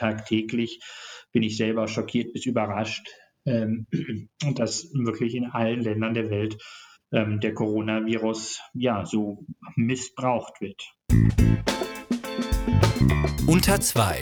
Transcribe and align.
tagtäglich 0.00 0.80
bin 1.32 1.42
ich 1.42 1.56
selber 1.56 1.86
schockiert 1.86 2.32
bis 2.32 2.46
überrascht, 2.46 3.06
ähm, 3.46 3.86
dass 4.54 4.90
wirklich 4.94 5.34
in 5.34 5.44
allen 5.44 5.82
Ländern 5.82 6.14
der 6.14 6.30
Welt 6.30 6.56
ähm, 7.12 7.40
der 7.40 7.52
Coronavirus 7.52 8.60
ja 8.72 9.04
so 9.04 9.44
missbraucht 9.76 10.60
wird. 10.60 10.82
Unter 13.46 13.80
2, 13.80 14.16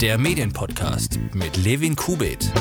der 0.00 0.18
Medienpodcast 0.18 1.18
mit 1.34 1.56
Levin 1.64 1.96
Kubit. 1.96 2.52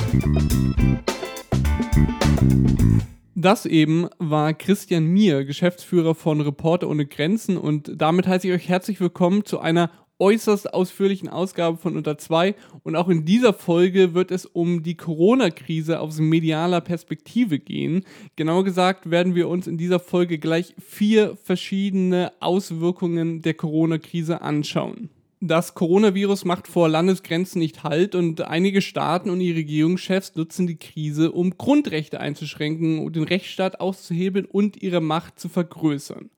Das 3.37 3.65
eben 3.65 4.07
war 4.17 4.53
Christian 4.53 5.05
Mier, 5.05 5.45
Geschäftsführer 5.45 6.15
von 6.15 6.41
Reporter 6.41 6.89
ohne 6.89 7.05
Grenzen 7.05 7.57
und 7.57 7.91
damit 7.95 8.27
heiße 8.27 8.47
ich 8.47 8.53
euch 8.53 8.69
herzlich 8.69 8.99
willkommen 8.99 9.45
zu 9.45 9.59
einer 9.59 9.91
äußerst 10.19 10.73
ausführlichen 10.73 11.29
Ausgabe 11.29 11.77
von 11.77 11.97
Unter 11.97 12.17
2 12.17 12.55
und 12.83 12.95
auch 12.95 13.09
in 13.09 13.25
dieser 13.25 13.53
Folge 13.53 14.13
wird 14.13 14.31
es 14.31 14.45
um 14.45 14.83
die 14.83 14.95
Corona-Krise 14.95 15.99
aus 15.99 16.19
medialer 16.19 16.81
Perspektive 16.81 17.59
gehen. 17.59 18.05
Genauer 18.35 18.63
gesagt 18.63 19.09
werden 19.09 19.35
wir 19.35 19.49
uns 19.49 19.67
in 19.67 19.77
dieser 19.77 19.99
Folge 19.99 20.37
gleich 20.37 20.75
vier 20.79 21.37
verschiedene 21.43 22.31
Auswirkungen 22.39 23.41
der 23.41 23.55
Corona-Krise 23.55 24.41
anschauen. 24.41 25.09
Das 25.41 25.75
Coronavirus 25.75 26.45
macht 26.45 26.67
vor 26.67 26.87
Landesgrenzen 26.87 27.59
nicht 27.59 27.83
Halt 27.83 28.15
und 28.15 28.41
einige 28.41 28.81
Staaten 28.81 29.29
und 29.29 29.41
ihre 29.41 29.57
Regierungschefs 29.57 30.35
nutzen 30.35 30.65
die 30.65 30.77
Krise, 30.77 31.31
um 31.31 31.57
Grundrechte 31.57 32.19
einzuschränken, 32.19 33.11
den 33.11 33.23
Rechtsstaat 33.23 33.79
auszuhebeln 33.79 34.45
und 34.45 34.81
ihre 34.81 35.01
Macht 35.01 35.39
zu 35.39 35.49
vergrößern. 35.49 36.29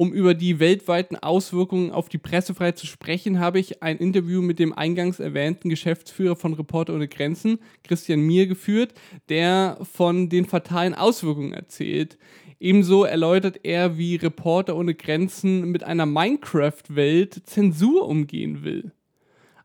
Um 0.00 0.14
über 0.14 0.32
die 0.32 0.60
weltweiten 0.60 1.16
Auswirkungen 1.16 1.90
auf 1.90 2.08
die 2.08 2.16
Pressefreiheit 2.16 2.78
zu 2.78 2.86
sprechen, 2.86 3.38
habe 3.38 3.58
ich 3.58 3.82
ein 3.82 3.98
Interview 3.98 4.40
mit 4.40 4.58
dem 4.58 4.72
eingangs 4.72 5.20
erwähnten 5.20 5.68
Geschäftsführer 5.68 6.36
von 6.36 6.54
Reporter 6.54 6.94
ohne 6.94 7.06
Grenzen, 7.06 7.58
Christian 7.84 8.20
Mier, 8.20 8.46
geführt, 8.46 8.94
der 9.28 9.76
von 9.82 10.30
den 10.30 10.46
fatalen 10.46 10.94
Auswirkungen 10.94 11.52
erzählt. 11.52 12.16
Ebenso 12.58 13.04
erläutert 13.04 13.60
er, 13.62 13.98
wie 13.98 14.16
Reporter 14.16 14.74
ohne 14.74 14.94
Grenzen 14.94 15.70
mit 15.70 15.84
einer 15.84 16.06
Minecraft-Welt 16.06 17.42
Zensur 17.44 18.08
umgehen 18.08 18.64
will. 18.64 18.92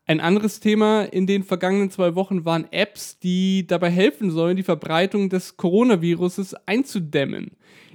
Ein 0.04 0.20
anderes 0.20 0.60
Thema 0.60 1.04
in 1.04 1.26
den 1.26 1.44
vergangenen 1.44 1.90
zwei 1.90 2.14
Wochen 2.14 2.44
waren 2.44 2.70
Apps, 2.72 3.18
die 3.18 3.66
dabei 3.66 3.88
helfen 3.88 4.30
sollen, 4.30 4.58
die 4.58 4.62
Verbreitung 4.62 5.30
des 5.30 5.56
Coronaviruses 5.56 6.54
einzudämmen. 6.66 7.52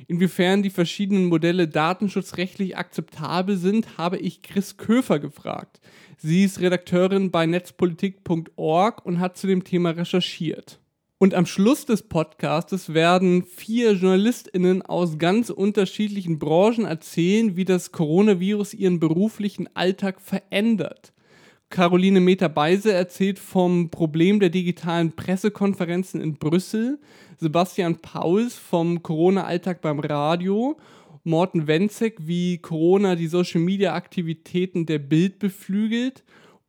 Inwiefern 0.08 0.64
die 0.64 0.70
verschiedenen 0.70 1.26
Modelle 1.26 1.68
datenschutzrechtlich 1.68 2.78
akzeptabel 2.78 3.58
sind, 3.58 3.98
habe 3.98 4.18
ich 4.18 4.42
Chris 4.42 4.78
Köfer 4.78 5.20
gefragt. 5.20 5.80
Sie 6.18 6.44
ist 6.44 6.60
Redakteurin 6.60 7.32
bei 7.32 7.46
netzpolitik.org 7.46 9.06
und 9.06 9.20
hat 9.20 9.38
zu 9.38 9.48
dem 9.48 9.64
Thema 9.64 9.92
recherchiert. 9.92 10.80
Und 11.18 11.36
am 11.36 11.46
Schluss 11.46 11.86
des 11.86 12.02
Podcastes 12.04 12.96
werden 12.96 13.44
vier 13.44 13.94
JournalistInnen 13.94 14.82
aus 14.82 15.20
ganz 15.20 15.52
unterschiedlichen 15.52 16.40
Branchen 16.40 16.86
erzählen, 16.86 17.56
wie 17.56 17.66
das 17.66 17.92
Coronavirus 17.92 18.74
ihren 18.74 19.00
beruflichen 19.00 19.70
Alltag 19.76 20.20
verändert. 20.20 21.14
Caroline 21.72 22.20
Meter-Beise 22.20 22.94
erzählt 22.94 23.40
vom 23.40 23.90
Problem 23.90 24.40
der 24.40 24.50
digitalen 24.50 25.14
Pressekonferenzen 25.14 26.22
in 26.22 26.36
Brüssel, 26.36 27.00
Sebastian 27.38 27.96
Pauls 27.96 28.56
vom 28.56 29.02
Corona-Alltag 29.02 29.82
beim 29.82 30.00
Radio, 30.00 30.78
Morten 31.24 31.68
Wenzek, 31.68 32.18
wie 32.20 32.60
Corona 32.60 33.16
die 33.16 33.28
Social-Media-Aktivitäten 33.28 34.86
der 34.86 35.00
Bild 35.00 35.40
beflügelt. 35.40 36.24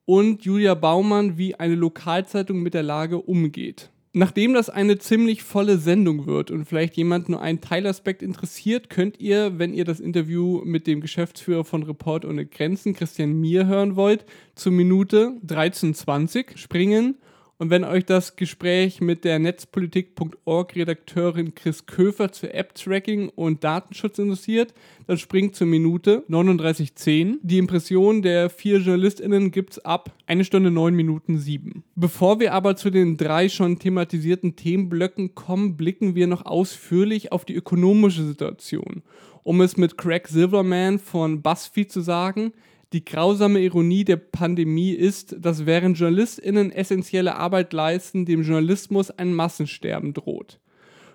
Und 0.05 0.45
Julia 0.45 0.75
Baumann, 0.75 1.39
wie 1.39 1.55
eine 1.55 1.75
Lokalzeitung 1.75 2.61
mit 2.61 2.75
der 2.75 2.83
Lage 2.83 3.19
umgeht. 3.19 3.91
Nachdem 4.15 4.53
das 4.53 4.69
eine 4.69 4.99
ziemlich 4.99 5.43
volle 5.43 5.79
Sendung 5.79 6.27
wird 6.27 6.51
und 6.51 6.67
vielleicht 6.67 6.99
jemand 6.99 7.31
nur 7.31 7.41
einen 7.41 7.63
Teilaspekt 7.63 8.21
interessiert, 8.21 8.91
könnt 8.91 9.19
ihr, 9.19 9.59
wenn 9.59 9.73
ihr 9.73 9.87
das 9.87 10.01
Interview 10.01 10.61
mit 10.65 10.87
dem 10.87 11.01
Geschäftsführer 11.01 11.65
von 11.65 11.83
Report 11.83 12.27
ohne 12.27 12.45
Grenzen, 12.45 12.95
Christian 12.95 13.33
Mier, 13.33 13.67
hören 13.67 13.97
wollt, 13.97 14.27
zur 14.55 14.73
Minute 14.73 15.39
13.20 15.47 16.59
springen 16.59 17.17
und 17.63 17.71
wenn 17.71 17.85
euch 17.85 18.05
das 18.05 18.35
Gespräch 18.35 19.01
mit 19.01 19.23
der 19.23 19.39
Netzpolitik.org-Redakteurin 19.39 21.55
Chris 21.55 21.87
Köfer 21.87 22.33
zu 22.33 22.53
App-Tracking 22.53 23.29
und 23.29 23.63
Datenschutz 23.63 24.19
interessiert, 24.19 24.75
dann 25.07 25.17
springt 25.17 25.55
zur 25.55 25.69
Minute 25.69 26.25
39.10. 26.29 27.37
Die 27.41 27.59
Impression 27.59 28.21
der 28.21 28.51
vier 28.51 28.79
JournalistInnen 28.79 29.53
gibt's 29.53 29.79
ab 29.79 30.11
1 30.27 30.45
Stunde 30.45 30.73
9 30.73 30.93
Minuten 30.93 31.39
7. 31.39 31.85
Bevor 31.95 32.41
wir 32.41 32.53
aber 32.53 32.75
zu 32.75 32.91
den 32.91 33.17
drei 33.17 33.49
schon 33.49 33.79
thematisierten 33.79 34.57
Themenblöcken 34.57 35.37
kommen, 35.37 35.77
blicken 35.77 36.17
wir 36.17 36.27
noch 36.27 36.45
ausführlich 36.45 37.31
auf 37.31 37.45
die 37.45 37.55
ökonomische 37.55 38.25
Situation. 38.25 39.05
Um 39.45 39.61
es 39.61 39.77
mit 39.77 39.97
Craig 39.97 40.27
Silverman 40.27 40.99
von 40.99 41.43
BuzzFeed 41.43 41.93
zu 41.93 42.01
sagen, 42.01 42.55
die 42.93 43.05
grausame 43.05 43.61
Ironie 43.61 44.05
der 44.05 44.17
Pandemie 44.17 44.93
ist, 44.93 45.37
dass 45.39 45.67
während 45.67 45.99
JournalistInnen 45.99 46.71
essentielle 46.71 47.37
Arbeit 47.37 47.73
leisten, 47.73 48.27
dem 48.27 48.43
Journalismus 48.43 49.11
ein 49.11 49.35
Massensterben 49.35 50.13
droht. 50.13 50.59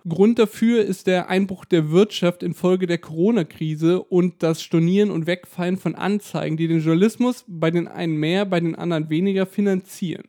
Grund 0.08 0.40
dafür 0.40 0.86
ist 0.86 1.08
der 1.08 1.28
Einbruch 1.28 1.66
der 1.66 1.92
Wirtschaft 1.92 2.42
infolge 2.42 2.88
der 2.88 2.98
Corona-Krise 2.98 4.02
und 4.02 4.42
das 4.42 4.62
Stornieren 4.62 5.12
und 5.12 5.28
Wegfallen 5.28 5.78
von 5.78 5.96
Anzeigen, 5.96 6.56
die 6.56 6.68
den 6.68 6.80
Journalismus 6.80 7.44
bei 7.48 7.72
den 7.72 7.88
einen 7.88 8.16
mehr, 8.16 8.46
bei 8.46 8.60
den 8.62 8.76
anderen 8.76 9.10
weniger 9.10 9.46
finanzieren. 9.46 10.24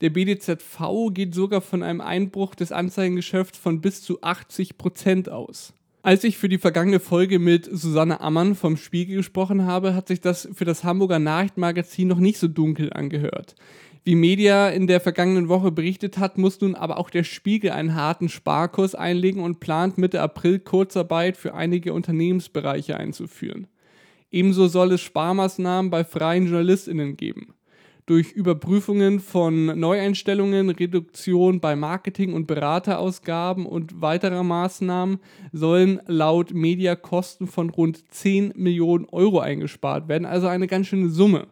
Der 0.00 0.10
BDZV 0.10 1.12
geht 1.12 1.34
sogar 1.34 1.60
von 1.60 1.84
einem 1.84 2.00
Einbruch 2.00 2.56
des 2.56 2.72
Anzeigengeschäfts 2.72 3.56
von 3.56 3.80
bis 3.80 4.02
zu 4.02 4.20
80 4.20 4.76
Prozent 4.76 5.28
aus. 5.28 5.74
Als 6.04 6.22
ich 6.22 6.36
für 6.36 6.50
die 6.50 6.58
vergangene 6.58 7.00
Folge 7.00 7.38
mit 7.38 7.64
Susanne 7.64 8.20
Ammann 8.20 8.56
vom 8.56 8.76
Spiegel 8.76 9.16
gesprochen 9.16 9.64
habe, 9.64 9.94
hat 9.94 10.06
sich 10.06 10.20
das 10.20 10.46
für 10.52 10.66
das 10.66 10.84
Hamburger 10.84 11.18
Nachrichtenmagazin 11.18 12.06
noch 12.08 12.18
nicht 12.18 12.36
so 12.36 12.46
dunkel 12.46 12.92
angehört. 12.92 13.54
Wie 14.04 14.14
Media 14.14 14.68
in 14.68 14.86
der 14.86 15.00
vergangenen 15.00 15.48
Woche 15.48 15.72
berichtet 15.72 16.18
hat, 16.18 16.36
muss 16.36 16.60
nun 16.60 16.74
aber 16.74 16.98
auch 16.98 17.08
der 17.08 17.24
Spiegel 17.24 17.70
einen 17.70 17.94
harten 17.94 18.28
Sparkurs 18.28 18.94
einlegen 18.94 19.42
und 19.42 19.60
plant 19.60 19.96
Mitte 19.96 20.20
April 20.20 20.58
Kurzarbeit 20.58 21.38
für 21.38 21.54
einige 21.54 21.94
Unternehmensbereiche 21.94 22.98
einzuführen. 22.98 23.66
Ebenso 24.30 24.68
soll 24.68 24.92
es 24.92 25.00
Sparmaßnahmen 25.00 25.90
bei 25.90 26.04
freien 26.04 26.44
JournalistInnen 26.44 27.16
geben 27.16 27.53
durch 28.06 28.32
Überprüfungen 28.32 29.20
von 29.20 29.78
Neueinstellungen, 29.78 30.70
Reduktion 30.70 31.60
bei 31.60 31.74
Marketing- 31.74 32.34
und 32.34 32.46
Beraterausgaben 32.46 33.64
und 33.64 34.02
weiterer 34.02 34.42
Maßnahmen 34.42 35.18
sollen 35.52 36.00
laut 36.06 36.52
Media 36.52 36.96
Kosten 36.96 37.46
von 37.46 37.70
rund 37.70 38.12
10 38.12 38.52
Millionen 38.56 39.06
Euro 39.06 39.40
eingespart 39.40 40.08
werden, 40.08 40.26
also 40.26 40.48
eine 40.48 40.66
ganz 40.66 40.88
schöne 40.88 41.08
Summe. 41.08 41.46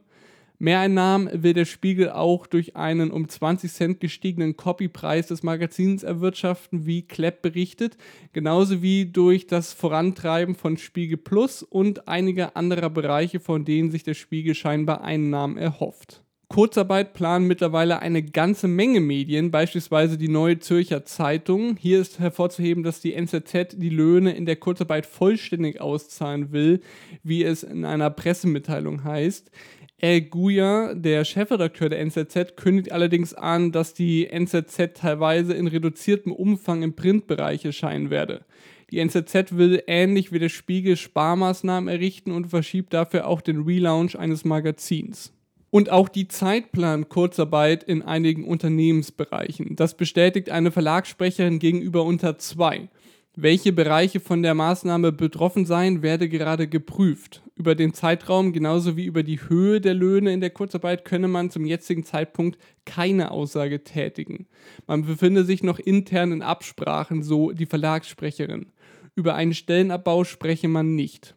Mehreinnahmen 0.62 1.42
will 1.42 1.54
der 1.54 1.64
Spiegel 1.64 2.10
auch 2.10 2.46
durch 2.46 2.76
einen 2.76 3.10
um 3.10 3.28
20 3.28 3.72
Cent 3.72 4.00
gestiegenen 4.00 4.56
Copypreis 4.56 5.26
des 5.26 5.42
Magazins 5.42 6.04
erwirtschaften, 6.04 6.86
wie 6.86 7.02
Klepp 7.02 7.42
berichtet, 7.42 7.96
genauso 8.32 8.80
wie 8.80 9.06
durch 9.06 9.48
das 9.48 9.72
Vorantreiben 9.72 10.54
von 10.54 10.76
Spiegel 10.76 11.16
Plus 11.16 11.64
und 11.64 12.06
einiger 12.06 12.56
anderer 12.56 12.90
Bereiche, 12.90 13.40
von 13.40 13.64
denen 13.64 13.90
sich 13.90 14.04
der 14.04 14.14
Spiegel 14.14 14.54
scheinbar 14.54 15.02
Einnahmen 15.02 15.56
erhofft. 15.56 16.22
Kurzarbeit 16.52 17.14
planen 17.14 17.46
mittlerweile 17.46 18.00
eine 18.00 18.22
ganze 18.22 18.68
Menge 18.68 19.00
Medien, 19.00 19.50
beispielsweise 19.50 20.18
die 20.18 20.28
Neue 20.28 20.58
Zürcher 20.58 21.06
Zeitung. 21.06 21.78
Hier 21.78 21.98
ist 21.98 22.18
hervorzuheben, 22.18 22.82
dass 22.82 23.00
die 23.00 23.14
NZZ 23.14 23.68
die 23.76 23.88
Löhne 23.88 24.36
in 24.36 24.44
der 24.44 24.56
Kurzarbeit 24.56 25.06
vollständig 25.06 25.80
auszahlen 25.80 26.52
will, 26.52 26.82
wie 27.22 27.42
es 27.42 27.62
in 27.62 27.86
einer 27.86 28.10
Pressemitteilung 28.10 29.02
heißt. 29.02 29.50
El 29.96 30.20
Guya, 30.20 30.92
der 30.92 31.24
Chefredakteur 31.24 31.88
der 31.88 32.00
NZZ, 32.00 32.54
kündigt 32.54 32.92
allerdings 32.92 33.32
an, 33.32 33.72
dass 33.72 33.94
die 33.94 34.26
NZZ 34.26 34.92
teilweise 34.92 35.54
in 35.54 35.68
reduziertem 35.68 36.32
Umfang 36.32 36.82
im 36.82 36.94
Printbereich 36.94 37.64
erscheinen 37.64 38.10
werde. 38.10 38.44
Die 38.90 38.98
NZZ 38.98 39.56
will 39.56 39.82
ähnlich 39.86 40.32
wie 40.32 40.38
der 40.38 40.50
Spiegel 40.50 40.98
Sparmaßnahmen 40.98 41.88
errichten 41.88 42.30
und 42.30 42.48
verschiebt 42.48 42.92
dafür 42.92 43.26
auch 43.26 43.40
den 43.40 43.62
Relaunch 43.62 44.18
eines 44.18 44.44
Magazins 44.44 45.32
und 45.72 45.90
auch 45.90 46.10
die 46.10 46.28
Zeitplan 46.28 47.08
Kurzarbeit 47.08 47.82
in 47.82 48.02
einigen 48.02 48.44
Unternehmensbereichen. 48.44 49.74
Das 49.74 49.96
bestätigt 49.96 50.50
eine 50.50 50.70
Verlagssprecherin 50.70 51.58
gegenüber 51.58 52.04
unter 52.04 52.36
zwei. 52.36 52.90
Welche 53.34 53.72
Bereiche 53.72 54.20
von 54.20 54.42
der 54.42 54.52
Maßnahme 54.52 55.12
betroffen 55.12 55.64
seien, 55.64 56.02
werde 56.02 56.28
gerade 56.28 56.68
geprüft. 56.68 57.40
Über 57.56 57.74
den 57.74 57.94
Zeitraum 57.94 58.52
genauso 58.52 58.98
wie 58.98 59.06
über 59.06 59.22
die 59.22 59.40
Höhe 59.48 59.80
der 59.80 59.94
Löhne 59.94 60.34
in 60.34 60.42
der 60.42 60.50
Kurzarbeit 60.50 61.06
könne 61.06 61.28
man 61.28 61.48
zum 61.48 61.64
jetzigen 61.64 62.04
Zeitpunkt 62.04 62.58
keine 62.84 63.30
Aussage 63.30 63.82
tätigen. 63.82 64.48
Man 64.86 65.06
befinde 65.06 65.44
sich 65.44 65.62
noch 65.62 65.78
intern 65.78 66.32
in 66.32 66.42
Absprachen, 66.42 67.22
so 67.22 67.50
die 67.52 67.64
Verlagssprecherin. 67.64 68.66
Über 69.14 69.36
einen 69.36 69.54
Stellenabbau 69.54 70.24
spreche 70.24 70.68
man 70.68 70.94
nicht. 70.94 71.34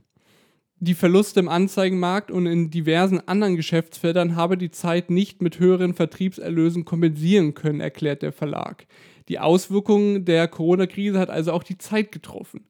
Die 0.79 0.93
Verluste 0.93 1.39
im 1.39 1.47
Anzeigenmarkt 1.47 2.29
und 2.29 2.45
in 2.47 2.69
diversen 2.69 3.25
anderen 3.27 3.55
Geschäftsfeldern 3.55 4.35
habe 4.35 4.57
die 4.57 4.71
Zeit 4.71 5.09
nicht 5.09 5.41
mit 5.41 5.59
höheren 5.59 5.93
Vertriebserlösen 5.93 6.83
kompensieren 6.83 7.53
können, 7.53 7.79
erklärt 7.79 8.21
der 8.21 8.33
Verlag. 8.33 8.85
Die 9.29 9.39
Auswirkungen 9.39 10.25
der 10.25 10.49
Corona-Krise 10.49 11.17
hat 11.17 11.29
also 11.29 11.53
auch 11.53 11.63
die 11.63 11.77
Zeit 11.77 12.11
getroffen. 12.11 12.65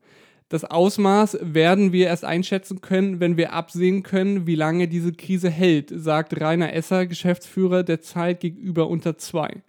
Das 0.50 0.64
Ausmaß 0.64 1.40
werden 1.42 1.92
wir 1.92 2.06
erst 2.06 2.24
einschätzen 2.24 2.80
können, 2.80 3.20
wenn 3.20 3.38
wir 3.38 3.54
absehen 3.54 4.04
können, 4.04 4.46
wie 4.46 4.54
lange 4.54 4.88
diese 4.88 5.12
Krise 5.12 5.50
hält, 5.50 5.92
sagt 5.94 6.40
Rainer 6.40 6.74
Esser, 6.74 7.08
Geschäftsführer 7.08 7.82
der 7.82 8.02
Zeit 8.02 8.40
gegenüber 8.40 8.88
unter 8.88 9.18
2. 9.18 9.64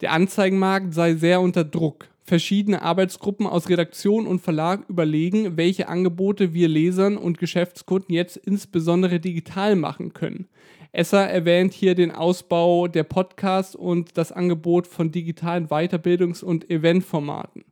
Der 0.00 0.10
Anzeigenmarkt 0.12 0.92
sei 0.92 1.14
sehr 1.14 1.40
unter 1.40 1.62
Druck. 1.62 2.08
Verschiedene 2.28 2.82
Arbeitsgruppen 2.82 3.46
aus 3.46 3.68
Redaktion 3.68 4.26
und 4.26 4.40
Verlag 4.40 4.88
überlegen, 4.88 5.56
welche 5.56 5.86
Angebote 5.86 6.52
wir 6.52 6.66
Lesern 6.66 7.16
und 7.16 7.38
Geschäftskunden 7.38 8.12
jetzt 8.12 8.36
insbesondere 8.36 9.20
digital 9.20 9.76
machen 9.76 10.12
können. 10.12 10.48
Esser 10.90 11.28
erwähnt 11.28 11.72
hier 11.72 11.94
den 11.94 12.10
Ausbau 12.10 12.88
der 12.88 13.04
Podcasts 13.04 13.76
und 13.76 14.18
das 14.18 14.32
Angebot 14.32 14.88
von 14.88 15.12
digitalen 15.12 15.68
Weiterbildungs- 15.68 16.42
und 16.42 16.68
Eventformaten. 16.68 17.64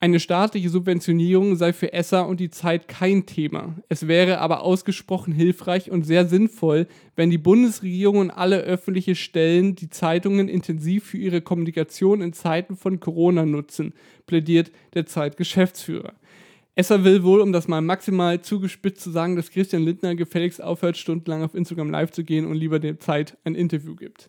Eine 0.00 0.20
staatliche 0.20 0.68
Subventionierung 0.68 1.56
sei 1.56 1.72
für 1.72 1.92
Esser 1.94 2.28
und 2.28 2.38
die 2.38 2.50
Zeit 2.50 2.88
kein 2.88 3.24
Thema. 3.24 3.76
Es 3.88 4.06
wäre 4.06 4.38
aber 4.38 4.62
ausgesprochen 4.62 5.32
hilfreich 5.32 5.90
und 5.90 6.04
sehr 6.04 6.26
sinnvoll, 6.26 6.88
wenn 7.16 7.30
die 7.30 7.38
Bundesregierung 7.38 8.18
und 8.18 8.30
alle 8.30 8.58
öffentliche 8.58 9.14
Stellen 9.14 9.76
die 9.76 9.88
Zeitungen 9.88 10.48
intensiv 10.48 11.04
für 11.04 11.16
ihre 11.16 11.40
Kommunikation 11.40 12.20
in 12.20 12.34
Zeiten 12.34 12.76
von 12.76 13.00
Corona 13.00 13.46
nutzen, 13.46 13.94
plädiert 14.26 14.72
der 14.92 15.06
Zeit-Geschäftsführer. 15.06 16.12
Esser 16.74 17.04
will 17.04 17.22
wohl, 17.22 17.40
um 17.40 17.52
das 17.52 17.68
mal 17.68 17.80
maximal 17.80 18.42
zugespitzt 18.42 19.02
zu 19.02 19.10
sagen, 19.10 19.36
dass 19.36 19.50
Christian 19.50 19.84
Lindner 19.84 20.16
gefälligst 20.16 20.62
aufhört, 20.62 20.96
stundenlang 20.96 21.44
auf 21.44 21.54
Instagram 21.54 21.90
live 21.90 22.10
zu 22.10 22.24
gehen 22.24 22.46
und 22.46 22.56
lieber 22.56 22.80
der 22.80 22.98
Zeit 22.98 23.38
ein 23.44 23.54
Interview 23.54 23.94
gibt. 23.94 24.28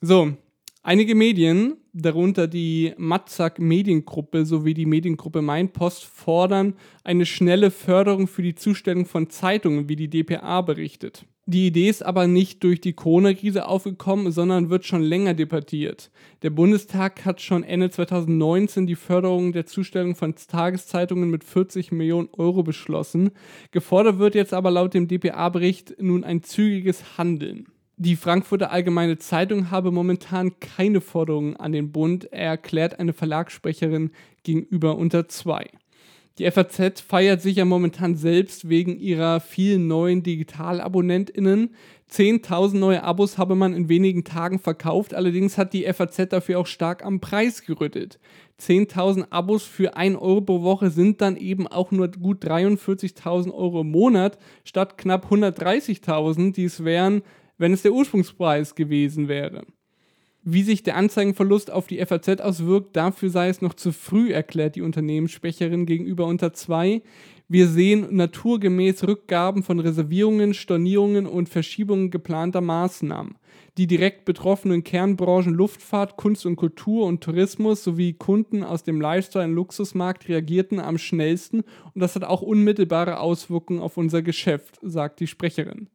So, 0.00 0.36
Einige 0.84 1.14
Medien, 1.14 1.76
darunter 1.92 2.48
die 2.48 2.92
Matzak 2.96 3.60
Mediengruppe 3.60 4.44
sowie 4.44 4.74
die 4.74 4.84
Mediengruppe 4.84 5.40
Mainpost, 5.40 6.02
fordern 6.04 6.74
eine 7.04 7.24
schnelle 7.24 7.70
Förderung 7.70 8.26
für 8.26 8.42
die 8.42 8.56
Zustellung 8.56 9.06
von 9.06 9.30
Zeitungen, 9.30 9.88
wie 9.88 9.94
die 9.94 10.10
DPA 10.10 10.60
berichtet. 10.62 11.24
Die 11.46 11.68
Idee 11.68 11.88
ist 11.88 12.04
aber 12.04 12.26
nicht 12.26 12.64
durch 12.64 12.80
die 12.80 12.94
Corona-Krise 12.94 13.68
aufgekommen, 13.68 14.32
sondern 14.32 14.70
wird 14.70 14.84
schon 14.84 15.02
länger 15.02 15.34
debattiert. 15.34 16.10
Der 16.42 16.50
Bundestag 16.50 17.24
hat 17.24 17.40
schon 17.40 17.62
Ende 17.62 17.90
2019 17.90 18.88
die 18.88 18.96
Förderung 18.96 19.52
der 19.52 19.66
Zustellung 19.66 20.16
von 20.16 20.34
Tageszeitungen 20.34 21.30
mit 21.30 21.44
40 21.44 21.92
Millionen 21.92 22.28
Euro 22.32 22.64
beschlossen. 22.64 23.30
Gefordert 23.70 24.18
wird 24.18 24.34
jetzt 24.34 24.52
aber 24.52 24.72
laut 24.72 24.94
dem 24.94 25.06
DPA-Bericht 25.06 26.00
nun 26.00 26.24
ein 26.24 26.42
zügiges 26.42 27.18
Handeln. 27.18 27.71
Die 28.04 28.16
Frankfurter 28.16 28.72
Allgemeine 28.72 29.16
Zeitung 29.18 29.70
habe 29.70 29.92
momentan 29.92 30.58
keine 30.58 31.00
Forderungen 31.00 31.54
an 31.54 31.70
den 31.70 31.92
Bund, 31.92 32.32
erklärt 32.32 32.98
eine 32.98 33.12
Verlagssprecherin 33.12 34.10
gegenüber 34.42 34.98
unter 34.98 35.28
zwei. 35.28 35.70
Die 36.38 36.50
FAZ 36.50 37.00
feiert 37.00 37.42
sich 37.42 37.58
ja 37.58 37.64
momentan 37.64 38.16
selbst 38.16 38.68
wegen 38.68 38.98
ihrer 38.98 39.38
vielen 39.38 39.86
neuen 39.86 40.24
Digitalabonnentinnen. 40.24 41.76
10.000 42.10 42.76
neue 42.76 43.04
Abos 43.04 43.38
habe 43.38 43.54
man 43.54 43.72
in 43.72 43.88
wenigen 43.88 44.24
Tagen 44.24 44.58
verkauft, 44.58 45.14
allerdings 45.14 45.56
hat 45.56 45.72
die 45.72 45.84
FAZ 45.84 46.30
dafür 46.30 46.58
auch 46.58 46.66
stark 46.66 47.04
am 47.04 47.20
Preis 47.20 47.64
gerüttelt. 47.64 48.18
10.000 48.60 49.26
Abos 49.30 49.62
für 49.62 49.96
1 49.96 50.16
Euro 50.16 50.40
pro 50.40 50.62
Woche 50.62 50.90
sind 50.90 51.20
dann 51.20 51.36
eben 51.36 51.68
auch 51.68 51.92
nur 51.92 52.08
gut 52.08 52.44
43.000 52.44 53.52
Euro 53.52 53.82
im 53.82 53.92
Monat 53.92 54.38
statt 54.64 54.98
knapp 54.98 55.30
130.000, 55.30 56.52
die 56.52 56.64
es 56.64 56.84
wären, 56.84 57.22
wenn 57.62 57.72
es 57.72 57.82
der 57.82 57.92
Ursprungspreis 57.92 58.74
gewesen 58.74 59.28
wäre. 59.28 59.62
Wie 60.42 60.64
sich 60.64 60.82
der 60.82 60.96
Anzeigenverlust 60.96 61.70
auf 61.70 61.86
die 61.86 62.04
FAZ 62.04 62.40
auswirkt, 62.40 62.96
dafür 62.96 63.30
sei 63.30 63.48
es 63.48 63.62
noch 63.62 63.74
zu 63.74 63.92
früh, 63.92 64.32
erklärt 64.32 64.74
die 64.74 64.82
Unternehmenssprecherin 64.82 65.86
gegenüber 65.86 66.26
unter 66.26 66.52
zwei. 66.52 67.02
Wir 67.46 67.68
sehen 67.68 68.16
naturgemäß 68.16 69.04
Rückgaben 69.06 69.62
von 69.62 69.78
Reservierungen, 69.78 70.54
Stornierungen 70.54 71.26
und 71.26 71.48
Verschiebungen 71.48 72.10
geplanter 72.10 72.60
Maßnahmen. 72.60 73.36
Die 73.78 73.86
direkt 73.86 74.24
betroffenen 74.24 74.82
Kernbranchen 74.82 75.54
Luftfahrt, 75.54 76.16
Kunst 76.16 76.44
und 76.44 76.56
Kultur 76.56 77.06
und 77.06 77.22
Tourismus 77.22 77.84
sowie 77.84 78.14
Kunden 78.14 78.64
aus 78.64 78.82
dem 78.82 79.00
Lifestyle- 79.00 79.44
und 79.44 79.54
Luxusmarkt 79.54 80.28
reagierten 80.28 80.80
am 80.80 80.98
schnellsten 80.98 81.60
und 81.94 82.00
das 82.00 82.16
hat 82.16 82.24
auch 82.24 82.42
unmittelbare 82.42 83.20
Auswirkungen 83.20 83.78
auf 83.78 83.96
unser 83.96 84.22
Geschäft, 84.22 84.80
sagt 84.82 85.20
die 85.20 85.28
Sprecherin. 85.28 85.86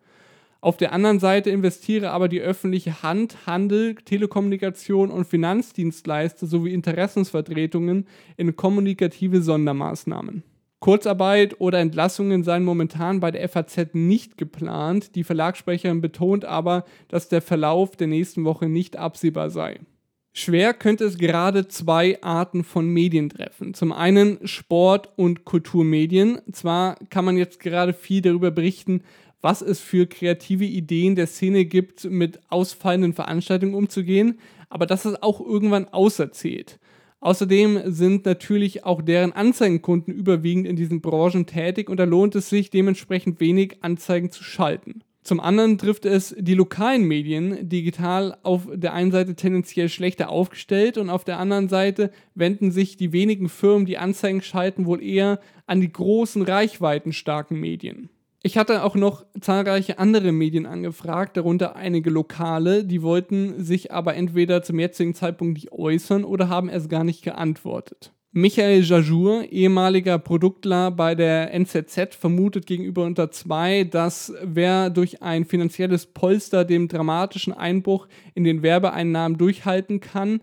Auf 0.67 0.75
der 0.75 0.91
anderen 0.91 1.19
Seite 1.19 1.49
investiere 1.49 2.11
aber 2.11 2.27
die 2.27 2.41
öffentliche 2.41 3.01
Hand, 3.01 3.47
Handel, 3.47 3.95
Telekommunikation 3.95 5.11
und 5.11 5.23
Finanzdienstleister 5.23 6.45
sowie 6.45 6.73
Interessensvertretungen 6.73 8.05
in 8.35 8.53
kommunikative 8.53 9.41
Sondermaßnahmen. 9.41 10.43
Kurzarbeit 10.81 11.61
oder 11.61 11.79
Entlassungen 11.79 12.43
seien 12.43 12.65
momentan 12.65 13.21
bei 13.21 13.31
der 13.31 13.47
FAZ 13.47 13.93
nicht 13.93 14.37
geplant. 14.37 15.15
Die 15.15 15.23
Verlagssprecherin 15.23 16.01
betont 16.01 16.43
aber, 16.43 16.83
dass 17.07 17.29
der 17.29 17.41
Verlauf 17.41 17.95
der 17.95 18.07
nächsten 18.07 18.43
Woche 18.43 18.67
nicht 18.67 18.97
absehbar 18.97 19.49
sei. 19.49 19.79
Schwer 20.33 20.75
könnte 20.75 21.05
es 21.05 21.17
gerade 21.17 21.67
zwei 21.67 22.21
Arten 22.21 22.63
von 22.63 22.87
Medien 22.89 23.29
treffen. 23.29 23.73
Zum 23.73 23.91
einen 23.91 24.45
Sport- 24.45 25.09
und 25.15 25.45
Kulturmedien. 25.45 26.41
Zwar 26.51 26.97
kann 27.09 27.25
man 27.25 27.37
jetzt 27.37 27.59
gerade 27.59 27.91
viel 27.91 28.21
darüber 28.21 28.51
berichten, 28.51 29.01
was 29.41 29.61
es 29.61 29.79
für 29.79 30.07
kreative 30.07 30.65
Ideen 30.65 31.15
der 31.15 31.27
Szene 31.27 31.65
gibt, 31.65 32.05
mit 32.05 32.39
ausfallenden 32.49 33.13
Veranstaltungen 33.13 33.75
umzugehen, 33.75 34.39
aber 34.69 34.85
das 34.85 35.05
ist 35.05 35.23
auch 35.23 35.39
irgendwann 35.39 35.87
auserzählt. 35.87 36.79
Außerdem 37.19 37.81
sind 37.85 38.25
natürlich 38.25 38.83
auch 38.85 39.01
deren 39.01 39.33
Anzeigenkunden 39.33 40.13
überwiegend 40.13 40.67
in 40.67 40.75
diesen 40.75 41.01
Branchen 41.01 41.45
tätig 41.45 41.89
und 41.89 41.97
da 41.97 42.03
lohnt 42.03 42.35
es 42.35 42.49
sich 42.49 42.69
dementsprechend 42.69 43.39
wenig 43.39 43.77
Anzeigen 43.81 44.31
zu 44.31 44.43
schalten. 44.43 45.01
Zum 45.23 45.41
anderen 45.41 45.77
trifft 45.77 46.05
es 46.05 46.33
die 46.39 46.53
lokalen 46.53 47.03
Medien 47.03 47.67
digital 47.67 48.37
auf 48.43 48.67
der 48.71 48.93
einen 48.93 49.11
Seite 49.11 49.35
tendenziell 49.35 49.89
schlechter 49.89 50.29
aufgestellt 50.29 50.97
und 50.97 51.09
auf 51.09 51.25
der 51.25 51.37
anderen 51.37 51.67
Seite 51.67 52.11
wenden 52.33 52.71
sich 52.71 52.95
die 52.95 53.11
wenigen 53.11 53.49
Firmen, 53.49 53.85
die 53.85 53.97
Anzeigen 53.97 54.41
schalten, 54.41 54.85
wohl 54.85 55.03
eher 55.03 55.41
an 55.65 55.81
die 55.81 55.91
großen 55.91 56.43
reichweitenstarken 56.43 57.59
Medien. 57.59 58.09
Ich 58.43 58.57
hatte 58.57 58.83
auch 58.83 58.95
noch 58.95 59.25
zahlreiche 59.41 59.99
andere 59.99 60.31
Medien 60.31 60.65
angefragt, 60.65 61.37
darunter 61.37 61.75
einige 61.75 62.09
lokale, 62.09 62.83
die 62.83 63.01
wollten 63.01 63.63
sich 63.63 63.91
aber 63.91 64.15
entweder 64.15 64.61
zum 64.61 64.79
jetzigen 64.79 65.15
Zeitpunkt 65.15 65.55
nicht 65.55 65.71
äußern 65.71 66.23
oder 66.23 66.47
haben 66.47 66.69
erst 66.69 66.89
gar 66.89 67.03
nicht 67.03 67.23
geantwortet. 67.23 68.13
Michael 68.31 68.83
Jajour, 68.83 69.51
ehemaliger 69.51 70.19
Produktler 70.19 70.91
bei 70.91 71.15
der 71.15 71.51
NZZ, 71.55 72.13
vermutet 72.13 72.67
gegenüber 72.67 73.03
unter 73.03 73.31
zwei, 73.31 73.83
dass 73.83 74.31
wer 74.43 74.91
durch 74.91 75.23
ein 75.23 75.43
finanzielles 75.43 76.05
Polster 76.05 76.63
dem 76.63 76.87
dramatischen 76.87 77.53
Einbruch 77.53 78.07
in 78.35 78.43
den 78.43 78.61
Werbeeinnahmen 78.61 79.39
durchhalten 79.39 80.01
kann, 80.01 80.41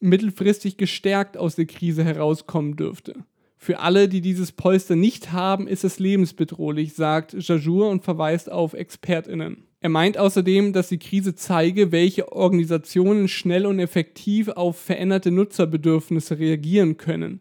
mittelfristig 0.00 0.78
gestärkt 0.78 1.36
aus 1.36 1.56
der 1.56 1.66
Krise 1.66 2.02
herauskommen 2.04 2.76
dürfte. 2.76 3.14
Für 3.64 3.78
alle, 3.78 4.10
die 4.10 4.20
dieses 4.20 4.52
Polster 4.52 4.94
nicht 4.94 5.32
haben, 5.32 5.66
ist 5.68 5.84
es 5.84 5.98
lebensbedrohlich, 5.98 6.92
sagt 6.92 7.32
Jajour 7.32 7.88
und 7.88 8.04
verweist 8.04 8.52
auf 8.52 8.74
ExpertInnen. 8.74 9.64
Er 9.80 9.88
meint 9.88 10.18
außerdem, 10.18 10.74
dass 10.74 10.90
die 10.90 10.98
Krise 10.98 11.34
zeige, 11.34 11.90
welche 11.90 12.30
Organisationen 12.30 13.26
schnell 13.26 13.64
und 13.64 13.78
effektiv 13.78 14.50
auf 14.50 14.76
veränderte 14.76 15.30
Nutzerbedürfnisse 15.30 16.38
reagieren 16.38 16.98
können. 16.98 17.40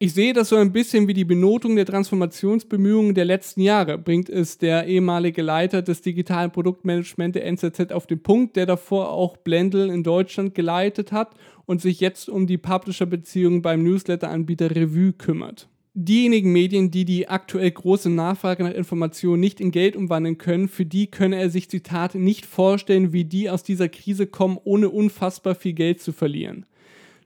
Ich 0.00 0.12
sehe 0.12 0.32
das 0.32 0.48
so 0.48 0.56
ein 0.56 0.72
bisschen 0.72 1.06
wie 1.06 1.14
die 1.14 1.24
Benotung 1.24 1.76
der 1.76 1.86
Transformationsbemühungen 1.86 3.14
der 3.14 3.24
letzten 3.24 3.60
Jahre, 3.60 3.96
bringt 3.96 4.28
es 4.28 4.58
der 4.58 4.86
ehemalige 4.86 5.40
Leiter 5.40 5.82
des 5.82 6.02
digitalen 6.02 6.50
Produktmanagement 6.50 7.36
der 7.36 7.46
NZZ 7.46 7.92
auf 7.92 8.08
den 8.08 8.20
Punkt, 8.20 8.56
der 8.56 8.66
davor 8.66 9.10
auch 9.10 9.36
Blendl 9.36 9.90
in 9.90 10.02
Deutschland 10.02 10.56
geleitet 10.56 11.12
hat 11.12 11.36
und 11.64 11.80
sich 11.80 12.00
jetzt 12.00 12.28
um 12.28 12.48
die 12.48 12.58
Publisher-Beziehungen 12.58 13.62
beim 13.62 13.84
Newsletter-Anbieter 13.84 14.74
Revue 14.74 15.12
kümmert. 15.12 15.68
Diejenigen 15.94 16.50
Medien, 16.50 16.90
die 16.90 17.04
die 17.04 17.28
aktuell 17.28 17.70
große 17.70 18.10
Nachfrage 18.10 18.64
nach 18.64 18.74
Informationen 18.74 19.38
nicht 19.38 19.60
in 19.60 19.70
Geld 19.70 19.94
umwandeln 19.94 20.38
können, 20.38 20.66
für 20.66 20.84
die 20.84 21.06
könne 21.06 21.36
er 21.36 21.50
sich, 21.50 21.70
Zitat, 21.70 22.16
nicht 22.16 22.46
vorstellen, 22.46 23.12
wie 23.12 23.24
die 23.24 23.48
aus 23.48 23.62
dieser 23.62 23.88
Krise 23.88 24.26
kommen, 24.26 24.58
ohne 24.64 24.88
unfassbar 24.88 25.54
viel 25.54 25.72
Geld 25.72 26.00
zu 26.00 26.12
verlieren. 26.12 26.66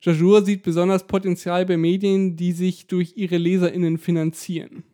Jajour 0.01 0.45
sieht 0.45 0.63
besonders 0.63 1.07
Potenzial 1.07 1.67
bei 1.67 1.77
Medien, 1.77 2.37
die 2.37 2.53
sich 2.53 2.87
durch 2.87 3.15
ihre 3.17 3.37
LeserInnen 3.37 3.99
finanzieren. 3.99 4.85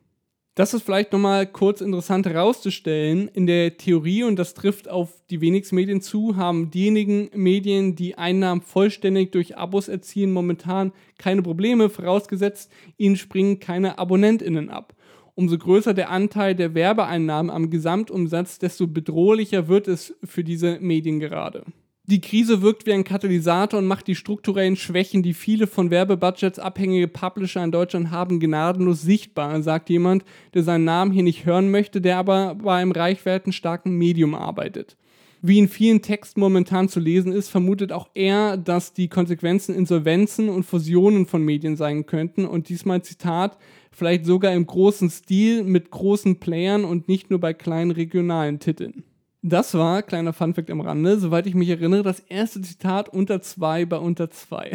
Das 0.56 0.72
ist 0.72 0.84
vielleicht 0.84 1.12
nochmal 1.12 1.48
kurz 1.48 1.80
interessant 1.80 2.26
herauszustellen. 2.26 3.26
In 3.26 3.46
der 3.46 3.76
Theorie, 3.76 4.22
und 4.22 4.38
das 4.38 4.54
trifft 4.54 4.88
auf 4.88 5.10
die 5.28 5.40
wenigsten 5.40 5.74
Medien 5.74 6.00
zu, 6.00 6.36
haben 6.36 6.70
diejenigen 6.70 7.28
Medien, 7.34 7.96
die 7.96 8.16
Einnahmen 8.16 8.62
vollständig 8.62 9.32
durch 9.32 9.58
Abos 9.58 9.88
erzielen, 9.88 10.32
momentan 10.32 10.92
keine 11.18 11.42
Probleme, 11.42 11.90
vorausgesetzt, 11.90 12.70
ihnen 12.96 13.16
springen 13.16 13.58
keine 13.58 13.98
AbonnentInnen 13.98 14.70
ab. 14.70 14.94
Umso 15.34 15.58
größer 15.58 15.92
der 15.92 16.10
Anteil 16.10 16.54
der 16.54 16.74
Werbeeinnahmen 16.74 17.50
am 17.50 17.68
Gesamtumsatz, 17.68 18.60
desto 18.60 18.86
bedrohlicher 18.86 19.66
wird 19.66 19.88
es 19.88 20.14
für 20.22 20.44
diese 20.44 20.78
Medien 20.78 21.18
gerade. 21.18 21.64
Die 22.06 22.20
Krise 22.20 22.60
wirkt 22.60 22.84
wie 22.84 22.92
ein 22.92 23.02
Katalysator 23.02 23.78
und 23.78 23.86
macht 23.86 24.06
die 24.08 24.14
strukturellen 24.14 24.76
Schwächen, 24.76 25.22
die 25.22 25.32
viele 25.32 25.66
von 25.66 25.90
Werbebudgets 25.90 26.58
abhängige 26.58 27.08
Publisher 27.08 27.64
in 27.64 27.72
Deutschland 27.72 28.10
haben, 28.10 28.40
gnadenlos 28.40 29.00
sichtbar, 29.00 29.62
sagt 29.62 29.88
jemand, 29.88 30.22
der 30.52 30.64
seinen 30.64 30.84
Namen 30.84 31.12
hier 31.12 31.22
nicht 31.22 31.46
hören 31.46 31.70
möchte, 31.70 32.02
der 32.02 32.18
aber 32.18 32.56
bei 32.56 32.76
einem 32.76 32.92
reichwertenstarken 32.92 33.96
Medium 33.96 34.34
arbeitet. 34.34 34.98
Wie 35.40 35.58
in 35.58 35.66
vielen 35.66 36.02
Texten 36.02 36.40
momentan 36.40 36.90
zu 36.90 37.00
lesen 37.00 37.32
ist, 37.32 37.48
vermutet 37.48 37.90
auch 37.90 38.10
er, 38.12 38.58
dass 38.58 38.92
die 38.92 39.08
Konsequenzen 39.08 39.74
Insolvenzen 39.74 40.50
und 40.50 40.64
Fusionen 40.64 41.24
von 41.24 41.42
Medien 41.42 41.76
sein 41.76 42.04
könnten 42.04 42.44
und 42.44 42.68
diesmal 42.68 43.00
Zitat, 43.00 43.56
vielleicht 43.90 44.26
sogar 44.26 44.52
im 44.52 44.66
großen 44.66 45.08
Stil 45.08 45.64
mit 45.64 45.90
großen 45.90 46.38
Playern 46.38 46.84
und 46.84 47.08
nicht 47.08 47.30
nur 47.30 47.40
bei 47.40 47.54
kleinen 47.54 47.92
regionalen 47.92 48.58
Titeln. 48.58 49.04
Das 49.46 49.74
war, 49.74 50.02
kleiner 50.02 50.32
Funfact 50.32 50.70
am 50.70 50.80
Rande, 50.80 51.18
soweit 51.18 51.46
ich 51.46 51.54
mich 51.54 51.68
erinnere, 51.68 52.02
das 52.02 52.20
erste 52.20 52.62
Zitat 52.62 53.10
unter 53.10 53.42
zwei 53.42 53.84
bei 53.84 53.98
unter 53.98 54.30
zwei. 54.30 54.72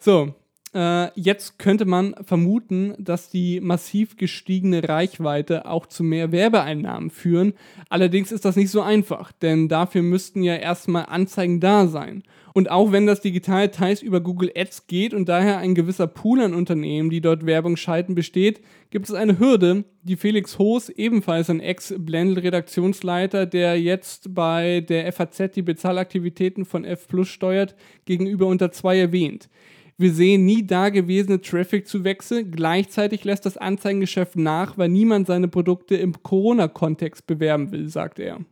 so, 0.00 0.34
äh, 0.74 1.08
jetzt 1.14 1.60
könnte 1.60 1.84
man 1.84 2.16
vermuten, 2.24 2.96
dass 2.98 3.30
die 3.30 3.60
massiv 3.60 4.16
gestiegene 4.16 4.88
Reichweite 4.88 5.66
auch 5.66 5.86
zu 5.86 6.02
mehr 6.02 6.32
Werbeeinnahmen 6.32 7.10
führen. 7.10 7.54
Allerdings 7.90 8.32
ist 8.32 8.44
das 8.44 8.56
nicht 8.56 8.70
so 8.72 8.82
einfach, 8.82 9.30
denn 9.30 9.68
dafür 9.68 10.02
müssten 10.02 10.42
ja 10.42 10.56
erstmal 10.56 11.06
Anzeigen 11.06 11.60
da 11.60 11.86
sein. 11.86 12.24
Und 12.56 12.70
auch 12.70 12.92
wenn 12.92 13.04
das 13.04 13.20
digital 13.20 13.68
teils 13.70 14.00
über 14.00 14.20
Google 14.20 14.52
Ads 14.54 14.86
geht 14.86 15.12
und 15.12 15.28
daher 15.28 15.58
ein 15.58 15.74
gewisser 15.74 16.06
Pool 16.06 16.40
an 16.40 16.54
Unternehmen, 16.54 17.10
die 17.10 17.20
dort 17.20 17.46
Werbung 17.46 17.76
schalten, 17.76 18.14
besteht, 18.14 18.60
gibt 18.90 19.08
es 19.08 19.14
eine 19.14 19.40
Hürde, 19.40 19.82
die 20.04 20.14
Felix 20.14 20.56
Hoos, 20.56 20.88
ebenfalls 20.88 21.50
ein 21.50 21.58
Ex-Blendl-Redaktionsleiter, 21.58 23.46
der 23.46 23.80
jetzt 23.80 24.36
bei 24.36 24.82
der 24.82 25.12
FAZ 25.12 25.50
die 25.56 25.62
Bezahlaktivitäten 25.62 26.64
von 26.64 26.84
F 26.84 27.08
Plus 27.08 27.26
steuert, 27.26 27.74
gegenüber 28.04 28.46
unter 28.46 28.70
zwei 28.70 29.00
erwähnt. 29.00 29.48
Wir 29.98 30.12
sehen 30.12 30.44
nie 30.44 30.64
dagewesene 30.64 31.40
Traffic-Zuwächse. 31.40 32.44
Gleichzeitig 32.44 33.24
lässt 33.24 33.46
das 33.46 33.56
Anzeigengeschäft 33.56 34.36
nach, 34.36 34.78
weil 34.78 34.90
niemand 34.90 35.26
seine 35.26 35.48
Produkte 35.48 35.96
im 35.96 36.22
Corona-Kontext 36.22 37.26
bewerben 37.26 37.72
will, 37.72 37.88
sagt 37.88 38.20
er. 38.20 38.44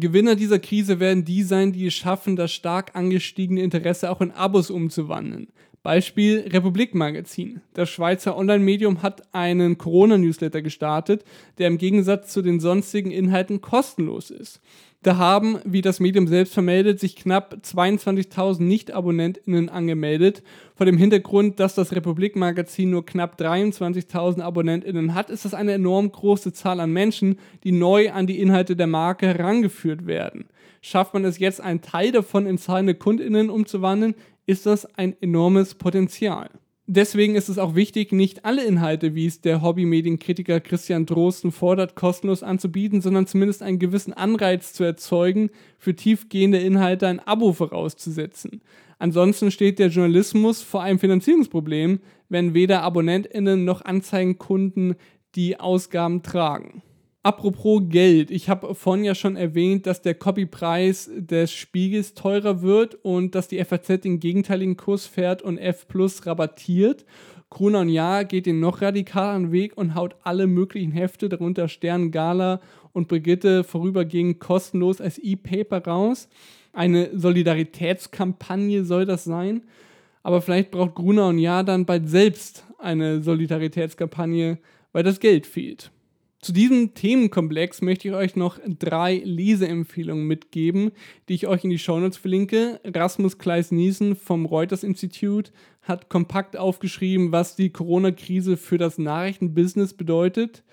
Gewinner 0.00 0.34
dieser 0.34 0.58
Krise 0.58 0.98
werden 0.98 1.24
die 1.24 1.44
sein, 1.44 1.72
die 1.72 1.86
es 1.86 1.94
schaffen, 1.94 2.34
das 2.34 2.52
stark 2.52 2.96
angestiegene 2.96 3.62
Interesse 3.62 4.10
auch 4.10 4.20
in 4.20 4.32
Abos 4.32 4.68
umzuwandeln. 4.68 5.48
Beispiel 5.84 6.48
Republik 6.48 6.94
Magazin. 6.94 7.60
Das 7.74 7.90
Schweizer 7.90 8.36
Online-Medium 8.36 9.02
hat 9.02 9.22
einen 9.32 9.78
Corona-Newsletter 9.78 10.62
gestartet, 10.62 11.24
der 11.58 11.68
im 11.68 11.78
Gegensatz 11.78 12.32
zu 12.32 12.42
den 12.42 12.58
sonstigen 12.58 13.12
Inhalten 13.12 13.60
kostenlos 13.60 14.30
ist. 14.30 14.60
Da 15.04 15.18
haben, 15.18 15.58
wie 15.66 15.82
das 15.82 16.00
Medium 16.00 16.26
selbst 16.26 16.54
vermeldet, 16.54 16.98
sich 16.98 17.14
knapp 17.14 17.58
22.000 17.62 18.62
Nicht-AbonnentInnen 18.62 19.68
angemeldet. 19.68 20.42
Vor 20.76 20.86
dem 20.86 20.96
Hintergrund, 20.96 21.60
dass 21.60 21.74
das 21.74 21.94
Republik-Magazin 21.94 22.88
nur 22.88 23.04
knapp 23.04 23.38
23.000 23.38 24.40
AbonnentInnen 24.40 25.14
hat, 25.14 25.28
ist 25.28 25.44
das 25.44 25.52
eine 25.52 25.72
enorm 25.72 26.10
große 26.10 26.54
Zahl 26.54 26.80
an 26.80 26.90
Menschen, 26.90 27.38
die 27.64 27.72
neu 27.72 28.12
an 28.12 28.26
die 28.26 28.40
Inhalte 28.40 28.76
der 28.76 28.86
Marke 28.86 29.26
herangeführt 29.26 30.06
werden. 30.06 30.46
Schafft 30.80 31.12
man 31.12 31.26
es 31.26 31.38
jetzt, 31.38 31.60
einen 31.60 31.82
Teil 31.82 32.10
davon 32.10 32.46
in 32.46 32.56
zahlende 32.56 32.94
KundInnen 32.94 33.50
umzuwandeln, 33.50 34.14
ist 34.46 34.64
das 34.64 34.86
ein 34.96 35.14
enormes 35.20 35.74
Potenzial. 35.74 36.48
Deswegen 36.86 37.34
ist 37.34 37.48
es 37.48 37.56
auch 37.56 37.74
wichtig, 37.74 38.12
nicht 38.12 38.44
alle 38.44 38.62
Inhalte, 38.62 39.14
wie 39.14 39.24
es 39.24 39.40
der 39.40 39.62
Hobbymedienkritiker 39.62 40.60
Christian 40.60 41.06
Drosten 41.06 41.50
fordert, 41.50 41.94
kostenlos 41.94 42.42
anzubieten, 42.42 43.00
sondern 43.00 43.26
zumindest 43.26 43.62
einen 43.62 43.78
gewissen 43.78 44.12
Anreiz 44.12 44.74
zu 44.74 44.84
erzeugen, 44.84 45.48
für 45.78 45.96
tiefgehende 45.96 46.58
Inhalte 46.58 47.06
ein 47.06 47.20
Abo 47.20 47.54
vorauszusetzen. 47.54 48.60
Ansonsten 48.98 49.50
steht 49.50 49.78
der 49.78 49.88
Journalismus 49.88 50.60
vor 50.60 50.82
einem 50.82 50.98
Finanzierungsproblem, 50.98 52.00
wenn 52.28 52.52
weder 52.52 52.82
AbonnentInnen 52.82 53.64
noch 53.64 53.82
Anzeigenkunden 53.82 54.96
die 55.36 55.58
Ausgaben 55.58 56.22
tragen. 56.22 56.82
Apropos 57.24 57.80
Geld, 57.88 58.30
ich 58.30 58.50
habe 58.50 58.74
vorhin 58.74 59.02
ja 59.02 59.14
schon 59.14 59.34
erwähnt, 59.36 59.86
dass 59.86 60.02
der 60.02 60.12
Copypreis 60.12 61.10
des 61.16 61.54
Spiegels 61.54 62.12
teurer 62.12 62.60
wird 62.60 62.96
und 63.02 63.34
dass 63.34 63.48
die 63.48 63.64
FAZ 63.64 64.02
den 64.02 64.20
gegenteiligen 64.20 64.76
Kurs 64.76 65.06
fährt 65.06 65.40
und 65.40 65.56
F 65.56 65.88
Plus 65.88 66.26
rabattiert. 66.26 67.06
Gruner 67.48 67.80
und 67.80 67.88
Jahr 67.88 68.26
geht 68.26 68.44
den 68.44 68.60
noch 68.60 68.82
radikaleren 68.82 69.52
Weg 69.52 69.74
und 69.78 69.94
haut 69.94 70.16
alle 70.22 70.46
möglichen 70.46 70.92
Hefte, 70.92 71.30
darunter 71.30 71.68
Stern, 71.68 72.10
Gala 72.10 72.60
und 72.92 73.08
Brigitte, 73.08 73.64
vorübergehend 73.64 74.38
kostenlos 74.38 75.00
als 75.00 75.16
E-Paper 75.16 75.82
raus. 75.82 76.28
Eine 76.74 77.08
Solidaritätskampagne 77.18 78.84
soll 78.84 79.06
das 79.06 79.24
sein. 79.24 79.62
Aber 80.22 80.42
vielleicht 80.42 80.72
braucht 80.72 80.94
Gruner 80.94 81.28
und 81.28 81.38
Jahr 81.38 81.64
dann 81.64 81.86
bald 81.86 82.06
selbst 82.06 82.66
eine 82.78 83.22
Solidaritätskampagne, 83.22 84.58
weil 84.92 85.04
das 85.04 85.20
Geld 85.20 85.46
fehlt. 85.46 85.90
Zu 86.44 86.52
diesem 86.52 86.92
Themenkomplex 86.92 87.80
möchte 87.80 88.08
ich 88.08 88.14
euch 88.14 88.36
noch 88.36 88.58
drei 88.78 89.22
Leseempfehlungen 89.24 90.26
mitgeben, 90.26 90.90
die 91.26 91.32
ich 91.36 91.46
euch 91.46 91.64
in 91.64 91.70
die 91.70 91.78
Shownotes 91.78 92.18
verlinke. 92.18 92.80
Rasmus 92.84 93.38
Kleis-Niesen 93.38 94.14
vom 94.14 94.44
Reuters 94.44 94.84
Institute 94.84 95.52
hat 95.80 96.10
kompakt 96.10 96.58
aufgeschrieben, 96.58 97.32
was 97.32 97.56
die 97.56 97.70
Corona-Krise 97.70 98.58
für 98.58 98.76
das 98.76 98.98
Nachrichtenbusiness 98.98 99.94
bedeutet. 99.94 100.64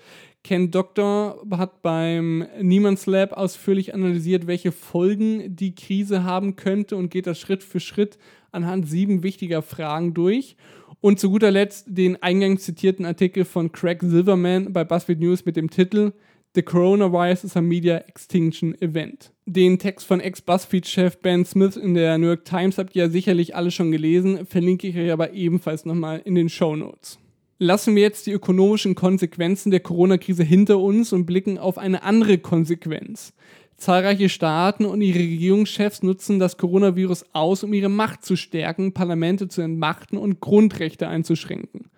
Ken 0.44 0.70
Doktor 0.70 1.42
hat 1.52 1.80
beim 1.80 2.46
Niemands 2.60 3.06
Lab 3.06 3.32
ausführlich 3.32 3.94
analysiert, 3.94 4.46
welche 4.46 4.72
Folgen 4.72 5.56
die 5.56 5.74
Krise 5.74 6.22
haben 6.22 6.54
könnte 6.56 6.96
und 6.96 7.10
geht 7.10 7.26
das 7.26 7.40
Schritt 7.40 7.62
für 7.62 7.80
Schritt 7.80 8.18
anhand 8.50 8.86
sieben 8.86 9.22
wichtiger 9.22 9.62
Fragen 9.62 10.12
durch. 10.12 10.54
Und 11.02 11.18
zu 11.18 11.30
guter 11.30 11.50
Letzt 11.50 11.86
den 11.88 12.22
eingangs 12.22 12.62
zitierten 12.62 13.04
Artikel 13.04 13.44
von 13.44 13.72
Craig 13.72 14.04
Silverman 14.04 14.72
bei 14.72 14.84
BuzzFeed 14.84 15.18
News 15.18 15.44
mit 15.44 15.56
dem 15.56 15.68
Titel 15.68 16.12
The 16.54 16.62
Coronavirus 16.62 17.42
is 17.42 17.56
a 17.56 17.60
Media 17.60 17.96
Extinction 18.06 18.80
Event. 18.80 19.32
Den 19.44 19.80
Text 19.80 20.06
von 20.06 20.20
Ex-BuzzFeed-Chef 20.20 21.16
Ben 21.16 21.44
Smith 21.44 21.76
in 21.76 21.94
der 21.94 22.18
New 22.18 22.28
York 22.28 22.44
Times 22.44 22.78
habt 22.78 22.94
ihr 22.94 23.06
ja 23.06 23.10
sicherlich 23.10 23.56
alle 23.56 23.72
schon 23.72 23.90
gelesen, 23.90 24.46
verlinke 24.46 24.86
ich 24.86 24.96
euch 24.96 25.10
aber 25.10 25.32
ebenfalls 25.32 25.84
nochmal 25.86 26.22
in 26.24 26.36
den 26.36 26.48
Show 26.48 26.76
Notes. 26.76 27.18
Lassen 27.58 27.96
wir 27.96 28.02
jetzt 28.02 28.28
die 28.28 28.32
ökonomischen 28.32 28.94
Konsequenzen 28.94 29.72
der 29.72 29.80
Corona-Krise 29.80 30.44
hinter 30.44 30.78
uns 30.78 31.12
und 31.12 31.26
blicken 31.26 31.58
auf 31.58 31.78
eine 31.78 32.04
andere 32.04 32.38
Konsequenz. 32.38 33.32
Zahlreiche 33.82 34.28
Staaten 34.28 34.84
und 34.84 35.00
ihre 35.00 35.18
Regierungschefs 35.18 36.04
nutzen 36.04 36.38
das 36.38 36.56
Coronavirus 36.56 37.24
aus, 37.32 37.64
um 37.64 37.72
ihre 37.72 37.88
Macht 37.88 38.24
zu 38.24 38.36
stärken, 38.36 38.94
Parlamente 38.94 39.48
zu 39.48 39.60
entmachten 39.60 40.18
und 40.18 40.38
Grundrechte 40.38 41.08
einzuschränken. 41.08 41.90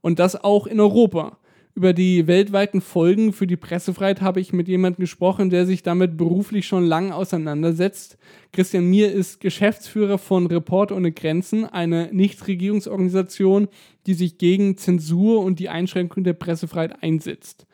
Und 0.00 0.18
das 0.18 0.42
auch 0.42 0.66
in 0.66 0.80
Europa. 0.80 1.38
Über 1.76 1.92
die 1.92 2.26
weltweiten 2.26 2.80
Folgen 2.80 3.32
für 3.32 3.46
die 3.46 3.56
Pressefreiheit 3.56 4.20
habe 4.20 4.40
ich 4.40 4.52
mit 4.52 4.66
jemandem 4.66 5.02
gesprochen, 5.02 5.48
der 5.48 5.64
sich 5.64 5.84
damit 5.84 6.16
beruflich 6.16 6.66
schon 6.66 6.84
lange 6.84 7.14
auseinandersetzt. 7.14 8.18
Christian 8.52 8.90
Mier 8.90 9.12
ist 9.12 9.40
Geschäftsführer 9.40 10.18
von 10.18 10.48
Report 10.48 10.90
ohne 10.90 11.12
Grenzen, 11.12 11.66
eine 11.66 12.08
Nichtregierungsorganisation, 12.12 13.68
die 14.08 14.14
sich 14.14 14.38
gegen 14.38 14.76
Zensur 14.76 15.44
und 15.44 15.60
die 15.60 15.68
Einschränkung 15.68 16.24
der 16.24 16.32
Pressefreiheit 16.32 17.00
einsetzt. 17.00 17.68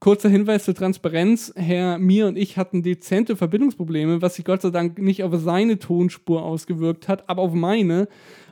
Kurzer 0.00 0.30
Hinweis 0.30 0.64
zur 0.64 0.74
Transparenz. 0.74 1.52
Herr 1.56 1.98
Mir 1.98 2.26
und 2.26 2.38
ich 2.38 2.56
hatten 2.56 2.82
dezente 2.82 3.36
Verbindungsprobleme, 3.36 4.22
was 4.22 4.36
sich 4.36 4.46
Gott 4.46 4.62
sei 4.62 4.70
Dank 4.70 4.98
nicht 4.98 5.22
auf 5.24 5.34
seine 5.36 5.78
Tonspur 5.78 6.42
ausgewirkt 6.42 7.06
hat, 7.06 7.28
aber 7.28 7.42
auf 7.42 7.52
meine. 7.52 8.08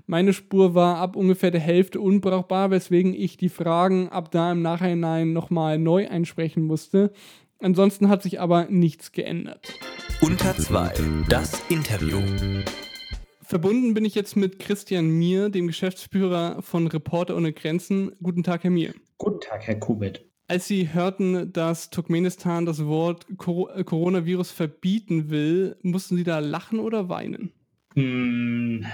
Meine 0.07 0.35
Spur 0.35 0.75
war 0.75 0.97
ab 0.99 1.17
ungefähr 1.17 1.51
der 1.51 1.63
Hälfte 1.63 2.01
unbrauchbar, 2.01 2.71
weswegen 2.71 3.15
ich 3.15 3.39
die 3.39 3.49
Fragen 3.49 4.11
ab 4.11 4.31
da 4.31 4.53
im 4.53 4.61
Nachhinein 4.61 5.33
nochmal 5.33 5.79
neu 5.79 6.07
einsprechen 6.07 6.65
musste. 6.65 7.13
Ansonsten 7.61 8.11
hat 8.11 8.23
sich 8.23 8.41
aber 8.41 8.67
nichts 8.67 9.13
geändert. 9.13 9.73
Unter 10.21 10.55
2. 10.55 10.93
Das 11.31 11.63
Interview. 11.71 12.21
Verbunden 13.41 13.95
bin 13.95 14.05
ich 14.05 14.15
jetzt 14.15 14.37
mit 14.37 14.59
Christian 14.59 15.09
Mier, 15.09 15.49
dem 15.49 15.67
Geschäftsführer 15.67 16.61
von 16.61 16.87
Reporter 16.89 17.35
ohne 17.35 17.55
Grenzen. 17.55 18.13
Guten 18.23 18.43
Tag, 18.43 18.65
Herr 18.65 18.71
Mier. 18.71 18.93
Guten 19.17 19.41
Tag, 19.41 19.67
Herr 19.67 19.77
Kubit. 19.77 20.28
Als 20.51 20.67
Sie 20.67 20.95
hörten, 20.95 21.53
dass 21.53 21.91
Turkmenistan 21.91 22.65
das 22.65 22.87
Wort 22.87 23.27
Cor 23.37 23.69
Coronavirus 23.85 24.51
verbieten 24.51 25.29
will, 25.29 25.77
mussten 25.83 26.17
Sie 26.17 26.25
da 26.25 26.39
lachen 26.39 26.81
oder 26.81 27.11
weinen? 27.11 27.53
Hm, 27.95 28.87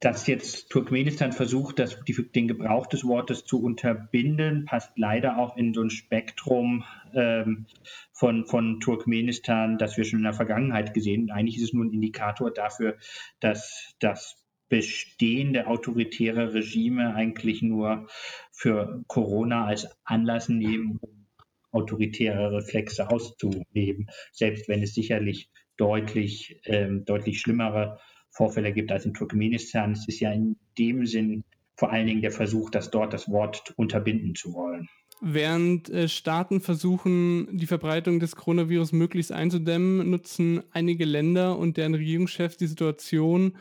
dass 0.00 0.26
jetzt 0.26 0.68
Turkmenistan 0.68 1.32
versucht, 1.32 1.78
das, 1.78 2.04
die, 2.04 2.30
den 2.30 2.46
Gebrauch 2.46 2.86
des 2.86 3.04
Wortes 3.04 3.46
zu 3.46 3.62
unterbinden, 3.62 4.66
passt 4.66 4.92
leider 4.96 5.38
auch 5.38 5.56
in 5.56 5.72
so 5.72 5.80
ein 5.80 5.90
Spektrum 5.90 6.84
ähm, 7.14 7.64
von, 8.12 8.44
von 8.44 8.80
Turkmenistan, 8.80 9.78
das 9.78 9.96
wir 9.96 10.04
schon 10.04 10.18
in 10.18 10.24
der 10.24 10.34
Vergangenheit 10.34 10.92
gesehen. 10.92 11.30
haben. 11.30 11.38
Eigentlich 11.38 11.56
ist 11.56 11.68
es 11.68 11.72
nur 11.72 11.86
ein 11.86 11.92
Indikator 11.92 12.52
dafür, 12.52 12.96
dass, 13.40 13.94
dass 13.98 14.36
bestehende 14.68 15.66
autoritäre 15.66 16.54
Regime 16.54 17.14
eigentlich 17.14 17.62
nur 17.62 18.08
für 18.52 19.02
Corona 19.06 19.66
als 19.66 19.88
Anlass 20.04 20.48
nehmen, 20.48 20.98
um 21.00 21.26
autoritäre 21.70 22.52
Reflexe 22.52 23.10
auszuleben, 23.10 24.08
selbst 24.32 24.68
wenn 24.68 24.82
es 24.82 24.94
sicherlich 24.94 25.50
deutlich, 25.76 26.60
ähm, 26.64 27.04
deutlich 27.04 27.40
schlimmere 27.40 27.98
Vorfälle 28.30 28.72
gibt 28.72 28.90
als 28.92 29.04
in 29.04 29.14
Turkmenistan. 29.14 29.92
Es 29.92 30.08
ist 30.08 30.20
ja 30.20 30.32
in 30.32 30.56
dem 30.78 31.06
Sinn 31.06 31.44
vor 31.76 31.92
allen 31.92 32.06
Dingen 32.06 32.22
der 32.22 32.32
Versuch, 32.32 32.70
das 32.70 32.90
dort 32.90 33.12
das 33.12 33.28
Wort 33.28 33.72
unterbinden 33.76 34.34
zu 34.34 34.52
wollen. 34.52 34.88
Während 35.20 35.90
äh, 35.90 36.08
Staaten 36.08 36.60
versuchen, 36.60 37.48
die 37.56 37.66
Verbreitung 37.66 38.20
des 38.20 38.36
Coronavirus 38.36 38.92
möglichst 38.92 39.32
einzudämmen, 39.32 40.08
nutzen 40.10 40.62
einige 40.70 41.04
Länder 41.04 41.58
und 41.58 41.76
deren 41.76 41.94
Regierungschefs 41.94 42.56
die 42.56 42.66
Situation, 42.66 43.56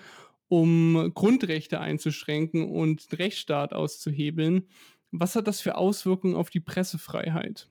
um 0.49 1.11
Grundrechte 1.13 1.79
einzuschränken 1.79 2.69
und 2.69 3.11
den 3.11 3.17
Rechtsstaat 3.17 3.73
auszuhebeln. 3.73 4.67
Was 5.11 5.35
hat 5.35 5.47
das 5.47 5.61
für 5.61 5.75
Auswirkungen 5.75 6.35
auf 6.35 6.49
die 6.49 6.59
Pressefreiheit? 6.59 7.67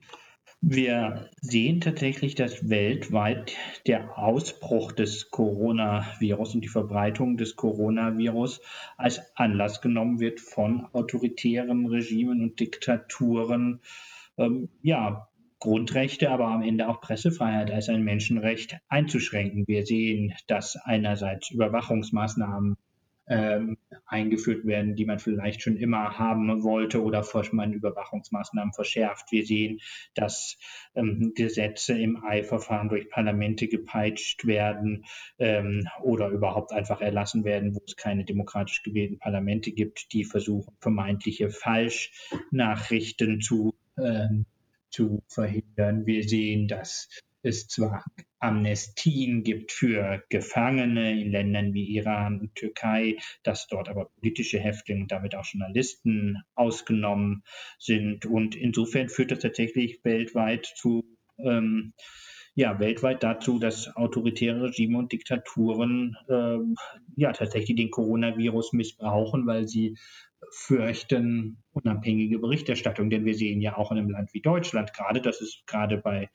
Wir 0.62 1.30
sehen 1.42 1.80
tatsächlich, 1.80 2.34
dass 2.34 2.68
weltweit 2.68 3.52
der 3.86 4.18
Ausbruch 4.18 4.92
des 4.92 5.30
Coronavirus 5.30 6.54
und 6.54 6.62
die 6.62 6.68
Verbreitung 6.68 7.36
des 7.36 7.56
Coronavirus 7.56 8.60
als 8.96 9.20
Anlass 9.36 9.82
genommen 9.82 10.18
wird 10.18 10.40
von 10.40 10.86
autoritären 10.92 11.86
Regimen 11.86 12.42
und 12.42 12.58
Diktaturen, 12.58 13.80
ähm, 14.38 14.70
ja, 14.82 15.28
Grundrechte, 15.58 16.30
aber 16.30 16.48
am 16.48 16.62
Ende 16.62 16.88
auch 16.88 17.00
Pressefreiheit 17.00 17.70
als 17.70 17.88
ein 17.88 18.02
Menschenrecht 18.02 18.78
einzuschränken. 18.88 19.66
Wir 19.66 19.86
sehen, 19.86 20.34
dass 20.46 20.76
einerseits 20.76 21.50
Überwachungsmaßnahmen 21.50 22.76
ähm, 23.28 23.76
eingeführt 24.06 24.64
werden, 24.66 24.94
die 24.94 25.04
man 25.04 25.18
vielleicht 25.18 25.62
schon 25.62 25.76
immer 25.76 26.18
haben 26.18 26.62
wollte 26.62 27.02
oder 27.02 27.24
man 27.52 27.72
Überwachungsmaßnahmen 27.72 28.72
verschärft. 28.72 29.32
Wir 29.32 29.44
sehen, 29.44 29.80
dass 30.14 30.58
ähm, 30.94 31.32
Gesetze 31.34 31.98
im 31.98 32.22
Eilverfahren 32.24 32.88
durch 32.88 33.10
Parlamente 33.10 33.66
gepeitscht 33.66 34.46
werden 34.46 35.04
ähm, 35.38 35.88
oder 36.02 36.28
überhaupt 36.28 36.72
einfach 36.72 37.00
erlassen 37.00 37.44
werden, 37.44 37.74
wo 37.74 37.82
es 37.86 37.96
keine 37.96 38.24
demokratisch 38.24 38.82
gewählten 38.82 39.18
Parlamente 39.18 39.72
gibt, 39.72 40.12
die 40.12 40.24
versuchen, 40.24 40.76
vermeintliche 40.80 41.50
Falschnachrichten 41.50 43.40
zu, 43.40 43.74
äh, 43.96 44.28
zu 44.90 45.22
verhindern. 45.28 46.06
Wir 46.06 46.28
sehen, 46.28 46.68
dass 46.68 47.08
es 47.42 47.68
zwar 47.68 48.04
Amnestien 48.38 49.42
gibt 49.42 49.72
für 49.72 50.22
Gefangene 50.28 51.20
in 51.20 51.30
Ländern 51.30 51.72
wie 51.74 51.96
Iran 51.96 52.40
und 52.40 52.54
Türkei, 52.54 53.16
dass 53.42 53.66
dort 53.66 53.88
aber 53.88 54.10
politische 54.20 54.58
Häftlinge 54.58 55.02
und 55.02 55.12
damit 55.12 55.34
auch 55.34 55.46
Journalisten 55.46 56.42
ausgenommen 56.54 57.42
sind. 57.78 58.26
Und 58.26 58.56
insofern 58.56 59.08
führt 59.08 59.30
das 59.30 59.38
tatsächlich 59.40 60.00
weltweit 60.04 60.66
zu, 60.66 61.04
ähm, 61.38 61.92
ja, 62.54 62.78
weltweit 62.78 63.22
dazu, 63.22 63.58
dass 63.58 63.94
autoritäre 63.96 64.64
Regime 64.64 64.98
und 64.98 65.12
Diktaturen 65.12 66.16
ähm, 66.28 66.74
ja 67.14 67.32
tatsächlich 67.32 67.76
den 67.76 67.90
Coronavirus 67.90 68.72
missbrauchen, 68.72 69.46
weil 69.46 69.68
sie 69.68 69.96
fürchten 70.50 71.62
unabhängige 71.72 72.38
Berichterstattung. 72.38 73.10
Denn 73.10 73.24
wir 73.24 73.34
sehen 73.34 73.60
ja 73.60 73.76
auch 73.76 73.92
in 73.92 73.98
einem 73.98 74.10
Land 74.10 74.32
wie 74.34 74.40
Deutschland 74.40 74.92
gerade, 74.92 75.20
dass 75.20 75.40
es 75.40 75.62
gerade 75.66 75.98
bei 75.98 76.30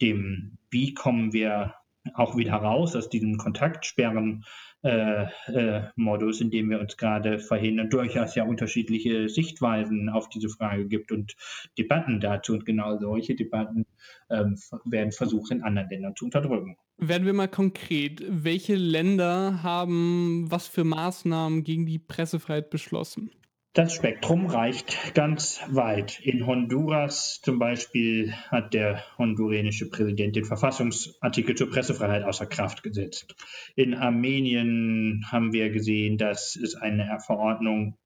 dem, 0.00 0.58
wie 0.70 0.94
kommen 0.94 1.32
wir 1.32 1.74
auch 2.14 2.36
wieder 2.36 2.54
raus 2.54 2.96
aus 2.96 3.08
diesem 3.08 3.38
Kontaktsperren 3.38 4.44
äh, 4.84 5.26
äh, 5.46 5.82
in 5.96 6.50
dem 6.50 6.70
wir 6.70 6.80
uns 6.80 6.96
gerade 6.96 7.38
verhindern, 7.38 7.88
durchaus 7.88 8.34
ja 8.34 8.44
unterschiedliche 8.44 9.28
Sichtweisen 9.28 10.08
auf 10.08 10.28
diese 10.28 10.48
Frage 10.48 10.88
gibt 10.88 11.12
und 11.12 11.36
Debatten 11.78 12.18
dazu. 12.18 12.54
Und 12.54 12.66
genau 12.66 12.98
solche 12.98 13.36
Debatten 13.36 13.86
ähm, 14.28 14.58
werden 14.84 15.12
versucht, 15.12 15.52
in 15.52 15.62
anderen 15.62 15.88
Ländern 15.88 16.16
zu 16.16 16.24
unterdrücken. 16.24 16.76
Werden 16.98 17.26
wir 17.26 17.32
mal 17.32 17.48
konkret, 17.48 18.24
welche 18.28 18.74
Länder 18.74 19.62
haben 19.62 20.50
was 20.50 20.66
für 20.66 20.84
Maßnahmen 20.84 21.62
gegen 21.62 21.86
die 21.86 22.00
Pressefreiheit 22.00 22.70
beschlossen? 22.70 23.30
Das 23.74 23.94
Spektrum 23.94 24.44
reicht 24.44 25.14
ganz 25.14 25.62
weit. 25.70 26.20
In 26.20 26.46
Honduras 26.46 27.40
zum 27.42 27.58
Beispiel 27.58 28.34
hat 28.50 28.74
der 28.74 29.02
hondurenische 29.16 29.88
Präsident 29.88 30.36
den 30.36 30.44
Verfassungsartikel 30.44 31.54
zur 31.54 31.70
Pressefreiheit 31.70 32.22
außer 32.24 32.44
Kraft 32.44 32.82
gesetzt. 32.82 33.34
In 33.74 33.94
Armenien 33.94 35.24
haben 35.32 35.54
wir 35.54 35.70
gesehen, 35.70 36.18
dass 36.18 36.54
es 36.54 36.74
eine 36.74 37.18
Verordnung 37.24 37.96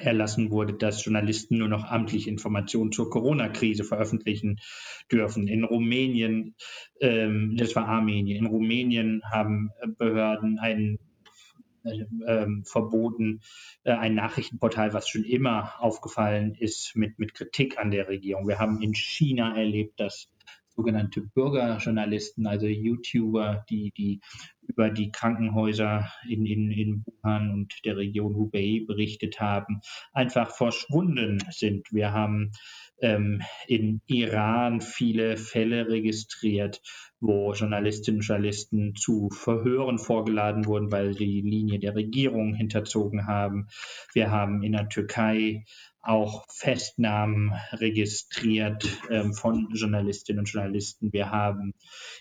erlassen 0.00 0.50
wurde, 0.50 0.74
dass 0.74 1.04
Journalisten 1.04 1.58
nur 1.58 1.68
noch 1.68 1.84
amtlich 1.84 2.26
Informationen 2.26 2.90
zur 2.90 3.10
Corona-Krise 3.10 3.84
veröffentlichen 3.84 4.58
dürfen. 5.10 5.46
In 5.46 5.62
Rumänien, 5.62 6.56
ähm, 7.00 7.56
das 7.56 7.76
war 7.76 7.86
Armenien, 7.86 8.38
in 8.38 8.46
Rumänien 8.46 9.22
haben 9.30 9.70
Behörden 9.98 10.58
einen 10.58 10.98
ähm, 11.84 12.64
verboten, 12.64 13.40
äh, 13.84 13.92
ein 13.92 14.14
Nachrichtenportal, 14.14 14.92
was 14.92 15.08
schon 15.08 15.24
immer 15.24 15.74
aufgefallen 15.78 16.54
ist 16.54 16.94
mit, 16.96 17.18
mit 17.18 17.34
Kritik 17.34 17.78
an 17.78 17.90
der 17.90 18.08
Regierung. 18.08 18.48
Wir 18.48 18.58
haben 18.58 18.82
in 18.82 18.94
China 18.94 19.56
erlebt, 19.56 20.00
dass 20.00 20.28
sogenannte 20.74 21.20
Bürgerjournalisten, 21.20 22.46
also 22.46 22.66
YouTuber, 22.66 23.64
die, 23.68 23.92
die 23.96 24.20
über 24.70 24.90
die 24.90 25.10
Krankenhäuser 25.10 26.10
in, 26.28 26.46
in, 26.46 26.70
in 26.70 27.04
Wuhan 27.04 27.50
und 27.50 27.74
der 27.84 27.96
Region 27.96 28.34
Hubei 28.36 28.82
berichtet 28.86 29.40
haben, 29.40 29.80
einfach 30.12 30.50
verschwunden 30.50 31.42
sind. 31.50 31.92
Wir 31.92 32.12
haben 32.12 32.52
ähm, 33.02 33.42
in 33.66 34.00
Iran 34.06 34.80
viele 34.80 35.36
Fälle 35.36 35.88
registriert, 35.88 36.80
wo 37.18 37.52
Journalistinnen 37.52 38.20
und 38.20 38.26
Journalisten 38.26 38.94
zu 38.94 39.28
Verhören 39.30 39.98
vorgeladen 39.98 40.66
wurden, 40.66 40.92
weil 40.92 41.14
die 41.14 41.42
Linie 41.42 41.78
der 41.78 41.94
Regierung 41.94 42.54
hinterzogen 42.54 43.26
haben. 43.26 43.68
Wir 44.14 44.30
haben 44.30 44.62
in 44.62 44.72
der 44.72 44.88
Türkei 44.88 45.64
auch 46.02 46.44
Festnahmen 46.48 47.52
registriert 47.72 48.86
ähm, 49.10 49.34
von 49.34 49.68
Journalistinnen 49.72 50.40
und 50.40 50.46
Journalisten. 50.46 51.12
Wir 51.12 51.30
haben 51.30 51.74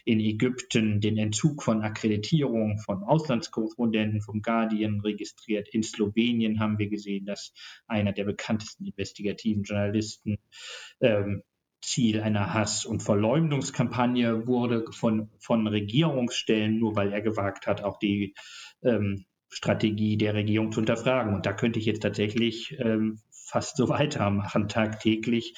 in 0.06 0.20
Ägypten 0.20 1.00
den 1.00 1.18
Entzug 1.18 1.63
von 1.63 1.82
Akkreditierung 1.82 2.80
von 2.80 3.04
Auslandskorrespondenten 3.04 4.22
vom 4.22 4.42
Guardian 4.42 5.00
registriert. 5.00 5.70
In 5.70 5.84
Slowenien 5.84 6.60
haben 6.60 6.78
wir 6.78 6.89
gesehen, 6.89 7.26
dass 7.26 7.54
einer 7.88 8.12
der 8.12 8.26
bekanntesten 8.26 8.86
investigativen 8.86 9.63
Journalisten 9.63 10.38
ähm, 11.00 11.44
Ziel 11.82 12.22
einer 12.22 12.54
Hass- 12.54 12.86
und 12.86 13.02
Verleumdungskampagne 13.02 14.48
wurde 14.48 14.86
von, 14.92 15.30
von 15.39 15.65
Regierungsstellen, 15.65 16.78
nur 16.78 16.96
weil 16.96 17.13
er 17.13 17.22
gewagt 17.22 17.68
hat, 17.68 17.84
auch 17.84 18.00
die 18.00 18.36
ähm, 18.84 19.26
Strategie 19.50 20.18
der 20.18 20.34
Regierung 20.34 20.72
zu 20.72 20.82
hinterfragen. 20.82 21.34
Und 21.34 21.46
da 21.46 21.54
könnte 21.54 21.80
ich 21.80 21.86
jetzt 21.86 22.02
tatsächlich 22.02 22.78
ähm, 22.80 23.20
fast 23.49 23.77
so 23.77 23.89
weitermachen. 23.89 24.67
Tagtäglich 24.67 25.55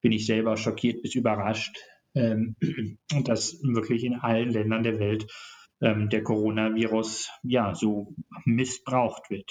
bin 0.00 0.12
ich 0.12 0.26
selber 0.26 0.56
schockiert 0.56 1.02
bis 1.02 1.14
überrascht, 1.14 1.76
ähm, 2.14 2.56
dass 3.24 3.60
wirklich 3.62 4.04
in 4.04 4.14
allen 4.14 4.50
Ländern 4.50 4.82
der 4.82 4.98
Welt 4.98 5.26
ähm, 5.80 6.08
der 6.08 6.22
Coronavirus 6.22 7.30
ja 7.42 7.74
so 7.74 8.14
missbraucht 8.44 9.30
wird. 9.30 9.50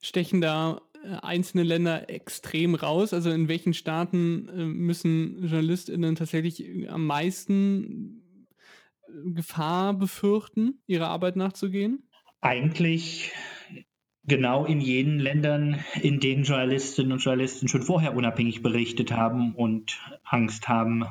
Stechen 0.00 0.40
da 0.40 0.80
äh, 1.04 1.16
einzelne 1.22 1.62
Länder 1.62 2.10
extrem 2.10 2.74
raus? 2.74 3.12
Also 3.12 3.30
in 3.30 3.48
welchen 3.48 3.74
Staaten 3.74 4.48
äh, 4.48 4.64
müssen 4.64 5.42
JournalistInnen 5.42 6.16
tatsächlich 6.16 6.90
am 6.90 7.06
meisten 7.06 8.46
äh, 9.06 9.30
Gefahr 9.32 9.94
befürchten, 9.94 10.82
ihrer 10.86 11.08
Arbeit 11.08 11.36
nachzugehen? 11.36 12.08
Eigentlich 12.40 13.32
genau 14.28 14.64
in 14.64 14.80
jenen 14.80 15.18
Ländern, 15.18 15.82
in 16.00 16.20
denen 16.20 16.44
Journalistinnen 16.44 17.12
und 17.12 17.18
Journalisten 17.18 17.68
schon 17.68 17.82
vorher 17.82 18.14
unabhängig 18.14 18.62
berichtet 18.62 19.12
haben 19.12 19.54
und 19.54 19.98
Angst 20.24 20.68
haben 20.68 21.04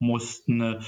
mussten, 0.00 0.80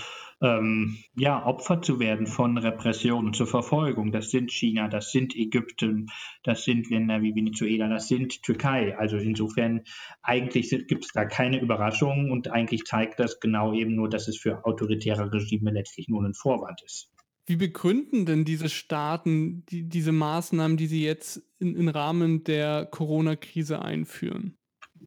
ähm, 0.43 0.99
ja, 1.17 1.47
Opfer 1.47 1.81
zu 1.81 1.99
werden 1.99 2.27
von 2.27 2.59
Repression 2.59 3.27
und 3.27 3.37
zur 3.37 3.47
Verfolgung. 3.47 4.13
Das 4.13 4.31
sind 4.31 4.53
China, 4.53 4.89
das 4.89 5.11
sind 5.11 5.35
Ägypten, 5.35 6.09
das 6.43 6.65
sind 6.65 6.91
Länder 6.91 7.23
wie 7.23 7.35
Venezuela, 7.35 7.89
das 7.89 8.09
sind 8.09 8.43
Türkei. 8.43 8.99
Also 8.99 9.17
insofern 9.17 9.83
eigentlich 10.23 10.71
gibt 10.89 11.07
es 11.07 11.13
da 11.13 11.25
keine 11.25 11.61
Überraschungen 11.61 12.31
und 12.31 12.51
eigentlich 12.53 12.85
zeigt 12.85 13.19
das 13.19 13.41
genau 13.41 13.73
eben 13.73 13.95
nur, 13.95 14.11
dass 14.11 14.29
es 14.29 14.37
für 14.37 14.67
autoritäre 14.67 15.33
Regime 15.33 15.71
letztlich 15.71 16.09
nur 16.09 16.23
ein 16.25 16.35
Vorwand 16.35 16.83
ist. 16.85 17.11
Wie 17.47 17.57
begründen 17.57 18.27
denn 18.27 18.45
diese 18.45 18.69
Staaten 18.69 19.65
die, 19.67 19.85
diese 19.89 20.11
Maßnahmen, 20.11 20.77
die 20.77 20.89
sie 20.89 21.05
jetzt 21.05 21.43
im 21.61 21.89
Rahmen 21.89 22.43
der 22.43 22.87
Corona-Krise 22.87 23.81
einführen? 23.81 24.57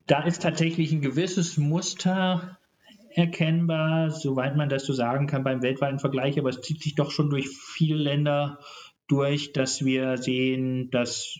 Da 0.07 0.23
ist 0.23 0.41
tatsächlich 0.41 0.91
ein 0.91 1.01
gewisses 1.01 1.57
Muster 1.57 2.57
erkennbar, 3.11 4.11
soweit 4.11 4.55
man 4.55 4.69
das 4.69 4.85
so 4.85 4.93
sagen 4.93 5.27
kann 5.27 5.43
beim 5.43 5.61
weltweiten 5.61 5.99
Vergleich, 5.99 6.39
aber 6.39 6.49
es 6.49 6.61
zieht 6.61 6.81
sich 6.81 6.95
doch 6.95 7.11
schon 7.11 7.29
durch 7.29 7.49
viele 7.49 7.97
Länder 7.97 8.59
durch, 9.09 9.53
dass 9.53 9.83
wir 9.83 10.17
sehen, 10.17 10.89
dass 10.91 11.37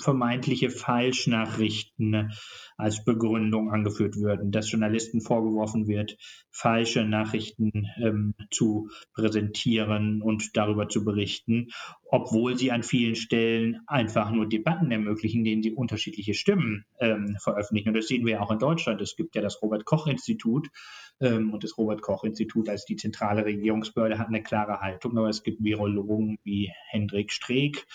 vermeintliche 0.00 0.70
Falschnachrichten 0.70 2.32
als 2.76 3.04
Begründung 3.04 3.70
angeführt 3.70 4.16
würden, 4.16 4.52
dass 4.52 4.70
Journalisten 4.70 5.20
vorgeworfen 5.20 5.88
wird, 5.88 6.16
falsche 6.50 7.04
Nachrichten 7.04 7.88
ähm, 8.00 8.34
zu 8.50 8.88
präsentieren 9.12 10.22
und 10.22 10.56
darüber 10.56 10.88
zu 10.88 11.04
berichten, 11.04 11.68
obwohl 12.04 12.56
sie 12.56 12.70
an 12.70 12.84
vielen 12.84 13.16
Stellen 13.16 13.80
einfach 13.88 14.30
nur 14.30 14.48
Debatten 14.48 14.90
ermöglichen, 14.90 15.44
denen 15.44 15.62
sie 15.62 15.72
unterschiedliche 15.72 16.34
Stimmen 16.34 16.84
ähm, 17.00 17.36
veröffentlichen. 17.40 17.88
Und 17.88 17.96
das 17.96 18.06
sehen 18.06 18.24
wir 18.24 18.40
auch 18.40 18.52
in 18.52 18.58
Deutschland. 18.58 19.00
Es 19.00 19.16
gibt 19.16 19.34
ja 19.34 19.42
das 19.42 19.60
Robert 19.62 19.84
Koch 19.84 20.06
Institut 20.06 20.68
und 21.20 21.62
das 21.62 21.78
Robert 21.78 22.02
Koch 22.02 22.24
Institut 22.24 22.68
als 22.68 22.84
die 22.84 22.96
zentrale 22.96 23.44
Regierungsbehörde 23.44 24.18
hat 24.18 24.28
eine 24.28 24.42
klare 24.42 24.80
Haltung, 24.80 25.16
aber 25.16 25.28
es 25.28 25.42
gibt 25.42 25.62
Virologen 25.62 26.38
wie 26.42 26.72
Hendrik 26.90 27.32
Streeck, 27.32 27.86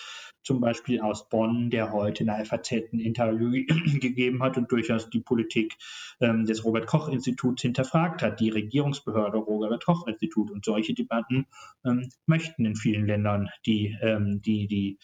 zum 0.43 0.61
Beispiel 0.61 1.01
aus 1.01 1.29
Bonn, 1.29 1.69
der 1.69 1.91
heute 1.91 2.23
in 2.23 2.27
der 2.27 2.43
FAZ 2.45 2.71
ein 2.71 2.99
Interview 2.99 3.51
gegeben 3.99 4.41
hat 4.41 4.57
und 4.57 4.71
durchaus 4.71 5.09
die 5.09 5.19
Politik 5.19 5.75
ähm, 6.21 6.45
des 6.45 6.63
Robert 6.63 6.87
Koch 6.87 7.09
Instituts 7.09 7.61
hinterfragt 7.61 8.21
hat, 8.21 8.39
die 8.39 8.49
Regierungsbehörde 8.49 9.37
Robert 9.37 9.85
Koch 9.85 10.07
Institut. 10.07 10.49
Und 10.49 10.65
solche 10.65 10.93
Debatten 10.93 11.45
ähm, 11.85 12.09
möchten 12.25 12.65
in 12.65 12.75
vielen 12.75 13.05
Ländern 13.05 13.49
die, 13.65 13.95
ähm, 14.01 14.41
die, 14.41 14.67
die, 14.67 14.97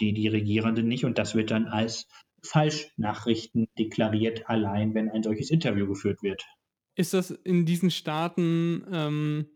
die, 0.00 0.12
die 0.14 0.28
Regierenden 0.28 0.88
nicht. 0.88 1.04
Und 1.04 1.18
das 1.18 1.34
wird 1.34 1.50
dann 1.50 1.66
als 1.66 2.08
Falschnachrichten 2.42 3.68
deklariert, 3.78 4.48
allein 4.48 4.94
wenn 4.94 5.10
ein 5.10 5.22
solches 5.22 5.50
Interview 5.50 5.86
geführt 5.86 6.22
wird. 6.22 6.44
Ist 6.98 7.14
das 7.14 7.30
in 7.30 7.64
diesen 7.64 7.92
Staaten 7.92 8.84
ähm, 8.92 9.46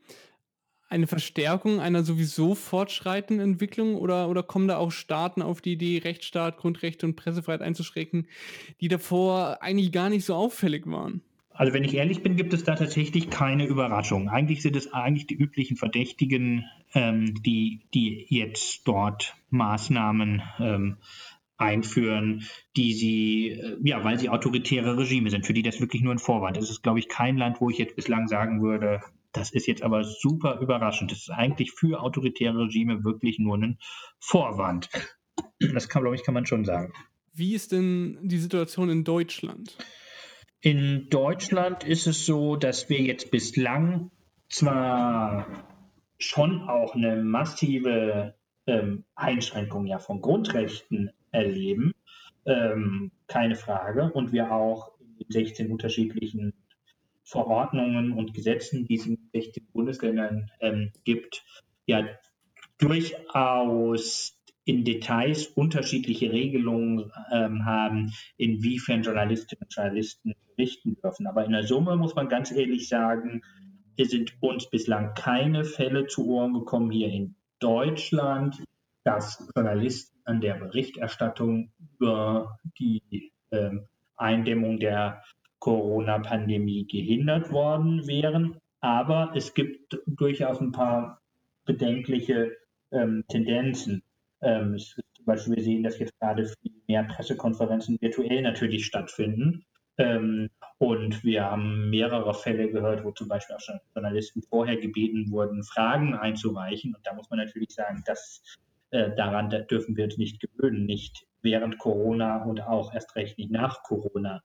eine 0.88 1.08
Verstärkung 1.08 1.80
einer 1.80 2.04
sowieso 2.04 2.54
fortschreitenden 2.54 3.52
Entwicklung 3.54 3.96
oder, 3.96 4.28
oder 4.28 4.44
kommen 4.44 4.68
da 4.68 4.76
auch 4.76 4.92
Staaten 4.92 5.42
auf 5.42 5.60
die 5.60 5.72
Idee, 5.72 6.02
Rechtsstaat, 6.04 6.56
Grundrechte 6.56 7.04
und 7.04 7.16
Pressefreiheit 7.16 7.60
einzuschränken, 7.60 8.28
die 8.80 8.86
davor 8.86 9.58
eigentlich 9.60 9.90
gar 9.90 10.08
nicht 10.08 10.24
so 10.24 10.36
auffällig 10.36 10.86
waren? 10.86 11.20
Also 11.50 11.72
wenn 11.72 11.82
ich 11.82 11.94
ehrlich 11.94 12.22
bin, 12.22 12.36
gibt 12.36 12.54
es 12.54 12.62
da 12.62 12.76
tatsächlich 12.76 13.28
keine 13.28 13.66
Überraschung. 13.66 14.28
Eigentlich 14.28 14.62
sind 14.62 14.76
es 14.76 14.92
eigentlich 14.92 15.26
die 15.26 15.34
üblichen 15.34 15.76
Verdächtigen, 15.76 16.66
ähm, 16.94 17.42
die, 17.42 17.80
die 17.92 18.24
jetzt 18.28 18.86
dort 18.86 19.34
Maßnahmen 19.50 20.42
ähm, 20.60 20.96
einführen, 21.62 22.46
die 22.76 22.92
sie, 22.92 23.50
äh, 23.50 23.76
ja, 23.82 24.04
weil 24.04 24.18
sie 24.18 24.28
autoritäre 24.28 24.96
Regime 24.96 25.30
sind, 25.30 25.46
für 25.46 25.52
die 25.52 25.62
das 25.62 25.80
wirklich 25.80 26.02
nur 26.02 26.14
ein 26.14 26.18
Vorwand 26.18 26.56
ist. 26.56 26.64
Es 26.64 26.70
ist, 26.70 26.82
glaube 26.82 26.98
ich, 26.98 27.08
kein 27.08 27.36
Land, 27.36 27.60
wo 27.60 27.70
ich 27.70 27.78
jetzt 27.78 27.96
bislang 27.96 28.28
sagen 28.28 28.62
würde, 28.62 29.00
das 29.32 29.50
ist 29.50 29.66
jetzt 29.66 29.82
aber 29.82 30.04
super 30.04 30.60
überraschend. 30.60 31.10
Das 31.10 31.18
ist 31.18 31.30
eigentlich 31.30 31.72
für 31.72 32.02
autoritäre 32.02 32.66
Regime 32.66 33.04
wirklich 33.04 33.38
nur 33.38 33.56
ein 33.56 33.78
Vorwand. 34.18 34.90
Das 35.72 35.88
kann, 35.88 36.02
glaube 36.02 36.16
ich, 36.16 36.24
kann 36.24 36.34
man 36.34 36.44
schon 36.44 36.64
sagen. 36.64 36.92
Wie 37.32 37.54
ist 37.54 37.72
denn 37.72 38.18
die 38.22 38.38
Situation 38.38 38.90
in 38.90 39.04
Deutschland? 39.04 39.78
In 40.60 41.08
Deutschland 41.08 41.82
ist 41.82 42.06
es 42.06 42.26
so, 42.26 42.56
dass 42.56 42.88
wir 42.88 43.00
jetzt 43.00 43.30
bislang 43.30 44.10
zwar 44.48 45.46
schon 46.18 46.68
auch 46.68 46.94
eine 46.94 47.22
massive 47.22 48.34
ähm, 48.66 49.04
Einschränkung 49.14 49.86
ja 49.86 49.98
von 49.98 50.20
Grundrechten 50.20 51.10
erleben, 51.30 51.92
ähm, 52.44 53.10
keine 53.26 53.56
Frage, 53.56 54.10
und 54.12 54.32
wir 54.32 54.52
auch 54.52 54.92
in 55.18 55.26
16 55.28 55.70
unterschiedlichen 55.70 56.52
Verordnungen 57.24 58.12
und 58.12 58.34
Gesetzen, 58.34 58.86
die 58.86 58.96
es 58.96 59.06
in 59.06 59.18
16 59.32 59.66
Bundesländern 59.72 60.50
ähm, 60.60 60.92
gibt, 61.04 61.44
ja 61.86 62.06
durchaus 62.78 64.36
in 64.64 64.84
Details 64.84 65.46
unterschiedliche 65.46 66.30
Regelungen 66.30 67.10
ähm, 67.32 67.64
haben, 67.64 68.12
inwiefern 68.36 69.02
Journalistinnen 69.02 69.62
und 69.62 69.74
Journalisten 69.74 70.34
berichten 70.56 70.96
dürfen. 71.02 71.26
Aber 71.26 71.44
in 71.44 71.52
der 71.52 71.66
Summe 71.66 71.96
muss 71.96 72.14
man 72.14 72.28
ganz 72.28 72.52
ehrlich 72.52 72.88
sagen, 72.88 73.42
sind 73.98 74.34
uns 74.40 74.68
bislang 74.68 75.14
keine 75.14 75.64
Fälle 75.64 76.06
zu 76.06 76.26
Ohren 76.28 76.54
gekommen 76.54 76.90
hier 76.90 77.08
in 77.08 77.36
Deutschland, 77.62 78.62
dass 79.04 79.48
Journalisten 79.54 80.18
an 80.24 80.40
der 80.40 80.54
Berichterstattung 80.54 81.72
über 81.98 82.58
die 82.78 83.32
ähm, 83.50 83.86
Eindämmung 84.16 84.78
der 84.78 85.22
Corona-Pandemie 85.58 86.86
gehindert 86.86 87.50
worden 87.52 88.06
wären. 88.06 88.58
Aber 88.80 89.32
es 89.34 89.54
gibt 89.54 89.98
durchaus 90.06 90.60
ein 90.60 90.72
paar 90.72 91.20
bedenkliche 91.64 92.56
ähm, 92.90 93.24
Tendenzen. 93.28 94.02
Ähm, 94.40 94.76
zum 94.78 95.24
Beispiel, 95.24 95.56
wir 95.56 95.62
sehen, 95.62 95.82
dass 95.84 95.98
jetzt 95.98 96.18
gerade 96.18 96.46
viel 96.46 96.82
mehr 96.88 97.04
Pressekonferenzen 97.04 98.00
virtuell 98.00 98.42
natürlich 98.42 98.86
stattfinden. 98.86 99.64
Ähm, 100.02 100.50
und 100.78 101.22
wir 101.22 101.44
haben 101.44 101.90
mehrere 101.90 102.34
Fälle 102.34 102.68
gehört, 102.68 103.04
wo 103.04 103.12
zum 103.12 103.28
Beispiel 103.28 103.54
auch 103.54 103.60
schon 103.60 103.78
Journalisten 103.94 104.42
vorher 104.42 104.76
gebeten 104.76 105.30
wurden, 105.30 105.62
Fragen 105.62 106.14
einzureichen. 106.14 106.94
Und 106.96 107.06
da 107.06 107.14
muss 107.14 107.30
man 107.30 107.38
natürlich 107.38 107.70
sagen, 107.70 108.02
dass 108.04 108.42
äh, 108.44 108.71
daran 108.92 109.50
dürfen 109.70 109.96
wir 109.96 110.04
uns 110.04 110.18
nicht 110.18 110.40
gewöhnen, 110.40 110.84
nicht 110.84 111.26
während 111.42 111.78
Corona 111.78 112.44
und 112.44 112.60
auch 112.62 112.94
erst 112.94 113.16
recht 113.16 113.38
nicht 113.38 113.50
nach 113.50 113.82
Corona. 113.82 114.42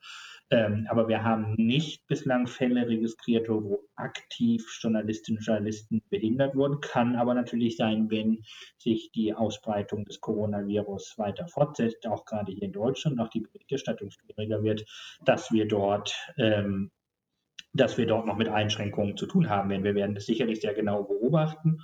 Ähm, 0.49 0.87
aber 0.89 1.07
wir 1.07 1.23
haben 1.23 1.55
nicht 1.57 2.07
bislang 2.07 2.47
Fälle 2.47 2.87
registriert, 2.87 3.49
wo 3.49 3.83
aktiv 3.95 4.65
Journalistinnen 4.81 5.39
und 5.39 5.45
Journalisten 5.45 6.01
behindert 6.09 6.55
wurden. 6.55 6.79
Kann 6.79 7.15
aber 7.15 7.33
natürlich 7.33 7.75
sein, 7.75 8.09
wenn 8.09 8.43
sich 8.77 9.11
die 9.11 9.33
Ausbreitung 9.33 10.05
des 10.05 10.21
Coronavirus 10.21 11.17
weiter 11.17 11.47
fortsetzt, 11.47 12.07
auch 12.07 12.25
gerade 12.25 12.51
hier 12.51 12.63
in 12.63 12.71
Deutschland, 12.71 13.19
auch 13.19 13.29
die 13.29 13.41
Berichterstattung 13.41 14.09
schwieriger 14.09 14.63
wird, 14.63 14.85
dass 15.25 15.51
wir 15.51 15.67
dort 15.67 16.15
ähm, 16.37 16.91
dass 17.73 17.97
wir 17.97 18.07
dort 18.07 18.25
noch 18.25 18.37
mit 18.37 18.47
Einschränkungen 18.47 19.17
zu 19.17 19.27
tun 19.27 19.49
haben 19.49 19.69
werden. 19.69 19.83
Wir 19.83 19.93
werden 19.93 20.15
das 20.15 20.25
sicherlich 20.25 20.61
sehr 20.61 20.73
genau 20.73 21.03
beobachten 21.03 21.79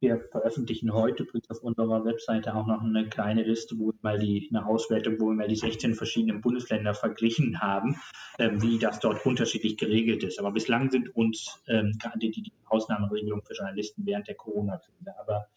wir 0.00 0.18
veröffentlichen 0.30 0.92
heute 0.92 1.26
auf 1.48 1.62
unserer 1.62 2.04
Webseite 2.04 2.54
auch 2.54 2.66
noch 2.66 2.82
eine 2.82 3.08
kleine 3.08 3.42
Liste, 3.42 3.78
wo 3.78 3.88
wir 3.88 3.98
mal 4.00 4.18
die, 4.18 4.48
eine 4.50 4.66
Auswertung, 4.66 5.20
wo 5.20 5.26
wir 5.26 5.34
mal 5.34 5.48
die 5.48 5.56
16 5.56 5.94
verschiedenen 5.94 6.40
Bundesländer 6.40 6.94
verglichen 6.94 7.60
haben, 7.60 8.00
ähm, 8.38 8.62
wie 8.62 8.78
das 8.78 9.00
dort 9.00 9.24
unterschiedlich 9.26 9.76
geregelt 9.76 10.24
ist. 10.24 10.38
Aber 10.38 10.52
bislang 10.52 10.90
sind 10.90 11.14
uns 11.14 11.62
ähm, 11.68 11.92
gerade 12.00 12.18
die, 12.18 12.30
die 12.30 12.52
Ausnahmeregelung 12.66 13.42
für 13.42 13.54
Journalisten 13.54 14.06
während 14.06 14.26
der 14.26 14.36
Corona-Krise. 14.36 15.18
Aber 15.20 15.48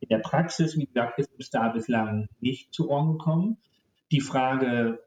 in 0.00 0.08
der 0.08 0.18
Praxis, 0.18 0.76
wie 0.76 0.86
gesagt, 0.86 1.20
ist 1.20 1.32
uns 1.36 1.50
da 1.50 1.68
bislang 1.68 2.28
nicht 2.40 2.74
zu 2.74 2.90
Ohren 2.90 3.12
gekommen. 3.12 3.58
Die 4.10 4.20
Frage 4.20 4.98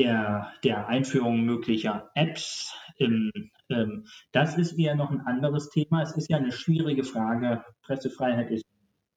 der, 0.00 0.52
der 0.64 0.88
Einführung 0.88 1.42
möglicher 1.42 2.10
Apps 2.14 2.74
im 2.96 3.30
ähm, 3.68 4.06
das 4.32 4.56
ist 4.56 4.72
eher 4.78 4.94
noch 4.94 5.10
ein 5.10 5.20
anderes 5.20 5.68
Thema. 5.70 6.02
Es 6.02 6.16
ist 6.16 6.30
ja 6.30 6.38
eine 6.38 6.52
schwierige 6.52 7.04
Frage. 7.04 7.64
Pressefreiheit 7.82 8.50
ist 8.50 8.64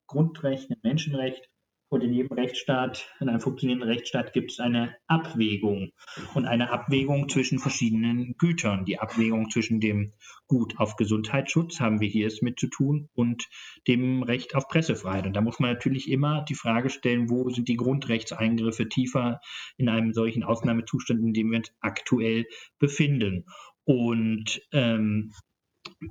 Grundrecht, 0.06 0.70
ein 0.70 0.76
Menschenrecht. 0.82 1.48
Und 1.94 2.00
in 2.00 2.12
jedem 2.12 2.36
Rechtsstaat, 2.36 3.08
in 3.20 3.28
einem 3.28 3.38
funktionierenden 3.38 3.88
Rechtsstaat 3.88 4.32
gibt 4.32 4.50
es 4.50 4.58
eine 4.58 4.96
Abwägung 5.06 5.92
und 6.34 6.44
eine 6.44 6.72
Abwägung 6.72 7.28
zwischen 7.28 7.60
verschiedenen 7.60 8.34
Gütern. 8.36 8.84
Die 8.84 8.98
Abwägung 8.98 9.48
zwischen 9.48 9.78
dem 9.78 10.12
Gut 10.48 10.76
auf 10.80 10.96
Gesundheitsschutz 10.96 11.78
haben 11.78 12.00
wir 12.00 12.08
hier 12.08 12.26
es 12.26 12.42
mit 12.42 12.58
zu 12.58 12.66
tun 12.66 13.10
und 13.14 13.48
dem 13.86 14.24
Recht 14.24 14.56
auf 14.56 14.66
Pressefreiheit. 14.66 15.24
Und 15.24 15.36
da 15.36 15.40
muss 15.40 15.60
man 15.60 15.72
natürlich 15.72 16.10
immer 16.10 16.44
die 16.48 16.56
Frage 16.56 16.90
stellen, 16.90 17.30
wo 17.30 17.48
sind 17.50 17.68
die 17.68 17.76
Grundrechtseingriffe 17.76 18.88
tiefer 18.88 19.40
in 19.76 19.88
einem 19.88 20.12
solchen 20.12 20.42
Ausnahmezustand, 20.42 21.20
in 21.20 21.32
dem 21.32 21.52
wir 21.52 21.58
uns 21.58 21.72
aktuell 21.78 22.46
befinden. 22.80 23.44
Und 23.84 24.60
ähm, 24.72 25.30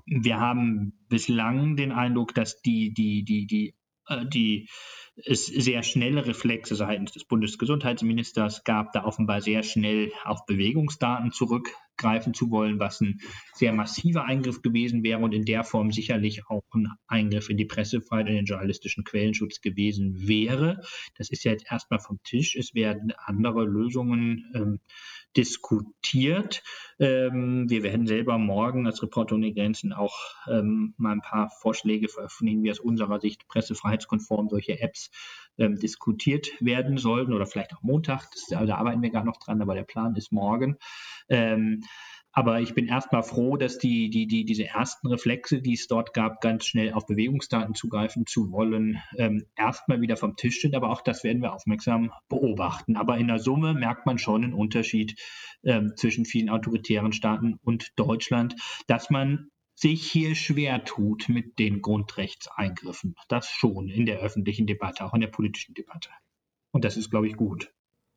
wir 0.06 0.40
haben 0.40 1.06
bislang 1.10 1.76
den 1.76 1.92
Eindruck, 1.92 2.34
dass 2.34 2.62
die, 2.62 2.94
die, 2.94 3.26
die, 3.26 3.48
die, 3.48 3.76
die 4.26 4.70
es 5.16 5.46
sehr 5.46 5.84
schnelle 5.84 6.26
Reflexe 6.26 6.76
seitens 6.76 7.12
des 7.12 7.26
Bundesgesundheitsministers 7.26 8.64
gab, 8.64 8.94
da 8.94 9.04
offenbar 9.06 9.42
sehr 9.42 9.64
schnell 9.64 10.12
auf 10.24 10.46
Bewegungsdaten 10.46 11.32
zurückgreifen 11.94 12.34
zu 12.34 12.50
wollen, 12.52 12.80
was 12.80 13.02
ein 13.02 13.20
sehr 13.54 13.74
massiver 13.74 14.26
Eingriff 14.26 14.62
gewesen 14.62 15.04
wäre 15.04 15.20
und 15.20 15.34
in 15.34 15.46
der 15.46 15.64
Form 15.64 15.92
sicherlich 15.92 16.48
auch 16.48 16.64
ein 16.74 16.88
Eingriff 17.08 17.50
in 17.50 17.58
die 17.58 17.66
Pressefreiheit 17.66 18.28
und 18.28 18.36
den 18.36 18.46
journalistischen 18.46 19.04
Quellenschutz 19.04 19.62
gewesen 19.62 20.28
wäre. 20.28 20.82
Das 21.18 21.30
ist 21.30 21.44
ja 21.44 21.52
jetzt 21.52 21.72
erstmal 21.72 22.00
vom 22.00 22.20
Tisch. 22.24 22.56
Es 22.56 22.74
werden 22.74 23.14
andere 23.26 23.66
Lösungen 23.66 24.52
ähm, 24.56 24.80
diskutiert. 25.36 26.64
Ähm, 27.00 27.70
wir 27.70 27.84
werden 27.84 28.08
selber 28.08 28.38
morgen 28.38 28.86
als 28.86 29.02
Reporter 29.02 29.36
ohne 29.36 29.54
Grenzen 29.54 29.94
auch 29.94 30.16
ähm, 30.48 30.94
mal 30.98 31.14
ein 31.14 31.22
paar 31.22 31.50
Vorschläge 31.50 32.08
veröffentlichen, 32.08 32.64
wie 32.64 32.72
aus 32.72 32.80
unserer 32.80 33.20
Sicht 33.20 33.48
pressefreiheitskonform 33.48 34.50
solche 34.50 34.80
Apps 34.80 35.10
ähm, 35.58 35.80
diskutiert 35.80 36.50
werden 36.60 36.98
sollten 36.98 37.34
oder 37.34 37.46
vielleicht 37.46 37.76
auch 37.76 37.82
Montag. 37.82 38.30
Das, 38.32 38.48
da 38.48 38.76
arbeiten 38.76 39.02
wir 39.02 39.12
gar 39.12 39.24
noch 39.24 39.38
dran, 39.38 39.62
aber 39.62 39.76
der 39.76 39.84
Plan 39.84 40.16
ist 40.16 40.32
morgen. 40.32 40.78
Ähm, 41.30 41.84
Aber 42.36 42.62
ich 42.62 42.74
bin 42.74 42.88
erstmal 42.88 43.22
froh, 43.22 43.58
dass 43.58 43.78
die, 43.78 44.10
die, 44.10 44.26
die, 44.26 44.44
diese 44.44 44.66
ersten 44.66 45.08
Reflexe, 45.08 45.62
die 45.62 45.74
es 45.74 45.88
dort 45.88 46.14
gab, 46.16 46.42
ganz 46.42 46.66
schnell 46.66 46.94
auf 46.94 47.06
Bewegungsdaten 47.06 47.76
zugreifen 47.76 48.26
zu 48.26 48.52
wollen, 48.52 49.00
ähm, 49.18 49.46
erstmal 49.56 50.02
wieder 50.02 50.18
vom 50.18 50.36
Tisch 50.36 50.60
sind. 50.60 50.76
Aber 50.76 50.90
auch 50.90 51.02
das 51.02 51.24
werden 51.24 51.44
wir 51.44 51.54
aufmerksam 51.54 52.12
beobachten. 52.30 52.98
Aber 52.98 53.20
in 53.20 53.28
der 53.28 53.38
Summe 53.38 53.76
merkt 53.76 54.08
man 54.08 54.18
schon 54.18 54.44
einen 54.44 54.54
Unterschied 54.56 55.20
ähm, 55.64 55.94
zwischen 55.96 56.26
vielen 56.26 56.50
autoritären 56.50 57.14
Staaten 57.14 57.60
und 57.62 57.92
Deutschland, 57.98 58.56
dass 58.88 59.12
man 59.12 59.50
sich 59.76 60.10
hier 60.12 60.34
schwer 60.34 60.86
tut 60.86 61.30
mit 61.30 61.60
den 61.60 61.84
Grundrechtseingriffen. 61.84 63.14
Das 63.28 63.48
schon 63.48 63.90
in 63.90 64.08
der 64.08 64.20
öffentlichen 64.20 64.66
Debatte, 64.66 65.06
auch 65.06 65.14
in 65.14 65.22
der 65.22 65.28
politischen 65.28 65.76
Debatte. 65.76 66.10
Und 66.72 66.84
das 66.84 66.98
ist, 66.98 67.12
glaube 67.12 67.28
ich, 67.28 67.36
gut. 67.36 67.72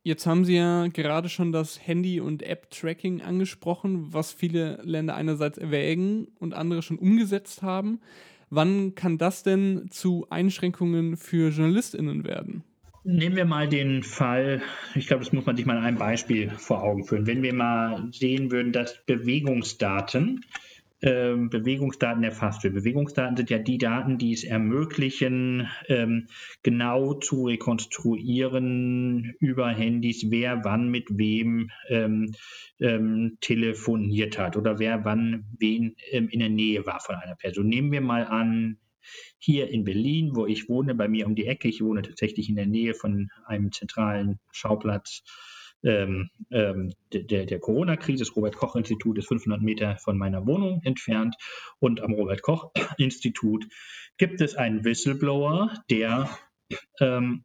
Jetzt 0.06 0.24
haben 0.24 0.44
Sie 0.44 0.54
ja 0.54 0.86
gerade 0.86 1.28
schon 1.28 1.50
das 1.50 1.84
Handy- 1.84 2.20
und 2.20 2.44
App-Tracking 2.44 3.22
angesprochen, 3.22 4.06
was 4.12 4.32
viele 4.32 4.78
Länder 4.84 5.16
einerseits 5.16 5.58
erwägen 5.58 6.28
und 6.38 6.54
andere 6.54 6.82
schon 6.82 6.96
umgesetzt 6.96 7.64
haben. 7.64 7.98
Wann 8.48 8.94
kann 8.94 9.18
das 9.18 9.42
denn 9.42 9.88
zu 9.90 10.24
Einschränkungen 10.30 11.16
für 11.16 11.50
JournalistInnen 11.50 12.24
werden? 12.24 12.62
Nehmen 13.02 13.34
wir 13.34 13.46
mal 13.46 13.68
den 13.68 14.04
Fall, 14.04 14.62
ich 14.94 15.08
glaube, 15.08 15.24
das 15.24 15.32
muss 15.32 15.44
man 15.44 15.56
sich 15.56 15.66
mal 15.66 15.78
einem 15.78 15.98
Beispiel 15.98 16.50
vor 16.50 16.84
Augen 16.84 17.04
führen. 17.04 17.26
Wenn 17.26 17.42
wir 17.42 17.52
mal 17.52 18.06
sehen 18.12 18.52
würden, 18.52 18.70
dass 18.70 19.04
Bewegungsdaten 19.06 20.44
ähm, 21.02 21.50
Bewegungsdaten 21.50 22.22
erfasst 22.22 22.64
wird. 22.64 22.74
Bewegungsdaten 22.74 23.36
sind 23.36 23.50
ja 23.50 23.58
die 23.58 23.78
Daten, 23.78 24.18
die 24.18 24.32
es 24.32 24.44
ermöglichen, 24.44 25.68
ähm, 25.88 26.28
genau 26.62 27.14
zu 27.14 27.46
rekonstruieren 27.46 29.34
über 29.38 29.68
Handys, 29.68 30.30
wer 30.30 30.64
wann 30.64 30.88
mit 30.88 31.06
wem 31.10 31.70
ähm, 31.88 32.34
ähm 32.80 33.36
telefoniert 33.40 34.38
hat 34.38 34.56
oder 34.56 34.78
wer 34.78 35.04
wann 35.04 35.44
wen 35.58 35.96
ähm, 36.10 36.28
in 36.28 36.40
der 36.40 36.50
Nähe 36.50 36.86
war 36.86 37.00
von 37.00 37.16
einer 37.16 37.36
Person. 37.36 37.68
Nehmen 37.68 37.92
wir 37.92 38.00
mal 38.00 38.24
an, 38.24 38.78
hier 39.38 39.68
in 39.68 39.84
Berlin, 39.84 40.34
wo 40.34 40.46
ich 40.46 40.68
wohne, 40.68 40.94
bei 40.94 41.08
mir 41.08 41.26
um 41.26 41.34
die 41.34 41.46
Ecke, 41.46 41.68
ich 41.68 41.82
wohne 41.82 42.02
tatsächlich 42.02 42.48
in 42.48 42.56
der 42.56 42.66
Nähe 42.66 42.94
von 42.94 43.30
einem 43.46 43.70
zentralen 43.70 44.40
Schauplatz 44.50 45.22
ähm, 45.86 46.28
ähm, 46.50 46.92
der, 47.12 47.46
der 47.46 47.58
Corona-Krise. 47.58 48.24
Das 48.24 48.36
Robert-Koch-Institut 48.36 49.16
ist 49.18 49.28
500 49.28 49.62
Meter 49.62 49.96
von 49.96 50.18
meiner 50.18 50.46
Wohnung 50.46 50.82
entfernt. 50.84 51.36
Und 51.78 52.02
am 52.02 52.12
Robert-Koch-Institut 52.12 53.66
gibt 54.18 54.40
es 54.42 54.56
einen 54.56 54.84
Whistleblower, 54.84 55.72
der 55.88 56.28
ähm, 57.00 57.44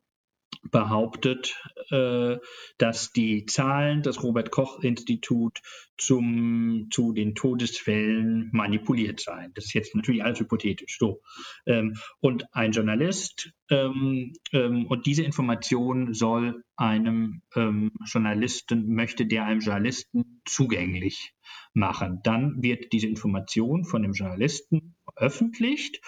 behauptet, 0.70 1.56
äh, 1.90 2.38
dass 2.78 3.12
die 3.12 3.46
Zahlen 3.46 4.04
des 4.04 4.22
Robert 4.24 4.52
Koch 4.52 4.80
Institut 4.84 5.60
zum, 5.98 6.88
zu 6.92 7.14
den 7.14 7.36
Todesfällen 7.36 8.50
manipuliert 8.52 9.20
seien. 9.20 9.54
Das 9.54 9.66
ist 9.66 9.74
jetzt 9.74 9.96
natürlich 9.96 10.24
alles 10.24 10.40
hypothetisch. 10.40 10.98
So. 11.00 11.22
Ähm, 11.66 11.96
und 12.20 12.46
ein 12.54 12.72
Journalist 12.72 13.52
ähm, 13.70 14.34
ähm, 14.52 14.86
und 14.88 15.06
diese 15.06 15.24
Information 15.24 16.14
soll 16.14 16.64
einem 16.76 17.44
Journalisten, 17.54 18.96
möchte 18.96 19.28
der 19.28 19.46
einem 19.46 19.60
Journalisten 19.60 20.42
zugänglich 20.46 21.36
machen. 21.74 22.22
Dann 22.24 22.64
wird 22.64 22.92
diese 22.92 23.08
Information 23.08 23.84
von 23.86 24.02
dem 24.02 24.14
Journalisten 24.14 24.96
veröffentlicht 25.04 26.02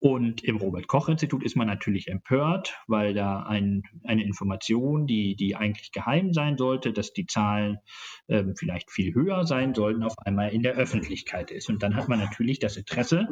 und 0.00 0.42
im 0.44 0.56
Robert-Koch-Institut 0.56 1.44
ist 1.44 1.56
man 1.56 1.66
natürlich 1.66 2.08
empört, 2.08 2.74
weil 2.86 3.12
da 3.12 3.42
ein, 3.42 3.82
eine 4.02 4.24
Information, 4.24 5.06
die, 5.06 5.36
die 5.36 5.56
eigentlich 5.56 5.92
geheim 5.92 6.32
sein 6.32 6.56
sollte, 6.56 6.94
dass 6.94 7.12
die 7.12 7.26
Zahlen 7.26 7.80
ähm, 8.26 8.56
vielleicht 8.56 8.90
viel 8.90 9.12
höher 9.12 9.44
sein 9.44 9.74
sollten, 9.74 10.02
auf 10.02 10.14
einmal 10.24 10.54
in 10.54 10.62
der 10.62 10.72
Öffentlichkeit 10.72 11.50
ist. 11.50 11.68
Und 11.68 11.82
dann 11.82 11.96
hat 11.96 12.08
man 12.08 12.18
natürlich 12.18 12.58
das 12.58 12.78
Interesse, 12.78 13.28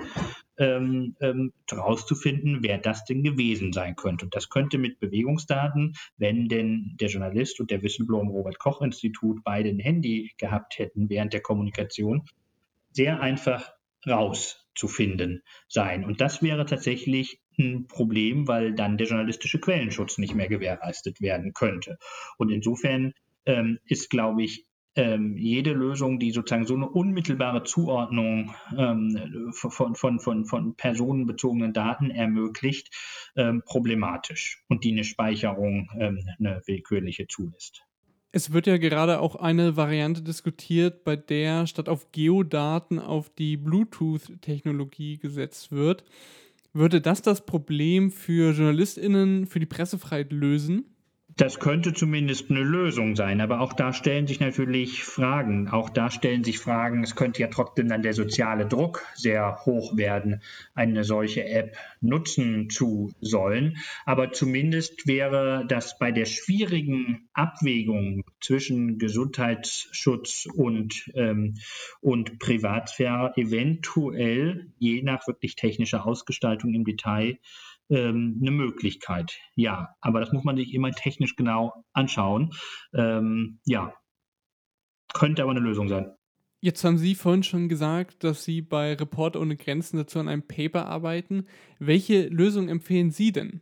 ähm, 0.59 1.17
ähm, 1.21 1.55
herauszufinden, 1.71 2.59
wer 2.61 2.77
das 2.77 3.07
denn 3.07 3.23
gewesen 3.23 3.73
sein 3.73 3.97
könnte. 3.97 4.27
Und 4.27 4.35
das 4.35 4.51
könnte 4.51 4.77
mit 4.77 5.01
Bewegungsdaten, 5.01 5.95
wenn 6.19 6.49
denn 6.49 6.97
der 7.01 7.09
Journalist 7.09 7.61
und 7.61 7.71
der 7.71 7.83
Whistleblower 7.83 8.21
im 8.21 8.29
Robert-Koch-Institut 8.29 9.43
beide 9.43 9.71
ein 9.71 9.79
Handy 9.79 10.33
gehabt 10.37 10.79
hätten 10.79 11.09
während 11.09 11.33
der 11.33 11.41
Kommunikation, 11.41 12.25
sehr 12.93 13.23
einfach 13.23 13.73
rauszufinden 14.79 15.43
sein. 15.69 16.05
Und 16.05 16.21
das 16.21 16.43
wäre 16.43 16.65
tatsächlich 16.65 17.41
ein 17.59 17.87
Problem, 17.89 18.47
weil 18.47 18.75
dann 18.75 18.97
der 18.97 19.09
journalistische 19.09 19.61
Quellenschutz 19.61 20.19
nicht 20.19 20.35
mehr 20.35 20.49
gewährleistet 20.49 21.21
werden 21.21 21.53
könnte. 21.53 21.99
Und 22.39 22.51
insofern 22.51 23.13
ähm, 23.47 23.79
ist, 23.85 24.11
glaube 24.11 24.43
ich, 24.43 24.67
ähm, 24.95 25.37
jede 25.37 25.73
Lösung, 25.73 26.19
die 26.19 26.33
sozusagen 26.33 26.67
so 26.67 26.75
eine 26.75 26.89
unmittelbare 26.89 27.63
Zuordnung 27.63 28.55
ähm, 28.77 29.53
von, 29.53 29.95
von, 29.95 30.19
von, 30.19 30.45
von 30.45 30.75
personenbezogenen 30.75 31.73
Daten 31.73 32.11
ermöglicht, 32.11 32.91
ähm, 33.37 33.63
problematisch 33.65 34.65
und 34.69 34.85
die 34.85 34.93
eine 34.93 35.05
Speicherung, 35.05 35.89
ähm, 35.99 36.27
eine 36.39 36.63
willkürliche 36.67 37.29
zulässt. 37.29 37.88
Es 38.31 38.53
wird 38.53 38.67
ja 38.67 38.77
gerade 38.77 39.21
auch 39.21 39.37
eine 39.37 39.77
Variante 39.77 40.23
diskutiert, 40.23 41.03
bei 41.05 41.17
der 41.17 41.67
statt 41.67 41.89
auf 41.89 42.13
Geodaten 42.13 42.99
auf 42.99 43.31
die 43.31 43.57
Bluetooth-Technologie 43.57 45.19
gesetzt 45.19 45.73
wird. 45.73 46.05
Würde 46.75 47.01
das 47.01 47.23
das 47.23 47.47
Problem 47.47 48.11
für 48.11 48.53
JournalistInnen, 48.53 49.47
für 49.47 49.61
die 49.61 49.67
Pressefreiheit 49.67 50.33
lösen? 50.33 50.85
Das 51.39 51.61
könnte 51.61 51.95
zumindest 51.95 52.51
eine 52.51 52.65
Lösung 52.65 53.15
sein, 53.15 53.41
aber 53.41 53.61
auch 53.61 53.73
da 53.73 53.93
stellen 53.93 54.27
sich 54.27 54.41
natürlich 54.41 55.05
Fragen. 55.05 55.69
Auch 55.69 55.89
da 55.89 56.11
stellen 56.11 56.43
sich 56.43 56.59
Fragen, 56.59 57.05
es 57.05 57.15
könnte 57.15 57.41
ja 57.41 57.47
trotzdem 57.47 57.89
dann 57.89 58.03
der 58.03 58.13
soziale 58.13 58.67
Druck 58.67 59.07
sehr 59.15 59.65
hoch 59.65 59.97
werden, 59.97 60.43
eine 60.75 61.05
solche 61.05 61.45
App 61.45 61.77
nutzen 62.01 62.71
zu 62.71 63.13
sollen. 63.21 63.77
Aber 64.05 64.33
zumindest 64.33 65.07
wäre 65.07 65.65
das 65.69 65.97
bei 65.97 66.11
der 66.11 66.25
schwierigen 66.25 67.29
Abwägung 67.35 68.25
zwischen 68.41 68.99
Gesundheitsschutz 68.99 70.49
und, 70.53 71.09
ähm, 71.15 71.55
und 72.01 72.41
Privatsphäre 72.41 73.33
eventuell, 73.37 74.73
je 74.81 75.03
nach 75.03 75.29
wirklich 75.29 75.55
technischer 75.55 76.05
Ausgestaltung 76.05 76.75
im 76.75 76.85
Detail, 76.85 77.39
ähm, 77.89 78.39
eine 78.41 78.51
Möglichkeit. 78.51 79.39
Ja, 79.55 79.95
aber 80.01 80.21
das 80.21 80.33
muss 80.33 80.45
man 80.45 80.57
sich 80.57 80.75
immer 80.75 80.91
technisch 80.93 81.37
genau 81.37 81.85
anschauen. 81.93 82.51
Ähm, 82.95 83.61
ja, 83.65 83.95
könnte 85.15 85.43
aber 85.43 85.53
eine 85.53 85.61
Lösung 85.61 85.89
sein. 85.89 86.13
Jetzt 86.61 86.83
haben 86.83 86.99
Sie 86.99 87.15
vorhin 87.15 87.45
schon 87.45 87.69
gesagt, 87.69 88.25
dass 88.25 88.45
Sie 88.45 88.63
bei 88.63 88.95
Reporter 88.95 89.41
ohne 89.41 89.57
Grenzen 89.57 89.97
dazu 89.97 90.19
an 90.19 90.29
einem 90.29 90.43
Paper 90.43 90.87
arbeiten. 90.87 91.47
Welche 91.79 92.27
Lösung 92.29 92.69
empfehlen 92.69 93.13
Sie 93.13 93.31
denn? 93.31 93.61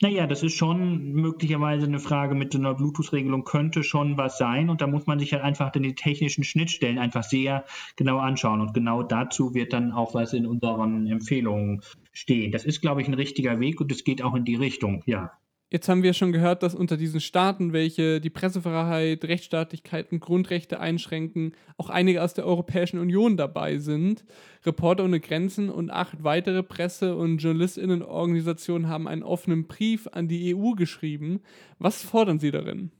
Naja, 0.00 0.26
das 0.26 0.42
ist 0.42 0.56
schon 0.56 1.12
möglicherweise 1.12 1.86
eine 1.86 1.98
Frage 1.98 2.34
mit 2.34 2.52
so 2.52 2.58
einer 2.58 2.74
Bluetooth-Regelung, 2.74 3.44
könnte 3.44 3.82
schon 3.82 4.16
was 4.16 4.38
sein. 4.38 4.70
Und 4.70 4.80
da 4.80 4.86
muss 4.86 5.06
man 5.06 5.18
sich 5.18 5.32
halt 5.32 5.42
einfach 5.42 5.70
die 5.72 5.94
technischen 5.94 6.44
Schnittstellen 6.44 6.98
einfach 6.98 7.24
sehr 7.24 7.64
genau 7.96 8.18
anschauen. 8.18 8.60
Und 8.60 8.74
genau 8.74 9.02
dazu 9.02 9.54
wird 9.54 9.72
dann 9.72 9.92
auch 9.92 10.14
was 10.14 10.32
in 10.32 10.46
unseren 10.46 11.06
Empfehlungen 11.06 11.82
stehen. 12.12 12.52
Das 12.52 12.64
ist, 12.64 12.80
glaube 12.80 13.02
ich, 13.02 13.08
ein 13.08 13.14
richtiger 13.14 13.58
Weg 13.60 13.80
und 13.80 13.90
es 13.90 14.04
geht 14.04 14.22
auch 14.22 14.34
in 14.34 14.44
die 14.44 14.56
Richtung, 14.56 15.02
ja. 15.06 15.32
Jetzt 15.70 15.86
haben 15.90 16.02
wir 16.02 16.14
schon 16.14 16.32
gehört, 16.32 16.62
dass 16.62 16.74
unter 16.74 16.96
diesen 16.96 17.20
Staaten, 17.20 17.74
welche 17.74 18.22
die 18.22 18.30
Pressefreiheit, 18.30 19.22
Rechtsstaatlichkeit 19.24 20.10
und 20.10 20.20
Grundrechte 20.20 20.80
einschränken, 20.80 21.52
auch 21.76 21.90
einige 21.90 22.22
aus 22.22 22.32
der 22.32 22.46
Europäischen 22.46 22.98
Union 22.98 23.36
dabei 23.36 23.76
sind. 23.76 24.24
Reporter 24.64 25.04
ohne 25.04 25.20
Grenzen 25.20 25.68
und 25.68 25.90
acht 25.90 26.24
weitere 26.24 26.62
Presse- 26.62 27.16
und 27.16 27.36
Journalistinnenorganisationen 27.38 28.88
haben 28.88 29.06
einen 29.06 29.22
offenen 29.22 29.66
Brief 29.66 30.08
an 30.10 30.26
die 30.26 30.56
EU 30.56 30.72
geschrieben. 30.72 31.40
Was 31.78 32.02
fordern 32.02 32.38
Sie 32.38 32.50
darin? 32.50 32.90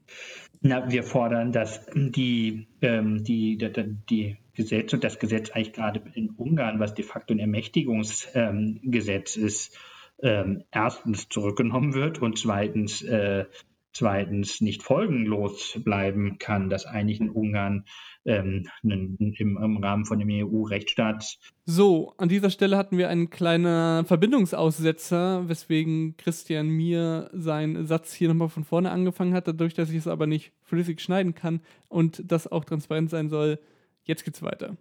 Na, 0.61 0.91
wir 0.91 1.05
fordern, 1.05 1.53
dass 1.53 1.87
die, 1.95 2.67
ähm, 2.83 3.25
die, 3.25 3.57
die, 3.57 3.97
die 4.11 4.37
Gesetze 4.55 4.97
und 4.97 5.05
das 5.05 5.19
Gesetz 5.19 5.51
eigentlich 5.51 5.73
gerade 5.73 6.03
in 6.15 6.31
Ungarn, 6.31 6.81
was 6.81 6.93
de 6.93 7.05
facto 7.05 7.33
ein 7.33 7.39
Ermächtigungsgesetz 7.39 9.37
ähm, 9.37 9.45
ist, 9.45 9.79
ähm, 10.23 10.65
erstens 10.71 11.29
zurückgenommen 11.29 11.95
wird 11.95 12.21
und 12.21 12.39
zweitens, 12.39 13.03
äh, 13.03 13.47
zweitens 13.93 14.61
nicht 14.61 14.83
folgenlos 14.83 15.79
bleiben 15.85 16.39
kann, 16.39 16.71
dass 16.71 16.87
eigentlich 16.87 17.21
in 17.21 17.31
Ungarn 17.31 17.85
ähm, 18.25 18.69
im, 18.83 19.17
im, 19.39 19.77
Rahmen 19.79 20.05
von 20.05 20.19
dem 20.19 20.29
EU-Rechtsstaat. 20.31 21.39
So, 21.65 22.15
an 22.19 22.29
dieser 22.29 22.51
Stelle 22.51 22.77
hatten 22.77 22.99
wir 22.99 23.09
einen 23.09 23.31
kleinen 23.31 24.05
Verbindungsaussetzer, 24.05 25.49
weswegen 25.49 26.17
Christian 26.17 26.69
mir 26.69 27.31
seinen 27.33 27.87
Satz 27.87 28.13
hier 28.13 28.29
nochmal 28.29 28.51
von 28.51 28.65
vorne 28.65 28.91
angefangen 28.91 29.35
hat, 29.35 29.49
dadurch, 29.49 29.75
dass 29.75 29.91
ich 29.91 29.97
es 29.97 30.07
aber 30.07 30.27
nicht 30.27 30.53
flüssig 30.63 31.01
schneiden 31.01 31.35
kann 31.35 31.61
und 31.89 32.23
das 32.31 32.47
auch 32.51 32.65
transparent 32.65 33.09
sein 33.11 33.31
soll. 33.31 33.59
Jetzt 34.05 34.25
geht's 34.25 34.43
weiter. 34.43 34.77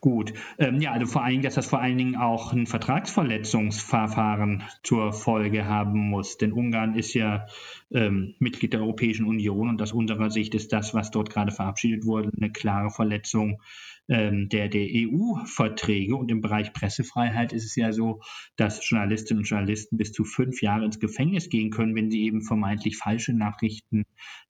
Gut, 0.00 0.32
ähm, 0.58 0.80
ja, 0.80 0.92
also 0.92 1.06
vor 1.06 1.22
allen 1.22 1.32
Dingen, 1.32 1.42
dass 1.44 1.54
das 1.54 1.66
vor 1.66 1.80
allen 1.80 1.98
Dingen 1.98 2.16
auch 2.16 2.52
ein 2.52 2.66
Vertragsverletzungsverfahren 2.66 4.62
zur 4.82 5.12
Folge 5.12 5.66
haben 5.66 5.98
muss. 5.98 6.36
Denn 6.36 6.52
Ungarn 6.52 6.94
ist 6.94 7.14
ja 7.14 7.46
ähm, 7.92 8.34
Mitglied 8.38 8.72
der 8.72 8.80
Europäischen 8.80 9.26
Union 9.26 9.68
und 9.68 9.82
aus 9.82 9.92
unserer 9.92 10.30
Sicht 10.30 10.54
ist 10.54 10.72
das, 10.72 10.94
was 10.94 11.10
dort 11.10 11.30
gerade 11.30 11.52
verabschiedet 11.52 12.04
wurde, 12.06 12.30
eine 12.36 12.52
klare 12.52 12.90
Verletzung 12.90 13.60
ähm, 14.08 14.48
der, 14.48 14.68
der 14.68 14.86
EU-Verträge. 14.90 16.16
Und 16.16 16.30
im 16.30 16.40
Bereich 16.40 16.72
Pressefreiheit 16.72 17.52
ist 17.52 17.64
es 17.64 17.76
ja 17.76 17.92
so, 17.92 18.20
dass 18.56 18.88
Journalistinnen 18.88 19.40
und 19.40 19.48
Journalisten 19.48 19.96
bis 19.96 20.12
zu 20.12 20.24
fünf 20.24 20.62
Jahre 20.62 20.84
ins 20.84 21.00
Gefängnis 21.00 21.48
gehen 21.48 21.70
können, 21.70 21.94
wenn 21.94 22.10
sie 22.10 22.24
eben 22.24 22.42
vermeintlich 22.42 22.96
falsche 22.96 23.32
Nachrichten 23.32 24.04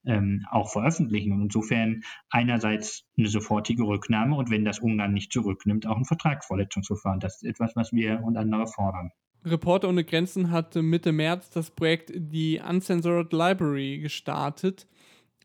ähm, 0.04 0.44
auch 0.50 0.72
veröffentlichen. 0.72 1.32
Und 1.32 1.42
insofern 1.42 2.02
einerseits 2.30 3.04
eine 3.16 3.28
sofortige 3.28 3.84
Rücknahme 3.84 4.36
und 4.36 4.50
wenn 4.50 4.64
das 4.64 4.80
Ungarn 4.80 5.12
nicht 5.12 5.32
zurücknimmt, 5.32 5.86
auch 5.86 5.96
ein 5.96 6.04
Vertragsverletzungsverfahren. 6.04 7.20
Das 7.20 7.36
ist 7.36 7.48
etwas, 7.48 7.76
was 7.76 7.92
wir 7.92 8.22
und 8.22 8.36
andere 8.36 8.66
fordern. 8.66 9.10
Reporter 9.44 9.90
ohne 9.90 10.04
Grenzen 10.04 10.50
hatte 10.50 10.82
Mitte 10.82 11.12
März 11.12 11.50
das 11.50 11.70
Projekt 11.70 12.12
die 12.14 12.60
Uncensored 12.66 13.32
Library 13.32 13.98
gestartet. 13.98 14.86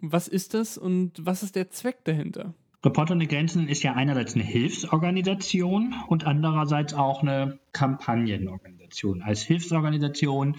Was 0.01 0.29
ist 0.29 0.53
das 0.53 0.77
und 0.77 1.13
was 1.19 1.43
ist 1.43 1.55
der 1.57 1.69
Zweck 1.69 2.05
dahinter? 2.05 2.53
Reporter 2.83 3.13
ohne 3.13 3.27
Grenzen 3.27 3.67
ist 3.67 3.83
ja 3.83 3.93
einerseits 3.93 4.35
eine 4.35 4.43
Hilfsorganisation 4.43 5.95
und 6.07 6.25
andererseits 6.25 6.93
auch 6.93 7.21
eine 7.21 7.59
Kampagnenorganisation. 7.73 9.21
Als 9.21 9.41
Hilfsorganisation 9.41 10.57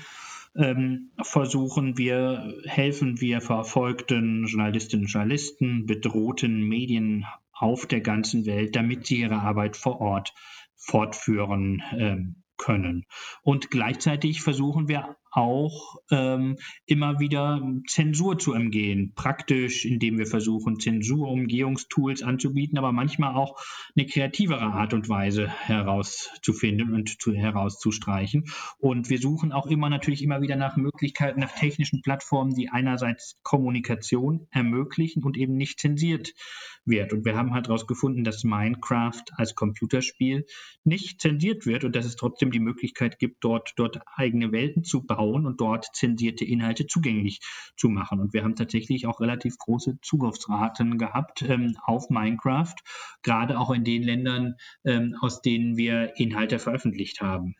ähm, 0.54 1.10
versuchen 1.22 1.96
wir, 1.96 2.54
helfen 2.64 3.20
wir 3.20 3.40
verfolgten 3.40 4.46
Journalistinnen 4.46 5.06
und 5.06 5.12
Journalisten, 5.12 5.86
bedrohten 5.86 6.62
Medien 6.62 7.24
auf 7.52 7.86
der 7.86 8.00
ganzen 8.00 8.46
Welt, 8.46 8.76
damit 8.76 9.06
sie 9.06 9.20
ihre 9.20 9.40
Arbeit 9.40 9.76
vor 9.76 10.00
Ort 10.00 10.34
fortführen 10.76 11.82
ähm, 11.92 12.42
können. 12.56 13.06
Und 13.42 13.70
gleichzeitig 13.70 14.42
versuchen 14.42 14.88
wir 14.88 15.16
auch 15.30 15.96
ähm, 16.10 16.58
immer 16.86 17.20
wieder 17.20 17.62
Zensur 17.86 18.38
zu 18.38 18.52
umgehen. 18.52 19.12
Praktisch, 19.14 19.84
indem 19.84 20.18
wir 20.18 20.26
versuchen, 20.26 20.80
Zensurumgehungstools 20.80 22.22
anzubieten, 22.22 22.78
aber 22.78 22.92
manchmal 22.92 23.34
auch 23.34 23.60
eine 23.96 24.06
kreativere 24.06 24.64
Art 24.64 24.92
und 24.92 25.08
Weise 25.08 25.48
herauszufinden 25.48 26.94
und 26.94 27.20
zu, 27.20 27.32
herauszustreichen. 27.32 28.46
Und 28.78 29.08
wir 29.08 29.18
suchen 29.18 29.52
auch 29.52 29.66
immer 29.66 29.88
natürlich 29.88 30.22
immer 30.22 30.40
wieder 30.40 30.56
nach 30.56 30.76
Möglichkeiten, 30.76 31.40
nach 31.40 31.52
technischen 31.52 32.02
Plattformen, 32.02 32.54
die 32.54 32.70
einerseits 32.70 33.38
Kommunikation 33.42 34.48
ermöglichen 34.50 35.22
und 35.22 35.36
eben 35.36 35.56
nicht 35.56 35.78
zensiert 35.78 36.34
wird. 36.84 37.12
Und 37.12 37.24
wir 37.24 37.36
haben 37.36 37.54
halt 37.54 37.68
herausgefunden, 37.68 38.24
dass 38.24 38.42
Minecraft 38.42 39.22
als 39.36 39.54
Computerspiel 39.54 40.46
nicht 40.82 41.20
zensiert 41.20 41.66
wird 41.66 41.84
und 41.84 41.94
dass 41.94 42.06
es 42.06 42.16
trotzdem 42.16 42.50
die 42.50 42.58
Möglichkeit 42.58 43.18
gibt, 43.18 43.44
dort, 43.44 43.74
dort 43.76 44.00
eigene 44.16 44.50
Welten 44.50 44.82
zu 44.82 45.04
bauen 45.04 45.19
bauen 45.20 45.44
und 45.44 45.60
dort 45.60 45.86
zensierte 45.92 46.46
Inhalte 46.46 46.86
zugänglich 46.86 47.40
zu 47.76 47.90
machen. 47.90 48.20
Und 48.20 48.32
wir 48.32 48.42
haben 48.42 48.56
tatsächlich 48.56 49.06
auch 49.06 49.20
relativ 49.20 49.58
große 49.58 49.98
Zugriffsraten 50.00 50.96
gehabt 50.96 51.42
ähm, 51.42 51.76
auf 51.84 52.08
Minecraft, 52.08 52.74
gerade 53.22 53.58
auch 53.58 53.70
in 53.70 53.84
den 53.84 54.02
Ländern, 54.02 54.54
ähm, 54.82 55.14
aus 55.20 55.42
denen 55.42 55.76
wir 55.76 56.16
Inhalte 56.16 56.58
veröffentlicht 56.58 57.20
haben. 57.20 57.54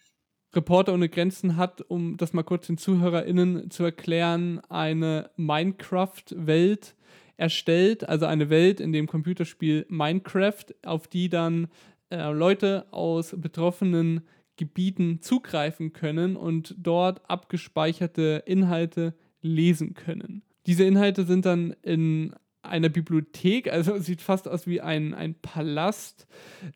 Reporter 0.54 0.94
ohne 0.94 1.10
Grenzen 1.10 1.56
hat, 1.56 1.82
um 1.82 2.16
das 2.16 2.32
mal 2.32 2.44
kurz 2.44 2.66
den 2.66 2.78
ZuhörerInnen 2.78 3.70
zu 3.70 3.84
erklären, 3.84 4.60
eine 4.70 5.30
Minecraft-Welt 5.36 6.96
erstellt, 7.36 8.08
also 8.08 8.24
eine 8.24 8.48
Welt 8.48 8.80
in 8.80 8.92
dem 8.92 9.06
Computerspiel 9.06 9.84
Minecraft, 9.90 10.64
auf 10.84 11.08
die 11.08 11.28
dann 11.28 11.68
äh, 12.10 12.32
Leute 12.32 12.86
aus 12.90 13.34
betroffenen 13.36 14.22
Gebieten 14.60 15.22
zugreifen 15.22 15.94
können 15.94 16.36
und 16.36 16.74
dort 16.76 17.22
abgespeicherte 17.30 18.42
Inhalte 18.44 19.14
lesen 19.40 19.94
können. 19.94 20.42
Diese 20.66 20.84
Inhalte 20.84 21.24
sind 21.24 21.46
dann 21.46 21.74
in 21.80 22.34
einer 22.60 22.90
Bibliothek, 22.90 23.72
also 23.72 23.96
sieht 23.98 24.20
fast 24.20 24.46
aus 24.46 24.66
wie 24.66 24.82
ein, 24.82 25.14
ein 25.14 25.34
Palast, 25.34 26.26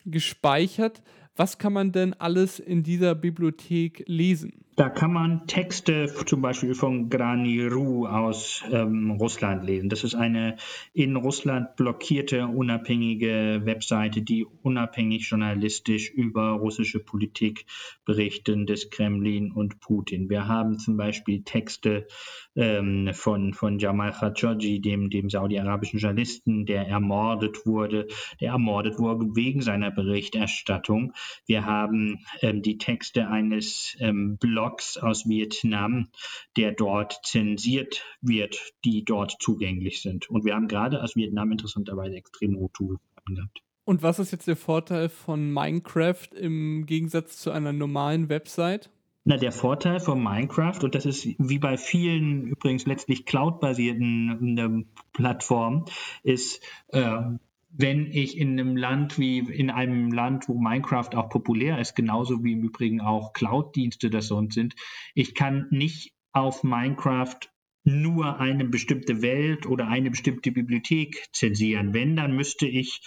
gespeichert. 0.03 1.03
Was 1.35 1.59
kann 1.59 1.73
man 1.73 1.91
denn 1.91 2.15
alles 2.15 2.59
in 2.59 2.81
dieser 2.81 3.13
Bibliothek 3.13 4.03
lesen? 4.07 4.64
Da 4.75 4.89
kann 4.89 5.13
man 5.13 5.47
Texte 5.47 6.13
zum 6.25 6.41
Beispiel 6.41 6.75
von 6.75 7.09
Graniru 7.09 8.07
aus 8.07 8.61
ähm, 8.69 9.11
Russland 9.11 9.63
lesen. 9.63 9.87
Das 9.87 10.03
ist 10.03 10.15
eine 10.15 10.57
in 10.91 11.15
Russland 11.15 11.77
blockierte 11.77 12.47
unabhängige 12.47 13.61
Webseite, 13.63 14.21
die 14.21 14.45
unabhängig 14.63 15.29
journalistisch 15.29 16.09
über 16.09 16.49
russische 16.51 16.99
Politik 16.99 17.65
berichten 18.03 18.65
des 18.65 18.89
Kremlin 18.89 19.53
und 19.53 19.79
Putin. 19.79 20.29
Wir 20.29 20.49
haben 20.49 20.77
zum 20.77 20.97
Beispiel 20.97 21.43
Texte 21.43 22.05
ähm, 22.57 23.11
von, 23.13 23.53
von 23.53 23.79
Jamal 23.79 24.11
Khashoggi, 24.11 24.81
dem, 24.81 25.09
dem 25.09 25.29
saudi-arabischen 25.29 25.99
Journalisten, 25.99 26.65
der 26.65 26.85
ermordet 26.85 27.65
wurde, 27.65 28.07
der 28.41 28.51
ermordet 28.51 28.99
wurde 28.99 29.37
wegen 29.37 29.61
seiner 29.61 29.91
Berichterstattung. 29.91 31.13
Wir 31.45 31.65
haben 31.65 32.25
ähm, 32.41 32.61
die 32.61 32.77
Texte 32.77 33.29
eines 33.29 33.95
ähm, 34.01 34.35
Blogs 34.37 34.64
Blogs 34.65 34.97
aus 34.97 35.27
Vietnam, 35.27 36.07
der 36.57 36.71
dort 36.71 37.19
zensiert 37.23 38.03
wird, 38.21 38.73
die 38.83 39.05
dort 39.05 39.35
zugänglich 39.39 40.01
sind. 40.01 40.29
Und 40.29 40.43
wir 40.43 40.55
haben 40.55 40.67
gerade 40.67 41.03
aus 41.03 41.15
Vietnam 41.15 41.51
interessanterweise 41.51 42.15
extrem 42.15 42.57
hohe 42.57 42.69
gehabt. 43.27 43.61
Und 43.83 44.01
was 44.01 44.17
ist 44.17 44.31
jetzt 44.31 44.47
der 44.47 44.55
Vorteil 44.55 45.09
von 45.09 45.53
Minecraft 45.53 46.29
im 46.35 46.85
Gegensatz 46.87 47.37
zu 47.37 47.51
einer 47.51 47.73
normalen 47.73 48.29
Website? 48.29 48.89
Na, 49.23 49.37
der 49.37 49.51
Vorteil 49.51 49.99
von 49.99 50.21
Minecraft, 50.21 50.83
und 50.83 50.95
das 50.95 51.05
ist 51.05 51.27
wie 51.39 51.59
bei 51.59 51.77
vielen 51.77 52.45
übrigens 52.45 52.85
letztlich 52.85 53.25
cloud-basierten 53.25 54.57
äh, 54.57 55.01
Plattformen, 55.13 55.85
ist, 56.23 56.61
äh, 56.89 57.21
wenn 57.77 58.11
ich 58.11 58.37
in 58.37 58.59
einem 58.59 58.77
Land 58.77 59.19
wie 59.19 59.39
in 59.39 59.69
einem 59.69 60.11
Land, 60.11 60.47
wo 60.47 60.57
Minecraft 60.57 61.09
auch 61.15 61.29
populär 61.29 61.79
ist, 61.79 61.95
genauso 61.95 62.43
wie 62.43 62.53
im 62.53 62.63
Übrigen 62.63 63.01
auch 63.01 63.33
Cloud-Dienste 63.33 64.09
das 64.09 64.27
sonst 64.27 64.53
sind, 64.53 64.75
ich 65.13 65.35
kann 65.35 65.67
nicht 65.71 66.13
auf 66.31 66.63
Minecraft 66.63 67.39
nur 67.83 68.39
eine 68.39 68.65
bestimmte 68.65 69.21
Welt 69.21 69.67
oder 69.67 69.87
eine 69.87 70.09
bestimmte 70.09 70.51
Bibliothek 70.51 71.27
zensieren. 71.31 71.93
Wenn, 71.93 72.15
dann 72.15 72.35
müsste 72.35 72.65
ich 72.65 73.01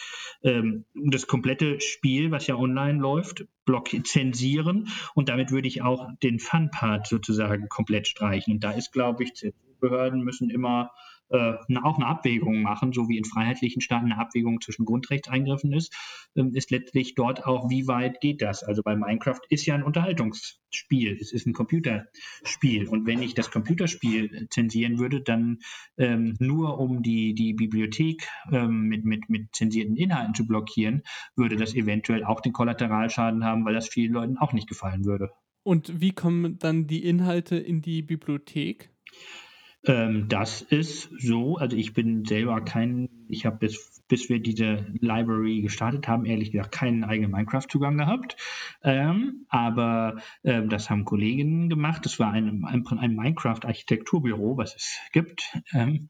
ähm, 0.44 0.84
das 0.94 1.26
komplette 1.26 1.80
Spiel, 1.80 2.30
was 2.30 2.46
ja 2.46 2.54
online 2.54 3.00
läuft, 3.00 3.46
block 3.64 3.88
zensieren 4.06 4.88
und 5.14 5.28
damit 5.28 5.50
würde 5.50 5.66
ich 5.66 5.82
auch 5.82 6.10
den 6.22 6.38
Fun-Part 6.38 7.08
sozusagen 7.08 7.68
komplett 7.68 8.06
streichen. 8.06 8.54
Und 8.54 8.64
da 8.64 8.70
ist, 8.70 8.92
glaube 8.92 9.24
ich, 9.24 9.52
Behörden 9.80 10.22
müssen 10.22 10.50
immer 10.50 10.90
äh, 11.30 11.54
auch 11.82 11.96
eine 11.96 12.06
Abwägung 12.06 12.62
machen, 12.62 12.92
so 12.92 13.08
wie 13.08 13.18
in 13.18 13.24
freiheitlichen 13.24 13.80
Staaten 13.80 14.06
eine 14.06 14.18
Abwägung 14.18 14.60
zwischen 14.60 14.84
Grundrechtseingriffen 14.84 15.72
ist, 15.72 15.94
ähm, 16.36 16.54
ist 16.54 16.70
letztlich 16.70 17.14
dort 17.14 17.46
auch, 17.46 17.68
wie 17.70 17.86
weit 17.86 18.20
geht 18.20 18.42
das? 18.42 18.62
Also 18.62 18.82
bei 18.82 18.96
Minecraft 18.96 19.40
ist 19.48 19.66
ja 19.66 19.74
ein 19.74 19.82
Unterhaltungsspiel, 19.82 21.18
es 21.20 21.32
ist 21.32 21.46
ein 21.46 21.52
Computerspiel. 21.52 22.88
Und 22.88 23.06
wenn 23.06 23.22
ich 23.22 23.34
das 23.34 23.50
Computerspiel 23.50 24.48
zensieren 24.50 24.98
würde, 24.98 25.20
dann 25.20 25.58
ähm, 25.96 26.36
nur 26.38 26.78
um 26.78 27.02
die, 27.02 27.34
die 27.34 27.54
Bibliothek 27.54 28.28
ähm, 28.50 28.82
mit, 28.88 29.04
mit, 29.04 29.28
mit 29.28 29.54
zensierten 29.54 29.96
Inhalten 29.96 30.34
zu 30.34 30.46
blockieren, 30.46 31.02
würde 31.36 31.56
das 31.56 31.74
eventuell 31.74 32.24
auch 32.24 32.40
den 32.40 32.52
Kollateralschaden 32.52 33.44
haben, 33.44 33.64
weil 33.64 33.74
das 33.74 33.88
vielen 33.88 34.12
Leuten 34.12 34.38
auch 34.38 34.52
nicht 34.52 34.68
gefallen 34.68 35.04
würde. 35.04 35.30
Und 35.62 36.00
wie 36.00 36.12
kommen 36.12 36.58
dann 36.58 36.86
die 36.86 37.04
Inhalte 37.04 37.56
in 37.56 37.82
die 37.82 38.00
Bibliothek? 38.00 38.90
Ähm, 39.84 40.28
das 40.28 40.60
ist 40.60 41.10
so, 41.18 41.56
also 41.56 41.76
ich 41.76 41.92
bin 41.92 42.24
selber 42.24 42.60
kein, 42.60 43.08
ich 43.28 43.46
habe 43.46 43.58
bis, 43.58 44.02
bis 44.08 44.28
wir 44.28 44.40
diese 44.40 44.86
Library 45.00 45.60
gestartet 45.62 46.08
haben, 46.08 46.24
ehrlich 46.24 46.50
gesagt 46.50 46.72
keinen 46.72 47.04
eigenen 47.04 47.30
Minecraft-Zugang 47.30 47.96
gehabt. 47.96 48.36
Ähm, 48.82 49.46
aber 49.48 50.16
ähm, 50.42 50.68
das 50.68 50.90
haben 50.90 51.04
Kolleginnen 51.04 51.68
gemacht. 51.68 52.04
Das 52.04 52.18
war 52.18 52.32
ein, 52.32 52.64
ein, 52.64 52.84
ein 52.86 53.14
Minecraft-Architekturbüro, 53.14 54.56
was 54.56 54.74
es 54.74 54.98
gibt, 55.12 55.56
ähm, 55.72 56.08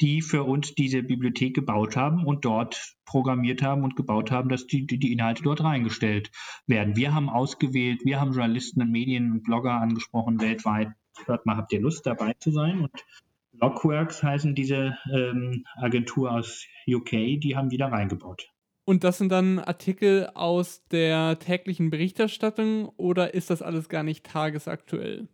die 0.00 0.22
für 0.22 0.44
uns 0.44 0.74
diese 0.74 1.02
Bibliothek 1.02 1.54
gebaut 1.54 1.96
haben 1.96 2.24
und 2.24 2.44
dort 2.46 2.96
programmiert 3.04 3.60
haben 3.62 3.82
und 3.82 3.96
gebaut 3.96 4.30
haben, 4.30 4.48
dass 4.48 4.66
die, 4.66 4.86
die, 4.86 4.98
die 4.98 5.12
Inhalte 5.12 5.42
dort 5.42 5.62
reingestellt 5.62 6.30
werden. 6.66 6.96
Wir 6.96 7.12
haben 7.12 7.28
ausgewählt, 7.28 8.00
wir 8.04 8.20
haben 8.20 8.32
Journalisten 8.32 8.80
und 8.80 8.92
Medien 8.92 9.32
und 9.32 9.42
Blogger 9.42 9.72
angesprochen 9.72 10.40
weltweit, 10.40 10.92
hört 11.26 11.46
mal, 11.46 11.56
habt 11.56 11.72
ihr 11.72 11.80
Lust 11.80 12.06
dabei 12.06 12.34
zu 12.38 12.50
sein? 12.50 12.80
Und 12.80 13.04
Logworks 13.52 14.22
heißen 14.22 14.54
diese 14.54 14.96
ähm, 15.12 15.64
Agentur 15.76 16.32
aus 16.32 16.66
UK, 16.88 17.40
die 17.40 17.54
haben 17.56 17.68
die 17.68 17.76
da 17.76 17.88
reingebaut. 17.88 18.50
Und 18.84 19.04
das 19.04 19.18
sind 19.18 19.30
dann 19.30 19.58
Artikel 19.58 20.30
aus 20.34 20.84
der 20.88 21.38
täglichen 21.38 21.90
Berichterstattung 21.90 22.88
oder 22.96 23.34
ist 23.34 23.50
das 23.50 23.62
alles 23.62 23.88
gar 23.88 24.02
nicht 24.02 24.26
tagesaktuell? 24.26 25.28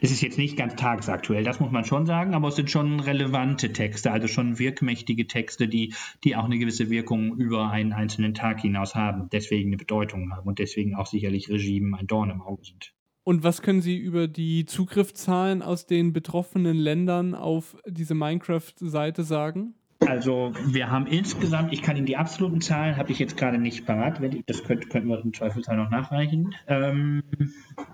Das 0.00 0.10
ist 0.10 0.20
jetzt 0.20 0.36
nicht 0.36 0.56
ganz 0.56 0.74
tagesaktuell, 0.74 1.44
das 1.44 1.60
muss 1.60 1.70
man 1.70 1.84
schon 1.84 2.04
sagen, 2.04 2.34
aber 2.34 2.48
es 2.48 2.56
sind 2.56 2.70
schon 2.70 2.98
relevante 2.98 3.72
Texte, 3.72 4.10
also 4.10 4.26
schon 4.26 4.58
wirkmächtige 4.58 5.28
Texte, 5.28 5.68
die, 5.68 5.94
die 6.24 6.34
auch 6.34 6.44
eine 6.44 6.58
gewisse 6.58 6.90
Wirkung 6.90 7.36
über 7.36 7.70
einen 7.70 7.92
einzelnen 7.92 8.34
Tag 8.34 8.60
hinaus 8.60 8.96
haben, 8.96 9.28
deswegen 9.30 9.70
eine 9.70 9.76
Bedeutung 9.76 10.32
haben 10.32 10.48
und 10.48 10.58
deswegen 10.58 10.96
auch 10.96 11.06
sicherlich 11.06 11.48
Regimen 11.48 11.94
ein 11.94 12.08
Dorn 12.08 12.30
im 12.30 12.42
Auge 12.42 12.64
sind. 12.64 12.92
Und 13.22 13.44
was 13.44 13.62
können 13.62 13.82
Sie 13.82 13.96
über 13.96 14.28
die 14.28 14.64
Zugriffszahlen 14.64 15.62
aus 15.62 15.86
den 15.86 16.12
betroffenen 16.12 16.76
Ländern 16.76 17.34
auf 17.34 17.76
diese 17.86 18.14
Minecraft-Seite 18.14 19.24
sagen? 19.24 19.74
Also 20.06 20.52
wir 20.66 20.90
haben 20.90 21.06
insgesamt, 21.06 21.72
ich 21.74 21.82
kann 21.82 21.96
Ihnen 21.96 22.06
die 22.06 22.16
absoluten 22.16 22.62
Zahlen, 22.62 22.96
habe 22.96 23.12
ich 23.12 23.18
jetzt 23.18 23.36
gerade 23.36 23.58
nicht 23.58 23.84
parat, 23.84 24.20
das 24.46 24.64
könnte, 24.64 24.88
könnten 24.88 25.08
wir 25.08 25.22
im 25.22 25.34
Zweifelsfall 25.34 25.76
noch 25.76 25.90
nachreichen. 25.90 26.54
Ähm, 26.66 27.22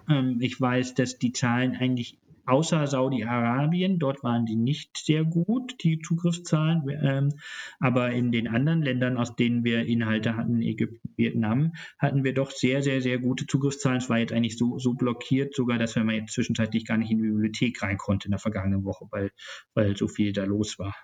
ähm, 0.09 0.39
ich 0.41 0.61
weiß, 0.61 0.95
dass 0.95 1.19
die 1.19 1.33
Zahlen 1.33 1.75
eigentlich 1.75 2.17
außer 2.47 2.87
Saudi-Arabien, 2.87 3.99
dort 3.99 4.23
waren 4.23 4.47
die 4.47 4.57
nicht 4.57 4.97
sehr 4.97 5.25
gut, 5.25 5.83
die 5.83 6.01
Zugriffszahlen, 6.01 6.83
ähm, 7.03 7.35
aber 7.81 8.13
in 8.13 8.33
den 8.33 8.49
anderen 8.49 8.83
Ländern, 8.83 9.17
aus 9.17 9.37
denen 9.37 9.65
wir 9.65 9.87
Inhalte 9.87 10.37
hatten, 10.37 10.63
Ägypten, 10.63 11.11
Vietnam, 11.17 11.73
hatten 11.99 12.25
wir 12.25 12.35
doch 12.35 12.51
sehr, 12.51 12.83
sehr, 12.83 13.01
sehr 13.01 13.19
gute 13.19 13.47
Zugriffszahlen. 13.47 13.99
Es 13.99 14.11
war 14.11 14.19
jetzt 14.19 14.33
eigentlich 14.33 14.59
so, 14.59 14.79
so 14.79 14.95
blockiert 14.95 15.55
sogar, 15.55 15.79
dass 15.79 15.97
man 15.97 16.11
jetzt 16.11 16.33
zwischenzeitlich 16.33 16.87
gar 16.87 16.97
nicht 16.97 17.11
in 17.11 17.19
die 17.19 17.29
Bibliothek 17.29 17.83
rein 17.83 17.99
konnte 17.99 18.27
in 18.27 18.33
der 18.33 18.41
vergangenen 18.41 18.85
Woche, 18.85 19.07
weil, 19.11 19.31
weil 19.75 19.97
so 19.97 20.09
viel 20.09 20.33
da 20.33 20.45
los 20.45 20.79
war 20.79 20.95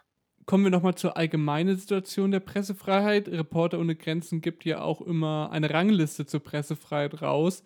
kommen 0.47 0.64
wir 0.64 0.70
nochmal 0.70 0.95
zur 0.97 1.16
allgemeinen 1.16 1.76
Situation 1.76 2.30
der 2.30 2.40
Pressefreiheit. 2.40 3.28
Reporter 3.28 3.78
ohne 3.78 3.95
Grenzen 3.95 4.40
gibt 4.40 4.64
ja 4.64 4.80
auch 4.80 5.01
immer 5.01 5.51
eine 5.53 5.70
Rangliste 5.70 6.26
zur 6.26 6.40
Pressefreiheit 6.40 7.22
raus. 7.22 7.62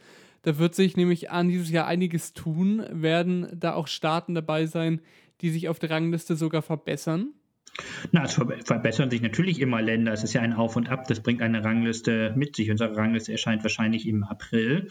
Da 0.47 0.59
wird 0.59 0.76
sich 0.76 0.97
nämlich 0.97 1.28
an 1.32 1.49
dieses 1.49 1.70
Jahr 1.70 1.88
einiges 1.88 2.32
tun. 2.32 2.86
Werden 2.92 3.49
da 3.53 3.74
auch 3.74 3.88
Staaten 3.88 4.32
dabei 4.32 4.66
sein, 4.66 5.01
die 5.40 5.51
sich 5.51 5.68
auf 5.68 5.80
der 5.80 5.90
Rangliste 5.90 6.36
sogar 6.36 6.62
verbessern? 6.62 7.34
Na, 8.12 8.25
es 8.25 8.35
verbessern 8.35 9.11
sich 9.11 9.21
natürlich 9.21 9.61
immer 9.61 9.83
Länder. 9.83 10.12
Es 10.12 10.25
ist 10.25 10.33
ja 10.33 10.41
ein 10.41 10.53
Auf 10.53 10.77
und 10.77 10.89
Ab. 10.89 11.07
Das 11.09 11.21
bringt 11.21 11.43
eine 11.43 11.64
Rangliste 11.64 12.33
mit 12.37 12.57
sich. 12.57 12.71
Unsere 12.71 12.97
Rangliste 12.97 13.33
erscheint 13.33 13.62
wahrscheinlich 13.62 14.07
im 14.07 14.25
April. 14.25 14.89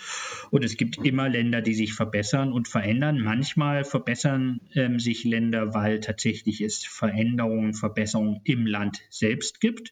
Und 0.52 0.64
es 0.64 0.78
gibt 0.78 0.98
immer 1.04 1.28
Länder, 1.30 1.62
die 1.62 1.74
sich 1.74 1.94
verbessern 1.94 2.52
und 2.52 2.68
verändern. 2.68 3.20
Manchmal 3.20 3.84
verbessern 3.84 4.62
ähm, 4.74 5.00
sich 5.00 5.24
Länder, 5.24 5.74
weil 5.74 6.00
tatsächlich 6.00 6.62
es 6.62 6.86
Veränderungen, 6.86 7.74
Verbesserungen 7.74 8.42
im 8.44 8.66
Land 8.68 9.02
selbst 9.10 9.62
gibt. 9.62 9.92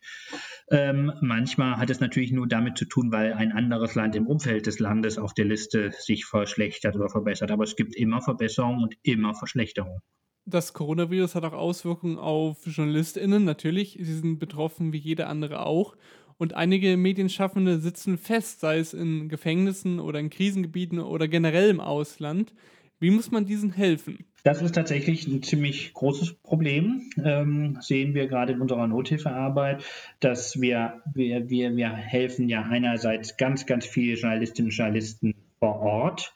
Ähm, 0.70 1.12
manchmal 1.22 1.78
hat 1.78 1.90
es 1.90 2.00
natürlich 2.00 2.32
nur 2.32 2.48
damit 2.48 2.78
zu 2.78 2.86
tun, 2.86 3.12
weil 3.12 3.34
ein 3.34 3.52
anderes 3.52 3.96
Land 3.96 4.16
im 4.16 4.28
Umfeld 4.28 4.68
des 4.68 4.80
Landes 4.80 5.18
auf 5.18 5.34
der 5.34 5.46
Liste 5.46 5.92
sich 5.98 6.26
verschlechtert 6.26 6.96
oder 6.96 7.10
verbessert. 7.10 7.52
Aber 7.52 7.64
es 7.64 7.76
gibt 7.76 7.96
immer 7.96 8.22
Verbesserungen 8.22 8.84
und 8.84 8.96
immer 9.04 9.34
Verschlechterungen 9.34 10.02
das 10.46 10.74
Coronavirus 10.74 11.36
hat 11.36 11.46
auch 11.46 11.54
Auswirkungen 11.54 12.18
auf 12.18 12.66
JournalistInnen. 12.66 13.44
Natürlich, 13.44 13.98
sie 14.00 14.14
sind 14.14 14.40
betroffen 14.40 14.94
wie 14.94 14.98
jeder 14.98 15.30
andere 15.30 15.66
auch. 15.66 15.96
Und 16.38 16.56
einige 16.56 16.98
Medienschaffende 16.98 17.80
sitzen 17.80 18.18
fest, 18.18 18.60
sei 18.60 18.80
es 18.80 18.94
in 18.94 19.30
Gefängnissen 19.30 20.00
oder 20.00 20.20
in 20.20 20.30
Krisengebieten 20.30 21.00
oder 21.00 21.28
generell 21.28 21.70
im 21.70 21.80
Ausland. 21.80 22.54
Wie 23.00 23.12
muss 23.12 23.32
man 23.32 23.46
diesen 23.46 23.72
helfen? 23.72 24.26
Das 24.44 24.62
ist 24.62 24.76
tatsächlich 24.76 25.26
ein 25.28 25.42
ziemlich 25.42 25.94
großes 25.94 26.34
Problem. 26.34 27.10
Ähm, 27.24 27.78
sehen 27.80 28.14
wir 28.14 28.28
gerade 28.28 28.54
in 28.54 28.62
unserer 28.62 28.88
Nothilfearbeit, 28.88 29.84
dass 30.20 30.60
wir, 30.60 31.02
wir, 31.14 31.50
wir, 31.50 31.76
wir 31.76 31.90
helfen 31.90 32.50
ja 32.50 32.64
einerseits 32.64 33.38
ganz, 33.38 33.66
ganz 33.66 33.86
viele 33.86 34.16
Journalistinnen 34.16 34.70
und 34.70 34.76
Journalisten 34.76 35.36
vor 35.60 35.80
Ort 35.80 36.34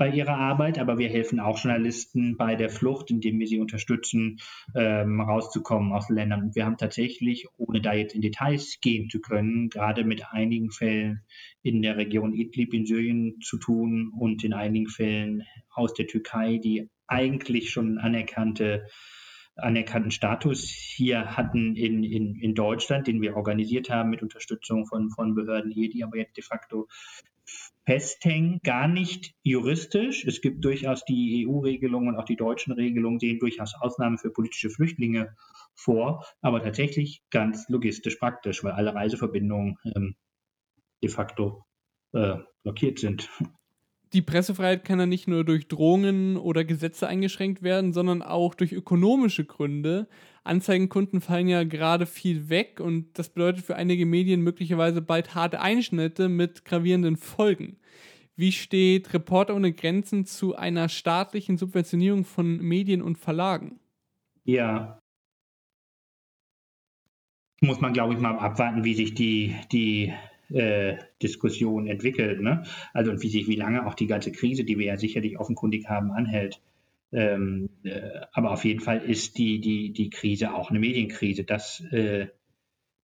bei 0.00 0.08
ihrer 0.08 0.38
Arbeit, 0.38 0.78
aber 0.78 0.96
wir 0.96 1.10
helfen 1.10 1.40
auch 1.40 1.62
Journalisten 1.62 2.38
bei 2.38 2.56
der 2.56 2.70
Flucht, 2.70 3.10
indem 3.10 3.38
wir 3.38 3.46
sie 3.46 3.58
unterstützen, 3.58 4.38
ähm, 4.74 5.20
rauszukommen 5.20 5.92
aus 5.92 6.08
Ländern. 6.08 6.44
Und 6.44 6.56
wir 6.56 6.64
haben 6.64 6.78
tatsächlich, 6.78 7.46
ohne 7.58 7.82
da 7.82 7.92
jetzt 7.92 8.14
in 8.14 8.22
Details 8.22 8.78
gehen 8.80 9.10
zu 9.10 9.20
können, 9.20 9.68
gerade 9.68 10.04
mit 10.04 10.32
einigen 10.32 10.70
Fällen 10.70 11.20
in 11.62 11.82
der 11.82 11.98
Region 11.98 12.32
Idlib 12.32 12.72
in 12.72 12.86
Syrien 12.86 13.40
zu 13.42 13.58
tun 13.58 14.10
und 14.18 14.42
in 14.42 14.54
einigen 14.54 14.88
Fällen 14.88 15.42
aus 15.68 15.92
der 15.92 16.06
Türkei, 16.06 16.56
die 16.56 16.88
eigentlich 17.06 17.68
schon 17.68 17.98
anerkannte 17.98 18.86
anerkannten 19.56 20.10
Status 20.10 20.70
hier 20.70 21.36
hatten 21.36 21.76
in, 21.76 22.02
in, 22.02 22.36
in 22.36 22.54
Deutschland, 22.54 23.06
den 23.06 23.20
wir 23.20 23.36
organisiert 23.36 23.90
haben 23.90 24.08
mit 24.08 24.22
Unterstützung 24.22 24.86
von, 24.86 25.10
von 25.10 25.34
Behörden 25.34 25.70
hier, 25.70 25.90
die 25.90 26.02
aber 26.02 26.16
jetzt 26.16 26.38
de 26.38 26.44
facto 26.44 26.88
festhängen, 27.84 28.60
gar 28.62 28.88
nicht 28.88 29.34
juristisch. 29.42 30.24
Es 30.24 30.40
gibt 30.40 30.64
durchaus 30.64 31.04
die 31.04 31.46
EU-Regelungen 31.46 32.08
und 32.08 32.16
auch 32.16 32.24
die 32.24 32.36
deutschen 32.36 32.72
Regelungen 32.72 33.18
sehen 33.18 33.38
durchaus 33.38 33.74
Ausnahmen 33.80 34.18
für 34.18 34.30
politische 34.30 34.70
Flüchtlinge 34.70 35.34
vor, 35.74 36.24
aber 36.40 36.62
tatsächlich 36.62 37.22
ganz 37.30 37.68
logistisch 37.68 38.16
praktisch, 38.16 38.62
weil 38.62 38.72
alle 38.72 38.94
Reiseverbindungen 38.94 39.76
ähm, 39.96 40.16
de 41.02 41.10
facto 41.10 41.64
äh, 42.12 42.36
blockiert 42.62 42.98
sind 42.98 43.30
die 44.12 44.22
Pressefreiheit 44.22 44.84
kann 44.84 44.98
ja 44.98 45.06
nicht 45.06 45.28
nur 45.28 45.44
durch 45.44 45.68
Drohungen 45.68 46.36
oder 46.36 46.64
Gesetze 46.64 47.06
eingeschränkt 47.06 47.62
werden, 47.62 47.92
sondern 47.92 48.22
auch 48.22 48.54
durch 48.54 48.72
ökonomische 48.72 49.44
Gründe. 49.44 50.08
Anzeigenkunden 50.42 51.20
fallen 51.20 51.48
ja 51.48 51.62
gerade 51.64 52.06
viel 52.06 52.48
weg 52.48 52.80
und 52.80 53.18
das 53.18 53.28
bedeutet 53.28 53.64
für 53.64 53.76
einige 53.76 54.06
Medien 54.06 54.40
möglicherweise 54.40 55.00
bald 55.00 55.34
harte 55.34 55.60
Einschnitte 55.60 56.28
mit 56.28 56.64
gravierenden 56.64 57.16
Folgen. 57.16 57.78
Wie 58.34 58.52
steht 58.52 59.12
Reporter 59.12 59.54
ohne 59.54 59.72
Grenzen 59.72 60.24
zu 60.24 60.56
einer 60.56 60.88
staatlichen 60.88 61.58
Subventionierung 61.58 62.24
von 62.24 62.56
Medien 62.56 63.02
und 63.02 63.18
Verlagen? 63.18 63.78
Ja. 64.44 64.98
Muss 67.60 67.80
man, 67.80 67.92
glaube 67.92 68.14
ich, 68.14 68.20
mal 68.20 68.38
abwarten, 68.38 68.84
wie 68.84 68.94
sich 68.94 69.14
die, 69.14 69.54
die 69.70 70.14
äh, 70.50 70.96
Diskussion 71.22 71.86
entwickelt. 71.86 72.40
Ne? 72.40 72.64
Also 72.92 73.10
und 73.10 73.22
wie 73.22 73.28
sich, 73.28 73.48
wie 73.48 73.56
lange 73.56 73.86
auch 73.86 73.94
die 73.94 74.06
ganze 74.06 74.32
Krise, 74.32 74.64
die 74.64 74.78
wir 74.78 74.86
ja 74.86 74.96
sicherlich 74.96 75.38
offenkundig 75.38 75.88
haben, 75.88 76.10
anhält. 76.10 76.60
Ähm, 77.12 77.70
äh, 77.82 78.20
aber 78.32 78.52
auf 78.52 78.64
jeden 78.64 78.80
Fall 78.80 79.02
ist 79.02 79.38
die, 79.38 79.60
die, 79.60 79.92
die 79.92 80.10
Krise 80.10 80.54
auch 80.54 80.70
eine 80.70 80.78
Medienkrise. 80.78 81.44
Das, 81.44 81.80
äh, 81.90 82.28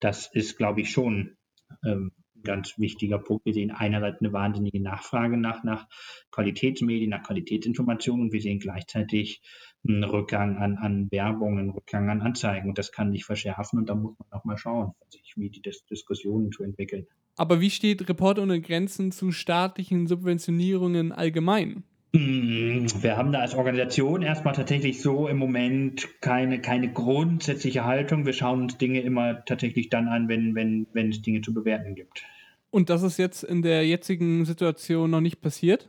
das 0.00 0.26
ist, 0.32 0.56
glaube 0.56 0.82
ich, 0.82 0.90
schon 0.90 1.36
ähm, 1.84 2.12
ein 2.36 2.42
ganz 2.42 2.78
wichtiger 2.78 3.18
Punkt. 3.18 3.46
Wir 3.46 3.54
sehen 3.54 3.70
einerseits 3.70 4.20
eine 4.20 4.32
wahnsinnige 4.32 4.80
Nachfrage 4.80 5.38
nach, 5.38 5.64
nach 5.64 5.86
Qualitätsmedien, 6.30 7.10
nach 7.10 7.22
Qualitätsinformationen 7.22 8.26
und 8.26 8.32
wir 8.32 8.42
sehen 8.42 8.58
gleichzeitig 8.58 9.40
einen 9.86 10.04
Rückgang 10.04 10.58
an, 10.58 10.76
an 10.76 11.10
Werbung, 11.10 11.58
einen 11.58 11.70
Rückgang 11.70 12.10
an 12.10 12.20
Anzeigen. 12.20 12.68
Und 12.68 12.78
das 12.78 12.92
kann 12.92 13.12
sich 13.12 13.24
verschärfen 13.24 13.78
und 13.78 13.88
da 13.88 13.94
muss 13.94 14.18
man 14.18 14.38
auch 14.38 14.44
mal 14.44 14.58
schauen, 14.58 14.92
wie 15.36 15.50
die 15.50 15.62
Dis 15.62 15.84
Diskussionen 15.86 16.52
zu 16.52 16.62
entwickeln. 16.62 17.06
Aber 17.36 17.60
wie 17.60 17.70
steht 17.70 18.08
Reporter 18.08 18.42
ohne 18.42 18.60
Grenzen 18.60 19.10
zu 19.12 19.32
staatlichen 19.32 20.06
Subventionierungen 20.06 21.12
allgemein? 21.12 21.84
Hm, 22.14 22.86
wir 23.02 23.16
haben 23.16 23.32
da 23.32 23.40
als 23.40 23.56
Organisation 23.56 24.22
erstmal 24.22 24.54
tatsächlich 24.54 25.02
so 25.02 25.26
im 25.26 25.36
Moment 25.36 26.20
keine, 26.20 26.60
keine 26.60 26.92
grundsätzliche 26.92 27.84
Haltung. 27.84 28.24
Wir 28.24 28.32
schauen 28.32 28.62
uns 28.62 28.78
Dinge 28.78 29.00
immer 29.00 29.44
tatsächlich 29.44 29.88
dann 29.88 30.06
an, 30.06 30.28
wenn, 30.28 30.54
wenn, 30.54 30.86
wenn 30.92 31.08
es 31.10 31.22
Dinge 31.22 31.40
zu 31.40 31.52
bewerten 31.52 31.96
gibt. 31.96 32.24
Und 32.70 32.88
das 32.88 33.02
ist 33.02 33.18
jetzt 33.18 33.42
in 33.42 33.62
der 33.62 33.84
jetzigen 33.84 34.44
Situation 34.44 35.10
noch 35.10 35.20
nicht 35.20 35.40
passiert? 35.40 35.88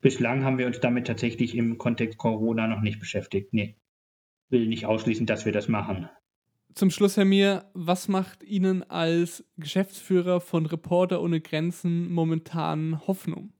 Bislang 0.00 0.44
haben 0.44 0.58
wir 0.58 0.66
uns 0.68 0.78
damit 0.78 1.08
tatsächlich 1.08 1.56
im 1.56 1.76
Kontext 1.78 2.18
Corona 2.18 2.68
noch 2.68 2.80
nicht 2.80 3.00
beschäftigt. 3.00 3.52
Nee. 3.52 3.74
Will 4.50 4.68
nicht 4.68 4.86
ausschließen, 4.86 5.26
dass 5.26 5.44
wir 5.44 5.52
das 5.52 5.68
machen. 5.68 6.08
Zum 6.78 6.90
Schluss, 6.90 7.16
Herr 7.16 7.24
Mir, 7.24 7.64
was 7.74 8.06
macht 8.06 8.44
Ihnen 8.44 8.88
als 8.88 9.44
Geschäftsführer 9.56 10.40
von 10.40 10.64
Reporter 10.64 11.20
ohne 11.20 11.40
Grenzen 11.40 12.08
momentan 12.08 13.04
Hoffnung? 13.08 13.52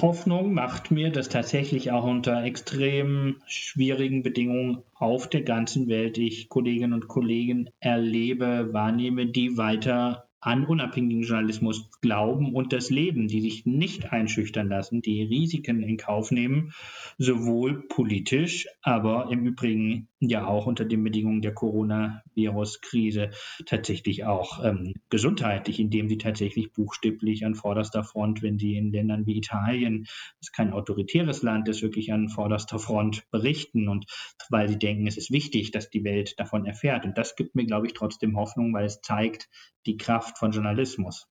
Hoffnung 0.00 0.54
macht 0.54 0.92
mir, 0.92 1.10
dass 1.10 1.28
tatsächlich 1.28 1.90
auch 1.90 2.04
unter 2.04 2.44
extrem 2.44 3.38
schwierigen 3.44 4.22
Bedingungen 4.22 4.84
auf 4.94 5.28
der 5.28 5.42
ganzen 5.42 5.88
Welt 5.88 6.16
ich 6.16 6.48
Kolleginnen 6.48 6.92
und 6.92 7.08
Kollegen 7.08 7.70
erlebe, 7.80 8.68
wahrnehme, 8.72 9.26
die 9.26 9.56
weiter 9.56 10.30
an 10.40 10.64
unabhängigen 10.64 11.22
Journalismus 11.22 11.90
glauben 12.00 12.54
und 12.54 12.72
das 12.72 12.88
Leben, 12.88 13.28
die 13.28 13.42
sich 13.42 13.66
nicht 13.66 14.10
einschüchtern 14.12 14.68
lassen, 14.68 15.02
die 15.02 15.22
Risiken 15.22 15.82
in 15.82 15.98
Kauf 15.98 16.30
nehmen, 16.30 16.72
sowohl 17.18 17.82
politisch, 17.88 18.66
aber 18.80 19.28
im 19.30 19.44
Übrigen 19.44 20.08
ja 20.18 20.46
auch 20.46 20.66
unter 20.66 20.86
den 20.86 21.04
Bedingungen 21.04 21.42
der 21.42 21.52
Coronavirus-Krise 22.40 23.30
tatsächlich 23.66 24.24
auch 24.24 24.64
ähm, 24.64 24.94
gesundheitlich, 25.08 25.80
indem 25.80 26.08
sie 26.08 26.18
tatsächlich 26.18 26.72
buchstäblich 26.72 27.44
an 27.44 27.54
vorderster 27.54 28.04
Front, 28.04 28.42
wenn 28.42 28.58
sie 28.58 28.76
in 28.76 28.92
Ländern 28.92 29.26
wie 29.26 29.36
Italien, 29.36 30.06
das 30.40 30.52
kein 30.52 30.72
autoritäres 30.72 31.42
Land 31.42 31.68
ist, 31.68 31.82
wirklich 31.82 32.12
an 32.12 32.28
vorderster 32.28 32.78
Front 32.78 33.24
berichten 33.30 33.88
und 33.88 34.06
weil 34.48 34.68
sie 34.68 34.78
denken, 34.78 35.06
es 35.06 35.16
ist 35.16 35.30
wichtig, 35.30 35.70
dass 35.70 35.90
die 35.90 36.04
Welt 36.04 36.38
davon 36.38 36.66
erfährt. 36.66 37.04
Und 37.04 37.18
das 37.18 37.36
gibt 37.36 37.54
mir, 37.54 37.66
glaube 37.66 37.86
ich, 37.86 37.94
trotzdem 37.94 38.36
Hoffnung, 38.36 38.72
weil 38.72 38.86
es 38.86 39.00
zeigt 39.00 39.48
die 39.86 39.96
Kraft 39.96 40.38
von 40.38 40.52
Journalismus. 40.52 41.28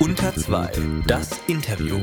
Unter 0.00 0.34
zwei, 0.34 0.70
das 1.06 1.38
Interview. 1.48 1.98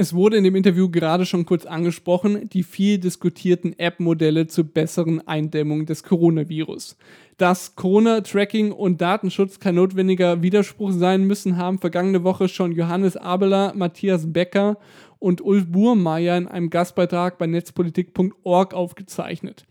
Es 0.00 0.14
wurde 0.14 0.36
in 0.36 0.44
dem 0.44 0.54
Interview 0.54 0.88
gerade 0.88 1.26
schon 1.26 1.44
kurz 1.44 1.66
angesprochen, 1.66 2.48
die 2.50 2.62
viel 2.62 2.98
diskutierten 2.98 3.76
App-Modelle 3.80 4.46
zur 4.46 4.62
besseren 4.62 5.26
Eindämmung 5.26 5.86
des 5.86 6.04
Coronavirus. 6.04 6.96
Dass 7.36 7.74
Corona-Tracking 7.74 8.70
und 8.70 9.00
Datenschutz 9.00 9.58
kein 9.58 9.74
notwendiger 9.74 10.40
Widerspruch 10.40 10.92
sein 10.92 11.24
müssen, 11.24 11.56
haben 11.56 11.80
vergangene 11.80 12.22
Woche 12.22 12.48
schon 12.48 12.70
Johannes 12.70 13.16
Abeler, 13.16 13.72
Matthias 13.74 14.32
Becker 14.32 14.78
und 15.18 15.40
Ulf 15.40 15.66
Burmeier 15.66 16.36
in 16.36 16.46
einem 16.46 16.70
Gastbeitrag 16.70 17.36
bei 17.36 17.48
netzpolitik.org 17.48 18.74
aufgezeichnet. 18.74 19.66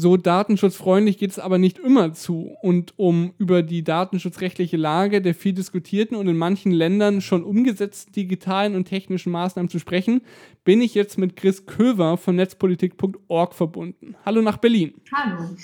So 0.00 0.16
datenschutzfreundlich 0.16 1.18
geht 1.18 1.32
es 1.32 1.40
aber 1.40 1.58
nicht 1.58 1.80
immer 1.80 2.12
zu. 2.12 2.54
Und 2.62 2.96
um 2.96 3.34
über 3.36 3.64
die 3.64 3.82
datenschutzrechtliche 3.82 4.76
Lage 4.76 5.20
der 5.20 5.34
viel 5.34 5.54
diskutierten 5.54 6.16
und 6.16 6.28
in 6.28 6.36
manchen 6.36 6.70
Ländern 6.70 7.20
schon 7.20 7.42
umgesetzten 7.42 8.12
digitalen 8.12 8.76
und 8.76 8.84
technischen 8.84 9.32
Maßnahmen 9.32 9.68
zu 9.68 9.80
sprechen, 9.80 10.20
bin 10.62 10.80
ich 10.80 10.94
jetzt 10.94 11.18
mit 11.18 11.34
Chris 11.34 11.66
Köver 11.66 12.16
von 12.16 12.36
netzpolitik.org 12.36 13.56
verbunden. 13.56 14.14
Hallo 14.24 14.40
nach 14.40 14.58
Berlin. 14.58 14.94
Hallo. 15.12 15.56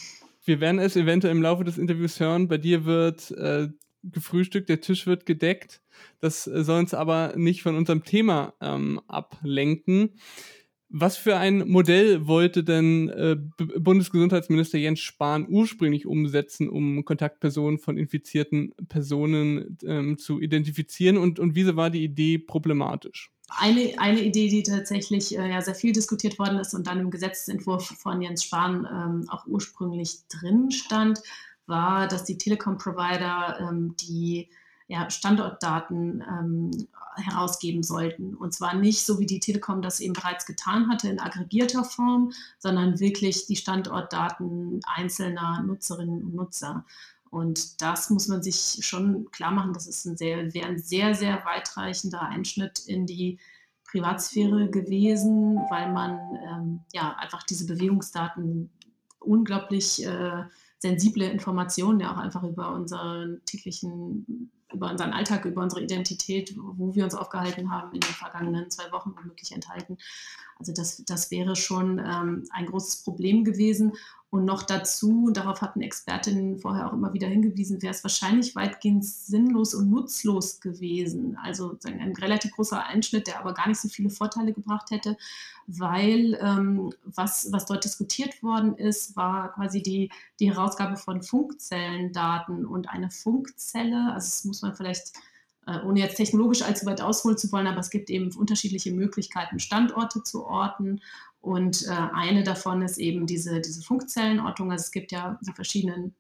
Wir 0.45 0.59
werden 0.61 0.81
es 0.81 0.97
eventuell 0.97 1.37
im 1.37 1.43
Laufe 1.43 1.63
des 1.63 1.79
Interviews 1.79 2.19
hören. 2.19 2.49
Bei 2.49 2.59
dir 2.59 2.85
wird 2.85 3.31
äh, 3.31 3.69
gefrühstückt, 4.03 4.69
der 4.69 4.81
Tisch 4.81 5.07
wird 5.07 5.27
gedeckt. 5.27 5.81
Das 6.19 6.49
äh, 6.49 6.65
soll 6.65 6.81
uns 6.81 6.93
aber 6.93 7.35
nicht 7.37 7.63
von 7.63 7.77
unserem 7.77 8.03
Thema 8.03 8.55
ähm, 8.61 9.01
ablenken. 9.07 10.11
Was 10.97 11.17
für 11.17 11.37
ein 11.39 11.69
Modell 11.69 12.29
wollte 12.29 12.63
denn 12.63 13.09
äh, 13.09 13.37
Bundesgesundheitsminister 13.57 14.79
Jens 14.79 15.01
Spahn 15.01 15.45
ursprünglich 15.49 16.07
umsetzen, 16.07 16.69
um 16.69 17.05
Kontaktpersonen 17.05 17.81
von 17.81 17.99
infizierten 17.99 18.73
Personen 18.89 19.77
ähm, 19.85 20.19
zu 20.19 20.41
identifizieren 20.41 21.17
und, 21.17 21.41
und 21.41 21.57
wieso 21.57 21.75
war 21.75 21.91
die 21.91 22.05
Idee 22.05 22.39
problematisch? 22.39 23.33
Eine, 23.49 23.95
eine 23.99 24.21
Idee, 24.21 24.47
die 24.47 24.63
tatsächlich 24.63 25.37
äh, 25.37 25.51
ja 25.51 25.61
sehr 25.63 25.75
viel 25.75 25.93
diskutiert 25.93 26.39
worden 26.39 26.61
ist 26.61 26.75
und 26.75 26.87
dann 26.87 27.01
im 27.01 27.11
Gesetzentwurf 27.11 27.87
von 27.87 28.23
Jens 28.23 28.45
Spahn 28.45 28.87
ähm, 28.89 29.29
auch 29.31 29.49
ursprünglich 29.49 30.19
drin 30.29 30.71
stand, 30.71 31.19
war, 31.67 32.07
dass 32.07 32.23
die 32.23 32.39
Telekom-Provider 32.39 33.59
ähm, 33.69 33.97
die 33.97 34.49
ja, 34.87 35.09
Standortdaten 35.09 36.23
ähm, 36.29 36.71
herausgeben 37.17 37.83
sollten. 37.83 38.35
Und 38.35 38.53
zwar 38.53 38.75
nicht 38.75 39.07
so, 39.07 39.19
wie 39.19 39.27
die 39.27 39.41
Telekom 39.41 39.81
das 39.81 40.01
eben 40.01 40.13
bereits 40.13 40.47
getan 40.47 40.89
hatte, 40.91 41.09
in 41.09 41.21
aggregierter 41.21 41.85
Form, 41.85 42.33
sondern 42.59 43.01
wirklich 43.01 43.47
die 43.47 43.57
Standortdaten 43.57 44.81
einzelner 44.85 45.63
Nutzerinnen 45.63 46.23
und 46.23 46.35
Nutzer. 46.35 46.85
Und 47.31 47.83
das 47.83 48.11
muss 48.11 48.29
man 48.29 48.43
sich 48.43 48.79
schon 48.87 49.31
klar 49.33 49.51
machen, 49.51 49.73
das 49.73 49.87
ist 49.87 50.05
ein 50.05 50.17
sehr, 50.17 50.55
wäre 50.55 50.69
ein 50.69 50.79
sehr, 50.79 51.15
sehr 51.15 51.45
weitreichender 51.45 52.23
Einschnitt 52.23 52.81
in 52.87 53.07
die 53.07 53.39
Privatsphäre 53.91 54.71
gewesen, 54.71 55.57
weil 55.69 55.93
man 55.93 56.19
ähm, 56.49 56.81
ja 56.93 57.17
einfach 57.19 57.43
diese 57.43 57.67
Bewegungsdaten 57.67 58.71
unglaublich 59.19 60.05
äh, 60.05 60.45
sensible 60.79 61.27
Informationen 61.27 62.01
ja 62.01 62.13
auch 62.13 62.19
einfach 62.19 62.43
über 62.43 62.73
unseren 62.73 63.41
täglichen 63.47 64.51
über 64.73 64.91
unseren 64.91 65.13
Alltag, 65.13 65.45
über 65.45 65.63
unsere 65.63 65.83
Identität, 65.83 66.55
wo 66.57 66.95
wir 66.95 67.05
uns 67.05 67.15
aufgehalten 67.15 67.71
haben 67.71 67.93
in 67.93 68.01
den 68.01 68.13
vergangenen 68.13 68.71
zwei 68.71 68.91
Wochen 68.93 69.15
womöglich 69.17 69.53
enthalten. 69.53 69.99
Also 70.59 70.73
das, 70.73 71.05
das 71.05 71.31
wäre 71.31 71.57
schon 71.57 71.99
ähm, 71.99 72.47
ein 72.51 72.67
großes 72.67 73.03
Problem 73.03 73.45
gewesen. 73.45 73.93
Und 74.35 74.47
noch 74.47 74.65
dazu, 74.65 75.31
darauf 75.33 75.63
hatten 75.63 75.81
Expertinnen 75.81 76.59
vorher 76.59 76.89
auch 76.89 76.93
immer 76.93 77.13
wieder 77.13 77.29
hingewiesen, 77.29 77.81
wäre 77.83 77.95
es 77.95 78.03
wahrscheinlich 78.03 78.57
weitgehend 78.57 79.05
sinnlos 79.05 79.75
und 79.75 79.89
nutzlos 79.89 80.59
gewesen. 80.59 81.39
Also 81.41 81.79
ein 81.85 82.13
relativ 82.17 82.51
großer 82.51 82.85
Einschnitt, 82.85 83.29
der 83.29 83.39
aber 83.39 83.55
gar 83.55 83.69
nicht 83.69 83.81
so 83.81 83.87
viele 83.89 84.11
Vorteile 84.11 84.53
gebracht 84.53 84.91
hätte, 84.91 85.17
weil 85.69 86.37
ähm, 86.43 86.93
was, 87.05 87.53
was 87.53 87.67
dort 87.67 87.85
diskutiert 87.85 88.43
worden 88.43 88.77
ist, 88.77 89.15
war 89.15 89.53
quasi 89.53 89.85
die, 89.85 90.11
die 90.41 90.53
Herausgabe 90.53 90.97
von 90.97 91.23
Funkzellendaten 91.23 92.67
und 92.67 92.91
eine 92.91 93.13
Funkzelle, 93.13 94.15
also 94.15 94.27
das 94.27 94.45
muss 94.45 94.63
man 94.63 94.75
vielleicht 94.75 95.13
äh, 95.69 95.79
ohne 95.87 96.01
jetzt 96.01 96.17
technologisch 96.17 96.63
allzu 96.63 96.87
weit 96.87 97.01
ausholen 97.01 97.39
zu 97.39 97.53
wollen, 97.53 97.69
aber 97.69 97.79
es 97.79 97.91
gibt 97.91 98.11
eben 98.11 98.35
unterschiedliche 98.35 98.91
Möglichkeiten, 98.91 99.61
Standorte 99.61 100.25
zu 100.25 100.45
orten. 100.45 101.01
Und 101.45 101.87
äh, 101.87 101.91
eine 101.91 102.43
davon 102.43 102.81
ist 102.81 102.97
eben 102.97 103.27
diese, 103.27 103.61
diese 103.61 103.83
Funkzellenortung. 103.83 104.73
Also 104.73 104.85
es 104.85 104.93
gibt 104.93 105.13
ja 105.13 105.39
die 105.47 105.53
verschiedenen 105.53 106.15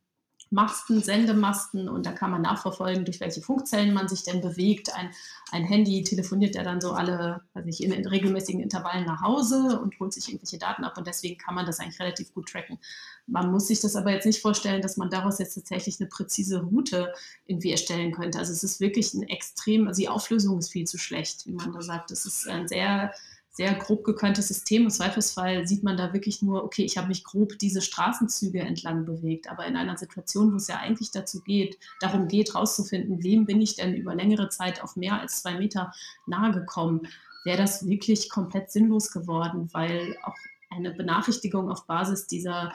Masten, 0.51 1.03
Sendemasten 1.03 1.89
und 1.89 2.05
da 2.05 2.13
kann 2.13 2.31
man 2.31 2.43
nachverfolgen, 2.43 3.07
durch 3.07 3.21
welche 3.21 3.41
Funkzellen 3.41 3.95
man 3.95 4.07
sich 4.07 4.23
denn 4.23 4.43
bewegt. 4.43 4.95
Ein, 4.95 5.11
ein 5.51 5.65
Handy 5.65 6.05
telefoniert 6.05 6.55
ja 6.55 6.63
dann 6.63 6.83
so 6.83 6.93
alle, 6.93 7.41
weiß 7.55 7.65
nicht, 7.65 7.83
in, 7.83 7.91
in 7.91 8.07
regelmäßigen 8.07 8.61
Intervallen 8.61 9.07
nach 9.07 9.23
Hause 9.23 9.81
und 9.81 9.99
holt 9.99 10.13
sich 10.13 10.29
irgendwelche 10.29 10.59
Daten 10.59 10.85
ab 10.85 10.99
und 10.99 11.07
deswegen 11.07 11.39
kann 11.39 11.55
man 11.55 11.65
das 11.65 11.81
eigentlich 11.81 11.99
relativ 11.99 12.35
gut 12.35 12.51
tracken. 12.51 12.79
Man 13.27 13.51
muss 13.51 13.69
sich 13.69 13.81
das 13.81 13.97
aber 13.97 14.13
jetzt 14.13 14.27
nicht 14.27 14.43
vorstellen, 14.43 14.83
dass 14.83 14.99
man 14.99 15.09
daraus 15.09 15.39
jetzt 15.39 15.55
tatsächlich 15.55 15.99
eine 16.01 16.11
präzise 16.11 16.61
Route 16.61 17.15
irgendwie 17.47 17.71
erstellen 17.71 18.13
könnte. 18.13 18.39
Also 18.39 18.53
es 18.53 18.63
ist 18.63 18.79
wirklich 18.79 19.15
ein 19.15 19.23
extrem, 19.23 19.89
also 19.89 20.03
die 20.03 20.11
Auflösung 20.11 20.59
ist 20.59 20.71
viel 20.71 20.87
zu 20.87 20.99
schlecht, 20.99 21.47
wie 21.47 21.53
man 21.53 21.73
da 21.73 21.81
sagt. 21.81 22.11
Es 22.11 22.27
ist 22.27 22.47
ein 22.47 22.69
sehr 22.69 23.11
sehr 23.55 23.73
grob 23.75 24.03
gekanntes 24.03 24.49
System. 24.49 24.83
Im 24.83 24.91
Zweifelsfall 24.91 25.67
sieht 25.67 25.85
man 25.85 25.97
da 25.97 26.13
wirklich 26.13 26.43
nur, 26.43 26.65
okay, 26.65 26.83
ich 26.83 26.99
habe 26.99 27.07
mich 27.07 27.23
grob 27.23 27.57
diese 27.61 27.81
Straßenzüge 27.81 28.59
entlang 28.59 29.05
bewegt. 29.05 29.49
Aber 29.49 29.65
in 29.65 29.77
einer 29.77 29.97
Situation, 29.97 30.53
wo 30.53 30.57
es 30.57 30.67
ja 30.67 30.79
eigentlich 30.79 31.13
dazu 31.13 31.41
geht, 31.41 31.79
darum 32.01 32.27
geht, 32.27 32.53
herauszufinden, 32.53 33.23
wem 33.23 33.47
bin 33.47 33.63
ich 33.63 33.77
denn 33.77 33.95
über 33.95 34.13
längere 34.13 34.49
Zeit 34.49 34.83
auf 34.83 34.97
mehr 34.97 35.21
als 35.21 35.43
zwei 35.43 35.57
Meter 35.57 35.93
nahe 36.27 36.51
gekommen, 36.51 37.07
wäre 37.45 37.59
das 37.59 37.87
wirklich 37.87 38.29
komplett 38.29 38.73
sinnlos 38.73 39.13
geworden, 39.13 39.69
weil 39.73 40.17
auch 40.25 40.35
eine 40.71 40.91
Benachrichtigung 40.91 41.71
auf 41.71 41.87
Basis 41.87 42.27
dieser 42.27 42.73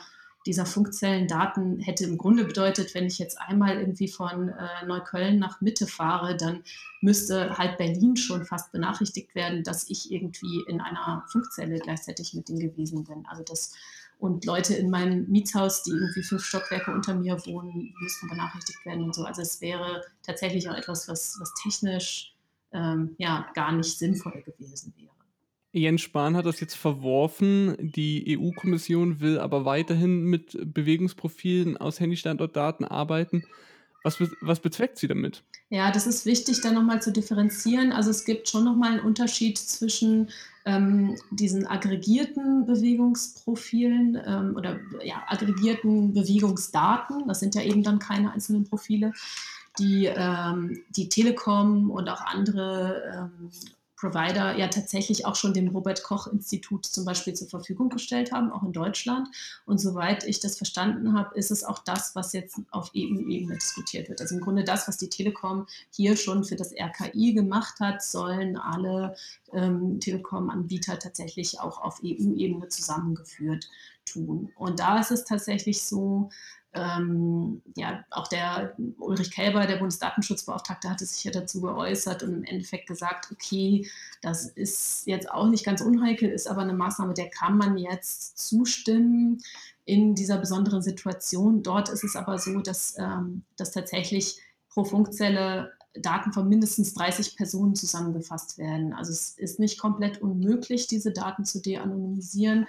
dieser 0.50 0.66
Funkzellendaten 0.66 1.80
hätte 1.80 2.06
im 2.06 2.18
Grunde 2.18 2.44
bedeutet, 2.44 2.96
wenn 2.96 3.06
ich 3.06 3.20
jetzt 3.20 3.40
einmal 3.40 3.78
irgendwie 3.78 4.08
von 4.08 4.50
äh, 4.50 4.86
Neukölln 4.88 5.38
nach 5.38 5.62
Mitte 5.62 5.86
fahre, 5.86 6.36
dann 6.36 6.64
müsste 7.02 7.56
halt 7.56 7.78
Berlin 7.78 8.18
schon 8.18 8.46
fast 8.46 8.72
benachrichtigt 8.72 9.36
werden, 9.36 9.64
dass 9.64 9.88
ich 9.92 10.12
irgendwie 10.12 10.64
in 10.68 10.82
einer 10.82 11.24
Funkzelle 11.32 11.78
gleichzeitig 11.78 12.34
mit 12.34 12.50
denen 12.50 12.62
gewesen 12.62 13.04
bin. 13.04 13.28
Also 13.28 13.44
das 13.44 13.76
und 14.18 14.44
Leute 14.44 14.74
in 14.74 14.90
meinem 14.90 15.30
Mietshaus, 15.30 15.84
die 15.84 15.92
irgendwie 15.92 16.24
fünf 16.24 16.44
Stockwerke 16.44 16.92
unter 16.92 17.14
mir 17.14 17.38
wohnen, 17.46 17.94
müssten 18.02 18.28
benachrichtigt 18.28 18.84
werden 18.86 19.04
und 19.04 19.14
so. 19.14 19.26
Also 19.26 19.44
es 19.44 19.62
wäre 19.62 20.04
tatsächlich 20.24 20.68
auch 20.68 20.76
etwas, 20.76 21.08
was, 21.08 21.38
was 21.40 21.54
technisch 21.62 22.36
ähm, 22.74 23.14
ja 23.20 23.48
gar 23.54 23.72
nicht 23.72 24.00
sinnvoll 24.00 24.44
gewesen 24.44 24.96
wäre. 24.98 25.09
Jens 25.72 26.02
Spahn 26.02 26.36
hat 26.36 26.46
das 26.46 26.60
jetzt 26.60 26.76
verworfen. 26.76 27.76
Die 27.80 28.38
EU-Kommission 28.38 29.20
will 29.20 29.38
aber 29.38 29.66
weiterhin 29.66 30.24
mit 30.24 30.58
Bewegungsprofilen 30.74 31.78
aus 31.78 32.00
Handystandortdaten 32.00 32.86
arbeiten. 32.86 33.44
Was, 34.04 34.18
was 34.42 34.62
bezweckt 34.62 34.98
sie 34.98 35.08
damit? 35.08 35.44
Ja, 35.70 35.92
das 35.92 36.08
ist 36.08 36.26
wichtig, 36.26 36.62
da 36.62 36.72
nochmal 36.72 37.02
zu 37.02 37.12
differenzieren. 37.12 37.92
Also 37.92 38.10
es 38.10 38.24
gibt 38.24 38.48
schon 38.48 38.64
nochmal 38.64 38.94
einen 38.94 39.02
Unterschied 39.02 39.58
zwischen 39.58 40.30
ähm, 40.66 41.16
diesen 41.32 41.68
aggregierten 41.68 42.66
Bewegungsprofilen 42.66 44.20
ähm, 44.26 44.56
oder 44.56 44.80
ja, 45.04 45.24
aggregierten 45.28 46.14
Bewegungsdaten. 46.14 47.28
Das 47.28 47.42
sind 47.42 47.56
ja 47.56 47.62
eben 47.62 47.84
dann 47.84 48.00
keine 48.00 48.32
einzelnen 48.32 48.64
Profile, 48.64 49.14
die 49.78 50.06
ähm, 50.06 50.82
die 50.96 51.10
Telekom 51.10 51.92
und 51.92 52.10
auch 52.10 52.22
andere 52.22 53.30
ähm, 53.40 53.50
Provider 54.00 54.58
ja 54.58 54.68
tatsächlich 54.68 55.26
auch 55.26 55.36
schon 55.36 55.54
dem 55.54 55.68
Robert 55.70 56.04
Koch 56.04 56.28
Institut 56.28 56.86
zum 56.86 57.04
Beispiel 57.04 57.34
zur 57.34 57.50
Verfügung 57.50 57.90
gestellt 57.90 58.32
haben, 58.32 58.52
auch 58.52 58.64
in 58.64 58.72
Deutschland. 58.72 59.28
Und 59.66 59.80
soweit 59.80 60.24
ich 60.24 60.40
das 60.40 60.58
verstanden 60.58 61.14
habe, 61.18 61.38
ist 61.38 61.52
es 61.52 61.64
auch 61.64 61.80
das, 61.80 62.16
was 62.16 62.34
jetzt 62.34 62.60
auf 62.72 62.92
EU-Ebene 62.96 63.56
diskutiert 63.56 64.08
wird. 64.08 64.22
Also 64.22 64.36
im 64.36 64.42
Grunde 64.42 64.64
das, 64.64 64.88
was 64.88 64.98
die 64.98 65.10
Telekom 65.10 65.68
hier 65.94 66.16
schon 66.16 66.46
für 66.46 66.56
das 66.56 66.74
RKI 66.74 67.34
gemacht 67.34 67.80
hat, 67.80 68.02
sollen 68.02 68.58
alle 68.58 69.16
ähm, 69.52 70.00
Telekom-Anbieter 70.00 70.98
tatsächlich 70.98 71.60
auch 71.60 71.82
auf 71.82 72.00
EU-Ebene 72.04 72.70
zusammengeführt 72.70 73.70
tun. 74.06 74.52
Und 74.56 74.80
da 74.80 75.00
ist 75.00 75.12
es 75.12 75.26
tatsächlich 75.26 75.84
so, 75.84 76.30
ähm, 76.74 77.62
ja, 77.76 78.04
auch 78.12 78.28
der 78.28 78.76
Ulrich 79.00 79.32
Kälber, 79.32 79.66
der 79.66 79.78
Bundesdatenschutzbeauftragte, 79.78 80.90
hatte 80.90 81.06
sich 81.06 81.24
ja 81.24 81.32
dazu 81.32 81.62
geäußert 81.62 82.22
und 82.22 82.34
im 82.34 82.44
Endeffekt 82.44 82.88
gesagt, 82.88 83.32
okay, 83.32 83.90
das 84.22 84.46
ist 84.46 85.08
jetzt 85.08 85.32
auch 85.32 85.48
nicht 85.48 85.66
ganz 85.66 85.82
unheikel, 85.82 86.30
ist 86.30 86.48
aber 86.48 86.62
eine 86.62 86.74
Maßnahme, 86.74 87.16
der 87.16 87.30
kann 87.30 87.58
man 87.58 87.78
jetzt 87.78 88.38
zustimmen 88.38 89.42
in 89.86 90.14
dieser 90.14 90.38
besonderen 90.38 90.84
Situation. 90.84 91.64
Dort 91.64 91.90
ist 91.90 92.04
es 92.04 92.16
aber 92.16 92.38
so, 92.38 92.60
dass, 92.60 92.96
ähm, 93.00 93.44
dass 93.58 93.72
tatsächlich 93.72 94.40
pro 94.70 94.84
Funkzelle 94.84 95.72
Daten 95.96 96.34
von 96.34 96.48
mindestens 96.48 96.94
30 96.94 97.36
Personen 97.36 97.76
zusammengefasst 97.76 98.60
werden. 98.60 98.94
Also 98.94 99.12
es 99.12 99.32
ist 99.38 99.60
nicht 99.60 99.80
komplett 99.80 100.22
unmöglich, 100.22 100.86
diese 100.86 101.12
Daten 101.12 101.46
zu 101.46 101.60
de-anonymisieren, 101.62 102.68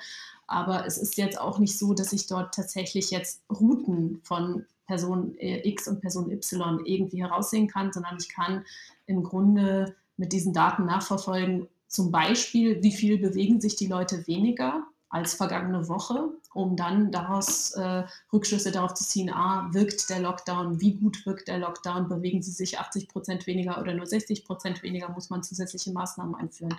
aber 0.51 0.84
es 0.84 0.98
ist 0.98 1.16
jetzt 1.16 1.40
auch 1.40 1.59
nicht 1.59 1.78
so, 1.78 1.94
dass 1.94 2.12
ich 2.12 2.26
dort 2.26 2.55
tatsächlich 2.55 3.11
jetzt 3.11 3.42
Routen 3.51 4.20
von 4.24 4.66
Person 4.86 5.36
äh, 5.38 5.66
X 5.68 5.86
und 5.86 6.01
Person 6.01 6.30
Y 6.32 6.84
irgendwie 6.84 7.22
heraussehen 7.22 7.68
kann, 7.68 7.92
sondern 7.92 8.16
ich 8.20 8.28
kann 8.28 8.64
im 9.07 9.22
Grunde 9.22 9.94
mit 10.16 10.32
diesen 10.32 10.53
Daten 10.53 10.86
nachverfolgen, 10.86 11.68
zum 11.86 12.11
Beispiel, 12.11 12.82
wie 12.82 12.92
viel 12.92 13.18
bewegen 13.18 13.61
sich 13.61 13.76
die 13.76 13.86
Leute 13.86 14.26
weniger 14.26 14.84
als 15.09 15.34
vergangene 15.34 15.88
Woche, 15.88 16.30
um 16.53 16.76
dann 16.76 17.12
daraus 17.12 17.72
äh, 17.72 18.05
Rückschlüsse 18.32 18.72
darauf 18.72 18.94
zu 18.94 19.05
ziehen, 19.05 19.30
ah, 19.30 19.68
wirkt 19.72 20.11
der 20.11 20.20
Lockdown, 20.20 20.80
wie 20.80 20.94
gut 20.94 21.24
wirkt 21.26 21.48
der 21.48 21.59
Lockdown, 21.59 22.09
bewegen 22.09 22.42
sie 22.42 22.51
sich 22.51 22.78
80 22.78 23.09
Prozent 23.09 23.46
weniger 23.46 23.80
oder 23.80 23.94
nur 23.94 24.07
60 24.07 24.44
Prozent 24.44 24.82
weniger, 24.82 25.09
muss 25.11 25.30
man 25.30 25.42
zusätzliche 25.42 25.92
Maßnahmen 25.92 26.34
einführen. 26.34 26.74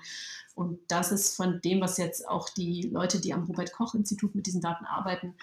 Und 0.55 0.79
das 0.89 1.11
ist 1.11 1.35
von 1.35 1.61
dem, 1.61 1.79
was 1.81 1.97
jetzt 1.97 2.27
auch 2.27 2.49
die 2.49 2.89
Leute, 2.91 3.21
die 3.21 3.33
am 3.33 3.43
Robert-Koch-Institut 3.43 4.35
mit 4.35 4.45
diesen 4.45 4.61
Daten 4.61 4.85
arbeiten, 4.85 5.35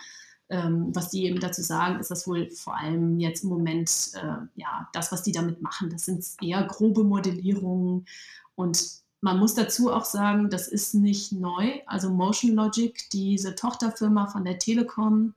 ähm, 0.50 0.94
was 0.94 1.10
die 1.10 1.24
eben 1.24 1.40
dazu 1.40 1.62
sagen, 1.62 2.00
ist 2.00 2.10
das 2.10 2.26
wohl 2.26 2.50
vor 2.50 2.76
allem 2.76 3.18
jetzt 3.18 3.44
im 3.44 3.50
Moment, 3.50 4.12
äh, 4.14 4.46
ja, 4.56 4.88
das, 4.92 5.12
was 5.12 5.22
die 5.22 5.32
damit 5.32 5.62
machen, 5.62 5.90
das 5.90 6.06
sind 6.06 6.24
eher 6.42 6.62
grobe 6.64 7.04
Modellierungen 7.04 8.06
und 8.54 9.02
man 9.20 9.38
muss 9.38 9.54
dazu 9.54 9.92
auch 9.92 10.04
sagen, 10.04 10.50
das 10.50 10.68
ist 10.68 10.94
nicht 10.94 11.32
neu. 11.32 11.80
Also 11.86 12.10
Motion 12.10 12.54
Logic, 12.54 12.94
diese 13.12 13.54
Tochterfirma 13.54 14.28
von 14.28 14.44
der 14.44 14.58
Telekom, 14.58 15.34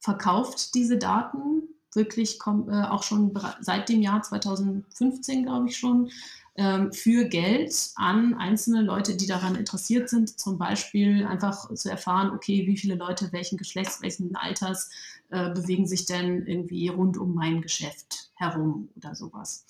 verkauft 0.00 0.74
diese 0.74 0.98
Daten 0.98 1.62
wirklich 1.94 2.38
äh, 2.46 2.82
auch 2.84 3.02
schon 3.02 3.32
seit 3.60 3.88
dem 3.88 4.02
Jahr 4.02 4.22
2015, 4.22 5.44
glaube 5.44 5.68
ich 5.68 5.76
schon, 5.76 6.10
ähm, 6.56 6.92
für 6.92 7.24
Geld 7.24 7.92
an 7.96 8.34
einzelne 8.34 8.82
Leute, 8.82 9.16
die 9.16 9.26
daran 9.26 9.54
interessiert 9.54 10.10
sind, 10.10 10.38
zum 10.38 10.58
Beispiel 10.58 11.24
einfach 11.24 11.72
zu 11.72 11.90
erfahren, 11.90 12.30
okay, 12.30 12.66
wie 12.66 12.76
viele 12.76 12.94
Leute 12.94 13.32
welchen 13.32 13.56
Geschlechts, 13.56 14.02
welchen 14.02 14.36
Alters 14.36 14.90
äh, 15.30 15.50
bewegen 15.50 15.86
sich 15.86 16.04
denn 16.04 16.46
irgendwie 16.46 16.88
rund 16.88 17.16
um 17.16 17.34
mein 17.34 17.62
Geschäft 17.62 18.30
herum 18.34 18.90
oder 18.96 19.14
sowas. 19.14 19.64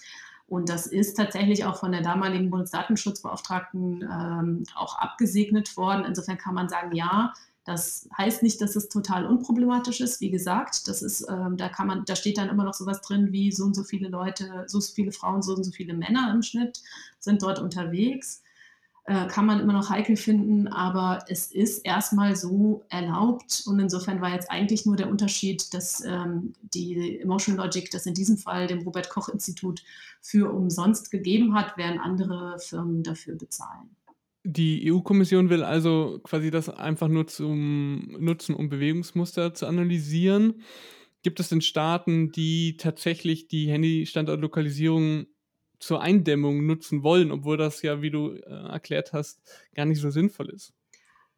Und 0.52 0.68
das 0.68 0.86
ist 0.86 1.16
tatsächlich 1.16 1.64
auch 1.64 1.76
von 1.76 1.92
der 1.92 2.02
damaligen 2.02 2.50
Bundesdatenschutzbeauftragten 2.50 4.02
ähm, 4.02 4.64
auch 4.74 4.98
abgesegnet 4.98 5.78
worden. 5.78 6.04
Insofern 6.04 6.36
kann 6.36 6.52
man 6.52 6.68
sagen, 6.68 6.94
ja, 6.94 7.32
das 7.64 8.06
heißt 8.18 8.42
nicht, 8.42 8.60
dass 8.60 8.76
es 8.76 8.90
total 8.90 9.24
unproblematisch 9.24 10.02
ist. 10.02 10.20
Wie 10.20 10.30
gesagt, 10.30 10.88
das 10.88 11.00
ist, 11.00 11.26
ähm, 11.26 11.56
da 11.56 11.70
kann 11.70 11.86
man, 11.86 12.04
da 12.04 12.16
steht 12.16 12.36
dann 12.36 12.50
immer 12.50 12.64
noch 12.64 12.74
sowas 12.74 13.00
drin 13.00 13.32
wie 13.32 13.50
so 13.50 13.64
und 13.64 13.74
so 13.74 13.82
viele 13.82 14.10
Leute, 14.10 14.64
so 14.66 14.78
viele 14.82 15.10
Frauen, 15.10 15.40
so 15.40 15.54
und 15.54 15.64
so 15.64 15.70
viele 15.70 15.94
Männer 15.94 16.30
im 16.34 16.42
Schnitt 16.42 16.82
sind 17.18 17.42
dort 17.42 17.58
unterwegs 17.58 18.42
äh, 19.04 19.26
kann 19.26 19.46
man 19.46 19.58
immer 19.58 19.72
noch 19.72 19.90
heikel 19.90 20.16
finden, 20.16 20.68
aber 20.68 21.24
es 21.28 21.50
ist 21.50 21.78
erstmal 21.84 22.36
so 22.36 22.84
erlaubt 22.88 23.64
und 23.66 23.80
insofern 23.80 24.20
war 24.20 24.32
jetzt 24.32 24.48
eigentlich 24.48 24.86
nur 24.86 24.94
der 24.94 25.08
Unterschied, 25.08 25.74
dass 25.74 26.04
ähm, 26.04 26.52
die 26.62 27.18
Emotion 27.20 27.56
Logic 27.56 27.90
das 27.90 28.06
in 28.06 28.14
diesem 28.14 28.38
Fall 28.38 28.68
dem 28.68 28.82
Robert 28.82 29.10
Koch 29.10 29.28
Institut 29.28 29.82
für 30.20 30.52
umsonst 30.52 31.10
gegeben 31.10 31.54
hat, 31.54 31.76
während 31.76 32.00
andere 32.00 32.58
Firmen 32.60 33.02
dafür 33.02 33.34
bezahlen. 33.34 33.90
Die 34.44 34.92
EU-Kommission 34.92 35.50
will 35.50 35.64
also 35.64 36.20
quasi 36.22 36.50
das 36.50 36.68
einfach 36.68 37.08
nur 37.08 37.26
zum 37.26 38.16
nutzen, 38.20 38.54
um 38.54 38.68
Bewegungsmuster 38.68 39.54
zu 39.54 39.66
analysieren. 39.66 40.62
Gibt 41.22 41.38
es 41.38 41.48
denn 41.48 41.60
Staaten, 41.60 42.30
die 42.32 42.76
tatsächlich 42.76 43.46
die 43.46 43.68
Handy-Standortlokalisierung 43.68 45.26
zur 45.82 46.00
Eindämmung 46.00 46.64
nutzen 46.64 47.02
wollen, 47.02 47.32
obwohl 47.32 47.56
das 47.56 47.82
ja, 47.82 48.02
wie 48.02 48.10
du 48.10 48.34
äh, 48.34 48.40
erklärt 48.40 49.12
hast, 49.12 49.40
gar 49.74 49.84
nicht 49.84 50.00
so 50.00 50.10
sinnvoll 50.10 50.50
ist. 50.50 50.72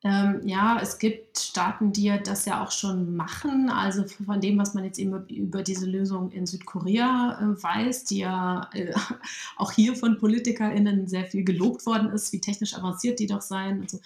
Ähm, 0.06 0.42
ja, 0.46 0.78
es 0.82 0.98
gibt 0.98 1.38
Staaten, 1.38 1.90
die 1.90 2.12
das 2.22 2.44
ja 2.44 2.62
auch 2.62 2.70
schon 2.70 3.16
machen. 3.16 3.70
Also 3.70 4.04
von 4.04 4.38
dem, 4.38 4.58
was 4.58 4.74
man 4.74 4.84
jetzt 4.84 4.98
eben 4.98 5.26
über 5.28 5.62
diese 5.62 5.86
Lösung 5.86 6.30
in 6.30 6.46
Südkorea 6.46 7.38
äh, 7.40 7.62
weiß, 7.62 8.04
die 8.04 8.18
ja 8.18 8.68
äh, 8.74 8.92
auch 9.56 9.72
hier 9.72 9.96
von 9.96 10.18
PolitikerInnen 10.18 11.08
sehr 11.08 11.24
viel 11.24 11.42
gelobt 11.42 11.86
worden 11.86 12.10
ist, 12.10 12.34
wie 12.34 12.40
technisch 12.40 12.74
avanciert 12.74 13.18
die 13.18 13.26
doch 13.26 13.40
seien. 13.40 13.80
Also 13.80 13.98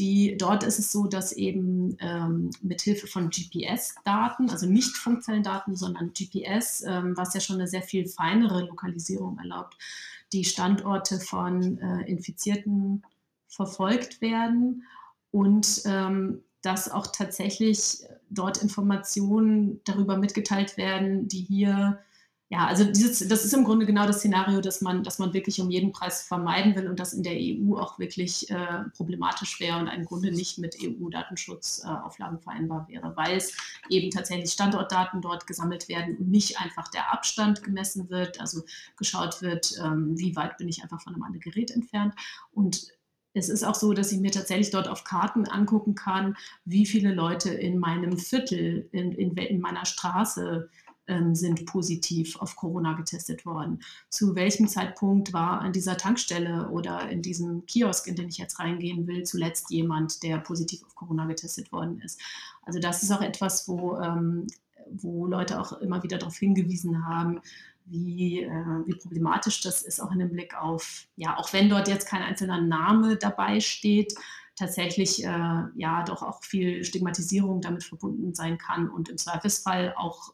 die, 0.00 0.36
dort 0.36 0.64
ist 0.64 0.80
es 0.80 0.90
so, 0.90 1.06
dass 1.06 1.30
eben 1.30 1.96
ähm, 2.00 2.50
mit 2.60 2.82
Hilfe 2.82 3.06
von 3.06 3.30
GPS-Daten, 3.30 4.50
also 4.50 4.66
nicht 4.66 4.96
funktionellen 4.96 5.44
Daten, 5.44 5.76
sondern 5.76 6.12
GPS, 6.12 6.82
ähm, 6.84 7.16
was 7.16 7.32
ja 7.32 7.38
schon 7.38 7.56
eine 7.56 7.68
sehr 7.68 7.82
viel 7.82 8.08
feinere 8.08 8.62
Lokalisierung 8.62 9.38
erlaubt, 9.38 9.78
die 10.32 10.42
Standorte 10.42 11.20
von 11.20 11.78
äh, 11.78 12.10
Infizierten 12.10 13.04
verfolgt 13.46 14.20
werden 14.20 14.82
und 15.34 15.82
ähm, 15.84 16.44
dass 16.62 16.88
auch 16.88 17.08
tatsächlich 17.08 18.04
dort 18.30 18.62
Informationen 18.62 19.80
darüber 19.84 20.16
mitgeteilt 20.16 20.76
werden, 20.76 21.26
die 21.26 21.40
hier, 21.40 21.98
ja, 22.50 22.68
also 22.68 22.84
dieses, 22.84 23.26
das 23.26 23.44
ist 23.44 23.52
im 23.52 23.64
Grunde 23.64 23.84
genau 23.84 24.06
das 24.06 24.18
Szenario, 24.18 24.60
das 24.60 24.80
man, 24.80 25.02
das 25.02 25.18
man 25.18 25.34
wirklich 25.34 25.60
um 25.60 25.72
jeden 25.72 25.90
Preis 25.90 26.22
vermeiden 26.22 26.76
will 26.76 26.86
und 26.86 27.00
das 27.00 27.14
in 27.14 27.24
der 27.24 27.34
EU 27.34 27.76
auch 27.76 27.98
wirklich 27.98 28.48
äh, 28.48 28.84
problematisch 28.96 29.58
wäre 29.58 29.80
und 29.80 29.88
im 29.88 30.04
Grunde 30.04 30.30
nicht 30.30 30.58
mit 30.58 30.76
EU-Datenschutzauflagen 30.80 32.38
äh, 32.38 32.40
vereinbar 32.40 32.86
wäre, 32.88 33.16
weil 33.16 33.36
es 33.36 33.56
eben 33.88 34.12
tatsächlich 34.12 34.52
Standortdaten 34.52 35.20
dort 35.20 35.48
gesammelt 35.48 35.88
werden 35.88 36.16
und 36.16 36.28
nicht 36.28 36.60
einfach 36.60 36.86
der 36.92 37.12
Abstand 37.12 37.64
gemessen 37.64 38.08
wird, 38.08 38.40
also 38.40 38.62
geschaut 38.96 39.42
wird, 39.42 39.72
ähm, 39.84 40.16
wie 40.16 40.36
weit 40.36 40.58
bin 40.58 40.68
ich 40.68 40.84
einfach 40.84 41.02
von 41.02 41.12
einem 41.12 41.24
anderen 41.24 41.40
Gerät 41.40 41.72
entfernt. 41.72 42.14
Und 42.52 42.86
es 43.34 43.48
ist 43.48 43.64
auch 43.64 43.74
so, 43.74 43.92
dass 43.92 44.12
ich 44.12 44.20
mir 44.20 44.30
tatsächlich 44.30 44.70
dort 44.70 44.88
auf 44.88 45.04
Karten 45.04 45.46
angucken 45.46 45.94
kann, 45.94 46.36
wie 46.64 46.86
viele 46.86 47.12
Leute 47.12 47.50
in 47.50 47.78
meinem 47.78 48.16
Viertel, 48.16 48.88
in, 48.92 49.12
in, 49.12 49.36
in 49.36 49.60
meiner 49.60 49.84
Straße 49.84 50.70
ähm, 51.06 51.34
sind 51.34 51.66
positiv 51.66 52.36
auf 52.36 52.56
Corona 52.56 52.94
getestet 52.94 53.44
worden. 53.44 53.80
Zu 54.08 54.34
welchem 54.36 54.68
Zeitpunkt 54.68 55.32
war 55.32 55.60
an 55.60 55.72
dieser 55.72 55.96
Tankstelle 55.96 56.68
oder 56.70 57.08
in 57.10 57.22
diesem 57.22 57.66
Kiosk, 57.66 58.06
in 58.06 58.16
den 58.16 58.28
ich 58.28 58.38
jetzt 58.38 58.58
reingehen 58.58 59.06
will, 59.06 59.24
zuletzt 59.24 59.70
jemand, 59.70 60.22
der 60.22 60.38
positiv 60.38 60.82
auf 60.84 60.94
Corona 60.94 61.26
getestet 61.26 61.72
worden 61.72 62.00
ist? 62.00 62.20
Also 62.62 62.78
das 62.78 63.02
ist 63.02 63.10
auch 63.10 63.20
etwas, 63.20 63.68
wo, 63.68 63.98
ähm, 63.98 64.46
wo 64.90 65.26
Leute 65.26 65.60
auch 65.60 65.72
immer 65.80 66.02
wieder 66.02 66.18
darauf 66.18 66.36
hingewiesen 66.36 67.06
haben, 67.06 67.40
wie, 67.86 68.42
äh, 68.42 68.86
wie 68.86 68.94
problematisch 68.94 69.60
das 69.60 69.82
ist, 69.82 70.00
auch 70.00 70.12
in 70.12 70.18
dem 70.18 70.30
Blick 70.30 70.56
auf, 70.56 71.06
ja, 71.16 71.36
auch 71.36 71.52
wenn 71.52 71.68
dort 71.68 71.88
jetzt 71.88 72.08
kein 72.08 72.22
einzelner 72.22 72.60
Name 72.60 73.16
dabei 73.16 73.60
steht, 73.60 74.14
tatsächlich 74.56 75.24
äh, 75.24 75.62
ja 75.74 76.04
doch 76.04 76.22
auch 76.22 76.42
viel 76.42 76.84
Stigmatisierung 76.84 77.60
damit 77.60 77.84
verbunden 77.84 78.34
sein 78.34 78.58
kann 78.58 78.88
und 78.88 79.08
im 79.08 79.18
Zweifelsfall 79.18 79.94
auch 79.96 80.32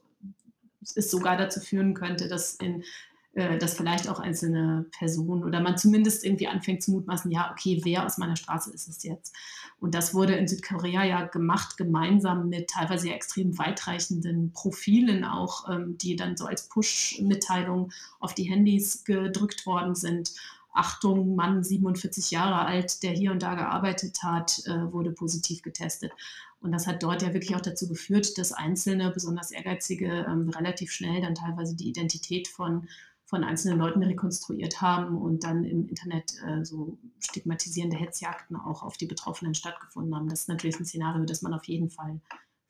es 0.82 1.10
sogar 1.10 1.36
dazu 1.36 1.60
führen 1.60 1.94
könnte, 1.94 2.28
dass 2.28 2.54
in 2.54 2.84
äh, 3.32 3.58
dass 3.58 3.74
vielleicht 3.74 4.08
auch 4.08 4.18
einzelne 4.18 4.86
Personen 4.90 5.44
oder 5.44 5.60
man 5.60 5.78
zumindest 5.78 6.24
irgendwie 6.24 6.48
anfängt 6.48 6.82
zu 6.82 6.90
mutmaßen, 6.90 7.30
ja, 7.30 7.52
okay, 7.52 7.80
wer 7.84 8.04
aus 8.04 8.18
meiner 8.18 8.34
Straße 8.34 8.72
ist 8.72 8.88
es 8.88 9.04
jetzt? 9.04 9.34
Und 9.78 9.94
das 9.94 10.14
wurde 10.14 10.34
in 10.34 10.48
Südkorea 10.48 11.04
ja 11.04 11.24
gemacht, 11.26 11.76
gemeinsam 11.76 12.48
mit 12.48 12.70
teilweise 12.70 13.10
extrem 13.12 13.56
weitreichenden 13.56 14.52
Profilen 14.52 15.24
auch, 15.24 15.68
ähm, 15.70 15.96
die 15.96 16.16
dann 16.16 16.36
so 16.36 16.46
als 16.46 16.68
Push-Mitteilung 16.68 17.92
auf 18.18 18.34
die 18.34 18.50
Handys 18.50 19.04
gedrückt 19.04 19.64
worden 19.64 19.94
sind. 19.94 20.32
Achtung, 20.72 21.34
Mann 21.34 21.62
47 21.64 22.30
Jahre 22.30 22.64
alt, 22.64 23.02
der 23.02 23.12
hier 23.12 23.32
und 23.32 23.42
da 23.42 23.54
gearbeitet 23.54 24.22
hat, 24.22 24.62
äh, 24.66 24.92
wurde 24.92 25.12
positiv 25.12 25.62
getestet. 25.62 26.12
Und 26.60 26.72
das 26.72 26.86
hat 26.86 27.02
dort 27.02 27.22
ja 27.22 27.32
wirklich 27.32 27.56
auch 27.56 27.60
dazu 27.60 27.88
geführt, 27.88 28.36
dass 28.38 28.52
Einzelne, 28.52 29.10
besonders 29.10 29.50
Ehrgeizige, 29.50 30.26
ähm, 30.28 30.48
relativ 30.50 30.92
schnell 30.92 31.22
dann 31.22 31.34
teilweise 31.34 31.74
die 31.74 31.88
Identität 31.88 32.48
von 32.48 32.86
von 33.30 33.44
einzelnen 33.44 33.78
Leuten 33.78 34.02
rekonstruiert 34.02 34.80
haben 34.80 35.16
und 35.16 35.44
dann 35.44 35.64
im 35.64 35.88
Internet 35.88 36.34
äh, 36.44 36.64
so 36.64 36.98
stigmatisierende 37.20 37.96
Hetzjagden 37.96 38.56
auch 38.56 38.82
auf 38.82 38.96
die 38.96 39.06
Betroffenen 39.06 39.54
stattgefunden 39.54 40.14
haben. 40.16 40.28
Das 40.28 40.40
ist 40.40 40.48
natürlich 40.48 40.80
ein 40.80 40.84
Szenario, 40.84 41.24
das 41.24 41.40
man 41.40 41.54
auf 41.54 41.64
jeden 41.64 41.90
Fall 41.90 42.20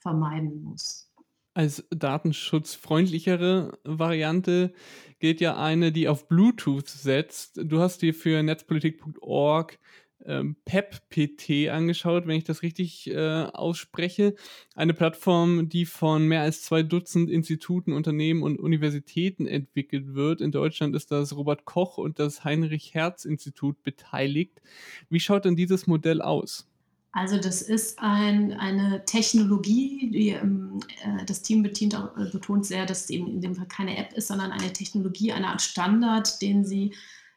vermeiden 0.01 0.63
muss. 0.63 1.11
Als 1.55 1.83
datenschutzfreundlichere 1.91 3.79
Variante 3.85 4.75
gilt 5.19 5.41
ja 5.41 5.57
eine, 5.57 5.93
die 5.93 6.09
auf 6.09 6.29
Bluetooth 6.29 6.89
setzt. 6.89 7.59
Du 7.65 7.81
hast 7.81 8.03
dir 8.03 8.13
für 8.13 8.43
netzpolitik.org 8.43 9.79
ähm, 10.27 10.57
PEPPT 10.65 11.69
angeschaut, 11.71 12.27
wenn 12.27 12.37
ich 12.37 12.45
das 12.45 12.63
richtig 12.63 13.11
äh, 13.11 13.45
ausspreche. 13.45 14.35
Eine 14.75 14.95
Plattform, 14.95 15.69
die 15.69 15.87
von 15.87 16.27
mehr 16.27 16.43
als 16.43 16.63
zwei 16.63 16.83
Dutzend 16.83 17.31
Instituten, 17.31 17.93
Unternehmen 17.93 18.43
und 18.43 18.59
Universitäten 18.59 19.47
entwickelt 19.47 20.15
wird. 20.15 20.41
In 20.41 20.53
Deutschland 20.53 20.95
ist 20.95 21.11
das 21.11 21.37
Robert 21.37 21.65
Koch 21.65 21.99
und 21.99 22.19
das 22.19 22.45
Heinrich 22.45 22.95
Herz 22.95 23.25
Institut 23.25 23.83
beteiligt. 23.83 24.61
Wie 25.09 25.21
schaut 25.21 25.45
denn 25.45 25.57
dieses 25.57 25.87
Modell 25.87 26.23
aus? 26.23 26.67
Also 27.13 27.39
das 27.39 27.61
ist 27.61 27.99
ein, 27.99 28.53
eine 28.53 29.05
Technologie, 29.05 30.11
die, 30.13 30.29
ähm, 30.29 30.79
äh, 31.03 31.25
das 31.25 31.43
Team 31.43 31.63
betont, 31.63 31.95
äh, 31.95 32.31
betont 32.31 32.67
sehr, 32.67 32.87
dass 32.87 33.05
es 33.05 33.11
eben 33.11 33.27
in 33.27 33.41
dem 33.41 33.57
Fall 33.57 33.67
keine 33.67 33.97
App 33.97 34.13
ist, 34.13 34.29
sondern 34.29 34.53
eine 34.53 34.73
Technologie, 34.73 35.33
eine 35.33 35.49
Art 35.49 35.61
Standard, 35.61 36.41
den 36.41 36.65
sie 36.65 36.95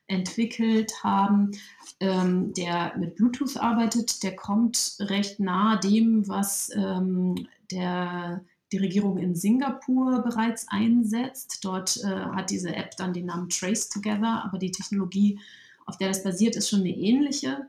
entwickelt 0.08 0.92
haben, 1.04 1.52
ähm, 2.00 2.54
der 2.54 2.94
mit 2.98 3.16
Bluetooth 3.16 3.58
arbeitet. 3.58 4.24
Der 4.24 4.36
kommt 4.36 4.98
recht 5.00 5.40
nah 5.40 5.78
dem, 5.78 6.28
was 6.28 6.70
ähm, 6.76 7.48
der, 7.72 8.44
die 8.72 8.78
Regierung 8.78 9.18
in 9.18 9.36
Singapur 9.36 10.22
bereits 10.22 10.68
einsetzt. 10.70 11.60
Dort 11.64 11.98
äh, 12.04 12.08
hat 12.08 12.50
diese 12.50 12.76
App 12.76 12.98
dann 12.98 13.14
den 13.14 13.28
Namen 13.28 13.50
Trace 13.50 13.90
Together, 13.90 14.44
aber 14.44 14.58
die 14.58 14.72
Technologie 14.72 15.40
auf 15.86 15.98
der 15.98 16.10
das 16.10 16.24
basiert, 16.24 16.56
ist 16.56 16.70
schon 16.70 16.82
eine 16.82 16.96
ähnliche. 16.96 17.68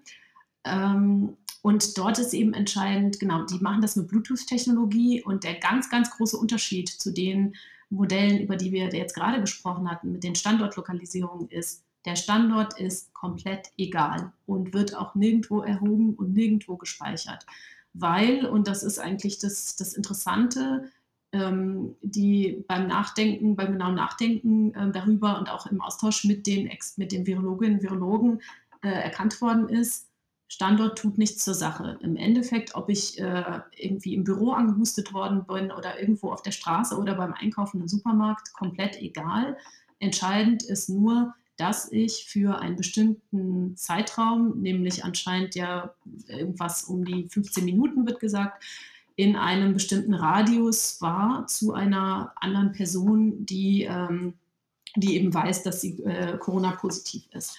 Ähm, 0.65 1.37
und 1.63 1.97
dort 1.97 2.19
ist 2.19 2.35
eben 2.35 2.53
entscheidend, 2.53 3.19
genau, 3.19 3.45
die 3.45 3.59
machen 3.59 3.81
das 3.81 3.97
mit 3.97 4.09
Bluetooth-Technologie 4.09 5.23
und 5.23 5.45
der 5.45 5.55
ganz, 5.55 5.89
ganz 5.89 6.11
große 6.11 6.37
Unterschied 6.37 6.89
zu 6.89 7.13
den 7.13 7.55
Modellen, 7.91 8.41
über 8.41 8.57
die 8.57 8.73
wir 8.73 8.89
jetzt 8.95 9.15
gerade 9.15 9.41
gesprochen 9.41 9.91
hatten, 9.91 10.13
mit 10.13 10.25
den 10.25 10.35
Standortlokalisierungen 10.35 11.49
ist, 11.49 11.83
der 12.05 12.17
Standort 12.17 12.79
ist 12.79 13.13
komplett 13.15 13.71
egal 13.79 14.33
und 14.47 14.75
wird 14.75 14.95
auch 14.95 15.15
nirgendwo 15.15 15.61
erhoben 15.61 16.15
und 16.15 16.35
nirgendwo 16.35 16.77
gespeichert. 16.77 17.47
Weil, 17.95 18.47
und 18.47 18.69
das 18.69 18.83
ist 18.83 18.99
eigentlich 18.99 19.39
das, 19.39 19.77
das 19.77 19.95
Interessante, 19.95 20.91
ähm, 21.33 21.97
die 22.03 22.65
beim 22.69 22.87
Nachdenken, 22.87 23.57
beim 23.57 23.73
genauen 23.73 23.95
Nachdenken 23.95 24.75
äh, 24.75 24.91
darüber 24.91 25.39
und 25.39 25.51
auch 25.51 25.67
im 25.67 25.81
Austausch 25.81 26.25
mit 26.25 26.47
den, 26.47 26.71
mit 26.97 27.13
den 27.13 27.27
Virologinnen 27.27 27.77
und 27.77 27.83
Virologen 27.83 28.41
äh, 28.83 28.89
erkannt 28.89 29.41
worden 29.41 29.69
ist, 29.69 30.09
Standort 30.49 30.99
tut 30.99 31.19
nichts 31.19 31.43
zur 31.45 31.55
Sache. 31.55 31.99
Im 32.03 32.17
Endeffekt, 32.17 32.75
ob 32.75 32.89
ich 32.89 33.19
äh, 33.19 33.61
irgendwie 33.77 34.15
im 34.15 34.25
Büro 34.25 34.53
angehustet 34.53 35.13
worden 35.13 35.47
bin 35.47 35.73
oder 35.73 35.99
irgendwo 35.99 36.31
auf 36.31 36.43
der 36.43 36.53
Straße 36.53 36.97
oder 36.97 37.15
beim 37.15 37.33
Einkaufen 37.33 37.81
im 37.81 37.89
Supermarkt, 37.89 38.53
komplett 38.53 39.01
egal. 39.01 39.57
Entscheidend 39.99 40.63
ist 40.63 40.89
nur, 40.89 41.35
dass 41.57 41.91
ich 41.93 42.27
für 42.27 42.59
einen 42.59 42.77
bestimmten 42.77 43.77
Zeitraum, 43.77 44.61
nämlich 44.61 45.05
anscheinend 45.05 45.55
ja 45.55 45.95
irgendwas 46.27 46.85
um 46.85 47.05
die 47.05 47.29
15 47.29 47.65
Minuten 47.65 48.07
wird 48.07 48.21
gesagt, 48.21 48.65
in 49.17 49.37
einem 49.37 49.75
bestimmten 49.75 50.15
Radius 50.15 51.01
war 51.01 51.47
zu 51.47 51.73
einer 51.73 52.33
anderen 52.41 52.73
Person, 52.73 53.47
die, 53.47 53.85
ähm, 53.85 54.35
die 54.97 55.17
eben 55.17 55.33
weiß, 55.33 55.63
dass 55.63 55.81
sie 55.81 56.03
äh, 56.03 56.37
Corona-positiv 56.39 57.25
ist. 57.33 57.57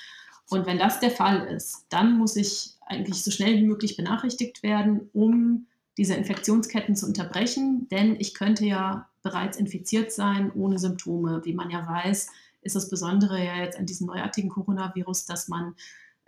Und 0.50 0.66
wenn 0.66 0.78
das 0.78 1.00
der 1.00 1.12
Fall 1.12 1.48
ist, 1.48 1.86
dann 1.90 2.18
muss 2.18 2.36
ich 2.36 2.74
eigentlich 2.86 3.24
so 3.24 3.32
schnell 3.32 3.56
wie 3.58 3.66
möglich 3.66 3.96
benachrichtigt 3.96 4.64
werden, 4.64 5.10
um 5.14 5.68
diese 5.98 6.14
Infektionsketten 6.16 6.96
zu 6.96 7.08
unterbrechen. 7.08 7.88
Denn 7.90 8.16
ich 8.20 8.34
könnte 8.34 8.66
ja 8.66 9.08
bereits 9.24 9.58
infiziert 9.58 10.12
sein 10.12 10.52
ohne 10.52 10.78
Symptome. 10.78 11.42
Wie 11.46 11.54
man 11.54 11.72
ja 11.72 11.88
weiß, 11.88 12.30
ist 12.66 12.76
das 12.76 12.90
Besondere 12.90 13.44
ja 13.44 13.58
jetzt 13.58 13.80
an 13.80 13.86
diesem 13.86 14.08
neuartigen 14.08 14.50
Coronavirus, 14.50 15.26
dass 15.26 15.48
man 15.48 15.76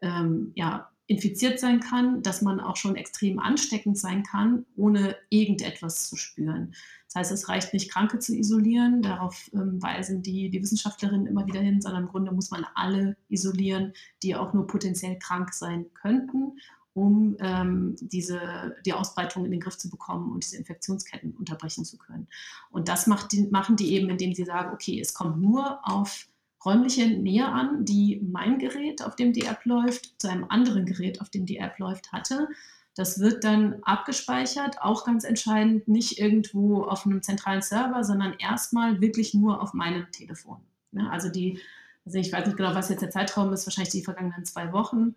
ähm, 0.01 0.53
ja, 0.55 0.89
infiziert 1.07 1.59
sein 1.59 1.79
kann, 1.79 2.21
dass 2.21 2.41
man 2.41 2.59
auch 2.59 2.75
schon 2.75 2.95
extrem 2.95 3.39
ansteckend 3.39 3.97
sein 3.97 4.23
kann, 4.23 4.65
ohne 4.75 5.15
irgendetwas 5.29 6.07
zu 6.07 6.15
spüren. 6.15 6.75
Das 7.07 7.15
heißt, 7.15 7.31
es 7.31 7.49
reicht 7.49 7.73
nicht, 7.73 7.91
Kranke 7.91 8.19
zu 8.19 8.35
isolieren, 8.35 9.01
darauf 9.01 9.49
ähm, 9.53 9.81
weisen 9.81 10.21
die, 10.21 10.49
die 10.49 10.61
Wissenschaftlerinnen 10.61 11.25
immer 11.25 11.47
wieder 11.47 11.61
hin, 11.61 11.81
sondern 11.81 12.03
im 12.03 12.09
Grunde 12.09 12.31
muss 12.31 12.51
man 12.51 12.65
alle 12.75 13.15
isolieren, 13.29 13.93
die 14.21 14.35
auch 14.35 14.53
nur 14.53 14.67
potenziell 14.67 15.17
krank 15.17 15.53
sein 15.53 15.85
könnten, 15.93 16.59
um 16.97 17.37
ähm, 17.39 17.95
diese, 18.01 18.75
die 18.83 18.93
Ausbreitung 18.93 19.45
in 19.45 19.51
den 19.51 19.59
Griff 19.59 19.77
zu 19.77 19.87
bekommen 19.87 20.31
und 20.31 20.43
diese 20.43 20.57
Infektionsketten 20.57 21.35
unterbrechen 21.37 21.85
zu 21.85 21.99
können. 21.99 22.27
Und 22.71 22.87
das 22.87 23.05
die, 23.31 23.43
machen 23.51 23.75
die 23.75 23.93
eben, 23.93 24.09
indem 24.09 24.33
sie 24.33 24.45
sagen, 24.45 24.73
okay, 24.73 24.99
es 24.99 25.13
kommt 25.13 25.39
nur 25.39 25.79
auf 25.83 26.27
räumliche 26.65 27.07
Nähe 27.07 27.47
an, 27.47 27.85
die 27.85 28.19
mein 28.27 28.57
Gerät, 28.57 29.03
auf 29.03 29.15
dem 29.15 29.31
die 29.31 29.45
App 29.45 29.63
läuft, 29.65 30.19
zu 30.19 30.27
einem 30.27 30.45
anderen 30.49 30.87
Gerät, 30.87 31.21
auf 31.21 31.29
dem 31.29 31.45
die 31.45 31.57
App 31.57 31.77
läuft, 31.77 32.11
hatte. 32.11 32.49
Das 32.95 33.19
wird 33.19 33.43
dann 33.43 33.75
abgespeichert, 33.83 34.81
auch 34.81 35.05
ganz 35.05 35.23
entscheidend, 35.23 35.87
nicht 35.87 36.17
irgendwo 36.17 36.81
auf 36.81 37.05
einem 37.05 37.21
zentralen 37.21 37.61
Server, 37.61 38.03
sondern 38.03 38.33
erstmal 38.39 39.01
wirklich 39.01 39.35
nur 39.35 39.61
auf 39.61 39.75
meinem 39.75 40.11
Telefon. 40.11 40.57
Ja, 40.93 41.09
also 41.09 41.29
die, 41.29 41.59
also 42.07 42.17
ich 42.17 42.33
weiß 42.33 42.47
nicht 42.47 42.57
genau, 42.57 42.73
was 42.73 42.89
jetzt 42.89 43.03
der 43.03 43.11
Zeitraum 43.11 43.53
ist, 43.53 43.67
wahrscheinlich 43.67 43.91
die 43.91 44.03
vergangenen 44.03 44.45
zwei 44.45 44.73
Wochen, 44.73 45.13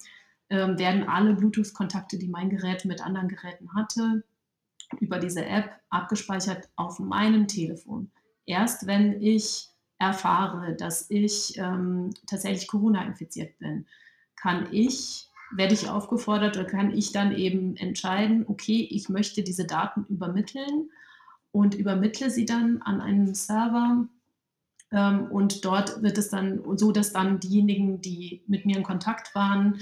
ähm, 0.51 0.79
werden 0.79 1.09
alle 1.09 1.35
Bluetooth-Kontakte, 1.35 2.19
die 2.19 2.29
mein 2.29 2.51
Gerät 2.51 2.85
mit 2.85 3.01
anderen 3.01 3.29
Geräten 3.29 3.73
hatte, 3.75 4.25
über 4.99 5.19
diese 5.19 5.45
App 5.45 5.71
abgespeichert 5.89 6.69
auf 6.77 6.99
meinem 6.99 7.47
Telefon. 7.47 8.11
Erst 8.47 8.87
wenn 8.87 9.23
ich 9.23 9.69
erfahre, 9.99 10.75
dass 10.75 11.09
ich 11.11 11.57
ähm, 11.59 12.11
tatsächlich 12.27 12.67
Corona 12.67 13.05
infiziert 13.05 13.59
bin, 13.59 13.87
kann 14.35 14.67
ich, 14.73 15.29
werde 15.55 15.75
ich 15.75 15.89
aufgefordert 15.89 16.57
oder 16.57 16.67
kann 16.67 16.91
ich 16.91 17.13
dann 17.13 17.33
eben 17.37 17.77
entscheiden, 17.77 18.45
okay, 18.49 18.89
ich 18.91 19.09
möchte 19.09 19.43
diese 19.43 19.67
Daten 19.67 20.05
übermitteln 20.09 20.91
und 21.53 21.75
übermittle 21.75 22.31
sie 22.31 22.47
dann 22.47 22.83
an 22.83 23.01
einen 23.01 23.35
Server. 23.35 24.09
Ähm, 24.91 25.27
und 25.31 25.65
dort 25.65 26.03
wird 26.03 26.19
es 26.19 26.31
dann 26.31 26.63
so, 26.77 26.91
dass 26.91 27.13
dann 27.13 27.39
diejenigen, 27.39 28.01
die 28.01 28.43
mit 28.47 28.67
mir 28.67 28.79
in 28.79 28.83
Kontakt 28.83 29.35
waren, 29.35 29.81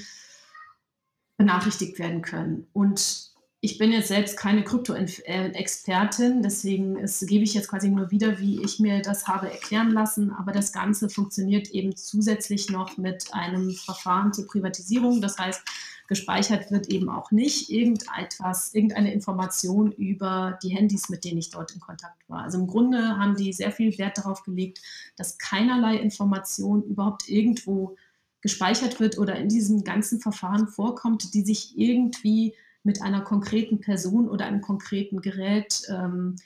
benachrichtigt 1.39 1.99
werden 1.99 2.21
können. 2.21 2.67
Und 2.75 3.29
ich 3.61 3.79
bin 3.79 3.91
jetzt 3.91 4.09
selbst 4.09 4.37
keine 4.37 4.63
Krypto-Expertin, 4.63 6.43
deswegen 6.43 6.97
ist, 6.97 7.27
gebe 7.27 7.43
ich 7.43 7.55
jetzt 7.55 7.69
quasi 7.69 7.89
nur 7.89 8.11
wieder, 8.11 8.39
wie 8.39 8.63
ich 8.63 8.79
mir 8.79 9.03
das 9.03 9.27
habe 9.27 9.51
erklären 9.51 9.91
lassen. 9.91 10.31
Aber 10.31 10.53
das 10.53 10.73
Ganze 10.73 11.09
funktioniert 11.09 11.69
eben 11.71 11.97
zusätzlich 11.97 12.71
noch 12.71 12.99
mit 12.99 13.33
einem 13.33 13.71
Verfahren 13.71 14.33
zur 14.33 14.47
Privatisierung. 14.47 15.21
Das 15.21 15.39
heißt, 15.39 15.63
gespeichert 16.07 16.71
wird 16.71 16.89
eben 16.89 17.09
auch 17.09 17.33
nicht 17.33 17.69
irgendetwas, 17.69 18.75
irgendeine 18.75 19.13
Information 19.13 19.91
über 19.93 20.59
die 20.63 20.71
Handys, 20.71 21.09
mit 21.09 21.25
denen 21.25 21.39
ich 21.39 21.51
dort 21.51 21.73
in 21.73 21.81
Kontakt 21.81 22.29
war. 22.29 22.43
Also 22.45 22.59
im 22.59 22.67
Grunde 22.69 23.19
haben 23.19 23.37
die 23.37 23.53
sehr 23.53 23.73
viel 23.73 23.97
Wert 23.99 24.19
darauf 24.19 24.43
gelegt, 24.45 24.81
dass 25.17 25.37
keinerlei 25.37 25.97
Information 25.97 26.83
überhaupt 26.85 27.29
irgendwo 27.29 27.97
gespeichert 28.41 29.01
wird 29.01 29.19
oder 29.19 29.37
in 29.37 29.49
diesem 29.49 29.85
ganzen 29.85 30.21
Verfahren 30.21 30.69
vorkommt, 30.69 31.35
die 31.35 31.43
sich 31.43 31.77
irgendwie 31.77 32.55
mit 32.83 33.03
einer 33.03 33.21
konkreten 33.21 33.81
Person 33.81 34.29
oder 34.29 34.47
einem 34.47 34.61
konkreten 34.61 35.21
Gerät 35.21 35.83
ähm, 35.89 36.37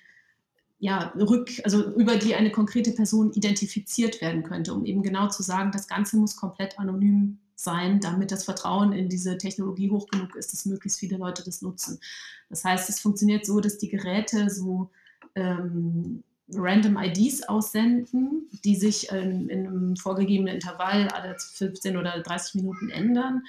ja, 0.79 1.13
rück, 1.17 1.49
also 1.63 1.95
über 1.95 2.17
die 2.17 2.35
eine 2.35 2.51
konkrete 2.51 2.91
Person 2.91 3.33
identifiziert 3.33 4.21
werden 4.21 4.43
könnte, 4.43 4.75
um 4.75 4.85
eben 4.85 5.03
genau 5.03 5.29
zu 5.29 5.45
sagen, 5.45 5.71
das 5.71 5.87
Ganze 5.87 6.17
muss 6.17 6.37
komplett 6.37 6.77
anonym 6.79 7.39
sein, 7.55 8.01
damit 8.01 8.33
das 8.33 8.45
Vertrauen 8.45 8.93
in 8.93 9.09
diese 9.09 9.39
Technologie 9.39 9.91
hoch 9.91 10.09
genug 10.09 10.35
ist, 10.35 10.53
dass 10.53 10.67
möglichst 10.67 10.99
viele 10.99 11.19
Leute 11.19 11.45
das 11.45 11.63
nutzen. 11.63 12.01
Das 12.49 12.65
heißt, 12.65 12.89
es 12.89 12.99
funktioniert 12.99 13.47
so, 13.47 13.61
dass 13.61 13.79
die 13.79 13.89
Geräte 13.89 14.51
so 14.51 14.91
ähm, 15.37 16.25
random 16.55 16.97
IDs 16.97 17.43
aussenden, 17.45 18.49
die 18.65 18.77
sich 18.77 19.11
in, 19.11 19.49
in 19.49 19.67
einem 19.67 19.97
vorgegebenen 19.97 20.55
Intervall 20.55 21.09
alle 21.09 21.37
15 21.39 21.97
oder 21.97 22.21
30 22.21 22.57
Minuten 22.57 22.91
ändern. 22.91 23.43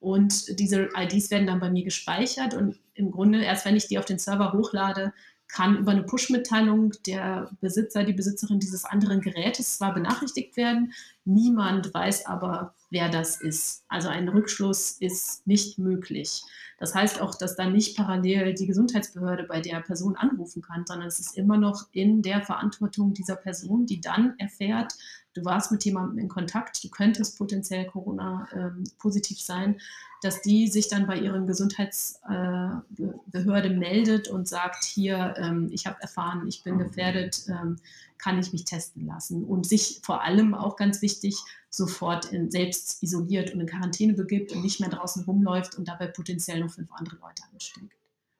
Und 0.00 0.58
diese 0.60 0.88
IDs 0.96 1.30
werden 1.30 1.46
dann 1.46 1.60
bei 1.60 1.70
mir 1.70 1.84
gespeichert 1.84 2.54
und 2.54 2.78
im 2.94 3.10
Grunde 3.10 3.42
erst 3.42 3.64
wenn 3.64 3.76
ich 3.76 3.88
die 3.88 3.98
auf 3.98 4.04
den 4.04 4.18
Server 4.18 4.52
hochlade, 4.52 5.12
kann 5.48 5.78
über 5.78 5.92
eine 5.92 6.02
Push-Mitteilung 6.02 6.92
der 7.06 7.50
Besitzer, 7.60 8.02
die 8.02 8.12
Besitzerin 8.12 8.58
dieses 8.58 8.84
anderen 8.84 9.20
Gerätes 9.20 9.76
zwar 9.76 9.94
benachrichtigt 9.94 10.56
werden, 10.56 10.92
niemand 11.24 11.94
weiß 11.94 12.26
aber, 12.26 12.74
wer 12.90 13.08
das 13.08 13.40
ist. 13.40 13.84
Also 13.88 14.08
ein 14.08 14.28
Rückschluss 14.28 14.92
ist 14.98 15.46
nicht 15.46 15.78
möglich. 15.78 16.42
Das 16.78 16.94
heißt 16.94 17.20
auch, 17.20 17.34
dass 17.34 17.56
dann 17.56 17.72
nicht 17.72 17.96
parallel 17.96 18.54
die 18.54 18.66
Gesundheitsbehörde 18.66 19.44
bei 19.44 19.60
der 19.60 19.80
Person 19.80 20.16
anrufen 20.16 20.62
kann, 20.62 20.84
sondern 20.86 21.08
es 21.08 21.20
ist 21.20 21.36
immer 21.36 21.56
noch 21.56 21.86
in 21.92 22.22
der 22.22 22.42
Verantwortung 22.42 23.14
dieser 23.14 23.36
Person, 23.36 23.86
die 23.86 24.00
dann 24.00 24.34
erfährt, 24.38 24.94
du 25.34 25.44
warst 25.44 25.72
mit 25.72 25.84
jemandem 25.84 26.18
in 26.18 26.28
Kontakt, 26.28 26.82
du 26.82 26.88
könntest 26.88 27.36
potenziell 27.36 27.84
Corona-positiv 27.86 29.38
ähm, 29.38 29.44
sein, 29.44 29.80
dass 30.22 30.40
die 30.40 30.68
sich 30.68 30.88
dann 30.88 31.06
bei 31.06 31.18
ihren 31.18 31.46
Gesundheitsbehörde 31.46 33.68
äh, 33.68 33.76
meldet 33.76 34.28
und 34.28 34.48
sagt, 34.48 34.84
hier, 34.84 35.34
ähm, 35.36 35.68
ich 35.70 35.86
habe 35.86 36.00
erfahren, 36.00 36.46
ich 36.48 36.62
bin 36.62 36.78
gefährdet, 36.78 37.44
ähm, 37.48 37.76
kann 38.16 38.38
ich 38.38 38.52
mich 38.52 38.64
testen 38.64 39.06
lassen? 39.06 39.44
Und 39.44 39.66
sich 39.66 40.00
vor 40.02 40.22
allem 40.22 40.54
auch 40.54 40.76
ganz 40.76 41.02
wichtig 41.02 41.36
sofort 41.68 42.32
in, 42.32 42.50
selbst 42.50 43.02
isoliert 43.02 43.52
und 43.52 43.60
in 43.60 43.66
Quarantäne 43.66 44.14
begibt 44.14 44.52
und 44.52 44.62
nicht 44.62 44.80
mehr 44.80 44.88
draußen 44.88 45.24
rumläuft 45.24 45.76
und 45.76 45.88
dabei 45.88 46.06
potenziell 46.06 46.62
noch 46.64 46.74
fünf 46.74 46.92
andere 46.92 47.16
Leute 47.16 47.42
ansteckt. 47.52 47.92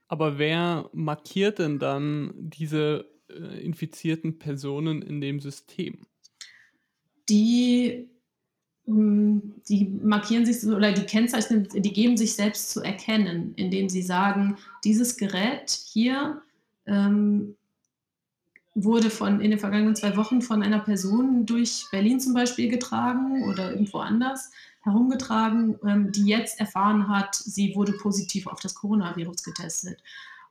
Aber 0.09 0.39
wer 0.39 0.91
markiert 0.93 1.59
denn 1.59 1.79
dann 1.79 2.33
diese 2.37 3.07
äh, 3.29 3.65
infizierten 3.65 4.39
Personen 4.39 5.03
in 5.03 5.21
dem 5.21 5.41
System? 5.41 6.07
die, 7.29 8.09
hm, 8.87 9.55
die 9.69 9.87
markieren 10.03 10.45
sich 10.47 10.65
oder 10.67 10.93
die 10.93 11.05
kennzeichnen, 11.05 11.69
die 11.75 11.93
geben 11.93 12.17
sich 12.17 12.35
selbst 12.35 12.71
zu 12.71 12.83
erkennen, 12.83 13.55
indem 13.57 13.89
sie 13.89 14.03
sagen, 14.03 14.57
dieses 14.85 15.17
Gerät 15.17 15.71
hier 15.71 16.43
ähm, 16.87 17.57
wurde 18.75 19.09
von, 19.09 19.41
in 19.41 19.51
den 19.51 19.59
vergangenen 19.59 19.95
zwei 19.95 20.17
Wochen 20.17 20.43
von 20.43 20.63
einer 20.63 20.81
Person 20.81 21.47
durch 21.47 21.87
Berlin 21.91 22.21
zum 22.21 22.35
Beispiel 22.35 22.69
getragen 22.69 23.45
oder 23.45 23.71
irgendwo 23.71 23.99
anders 23.99 24.51
herumgetragen, 24.85 25.79
ähm, 25.85 26.13
die 26.13 26.27
jetzt 26.27 26.61
erfahren 26.61 27.09
hat, 27.09 27.35
sie 27.35 27.75
wurde 27.75 27.93
positiv 27.93 28.47
auf 28.47 28.61
das 28.61 28.75
Coronavirus 28.75 29.43
getestet. 29.43 30.03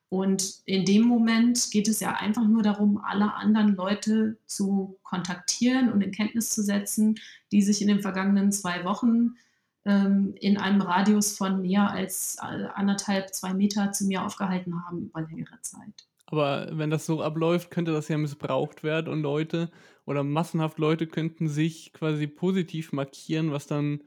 Und 0.09 0.61
in 0.65 0.85
dem 0.85 1.03
Moment 1.03 1.71
geht 1.71 1.87
es 1.87 1.99
ja 1.99 2.13
einfach 2.13 2.43
nur 2.43 2.61
darum, 2.61 2.99
alle 3.03 3.33
anderen 3.33 3.75
Leute 3.75 4.37
zu 4.45 4.99
kontaktieren 5.01 5.91
und 5.91 6.01
in 6.01 6.11
Kenntnis 6.11 6.51
zu 6.51 6.61
setzen, 6.61 7.15
die 7.51 7.61
sich 7.63 7.81
in 7.81 7.87
den 7.87 8.01
vergangenen 8.01 8.51
zwei 8.51 8.83
Wochen 8.85 9.37
ähm, 9.85 10.35
in 10.39 10.57
einem 10.57 10.81
Radius 10.81 11.35
von 11.35 11.61
mehr 11.61 11.89
als 11.89 12.37
äh, 12.41 12.67
anderthalb, 12.75 13.33
zwei 13.33 13.53
Meter 13.53 13.91
zu 13.91 14.05
mir 14.05 14.23
aufgehalten 14.23 14.85
haben 14.85 15.05
über 15.05 15.21
längere 15.21 15.59
Zeit. 15.61 16.07
Aber 16.27 16.67
wenn 16.71 16.89
das 16.89 17.05
so 17.05 17.21
abläuft, 17.21 17.69
könnte 17.69 17.91
das 17.91 18.07
ja 18.07 18.17
missbraucht 18.17 18.83
werden 18.83 19.11
und 19.11 19.21
Leute 19.21 19.69
oder 20.05 20.23
massenhaft 20.23 20.79
Leute 20.79 21.07
könnten 21.07 21.47
sich 21.47 21.93
quasi 21.93 22.27
positiv 22.27 22.91
markieren, 22.91 23.51
was 23.51 23.67
dann 23.67 24.01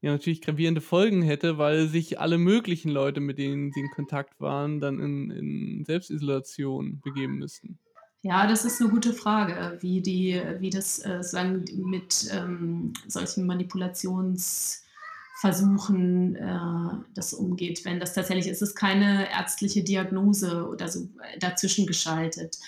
ja 0.00 0.12
natürlich 0.12 0.42
gravierende 0.42 0.80
Folgen 0.80 1.22
hätte, 1.22 1.58
weil 1.58 1.88
sich 1.88 2.20
alle 2.20 2.38
möglichen 2.38 2.90
Leute, 2.90 3.20
mit 3.20 3.38
denen 3.38 3.72
sie 3.72 3.80
in 3.80 3.90
Kontakt 3.90 4.40
waren, 4.40 4.80
dann 4.80 5.00
in, 5.00 5.30
in 5.30 5.84
Selbstisolation 5.84 7.00
begeben 7.00 7.38
müssten. 7.38 7.78
Ja, 8.22 8.48
das 8.48 8.64
ist 8.64 8.80
eine 8.80 8.90
gute 8.90 9.12
Frage, 9.12 9.78
wie, 9.80 10.00
die, 10.00 10.40
wie 10.58 10.70
das 10.70 11.04
äh, 11.04 11.22
sagen, 11.22 11.64
mit 11.76 12.28
ähm, 12.32 12.92
solchen 13.06 13.46
Manipulationsversuchen 13.46 16.34
äh, 16.34 16.90
das 17.14 17.32
umgeht. 17.32 17.84
Wenn 17.84 18.00
das 18.00 18.14
tatsächlich 18.14 18.48
ist, 18.48 18.60
ist 18.60 18.74
keine 18.74 19.30
ärztliche 19.30 19.84
Diagnose 19.84 20.68
oder 20.68 20.88
so 20.88 21.08
dazwischen 21.38 21.86
geschaltet. 21.86 22.58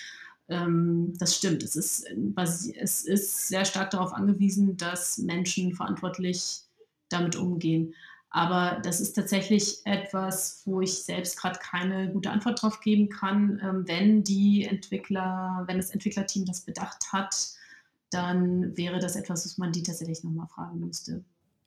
Ähm, 0.51 1.13
das 1.17 1.37
stimmt. 1.37 1.63
Es 1.63 1.75
ist, 1.75 2.05
es 2.75 3.05
ist 3.05 3.47
sehr 3.47 3.65
stark 3.65 3.91
darauf 3.91 4.13
angewiesen, 4.13 4.75
dass 4.77 5.17
Menschen 5.17 5.73
verantwortlich 5.73 6.61
damit 7.09 7.35
umgehen. 7.37 7.95
Aber 8.29 8.79
das 8.83 9.01
ist 9.01 9.13
tatsächlich 9.13 9.79
etwas, 9.85 10.61
wo 10.65 10.81
ich 10.81 11.03
selbst 11.03 11.37
gerade 11.37 11.59
keine 11.59 12.11
gute 12.11 12.29
Antwort 12.29 12.61
drauf 12.61 12.81
geben 12.81 13.09
kann. 13.09 13.61
Ähm, 13.63 13.87
wenn 13.87 14.23
die 14.23 14.65
Entwickler, 14.65 15.63
wenn 15.67 15.77
das 15.77 15.89
Entwicklerteam 15.91 16.45
das 16.45 16.61
bedacht 16.61 17.11
hat, 17.11 17.35
dann 18.09 18.75
wäre 18.77 18.99
das 18.99 19.15
etwas, 19.15 19.45
was 19.45 19.57
man 19.57 19.71
die 19.71 19.83
tatsächlich 19.83 20.23
nochmal 20.23 20.47
fragen 20.47 20.79
müsste. 20.79 21.23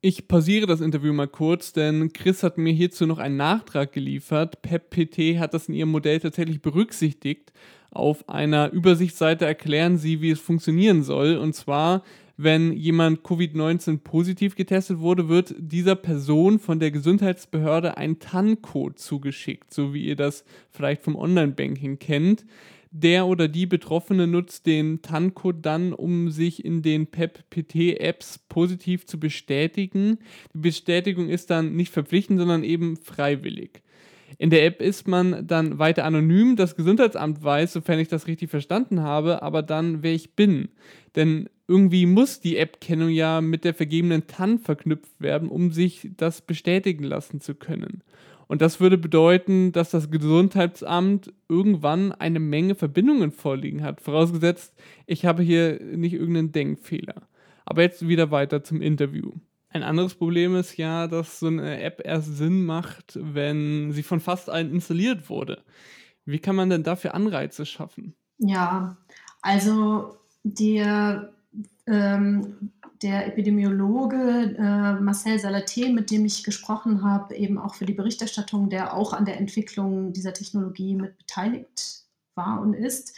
Ich 0.07 0.27
pausiere 0.27 0.67
das 0.67 0.81
Interview 0.81 1.13
mal 1.13 1.27
kurz, 1.27 1.73
denn 1.73 2.13
Chris 2.13 2.43
hat 2.43 2.59
mir 2.59 2.71
hierzu 2.71 3.07
noch 3.07 3.17
einen 3.17 3.37
Nachtrag 3.37 3.91
geliefert. 3.91 4.61
PepPT 4.61 5.39
hat 5.39 5.55
das 5.55 5.67
in 5.67 5.73
ihrem 5.73 5.89
Modell 5.89 6.19
tatsächlich 6.19 6.61
berücksichtigt. 6.61 7.51
Auf 7.89 8.29
einer 8.29 8.71
Übersichtsseite 8.71 9.47
erklären 9.47 9.97
sie, 9.97 10.21
wie 10.21 10.29
es 10.29 10.39
funktionieren 10.39 11.01
soll. 11.01 11.37
Und 11.37 11.55
zwar 11.55 12.03
wenn 12.37 12.73
jemand 12.73 13.21
Covid-19 13.21 13.99
positiv 13.99 14.55
getestet 14.55 14.99
wurde, 14.99 15.29
wird 15.29 15.55
dieser 15.57 15.95
Person 15.95 16.59
von 16.59 16.79
der 16.79 16.91
Gesundheitsbehörde 16.91 17.95
ein 17.95 18.19
TAN-Code 18.19 18.95
zugeschickt, 18.95 19.73
so 19.73 19.93
wie 19.93 20.03
ihr 20.03 20.17
das 20.17 20.43
vielleicht 20.69 21.01
vom 21.01 21.15
Online-Banking 21.15 21.97
kennt. 21.97 22.45
Der 22.97 23.27
oder 23.27 23.49
die 23.49 23.65
Betroffene 23.65 24.25
nutzt 24.25 24.65
den 24.65 25.01
TAN-Code 25.01 25.59
dann, 25.61 25.91
um 25.91 26.31
sich 26.31 26.63
in 26.63 26.81
den 26.81 27.07
PEP-PT-Apps 27.07 28.39
positiv 28.47 29.05
zu 29.05 29.19
bestätigen. 29.19 30.19
Die 30.53 30.59
Bestätigung 30.59 31.27
ist 31.27 31.49
dann 31.49 31.75
nicht 31.75 31.91
verpflichtend, 31.91 32.39
sondern 32.39 32.63
eben 32.63 32.95
freiwillig. 32.95 33.81
In 34.37 34.49
der 34.49 34.65
App 34.65 34.81
ist 34.81 35.09
man 35.09 35.45
dann 35.45 35.77
weiter 35.77 36.05
anonym. 36.05 36.55
Das 36.55 36.77
Gesundheitsamt 36.77 37.43
weiß, 37.43 37.73
sofern 37.73 37.99
ich 37.99 38.07
das 38.07 38.27
richtig 38.27 38.49
verstanden 38.49 39.01
habe, 39.01 39.43
aber 39.43 39.61
dann, 39.61 40.01
wer 40.01 40.13
ich 40.13 40.35
bin. 40.35 40.69
Denn 41.17 41.49
irgendwie 41.67 42.05
muss 42.05 42.39
die 42.39 42.55
App-Kennung 42.55 43.09
ja 43.09 43.41
mit 43.41 43.65
der 43.65 43.73
vergebenen 43.73 44.27
TAN 44.27 44.57
verknüpft 44.57 45.19
werden, 45.19 45.49
um 45.49 45.71
sich 45.71 46.11
das 46.15 46.41
bestätigen 46.41 47.03
lassen 47.03 47.41
zu 47.41 47.55
können. 47.55 48.03
Und 48.47 48.61
das 48.61 48.79
würde 48.79 48.97
bedeuten, 48.97 49.71
dass 49.71 49.89
das 49.89 50.11
Gesundheitsamt 50.11 51.33
irgendwann 51.49 52.11
eine 52.11 52.39
Menge 52.39 52.75
Verbindungen 52.75 53.31
vorliegen 53.31 53.83
hat, 53.83 54.01
vorausgesetzt, 54.01 54.73
ich 55.05 55.25
habe 55.25 55.43
hier 55.43 55.79
nicht 55.81 56.13
irgendeinen 56.13 56.51
Denkfehler. 56.51 57.27
Aber 57.65 57.81
jetzt 57.81 58.07
wieder 58.07 58.31
weiter 58.31 58.63
zum 58.63 58.81
Interview. 58.81 59.31
Ein 59.69 59.83
anderes 59.83 60.15
Problem 60.15 60.55
ist 60.55 60.77
ja, 60.77 61.07
dass 61.07 61.39
so 61.39 61.47
eine 61.47 61.81
App 61.81 62.01
erst 62.05 62.37
Sinn 62.37 62.65
macht, 62.65 63.19
wenn 63.21 63.91
sie 63.91 64.03
von 64.03 64.19
fast 64.19 64.49
allen 64.49 64.71
installiert 64.71 65.29
wurde. 65.29 65.63
Wie 66.23 66.39
kann 66.39 66.55
man 66.55 66.69
denn 66.69 66.83
dafür 66.83 67.13
Anreize 67.13 67.65
schaffen? 67.65 68.15
Ja, 68.37 68.97
also 69.41 70.15
der 70.43 71.33
ähm, 71.87 72.71
der 73.01 73.27
Epidemiologe 73.27 74.55
äh, 74.57 75.01
Marcel 75.01 75.37
Salaté, 75.37 75.93
mit 75.93 76.11
dem 76.11 76.25
ich 76.25 76.43
gesprochen 76.43 77.03
habe, 77.03 77.35
eben 77.35 77.57
auch 77.57 77.75
für 77.75 77.85
die 77.85 77.93
Berichterstattung, 77.93 78.69
der 78.69 78.93
auch 78.93 79.13
an 79.13 79.25
der 79.25 79.37
Entwicklung 79.37 80.13
dieser 80.13 80.33
Technologie 80.33 80.95
mit 80.95 81.17
beteiligt 81.17 82.03
war 82.35 82.61
und 82.61 82.73
ist, 82.73 83.15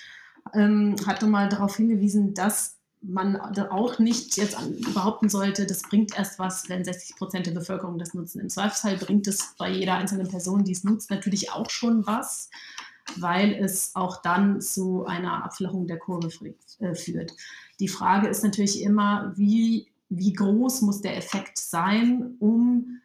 ähm, 0.53 0.95
hat 1.05 1.21
nochmal 1.21 1.49
darauf 1.49 1.75
hingewiesen, 1.78 2.34
dass 2.34 2.78
man 3.01 3.38
auch 3.38 3.99
nicht 3.99 4.38
jetzt 4.38 4.57
behaupten 4.93 5.30
sollte, 5.30 5.65
das 5.65 5.84
bringt 5.84 6.17
erst 6.17 6.39
was, 6.39 6.67
wenn 6.67 6.84
60 6.84 7.15
Prozent 7.15 7.45
der 7.45 7.51
Bevölkerung 7.51 7.99
das 7.99 8.13
nutzen. 8.13 8.41
Im 8.41 8.49
Zweifelsfall 8.49 8.97
bringt 8.97 9.28
es 9.28 9.55
bei 9.57 9.69
jeder 9.69 9.95
einzelnen 9.95 10.28
Person, 10.28 10.63
die 10.63 10.71
es 10.71 10.84
nutzt, 10.84 11.11
natürlich 11.11 11.51
auch 11.51 11.69
schon 11.69 12.05
was, 12.07 12.49
weil 13.15 13.53
es 13.53 13.95
auch 13.95 14.21
dann 14.21 14.61
zu 14.61 15.05
einer 15.05 15.45
Abflachung 15.45 15.88
der 15.88 15.99
Kurve 15.99 16.30
äh, 16.80 16.95
führt. 16.95 17.34
Die 17.80 17.88
Frage 17.88 18.28
ist 18.28 18.43
natürlich 18.43 18.82
immer, 18.82 19.34
wie, 19.36 19.88
wie 20.09 20.34
groß 20.34 20.82
muss 20.82 21.01
der 21.01 21.17
Effekt 21.17 21.57
sein, 21.57 22.36
um 22.39 23.01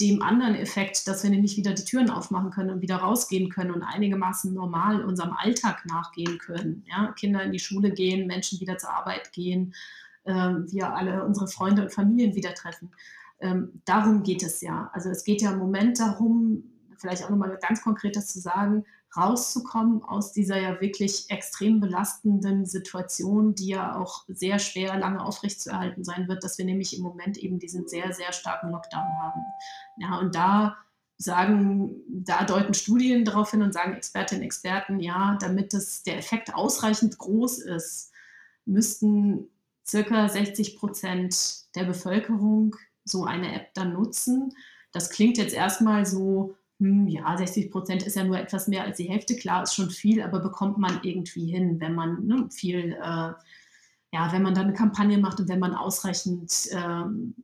dem 0.00 0.22
anderen 0.22 0.54
Effekt, 0.56 1.06
dass 1.06 1.22
wir 1.22 1.30
nämlich 1.30 1.56
wieder 1.56 1.74
die 1.74 1.84
Türen 1.84 2.10
aufmachen 2.10 2.50
können 2.50 2.70
und 2.70 2.80
wieder 2.80 2.96
rausgehen 2.96 3.50
können 3.50 3.70
und 3.70 3.82
einigermaßen 3.82 4.52
normal 4.52 5.04
unserem 5.04 5.32
Alltag 5.32 5.86
nachgehen 5.86 6.38
können. 6.38 6.84
Ja? 6.88 7.12
Kinder 7.12 7.42
in 7.42 7.52
die 7.52 7.60
Schule 7.60 7.92
gehen, 7.92 8.26
Menschen 8.26 8.60
wieder 8.60 8.78
zur 8.78 8.90
Arbeit 8.90 9.32
gehen, 9.32 9.74
äh, 10.24 10.32
wir 10.32 10.94
alle 10.94 11.24
unsere 11.24 11.46
Freunde 11.46 11.82
und 11.82 11.92
Familien 11.92 12.34
wieder 12.34 12.54
treffen. 12.54 12.90
Ähm, 13.40 13.80
darum 13.84 14.22
geht 14.22 14.42
es 14.42 14.60
ja. 14.60 14.90
Also 14.92 15.10
es 15.10 15.24
geht 15.24 15.42
ja 15.42 15.52
im 15.52 15.58
Moment 15.58 16.00
darum, 16.00 16.64
vielleicht 16.98 17.24
auch 17.24 17.30
nochmal 17.30 17.56
ganz 17.60 17.82
konkret 17.82 18.16
das 18.16 18.28
zu 18.28 18.40
sagen, 18.40 18.84
rauszukommen 19.16 20.02
aus 20.02 20.32
dieser 20.32 20.58
ja 20.58 20.80
wirklich 20.80 21.30
extrem 21.30 21.80
belastenden 21.80 22.64
Situation, 22.64 23.54
die 23.54 23.68
ja 23.68 23.96
auch 23.96 24.24
sehr 24.28 24.58
schwer 24.58 24.96
lange 24.96 25.22
aufrechtzuerhalten 25.22 26.02
sein 26.04 26.28
wird, 26.28 26.44
dass 26.44 26.58
wir 26.58 26.64
nämlich 26.64 26.96
im 26.96 27.02
Moment 27.02 27.36
eben 27.36 27.58
diesen 27.58 27.86
sehr, 27.86 28.12
sehr 28.12 28.32
starken 28.32 28.70
Lockdown 28.70 29.08
haben. 29.20 29.40
Ja, 29.98 30.18
und 30.18 30.34
da 30.34 30.76
sagen, 31.18 31.96
da 32.08 32.44
deuten 32.44 32.74
Studien 32.74 33.24
darauf 33.24 33.50
hin 33.50 33.62
und 33.62 33.72
sagen 33.72 33.94
Expertinnen 33.94 34.42
und 34.42 34.46
Experten, 34.46 35.00
ja, 35.00 35.36
damit 35.40 35.72
das, 35.72 36.02
der 36.02 36.18
Effekt 36.18 36.54
ausreichend 36.54 37.18
groß 37.18 37.58
ist, 37.58 38.10
müssten 38.64 39.48
circa 39.86 40.28
60 40.28 40.76
Prozent 40.78 41.74
der 41.74 41.84
Bevölkerung 41.84 42.76
so 43.04 43.24
eine 43.24 43.54
App 43.54 43.74
dann 43.74 43.92
nutzen. 43.92 44.54
Das 44.92 45.10
klingt 45.10 45.38
jetzt 45.38 45.54
erstmal 45.54 46.06
so, 46.06 46.56
hm, 46.82 47.06
ja, 47.06 47.36
60 47.36 47.70
Prozent 47.70 48.02
ist 48.02 48.16
ja 48.16 48.24
nur 48.24 48.38
etwas 48.38 48.66
mehr 48.66 48.82
als 48.82 48.96
die 48.96 49.08
Hälfte. 49.08 49.36
Klar, 49.36 49.62
ist 49.62 49.74
schon 49.74 49.88
viel, 49.88 50.20
aber 50.20 50.40
bekommt 50.40 50.78
man 50.78 50.98
irgendwie 51.04 51.46
hin, 51.46 51.78
wenn 51.78 51.94
man 51.94 52.26
ne, 52.26 52.48
viel, 52.50 52.94
äh, 52.94 53.32
ja, 54.14 54.32
wenn 54.32 54.42
man 54.42 54.54
dann 54.54 54.64
eine 54.64 54.74
Kampagne 54.74 55.16
macht 55.18 55.38
und 55.38 55.48
wenn 55.48 55.60
man 55.60 55.74
ausreichend 55.74 56.70
ähm, 56.72 57.36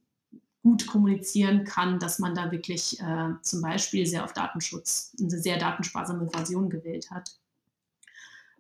gut 0.64 0.88
kommunizieren 0.88 1.62
kann, 1.62 2.00
dass 2.00 2.18
man 2.18 2.34
da 2.34 2.50
wirklich 2.50 2.98
äh, 3.00 3.34
zum 3.42 3.62
Beispiel 3.62 4.06
sehr 4.06 4.24
auf 4.24 4.32
Datenschutz, 4.32 5.14
eine 5.20 5.38
sehr 5.38 5.56
datensparsame 5.56 6.28
Version 6.28 6.68
gewählt 6.68 7.08
hat. 7.12 7.38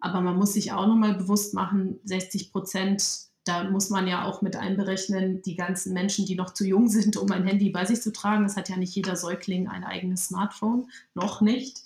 Aber 0.00 0.20
man 0.20 0.36
muss 0.36 0.52
sich 0.52 0.70
auch 0.70 0.86
nochmal 0.86 1.14
bewusst 1.14 1.54
machen, 1.54 1.98
60 2.04 2.52
Prozent 2.52 3.27
da 3.48 3.64
muss 3.64 3.88
man 3.88 4.06
ja 4.06 4.24
auch 4.24 4.42
mit 4.42 4.56
einberechnen, 4.56 5.40
die 5.42 5.56
ganzen 5.56 5.94
Menschen, 5.94 6.26
die 6.26 6.34
noch 6.34 6.52
zu 6.52 6.64
jung 6.64 6.88
sind, 6.88 7.16
um 7.16 7.30
ein 7.32 7.46
Handy 7.46 7.70
bei 7.70 7.84
sich 7.84 8.02
zu 8.02 8.12
tragen. 8.12 8.44
Es 8.44 8.56
hat 8.56 8.68
ja 8.68 8.76
nicht 8.76 8.94
jeder 8.94 9.16
Säugling 9.16 9.68
ein 9.68 9.84
eigenes 9.84 10.26
Smartphone, 10.26 10.90
noch 11.14 11.40
nicht. 11.40 11.82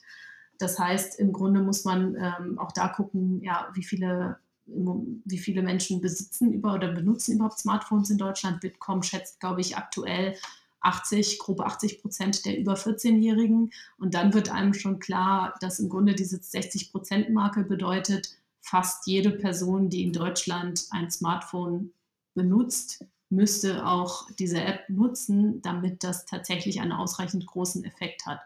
Das 0.58 0.78
heißt, 0.78 1.18
im 1.18 1.32
Grunde 1.32 1.60
muss 1.60 1.84
man 1.84 2.16
ähm, 2.16 2.58
auch 2.58 2.72
da 2.72 2.88
gucken, 2.88 3.42
ja, 3.42 3.68
wie 3.74 3.82
viele, 3.82 4.38
wie 4.66 5.38
viele 5.38 5.62
Menschen 5.62 6.00
besitzen 6.00 6.52
über 6.52 6.74
oder 6.74 6.92
benutzen 6.92 7.34
überhaupt 7.34 7.58
Smartphones 7.58 8.10
in 8.10 8.18
Deutschland. 8.18 8.60
Bitkom 8.60 9.02
schätzt, 9.02 9.40
glaube 9.40 9.60
ich, 9.60 9.76
aktuell 9.76 10.36
80, 10.82 11.38
grob 11.38 11.60
80 11.60 12.00
Prozent 12.00 12.44
der 12.44 12.58
über 12.58 12.74
14-Jährigen. 12.74 13.72
Und 13.98 14.14
dann 14.14 14.34
wird 14.34 14.50
einem 14.50 14.74
schon 14.74 14.98
klar, 14.98 15.54
dass 15.60 15.80
im 15.80 15.88
Grunde 15.88 16.14
diese 16.14 16.36
60-Prozent-Marke 16.36 17.64
bedeutet, 17.64 18.36
fast 18.62 19.06
jede 19.06 19.30
Person, 19.30 19.90
die 19.90 20.04
in 20.04 20.12
Deutschland 20.12 20.86
ein 20.90 21.10
Smartphone 21.10 21.92
benutzt, 22.34 23.04
müsste 23.28 23.86
auch 23.86 24.30
diese 24.38 24.60
App 24.60 24.88
nutzen, 24.88 25.60
damit 25.62 26.04
das 26.04 26.26
tatsächlich 26.26 26.80
einen 26.80 26.92
ausreichend 26.92 27.46
großen 27.46 27.84
Effekt 27.84 28.24
hat. 28.26 28.40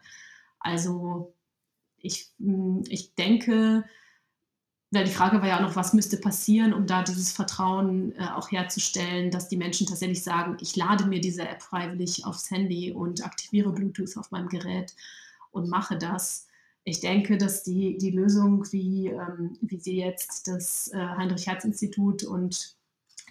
Also 0.58 1.34
ich, 1.98 2.30
hm, 2.38 2.82
ich 2.88 3.14
denke, 3.14 3.84
die 4.92 5.10
Frage 5.10 5.40
war 5.40 5.48
ja 5.48 5.56
auch 5.56 5.62
noch, 5.62 5.76
was 5.76 5.92
müsste 5.92 6.16
passieren, 6.16 6.72
um 6.72 6.86
da 6.86 7.02
dieses 7.02 7.32
Vertrauen 7.32 8.12
äh, 8.16 8.28
auch 8.34 8.50
herzustellen, 8.50 9.30
dass 9.30 9.48
die 9.48 9.56
Menschen 9.56 9.86
tatsächlich 9.86 10.22
sagen, 10.22 10.56
ich 10.60 10.76
lade 10.76 11.04
mir 11.06 11.20
diese 11.20 11.46
App 11.46 11.60
freiwillig 11.60 12.24
aufs 12.24 12.50
Handy 12.50 12.92
und 12.92 13.24
aktiviere 13.24 13.72
Bluetooth 13.72 14.16
auf 14.16 14.30
meinem 14.30 14.48
Gerät 14.48 14.94
und 15.50 15.68
mache 15.68 15.98
das 15.98 16.45
ich 16.88 17.00
denke, 17.00 17.36
dass 17.36 17.64
die, 17.64 17.98
die 17.98 18.12
Lösung, 18.12 18.64
wie, 18.70 19.08
ähm, 19.08 19.58
wie 19.60 19.78
sie 19.78 19.96
jetzt 19.96 20.46
das 20.46 20.88
äh, 20.94 20.96
Heinrich-Herz-Institut 20.96 22.22
und 22.22 22.76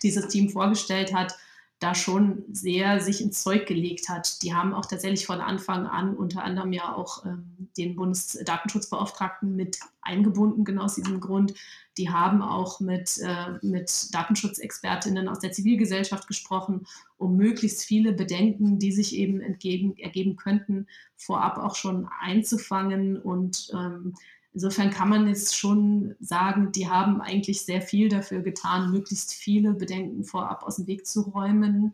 dieses 0.03 0.28
Team 0.28 0.49
vorgestellt 0.49 1.14
hat, 1.14 1.38
da 1.86 1.94
schon 1.94 2.44
sehr 2.52 3.00
sich 3.00 3.22
ins 3.22 3.44
Zeug 3.44 3.68
gelegt 3.68 4.10
hat. 4.10 4.42
Die 4.42 4.56
haben 4.56 4.74
auch 4.74 4.88
tatsächlich 4.88 5.28
von 5.28 5.40
Anfang 5.40 5.86
an 5.86 6.16
unter 6.16 6.44
anderem 6.44 6.74
ja 6.74 6.96
auch 6.96 7.24
ähm, 7.26 7.70
den 7.78 7.96
Bundesdatenschutzbeauftragten 7.96 9.56
mit 9.56 9.80
eingebunden, 10.02 10.66
genau 10.66 10.86
aus 10.86 10.96
diesem 10.96 11.20
Grund. 11.20 11.54
Die 12.00 12.10
haben 12.10 12.42
auch 12.42 12.80
mit, 12.80 13.20
äh, 13.20 13.60
mit 13.62 14.14
Datenschutzexpertinnen 14.16 15.28
aus 15.28 15.38
der 15.38 15.52
Zivilgesellschaft 15.52 16.28
gesprochen, 16.28 16.88
um 17.18 17.38
möglichst 17.38 17.84
viele 17.84 18.14
Bedenken, 18.14 18.80
die 18.80 18.92
sich 18.92 19.16
eben 19.16 19.40
entgegen, 19.40 19.96
ergeben 19.98 20.38
könnten, 20.38 20.88
vorab 21.16 21.60
auch 21.60 21.76
schon 21.76 22.10
einzufangen 22.20 23.22
und 23.22 23.72
ähm, 23.74 24.16
Insofern 24.56 24.89
kann 24.89 25.10
man 25.10 25.28
jetzt 25.28 25.58
schon 25.58 26.16
sagen, 26.22 26.72
die 26.72 26.88
haben 26.88 27.20
eigentlich 27.20 27.66
sehr 27.66 27.82
viel 27.82 28.08
dafür 28.08 28.39
getan, 28.39 28.89
möglichst 28.89 29.34
viele 29.34 29.74
Bedenken 29.74 30.24
vorab 30.24 30.64
aus 30.64 30.78
dem 30.78 30.88
Weg 30.88 31.06
zu 31.06 31.24
räumen 31.24 31.93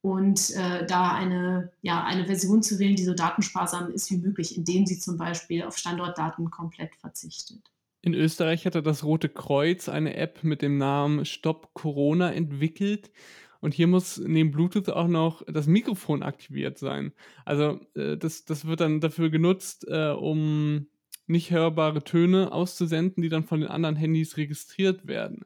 und 0.00 0.50
äh, 0.56 0.84
da 0.86 1.12
eine, 1.12 1.70
ja, 1.82 2.02
eine 2.02 2.26
Version 2.26 2.64
zu 2.64 2.80
wählen, 2.80 2.96
die 2.96 3.04
so 3.04 3.14
datensparsam 3.14 3.92
ist 3.92 4.10
wie 4.10 4.16
möglich, 4.16 4.58
indem 4.58 4.86
sie 4.86 4.98
zum 4.98 5.16
Beispiel 5.16 5.62
auf 5.62 5.78
Standortdaten 5.78 6.50
komplett 6.50 6.96
verzichtet. 6.96 7.60
In 8.02 8.12
Österreich 8.12 8.66
hatte 8.66 8.82
das 8.82 9.04
Rote 9.04 9.28
Kreuz 9.28 9.88
eine 9.88 10.16
App 10.16 10.42
mit 10.42 10.62
dem 10.62 10.78
Namen 10.78 11.24
Stop 11.24 11.74
Corona 11.74 12.32
entwickelt. 12.32 13.12
Und 13.60 13.72
hier 13.72 13.86
muss 13.86 14.18
neben 14.18 14.50
Bluetooth 14.50 14.90
auch 14.90 15.06
noch 15.06 15.42
das 15.46 15.68
Mikrofon 15.68 16.24
aktiviert 16.24 16.76
sein. 16.76 17.12
Also 17.44 17.78
äh, 17.94 18.16
das, 18.16 18.44
das 18.44 18.66
wird 18.66 18.80
dann 18.80 19.00
dafür 19.00 19.30
genutzt, 19.30 19.86
äh, 19.88 20.10
um 20.10 20.88
nicht 21.26 21.50
hörbare 21.50 22.02
Töne 22.02 22.52
auszusenden, 22.52 23.22
die 23.22 23.28
dann 23.28 23.44
von 23.44 23.60
den 23.60 23.70
anderen 23.70 23.96
Handys 23.96 24.36
registriert 24.36 25.06
werden. 25.06 25.44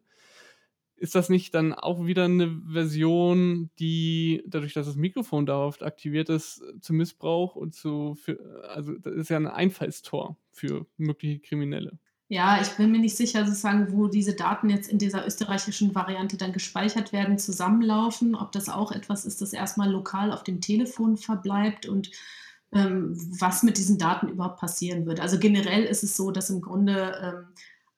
Ist 0.97 1.15
das 1.15 1.29
nicht 1.29 1.55
dann 1.55 1.75
auch 1.75 2.07
wieder 2.07 2.25
eine 2.25 2.61
Version, 2.73 3.71
die 3.79 4.43
dadurch, 4.47 4.73
dass 4.73 4.87
das 4.87 4.97
Mikrofon 4.97 5.47
darauf 5.47 5.81
aktiviert 5.81 6.29
ist, 6.29 6.61
zu 6.81 6.93
Missbrauch 6.93 7.55
und 7.55 7.75
zu, 7.75 8.17
für, 8.17 8.65
also 8.69 8.95
das 8.99 9.15
ist 9.15 9.31
ja 9.31 9.37
ein 9.37 9.47
Einfallstor 9.47 10.37
für 10.51 10.87
mögliche 10.97 11.39
Kriminelle? 11.39 11.99
Ja, 12.31 12.61
ich 12.61 12.69
bin 12.71 12.91
mir 12.91 12.99
nicht 12.99 13.17
sicher, 13.17 13.47
sozusagen, 13.47 13.91
wo 13.93 14.07
diese 14.07 14.35
Daten 14.35 14.69
jetzt 14.69 14.91
in 14.91 14.99
dieser 14.99 15.27
österreichischen 15.27 15.95
Variante 15.95 16.37
dann 16.37 16.53
gespeichert 16.53 17.13
werden, 17.13 17.39
zusammenlaufen, 17.39 18.35
ob 18.35 18.53
das 18.53 18.69
auch 18.69 18.93
etwas 18.93 19.25
ist, 19.25 19.41
das 19.41 19.55
erstmal 19.55 19.91
lokal 19.91 20.33
auf 20.33 20.43
dem 20.43 20.61
Telefon 20.61 21.17
verbleibt 21.17 21.87
und 21.87 22.11
was 22.71 23.63
mit 23.63 23.79
diesen 23.79 23.99
Daten 23.99 24.29
überhaupt 24.29 24.61
passieren 24.61 25.07
wird. 25.07 25.21
Also 25.21 25.39
generell 25.39 25.85
ist 25.85 26.03
es 26.03 26.17
so, 26.17 26.31
dass 26.31 26.51
im 26.51 26.61
Grunde 26.61 27.15
ähm, 27.23 27.47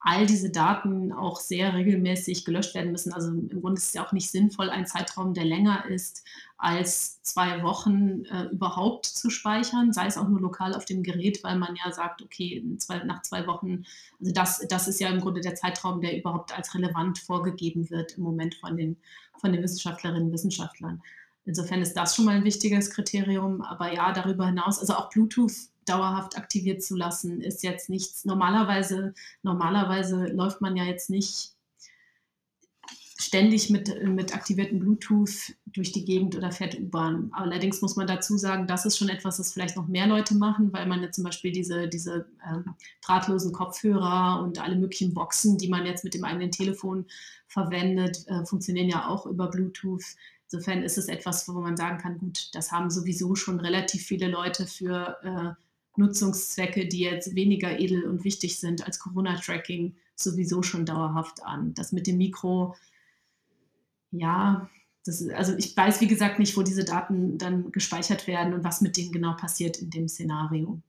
all 0.02 0.24
diese 0.24 0.50
Daten 0.50 1.12
auch 1.12 1.38
sehr 1.38 1.74
regelmäßig 1.74 2.46
gelöscht 2.46 2.74
werden 2.74 2.90
müssen. 2.90 3.12
Also 3.12 3.28
im 3.28 3.60
Grunde 3.60 3.78
ist 3.78 3.88
es 3.88 3.94
ja 3.94 4.06
auch 4.06 4.12
nicht 4.12 4.30
sinnvoll, 4.30 4.70
einen 4.70 4.86
Zeitraum, 4.86 5.34
der 5.34 5.44
länger 5.44 5.84
ist 5.86 6.24
als 6.56 7.22
zwei 7.22 7.62
Wochen 7.62 8.24
äh, 8.24 8.44
überhaupt 8.44 9.04
zu 9.04 9.28
speichern, 9.28 9.92
sei 9.92 10.06
es 10.06 10.16
auch 10.16 10.28
nur 10.28 10.40
lokal 10.40 10.74
auf 10.74 10.86
dem 10.86 11.02
Gerät, 11.02 11.44
weil 11.44 11.58
man 11.58 11.76
ja 11.84 11.92
sagt, 11.92 12.22
okay, 12.22 12.64
zwei, 12.78 13.02
nach 13.04 13.22
zwei 13.22 13.46
Wochen, 13.46 13.84
also 14.20 14.32
das, 14.32 14.66
das 14.68 14.88
ist 14.88 15.00
ja 15.00 15.08
im 15.08 15.20
Grunde 15.20 15.42
der 15.42 15.54
Zeitraum, 15.54 16.00
der 16.00 16.16
überhaupt 16.16 16.56
als 16.56 16.74
relevant 16.74 17.18
vorgegeben 17.18 17.90
wird 17.90 18.16
im 18.16 18.24
Moment 18.24 18.54
von 18.54 18.76
den, 18.76 18.96
von 19.38 19.52
den 19.52 19.62
Wissenschaftlerinnen 19.62 20.28
und 20.28 20.32
Wissenschaftlern. 20.32 21.02
Insofern 21.50 21.82
ist 21.82 21.94
das 21.94 22.14
schon 22.14 22.26
mal 22.26 22.36
ein 22.36 22.44
wichtiges 22.44 22.90
Kriterium. 22.90 23.60
Aber 23.62 23.92
ja, 23.92 24.12
darüber 24.12 24.46
hinaus, 24.46 24.78
also 24.78 24.94
auch 24.94 25.10
Bluetooth 25.10 25.50
dauerhaft 25.84 26.38
aktiviert 26.38 26.80
zu 26.80 26.94
lassen, 26.94 27.40
ist 27.40 27.64
jetzt 27.64 27.90
nichts. 27.90 28.24
Normalerweise, 28.24 29.14
normalerweise 29.42 30.26
läuft 30.26 30.60
man 30.60 30.76
ja 30.76 30.84
jetzt 30.84 31.10
nicht 31.10 31.56
ständig 33.18 33.68
mit, 33.68 34.00
mit 34.04 34.32
aktiviertem 34.32 34.78
Bluetooth 34.78 35.56
durch 35.66 35.90
die 35.90 36.04
Gegend 36.04 36.36
oder 36.36 36.52
fährt 36.52 36.78
U-Bahn. 36.78 37.30
Allerdings 37.32 37.82
muss 37.82 37.96
man 37.96 38.06
dazu 38.06 38.38
sagen, 38.38 38.68
das 38.68 38.86
ist 38.86 38.96
schon 38.96 39.08
etwas, 39.08 39.38
das 39.38 39.52
vielleicht 39.52 39.76
noch 39.76 39.88
mehr 39.88 40.06
Leute 40.06 40.36
machen, 40.36 40.72
weil 40.72 40.86
man 40.86 41.02
jetzt 41.02 41.16
zum 41.16 41.24
Beispiel 41.24 41.50
diese, 41.50 41.88
diese 41.88 42.28
ähm, 42.48 42.76
drahtlosen 43.04 43.52
Kopfhörer 43.52 44.40
und 44.40 44.62
alle 44.62 44.76
möglichen 44.76 45.14
Boxen, 45.14 45.58
die 45.58 45.68
man 45.68 45.84
jetzt 45.84 46.04
mit 46.04 46.14
dem 46.14 46.22
eigenen 46.22 46.52
Telefon 46.52 47.06
verwendet, 47.48 48.24
äh, 48.28 48.46
funktionieren 48.46 48.88
ja 48.88 49.08
auch 49.08 49.26
über 49.26 49.48
Bluetooth. 49.48 50.04
Insofern 50.52 50.82
ist 50.82 50.98
es 50.98 51.06
etwas, 51.06 51.48
wo 51.48 51.52
man 51.52 51.76
sagen 51.76 51.98
kann, 51.98 52.18
gut, 52.18 52.50
das 52.54 52.72
haben 52.72 52.90
sowieso 52.90 53.36
schon 53.36 53.60
relativ 53.60 54.04
viele 54.04 54.28
Leute 54.28 54.66
für 54.66 55.16
äh, 55.22 55.98
Nutzungszwecke, 55.98 56.88
die 56.88 57.00
jetzt 57.00 57.36
weniger 57.36 57.78
edel 57.78 58.04
und 58.04 58.24
wichtig 58.24 58.58
sind 58.58 58.84
als 58.84 58.98
Corona-Tracking, 58.98 59.94
sowieso 60.16 60.62
schon 60.62 60.86
dauerhaft 60.86 61.44
an. 61.44 61.72
Das 61.74 61.92
mit 61.92 62.08
dem 62.08 62.18
Mikro, 62.18 62.74
ja, 64.10 64.68
das, 65.04 65.26
also 65.28 65.54
ich 65.56 65.76
weiß, 65.76 66.00
wie 66.00 66.08
gesagt, 66.08 66.40
nicht, 66.40 66.56
wo 66.56 66.62
diese 66.62 66.84
Daten 66.84 67.38
dann 67.38 67.70
gespeichert 67.70 68.26
werden 68.26 68.52
und 68.52 68.64
was 68.64 68.80
mit 68.80 68.96
denen 68.96 69.12
genau 69.12 69.34
passiert 69.36 69.78
in 69.78 69.90
dem 69.90 70.08
Szenario. 70.08 70.80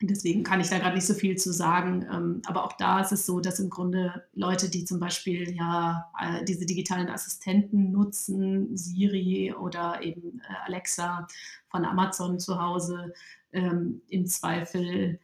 Deswegen 0.00 0.42
kann 0.42 0.60
ich 0.60 0.68
da 0.68 0.78
gerade 0.78 0.94
nicht 0.94 1.06
so 1.06 1.14
viel 1.14 1.36
zu 1.36 1.52
sagen. 1.52 2.06
Ähm, 2.12 2.42
aber 2.46 2.64
auch 2.64 2.72
da 2.72 3.00
ist 3.00 3.12
es 3.12 3.24
so, 3.24 3.40
dass 3.40 3.58
im 3.58 3.70
Grunde 3.70 4.24
Leute, 4.34 4.68
die 4.68 4.84
zum 4.84 5.00
Beispiel 5.00 5.54
ja 5.56 6.10
äh, 6.20 6.44
diese 6.44 6.66
digitalen 6.66 7.08
Assistenten 7.08 7.92
nutzen, 7.92 8.76
Siri 8.76 9.54
oder 9.54 10.02
eben 10.02 10.40
äh, 10.40 10.66
Alexa 10.66 11.26
von 11.68 11.84
Amazon 11.84 12.38
zu 12.38 12.60
Hause, 12.60 13.14
ähm, 13.52 14.02
im 14.08 14.26
Zweifel 14.26 15.18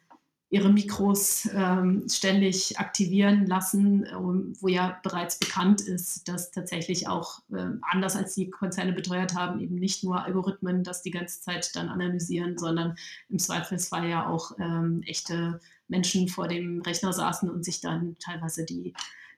ihre 0.52 0.70
Mikros 0.70 1.48
ähm, 1.54 2.06
ständig 2.10 2.78
aktivieren 2.78 3.46
lassen, 3.46 4.04
ähm, 4.04 4.52
wo 4.60 4.68
ja 4.68 5.00
bereits 5.02 5.38
bekannt 5.38 5.80
ist, 5.80 6.28
dass 6.28 6.50
tatsächlich 6.50 7.08
auch 7.08 7.40
äh, 7.50 7.70
anders 7.80 8.16
als 8.16 8.34
die 8.34 8.50
Konzerne 8.50 8.92
beteuert 8.92 9.34
haben, 9.34 9.60
eben 9.60 9.76
nicht 9.76 10.04
nur 10.04 10.22
Algorithmen 10.22 10.84
das 10.84 11.00
die 11.00 11.10
ganze 11.10 11.40
Zeit 11.40 11.74
dann 11.74 11.88
analysieren, 11.88 12.58
sondern 12.58 12.96
im 13.30 13.38
Zweifelsfall 13.38 14.06
ja 14.06 14.28
auch 14.28 14.52
ähm, 14.58 15.02
echte 15.06 15.58
Menschen 15.88 16.28
vor 16.28 16.48
dem 16.48 16.82
Rechner 16.82 17.14
saßen 17.14 17.48
und 17.48 17.64
sich 17.64 17.80
dann 17.80 18.16
teilweise 18.18 18.66
die, 18.66 18.92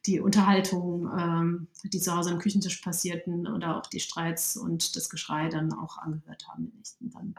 die 0.07 0.19
Unterhaltung, 0.19 1.09
ähm, 1.17 1.69
die 1.85 2.01
zu 2.01 2.13
Hause 2.13 2.33
am 2.33 2.41
Küchentisch 2.41 2.79
passierten 2.79 3.47
oder 3.47 3.77
auch 3.77 3.87
die 3.87 4.01
Streits 4.01 4.57
und 4.57 4.97
das 4.97 5.09
Geschrei 5.09 5.49
dann 5.49 5.73
auch 5.75 5.97
angehört 5.97 6.49
haben. 6.49 6.73
Dann 6.99 7.37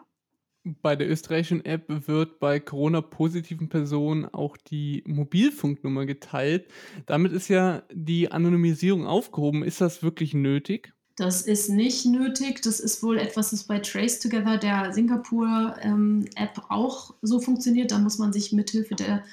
bei 0.81 0.95
der 0.95 1.09
österreichischen 1.09 1.63
App 1.63 1.85
wird 2.07 2.39
bei 2.39 2.59
Corona-positiven 2.59 3.69
Personen 3.69 4.25
auch 4.25 4.57
die 4.57 5.03
Mobilfunknummer 5.05 6.05
geteilt. 6.05 6.67
Damit 7.05 7.31
ist 7.31 7.47
ja 7.47 7.83
die 7.91 8.31
Anonymisierung 8.31 9.05
aufgehoben. 9.05 9.63
Ist 9.63 9.81
das 9.81 10.01
wirklich 10.01 10.33
nötig? 10.33 10.93
Das 11.17 11.43
ist 11.43 11.69
nicht 11.69 12.05
nötig. 12.05 12.61
Das 12.61 12.79
ist 12.79 13.01
wohl 13.01 13.17
etwas, 13.17 13.51
das 13.51 13.63
bei 13.63 13.79
Trace 13.79 14.19
Together, 14.19 14.57
der 14.57 14.91
Singapur-App, 14.91 15.77
ähm, 15.85 16.25
auch 16.69 17.13
so 17.21 17.39
funktioniert. 17.39 17.91
Da 17.91 17.99
muss 17.99 18.17
man 18.17 18.33
sich 18.33 18.51
mithilfe 18.51 18.95
der 18.95 19.23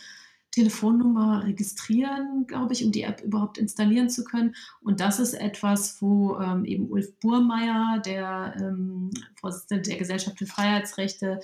Telefonnummer 0.53 1.45
registrieren, 1.45 2.47
glaube 2.47 2.75
ich, 2.75 2.85
um 2.85 2.93
die 2.93 3.03
App 3.03 3.23
überhaupt 3.23 3.59
installieren 3.59 4.11
zu 4.11 4.23
können. 4.23 4.55
Und 4.83 5.01
das 5.01 5.19
ist 5.19 5.33
etwas, 5.33 6.01
wo 6.01 6.39
ähm, 6.39 6.65
eben 6.67 6.91
Ulf 6.91 7.13
Burmeier, 7.21 8.01
der 8.05 8.55
ähm, 8.61 9.11
Vorsitzende 9.41 9.83
der 9.83 9.97
Gesellschaft 9.97 10.39
für 10.39 10.47
Freiheitsrechte, 10.47 11.41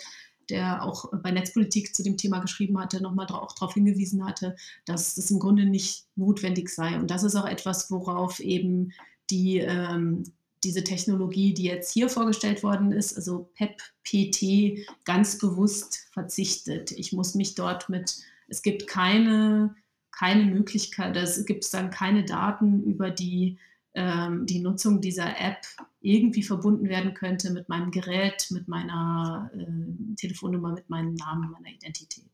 der 0.50 0.82
auch 0.82 1.10
bei 1.22 1.30
Netzpolitik 1.30 1.94
zu 1.94 2.02
dem 2.02 2.16
Thema 2.16 2.40
geschrieben 2.40 2.78
hatte, 2.78 3.02
nochmal 3.02 3.26
auch 3.28 3.52
darauf 3.52 3.74
hingewiesen 3.74 4.26
hatte, 4.26 4.56
dass 4.84 5.14
das 5.14 5.30
im 5.30 5.38
Grunde 5.38 5.64
nicht 5.64 6.04
notwendig 6.16 6.68
sei. 6.68 6.98
Und 6.98 7.10
das 7.10 7.22
ist 7.22 7.34
auch 7.34 7.46
etwas, 7.46 7.90
worauf 7.90 8.40
eben 8.40 8.92
die, 9.30 9.58
ähm, 9.58 10.24
diese 10.64 10.84
Technologie, 10.84 11.54
die 11.54 11.64
jetzt 11.64 11.92
hier 11.92 12.10
vorgestellt 12.10 12.62
worden 12.62 12.92
ist, 12.92 13.16
also 13.16 13.50
PEP-PT, 13.54 14.86
ganz 15.04 15.38
bewusst 15.38 16.08
verzichtet. 16.12 16.92
Ich 16.92 17.12
muss 17.12 17.34
mich 17.34 17.54
dort 17.54 17.88
mit 17.88 18.18
es 18.48 18.62
gibt 18.62 18.86
keine, 18.86 19.74
keine 20.10 20.44
Möglichkeit, 20.44 21.16
es 21.16 21.46
gibt 21.46 21.72
dann 21.72 21.90
keine 21.90 22.24
Daten 22.24 22.82
über 22.82 23.10
die, 23.10 23.58
ähm, 23.94 24.46
die 24.46 24.60
Nutzung 24.60 25.00
dieser 25.00 25.40
App 25.40 25.62
irgendwie 26.00 26.42
verbunden 26.42 26.88
werden 26.88 27.14
könnte 27.14 27.52
mit 27.52 27.68
meinem 27.68 27.90
Gerät, 27.90 28.48
mit 28.50 28.68
meiner 28.68 29.50
äh, 29.54 30.14
Telefonnummer, 30.16 30.72
mit 30.72 30.88
meinem 30.90 31.14
Namen, 31.14 31.50
meiner 31.50 31.74
Identität. 31.74 32.24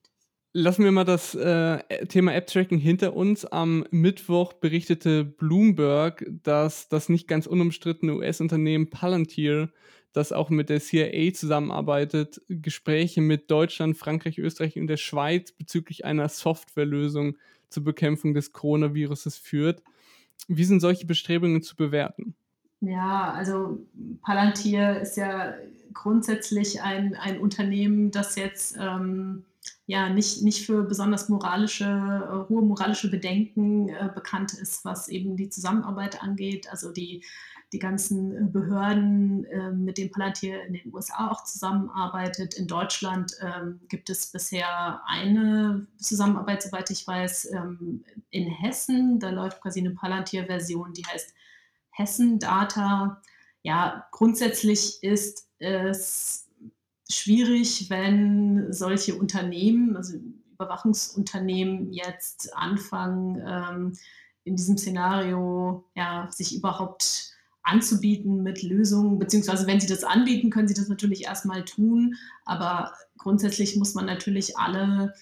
Lassen 0.57 0.85
wir 0.85 0.93
mal 0.93 1.05
das 1.05 1.35
äh, 1.35 2.07
Thema 2.07 2.33
App-Tracking 2.33 2.79
hinter 2.79 3.17
uns. 3.17 3.45
Am 3.45 3.85
Mittwoch 3.91 4.53
berichtete 4.53 5.25
Bloomberg, 5.25 6.25
dass 6.45 6.89
das 6.89 7.09
nicht 7.09 7.27
ganz 7.27 7.49
unumstrittene 7.49 8.15
US-Unternehmen 8.15 8.89
Palantir 8.89 9.73
das 10.15 10.33
auch 10.33 10.49
mit 10.49 10.71
der 10.71 10.81
CIA 10.81 11.35
zusammenarbeitet, 11.35 12.41
Gespräche 12.49 13.21
mit 13.21 13.51
Deutschland, 13.51 13.99
Frankreich, 13.99 14.39
Österreich 14.39 14.79
und 14.79 14.87
der 14.87 14.97
Schweiz 14.97 15.53
bezüglich 15.53 16.05
einer 16.05 16.29
Softwarelösung 16.29 17.37
zur 17.69 17.85
Bekämpfung 17.85 18.33
des 18.33 18.53
Coronaviruses 18.53 19.37
führt. 19.37 19.83
Wie 20.47 20.65
sind 20.65 20.81
solche 20.81 21.07
Bestrebungen 21.07 21.63
zu 21.63 21.75
bewerten? 21.75 22.35
Ja, 22.81 23.33
also 23.33 23.85
Palantir 24.23 25.01
ist 25.01 25.17
ja 25.17 25.55
grundsätzlich 25.93 26.81
ein, 26.81 27.15
ein 27.17 27.41
Unternehmen, 27.41 28.13
das 28.13 28.37
jetzt 28.37 28.77
ähm, 28.79 29.45
ja 29.87 30.09
nicht, 30.11 30.43
nicht 30.43 30.65
für 30.65 30.85
besonders 30.85 31.29
moralische, 31.29 31.85
äh, 31.85 32.49
hohe 32.49 32.63
moralische 32.63 33.11
Bedenken 33.11 33.89
äh, 33.89 34.11
bekannt 34.15 34.53
ist, 34.55 34.85
was 34.85 35.09
eben 35.09 35.37
die 35.37 35.49
Zusammenarbeit 35.49 36.23
angeht. 36.23 36.71
Also 36.71 36.93
die, 36.93 37.23
die 37.73 37.79
ganzen 37.79 38.37
äh, 38.37 38.49
Behörden, 38.49 39.45
äh, 39.47 39.71
mit 39.73 39.99
denen 39.99 40.11
Palantir 40.11 40.63
in 40.65 40.75
den 40.75 40.95
USA 40.95 41.31
auch 41.31 41.45
zusammenarbeitet. 41.45 42.55
In 42.55 42.67
Deutschland 42.67 43.33
ähm, 43.41 43.81
gibt 43.89 44.11
es 44.11 44.31
bisher 44.31 45.01
eine 45.07 45.87
Zusammenarbeit, 45.99 46.63
soweit 46.63 46.91
ich 46.91 47.07
weiß, 47.07 47.53
ähm, 47.53 48.05
in 48.31 48.47
Hessen. 48.47 49.19
Da 49.19 49.31
läuft 49.31 49.61
quasi 49.61 49.81
eine 49.81 49.91
Palantir-Version, 49.91 50.93
die 50.93 51.05
heißt 51.05 51.35
Hessen 51.91 52.39
Data. 52.39 53.21
Ja, 53.63 54.07
grundsätzlich 54.11 55.03
ist 55.03 55.49
es 55.59 56.51
schwierig, 57.11 57.91
wenn 57.91 58.73
solche 58.73 59.15
Unternehmen, 59.15 59.97
also 59.97 60.19
Überwachungsunternehmen 60.55 61.93
jetzt 61.93 62.55
anfangen, 62.57 63.43
ähm, 63.47 63.93
in 64.45 64.57
diesem 64.57 64.77
Szenario 64.77 65.85
ja, 65.95 66.29
sich 66.31 66.55
überhaupt 66.55 67.34
anzubieten 67.65 68.43
mit 68.43 68.63
Lösungen, 68.63 69.19
beziehungsweise 69.19 69.67
wenn 69.67 69.81
sie 69.81 69.87
das 69.87 70.05
anbieten, 70.05 70.51
können 70.51 70.69
sie 70.69 70.75
das 70.75 70.89
natürlich 70.89 71.25
erstmal 71.25 71.65
tun, 71.65 72.15
aber 72.45 72.93
grundsätzlich 73.19 73.77
muss 73.77 73.95
man 73.95 74.05
natürlich 74.05 74.59
alle, 74.59 75.15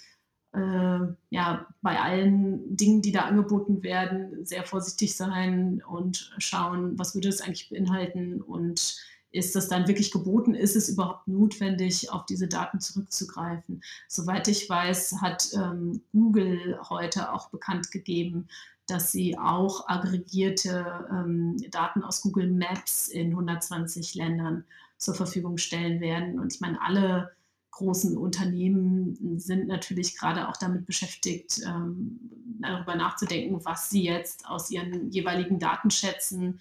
äh, 0.52 0.98
ja, 1.30 1.66
bei 1.80 2.00
allen 2.00 2.76
Dingen, 2.76 3.00
die 3.00 3.12
da 3.12 3.22
angeboten 3.22 3.82
werden, 3.82 4.44
sehr 4.44 4.64
vorsichtig 4.64 5.16
sein 5.16 5.82
und 5.88 6.34
schauen, 6.38 6.98
was 6.98 7.14
würde 7.14 7.28
es 7.28 7.40
eigentlich 7.40 7.70
beinhalten 7.70 8.42
und 8.42 8.96
ist 9.32 9.56
das 9.56 9.68
dann 9.68 9.88
wirklich 9.88 10.10
geboten? 10.10 10.54
Ist 10.54 10.76
es 10.76 10.90
überhaupt 10.90 11.26
notwendig, 11.26 12.12
auf 12.12 12.26
diese 12.26 12.48
Daten 12.48 12.80
zurückzugreifen? 12.80 13.82
Soweit 14.06 14.46
ich 14.46 14.68
weiß, 14.68 15.22
hat 15.22 15.48
ähm, 15.54 16.02
Google 16.12 16.78
heute 16.90 17.32
auch 17.32 17.48
bekannt 17.48 17.90
gegeben, 17.90 18.48
dass 18.86 19.12
sie 19.12 19.38
auch 19.38 19.88
aggregierte 19.88 21.08
ähm, 21.10 21.56
Daten 21.70 22.02
aus 22.02 22.22
Google 22.22 22.50
Maps 22.50 23.08
in 23.08 23.30
120 23.30 24.14
Ländern 24.14 24.64
zur 24.98 25.14
Verfügung 25.14 25.58
stellen 25.58 26.00
werden. 26.00 26.38
Und 26.38 26.54
ich 26.54 26.60
meine, 26.60 26.80
alle 26.82 27.32
großen 27.70 28.16
Unternehmen 28.16 29.38
sind 29.38 29.66
natürlich 29.66 30.18
gerade 30.18 30.48
auch 30.48 30.56
damit 30.56 30.86
beschäftigt, 30.86 31.60
ähm, 31.66 32.18
darüber 32.60 32.96
nachzudenken, 32.96 33.64
was 33.64 33.88
sie 33.90 34.04
jetzt 34.04 34.46
aus 34.46 34.70
ihren 34.70 35.10
jeweiligen 35.10 35.58
Datenschätzen 35.58 36.60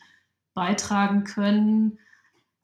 beitragen 0.54 1.24
können 1.24 1.98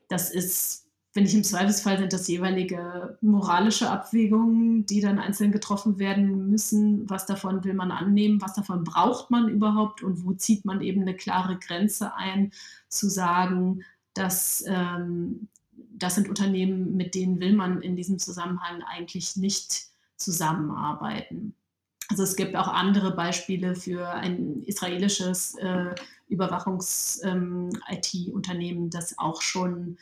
das 0.07 0.29
ist, 0.31 0.86
finde 1.17 1.31
ich, 1.31 1.35
im 1.35 1.43
Zweifelsfall 1.43 1.97
sind 1.97 2.13
das 2.13 2.27
jeweilige 2.27 3.17
moralische 3.21 3.89
Abwägungen, 3.89 4.85
die 4.85 5.01
dann 5.01 5.17
einzeln 5.17 5.51
getroffen 5.51 5.97
werden 5.97 6.51
müssen. 6.51 7.09
Was 7.09 7.25
davon 7.25 7.63
will 7.63 7.73
man 7.73 7.89
annehmen? 7.89 8.39
Was 8.39 8.53
davon 8.53 8.83
braucht 8.83 9.31
man 9.31 9.49
überhaupt? 9.49 10.03
Und 10.03 10.23
wo 10.23 10.33
zieht 10.33 10.63
man 10.63 10.79
eben 10.81 11.01
eine 11.01 11.15
klare 11.15 11.57
Grenze 11.57 12.13
ein, 12.13 12.51
zu 12.87 13.09
sagen, 13.09 13.83
dass 14.13 14.63
ähm, 14.67 15.47
das 15.71 16.13
sind 16.13 16.29
Unternehmen, 16.29 16.95
mit 16.95 17.15
denen 17.15 17.39
will 17.39 17.55
man 17.55 17.81
in 17.81 17.95
diesem 17.95 18.19
Zusammenhang 18.19 18.83
eigentlich 18.83 19.37
nicht 19.37 19.87
zusammenarbeiten. 20.17 21.55
Also 22.09 22.21
es 22.21 22.35
gibt 22.35 22.55
auch 22.55 22.67
andere 22.67 23.15
Beispiele 23.15 23.73
für 23.73 24.07
ein 24.07 24.61
israelisches 24.67 25.55
äh, 25.55 25.95
Überwachungs-IT-Unternehmen, 26.27 28.83
ähm, 28.83 28.89
das 28.91 29.17
auch 29.17 29.41
schon 29.41 29.97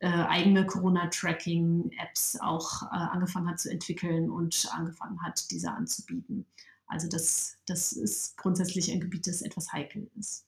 äh, 0.00 0.08
eigene 0.08 0.66
Corona-Tracking-Apps 0.66 2.40
auch 2.40 2.82
äh, 2.84 2.86
angefangen 2.90 3.48
hat 3.48 3.60
zu 3.60 3.70
entwickeln 3.70 4.30
und 4.30 4.66
angefangen 4.72 5.22
hat, 5.22 5.50
diese 5.50 5.70
anzubieten. 5.70 6.46
Also 6.86 7.08
das, 7.08 7.58
das 7.66 7.92
ist 7.92 8.36
grundsätzlich 8.36 8.90
ein 8.90 9.00
Gebiet, 9.00 9.26
das 9.26 9.42
etwas 9.42 9.72
heikel 9.72 10.10
ist. 10.18 10.46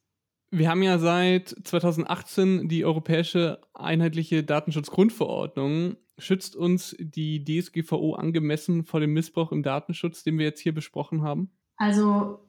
Wir 0.51 0.69
haben 0.69 0.83
ja 0.83 0.99
seit 0.99 1.55
2018 1.65 2.69
die 2.69 2.85
Europäische 2.85 3.61
Einheitliche 3.75 4.43
Datenschutzgrundverordnung. 4.43 5.97
Schützt 6.19 6.57
uns 6.57 6.97
die 6.99 7.45
DSGVO 7.45 8.15
angemessen 8.15 8.85
vor 8.85 9.01
dem 9.01 9.13
Missbrauch 9.13 9.53
im 9.53 9.63
Datenschutz, 9.63 10.25
den 10.25 10.39
wir 10.39 10.47
jetzt 10.47 10.61
hier 10.61 10.75
besprochen 10.75 11.23
haben? 11.23 11.51
Also 11.77 12.41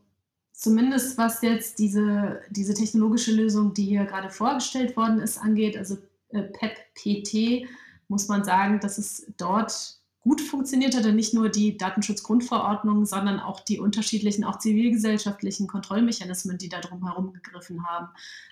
zumindest 0.52 1.18
was 1.18 1.42
jetzt 1.42 1.80
diese, 1.80 2.42
diese 2.50 2.74
technologische 2.74 3.34
Lösung, 3.34 3.74
die 3.74 3.86
hier 3.86 4.06
gerade 4.06 4.30
vorgestellt 4.30 4.98
worden 4.98 5.20
ist, 5.20 5.38
angeht, 5.38 5.78
also 5.78 5.98
PEP-PT, 6.42 7.68
muss 8.08 8.28
man 8.28 8.44
sagen, 8.44 8.80
dass 8.80 8.98
es 8.98 9.32
dort 9.38 10.00
gut 10.24 10.40
funktioniert 10.40 10.96
hat 10.96 11.06
und 11.06 11.16
nicht 11.16 11.34
nur 11.34 11.50
die 11.50 11.78
Datenschutzgrundverordnung, 11.78 13.06
sondern 13.06 13.40
auch 13.40 13.60
die 13.60 13.80
unterschiedlichen, 13.80 14.46
auch 14.46 14.58
zivilgesellschaftlichen 14.58 15.68
Kontrollmechanismen, 15.68 16.58
die 16.58 16.70
da 16.70 16.80
drumherum 16.80 17.34
gegriffen 17.34 17.86
haben, 17.86 18.08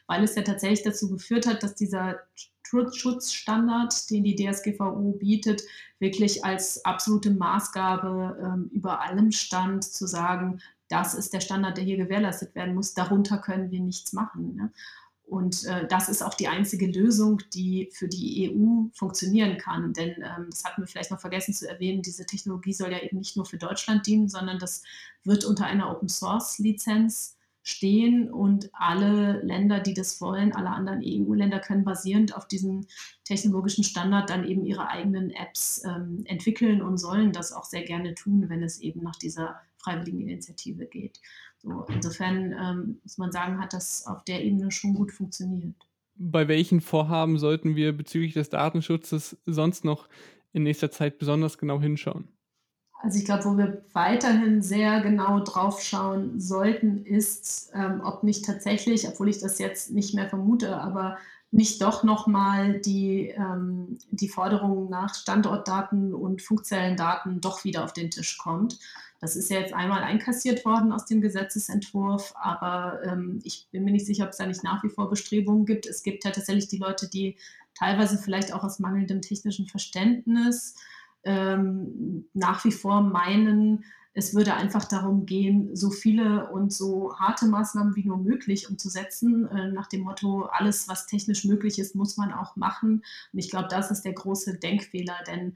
weil 0.05 0.23
es 0.23 0.36
ja 0.36 0.41
tatsächlich 0.41 0.84
dazu 0.84 1.09
geführt 1.09 1.47
hat, 1.47 1.63
dass 1.63 1.75
dieser 1.75 2.19
Schutzstandard, 2.63 4.09
den 4.09 4.23
die 4.23 4.36
DSGVO 4.36 5.17
bietet, 5.19 5.61
wirklich 5.99 6.45
als 6.45 6.84
absolute 6.86 7.32
Maßgabe 7.32 8.38
ähm, 8.41 8.69
über 8.73 9.01
allem 9.01 9.32
stand, 9.32 9.84
zu 9.84 10.07
sagen, 10.07 10.61
das 10.88 11.13
ist 11.13 11.34
der 11.34 11.39
Standard, 11.39 11.77
der 11.77 11.84
hier 11.84 11.97
gewährleistet 11.97 12.53
werden 12.55 12.75
muss, 12.75 12.93
darunter 12.93 13.38
können 13.38 13.71
wir 13.71 13.79
nichts 13.79 14.13
machen. 14.13 14.55
Ne? 14.55 14.71
Und 15.32 15.63
äh, 15.63 15.88
das 15.88 16.09
ist 16.09 16.21
auch 16.23 16.34
die 16.34 16.49
einzige 16.49 16.88
Lösung, 16.88 17.41
die 17.53 17.89
für 17.93 18.09
die 18.09 18.51
EU 18.51 18.89
funktionieren 18.93 19.57
kann. 19.57 19.93
Denn 19.93 20.09
ähm, 20.17 20.47
das 20.49 20.65
hatten 20.65 20.82
wir 20.82 20.88
vielleicht 20.88 21.09
noch 21.09 21.21
vergessen 21.21 21.53
zu 21.53 21.69
erwähnen, 21.69 22.01
diese 22.01 22.25
Technologie 22.25 22.73
soll 22.73 22.91
ja 22.91 22.99
eben 22.99 23.19
nicht 23.19 23.38
nur 23.38 23.45
für 23.45 23.57
Deutschland 23.57 24.05
dienen, 24.05 24.27
sondern 24.27 24.59
das 24.59 24.84
wird 25.23 25.45
unter 25.45 25.65
einer 25.65 25.89
Open-Source-Lizenz 25.89 27.38
stehen 27.63 28.29
und 28.29 28.71
alle 28.73 29.41
Länder, 29.41 29.79
die 29.79 29.93
das 29.93 30.19
wollen, 30.19 30.51
alle 30.51 30.71
anderen 30.71 31.01
EU-Länder 31.01 31.59
können 31.59 31.86
basierend 31.86 32.36
auf 32.36 32.49
diesem 32.49 32.86
technologischen 33.23 33.86
Standard 33.86 34.29
dann 34.29 34.43
eben 34.43 34.65
ihre 34.65 34.89
eigenen 34.89 35.29
Apps 35.32 35.82
ähm, 35.86 36.23
entwickeln 36.25 36.82
und 36.82 36.97
sollen 36.97 37.32
das 37.32 37.53
auch 37.53 37.63
sehr 37.63 37.84
gerne 37.84 38.15
tun, 38.15 38.49
wenn 38.49 38.63
es 38.63 38.82
eben 38.82 39.01
nach 39.01 39.15
dieser 39.15 39.61
freiwilligen 39.77 40.27
Initiative 40.27 40.88
geht. 40.88 41.21
So, 41.62 41.86
insofern 41.93 42.53
ähm, 42.53 42.99
muss 43.03 43.18
man 43.18 43.32
sagen, 43.32 43.59
hat 43.59 43.74
das 43.74 44.07
auf 44.07 44.24
der 44.24 44.43
Ebene 44.43 44.72
schon 44.72 44.95
gut 44.95 45.12
funktioniert. 45.12 45.76
Bei 46.16 46.47
welchen 46.47 46.82
Vorhaben 46.82 47.38
sollten 47.38 47.76
wir 47.76 47.95
bezüglich 47.95 48.34
des 48.34 48.49
Datenschutzes 48.49 49.38
sonst 49.45 49.86
noch 49.86 50.07
in 50.53 50.64
nächster 50.64 50.91
Zeit 50.91 51.20
besonders 51.20 51.57
genau 51.57 51.80
hinschauen? 51.80 52.28
Also 53.03 53.18
ich 53.18 53.26
glaube, 53.26 53.45
wo 53.45 53.57
wir 53.57 53.84
weiterhin 53.93 54.62
sehr 54.62 55.01
genau 55.01 55.39
drauf 55.39 55.82
schauen 55.82 56.39
sollten, 56.39 57.05
ist, 57.05 57.72
ähm, 57.74 58.01
ob 58.03 58.24
nicht 58.24 58.45
tatsächlich, 58.45 59.07
obwohl 59.07 59.30
ich 59.30 59.39
das 59.39 59.57
jetzt 59.57 59.91
nicht 59.91 60.14
mehr 60.14 60.30
vermute, 60.30 60.78
aber 60.78 61.18
nicht 61.51 61.82
doch 61.82 62.03
nochmal 62.03 62.80
die, 62.80 63.28
ähm, 63.30 63.97
die 64.12 64.30
Forderung 64.30 64.89
nach 64.89 65.16
Standortdaten 65.16 66.14
und 66.14 66.41
Funkzellendaten 66.41 67.41
doch 67.41 67.64
wieder 67.64 67.84
auf 67.84 67.93
den 67.93 68.09
Tisch 68.09 68.38
kommt. 68.38 68.80
Das 69.22 69.36
ist 69.36 69.51
ja 69.51 69.59
jetzt 69.59 69.74
einmal 69.74 70.01
einkassiert 70.01 70.65
worden 70.65 70.91
aus 70.91 71.05
dem 71.05 71.22
Gesetzesentwurf, 71.22 72.34
aber 72.36 73.01
ähm, 73.05 73.39
ich 73.43 73.67
bin 73.72 73.84
mir 73.84 73.91
nicht 73.91 74.07
sicher, 74.07 74.26
ob 74.26 74.32
es 74.32 74.38
da 74.38 74.47
nicht 74.47 74.63
nach 74.63 74.84
wie 74.84 74.89
vor 74.89 75.09
Bestrebungen 75.09 75.67
gibt. 75.67 75.86
Es 75.86 76.01
gibt 76.01 76.26
ja 76.26 76.32
tatsächlich 76.32 76.67
die 76.67 76.80
Leute, 76.80 77.07
die 77.07 77.38
teilweise 77.76 78.17
vielleicht 78.17 78.51
auch 78.51 78.63
aus 78.63 78.80
mangelndem 78.80 79.22
technischen 79.22 79.67
Verständnis 79.67 80.76
ähm, 81.24 82.26
nach 82.34 82.65
wie 82.65 82.72
vor 82.72 83.01
meinen, 83.01 83.86
es 84.13 84.36
würde 84.36 84.55
einfach 84.55 84.86
darum 84.86 85.26
gehen, 85.26 85.76
so 85.76 85.89
viele 85.89 86.49
und 86.49 86.74
so 86.74 87.15
harte 87.17 87.45
Maßnahmen 87.45 87.95
wie 87.95 88.03
nur 88.03 88.17
möglich 88.17 88.69
umzusetzen, 88.69 89.47
äh, 89.47 89.72
nach 89.72 89.88
dem 89.88 90.01
Motto, 90.01 90.43
alles, 90.51 90.89
was 90.89 91.05
technisch 91.05 91.45
möglich 91.45 91.80
ist, 91.80 91.95
muss 91.95 92.17
man 92.17 92.34
auch 92.34 92.55
machen. 92.55 93.03
Und 93.32 93.39
ich 93.39 93.49
glaube, 93.49 93.69
das 93.69 93.91
ist 93.91 94.01
der 94.01 94.13
große 94.13 94.57
Denkfehler, 94.57 95.15
denn 95.28 95.55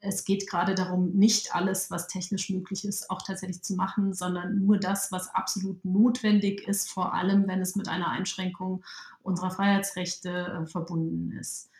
es 0.00 0.24
geht 0.24 0.48
gerade 0.48 0.74
darum, 0.74 1.12
nicht 1.12 1.54
alles, 1.54 1.90
was 1.90 2.06
technisch 2.06 2.50
möglich 2.50 2.84
ist, 2.84 3.10
auch 3.10 3.22
tatsächlich 3.22 3.62
zu 3.62 3.74
machen, 3.74 4.12
sondern 4.12 4.58
nur 4.64 4.78
das, 4.78 5.10
was 5.10 5.34
absolut 5.34 5.84
notwendig 5.84 6.66
ist, 6.68 6.90
vor 6.90 7.14
allem 7.14 7.48
wenn 7.48 7.60
es 7.60 7.74
mit 7.74 7.88
einer 7.88 8.08
Einschränkung 8.08 8.84
unserer 9.22 9.50
Freiheitsrechte 9.50 10.62
äh, 10.62 10.66
verbunden 10.66 11.32
ist. 11.38 11.70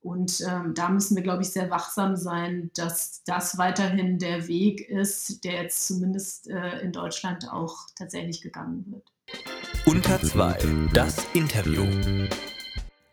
Und 0.00 0.40
ähm, 0.48 0.74
da 0.74 0.88
müssen 0.88 1.16
wir, 1.16 1.22
glaube 1.22 1.42
ich, 1.42 1.50
sehr 1.50 1.70
wachsam 1.70 2.16
sein, 2.16 2.70
dass 2.74 3.22
das 3.24 3.58
weiterhin 3.58 4.18
der 4.18 4.46
Weg 4.46 4.88
ist, 4.88 5.44
der 5.44 5.62
jetzt 5.62 5.86
zumindest 5.86 6.48
äh, 6.48 6.80
in 6.80 6.92
Deutschland 6.92 7.50
auch 7.50 7.86
tatsächlich 7.96 8.40
gegangen 8.40 8.84
wird. 8.88 9.12
Unter 9.86 10.20
zwei, 10.20 10.56
das 10.92 11.26
Interview. 11.34 11.84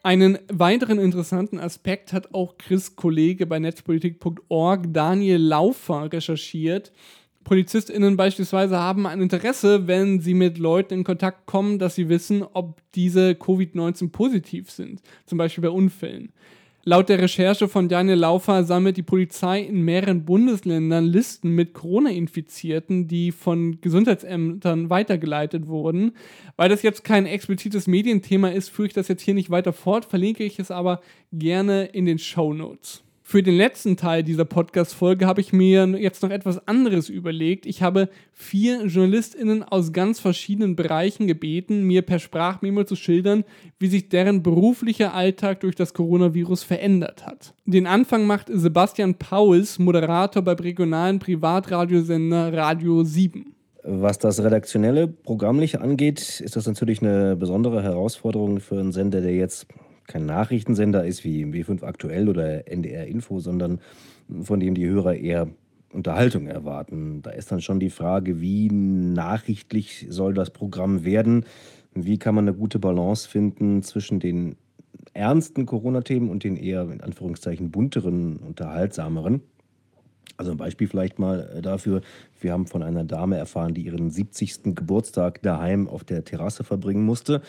Einen 0.06 0.38
weiteren 0.53 0.99
interessanten 0.99 1.60
Aspekt 1.60 2.14
hat 2.14 2.36
auch 2.36 2.60
Chris 2.60 2.95
Kollege 2.95 3.48
bei 3.48 3.57
netzpolitik.org 3.57 4.94
Daniel 4.94 5.41
Laufer 5.41 6.14
recherchiert. 6.14 6.91
PolizistInnen 7.44 8.15
beispielsweise 8.15 8.77
haben 8.77 9.07
ein 9.07 9.19
Interesse, 9.19 9.88
wenn 9.88 10.19
sie 10.19 10.36
mit 10.36 10.60
Leuten 10.60 10.94
in 10.94 11.03
Kontakt 11.03 11.48
kommen, 11.48 11.80
dass 11.80 11.95
sie 11.95 12.07
wissen, 12.07 12.44
ob 12.44 12.84
diese 12.94 13.32
Covid-19 13.32 14.11
positiv 14.11 14.69
sind, 14.69 15.02
zum 15.26 15.40
Beispiel 15.40 15.64
bei 15.64 15.72
Unfällen. 15.72 16.32
Laut 16.88 17.10
der 17.10 17.18
Recherche 17.20 17.68
von 17.68 17.90
Daniel 17.90 18.20
Laufer 18.20 18.64
sammelt 18.64 18.95
die 18.95 19.02
Polizei 19.02 19.60
in 19.60 19.82
mehreren 19.82 20.24
Bundesländern 20.24 21.03
Listen 21.03 21.49
mit 21.49 21.74
Corona-Infizierten, 21.74 23.07
die 23.07 23.32
von 23.32 23.82
Gesundheitsämtern 23.82 24.91
weitergeleitet 24.91 25.66
wurden. 25.66 26.12
Weil 26.57 26.70
das 26.70 26.84
jetzt 26.84 27.03
kein 27.03 27.26
explizites 27.26 27.88
Medienthema 27.88 28.49
ist, 28.49 28.70
führe 28.70 28.90
ich 28.90 28.94
das 28.94 29.07
jetzt 29.07 29.24
hier 29.24 29.34
nicht 29.34 29.49
weiter 29.49 29.74
fort, 29.74 30.06
verlinke 30.06 30.44
ich 30.44 30.60
es 30.60 30.70
aber 30.70 31.02
gerne 31.34 31.86
in 31.86 32.06
den 32.06 32.20
Show 32.20 32.53
Notes. 32.53 33.05
Für 33.28 33.42
den 33.42 33.58
letzten 33.58 33.98
Teil 33.98 34.22
dieser 34.22 34.46
Podcast-Folge 34.46 35.26
habe 35.26 35.42
ich 35.42 35.52
mir 35.52 35.88
jetzt 35.98 36.22
noch 36.22 36.30
etwas 36.30 36.68
anderes 36.68 37.10
überlegt. 37.10 37.66
Ich 37.66 37.82
habe 37.82 38.08
vier 38.32 38.86
JournalistInnen 38.86 39.64
aus 39.64 39.92
ganz 39.92 40.20
verschiedenen 40.20 40.76
Bereichen 40.76 41.26
gebeten, 41.26 41.86
mir 41.86 42.04
per 42.04 42.20
Sprachmemo 42.20 42.84
zu 42.84 42.96
schildern, 42.96 43.44
wie 43.80 43.88
sich 43.88 44.10
deren 44.10 44.44
beruflicher 44.44 45.16
Alltag 45.16 45.62
durch 45.62 45.74
das 45.74 45.96
Coronavirus 45.96 46.62
verändert 46.62 47.26
hat. 47.26 47.56
Den 47.66 47.88
Anfang 47.88 48.28
macht 48.28 48.48
Sebastian 48.54 49.16
Pauls, 49.16 49.80
Moderator 49.80 50.44
beim 50.44 50.58
regionalen 50.58 51.18
Privatradiosender 51.18 52.54
Radio 52.54 53.04
7. 53.04 53.56
Was 53.82 54.20
das 54.20 54.44
redaktionelle 54.44 55.08
Programmliche 55.08 55.82
angeht, 55.82 56.42
ist 56.42 56.56
das 56.56 56.68
natürlich 56.68 57.02
eine 57.02 57.36
besondere 57.36 57.82
Herausforderung 57.82 58.60
für 58.60 58.80
einen 58.80 58.92
Sender, 58.92 59.22
der 59.22 59.34
jetzt 59.34 59.66
kein 60.07 60.26
Nachrichtensender 60.26 61.06
ist 61.06 61.23
wie 61.23 61.45
W5 61.45 61.84
Aktuell 61.84 62.30
oder 62.30 62.68
NDR 62.68 63.07
Info, 63.07 63.40
sondern 63.40 63.80
von 64.41 64.60
dem 64.60 64.76
die 64.76 64.88
Hörer 64.88 65.15
eher 65.15 65.48
Unterhaltung 65.91 66.48
erwarten. 66.48 67.22
Da 67.22 67.32
ist 67.32 67.52
dann 67.52 67.61
schon 67.61 67.80
die 67.80 67.90
Frage, 67.90 68.41
wie 68.41 68.69
nachrichtlich 68.69 70.06
soll 70.10 70.34
das 70.34 70.52
Programm 70.52 71.06
werden? 71.06 71.45
Wie 71.94 72.19
kann 72.19 72.36
man 72.36 72.48
eine 72.48 72.57
gute 72.57 72.77
Balance 72.77 73.27
finden 73.27 73.82
zwischen 73.82 74.19
den 74.19 74.57
ernsten 75.14 75.65
Corona-Themen 75.65 76.30
und 76.30 76.44
den 76.44 76.57
eher 76.57 76.90
in 76.91 77.02
Anführungszeichen 77.02 77.72
bunteren, 77.72 78.38
unterhaltsameren? 78.38 79.41
Also 80.38 80.52
ein 80.52 80.57
Beispiel 80.57 80.88
vielleicht 80.88 81.18
mal 81.18 81.61
dafür. 81.61 82.02
Wir 82.41 82.52
haben 82.52 82.68
von 82.68 82.84
einer 82.84 83.06
Dame 83.06 83.38
erfahren, 83.38 83.73
die 83.73 83.84
ihren 83.84 84.10
70. 84.10 84.76
Geburtstag 84.76 85.41
daheim 85.41 85.88
auf 85.88 86.03
der 86.03 86.26
Terrasse 86.26 86.65
verbringen 86.65 87.06
musste. 87.06 87.41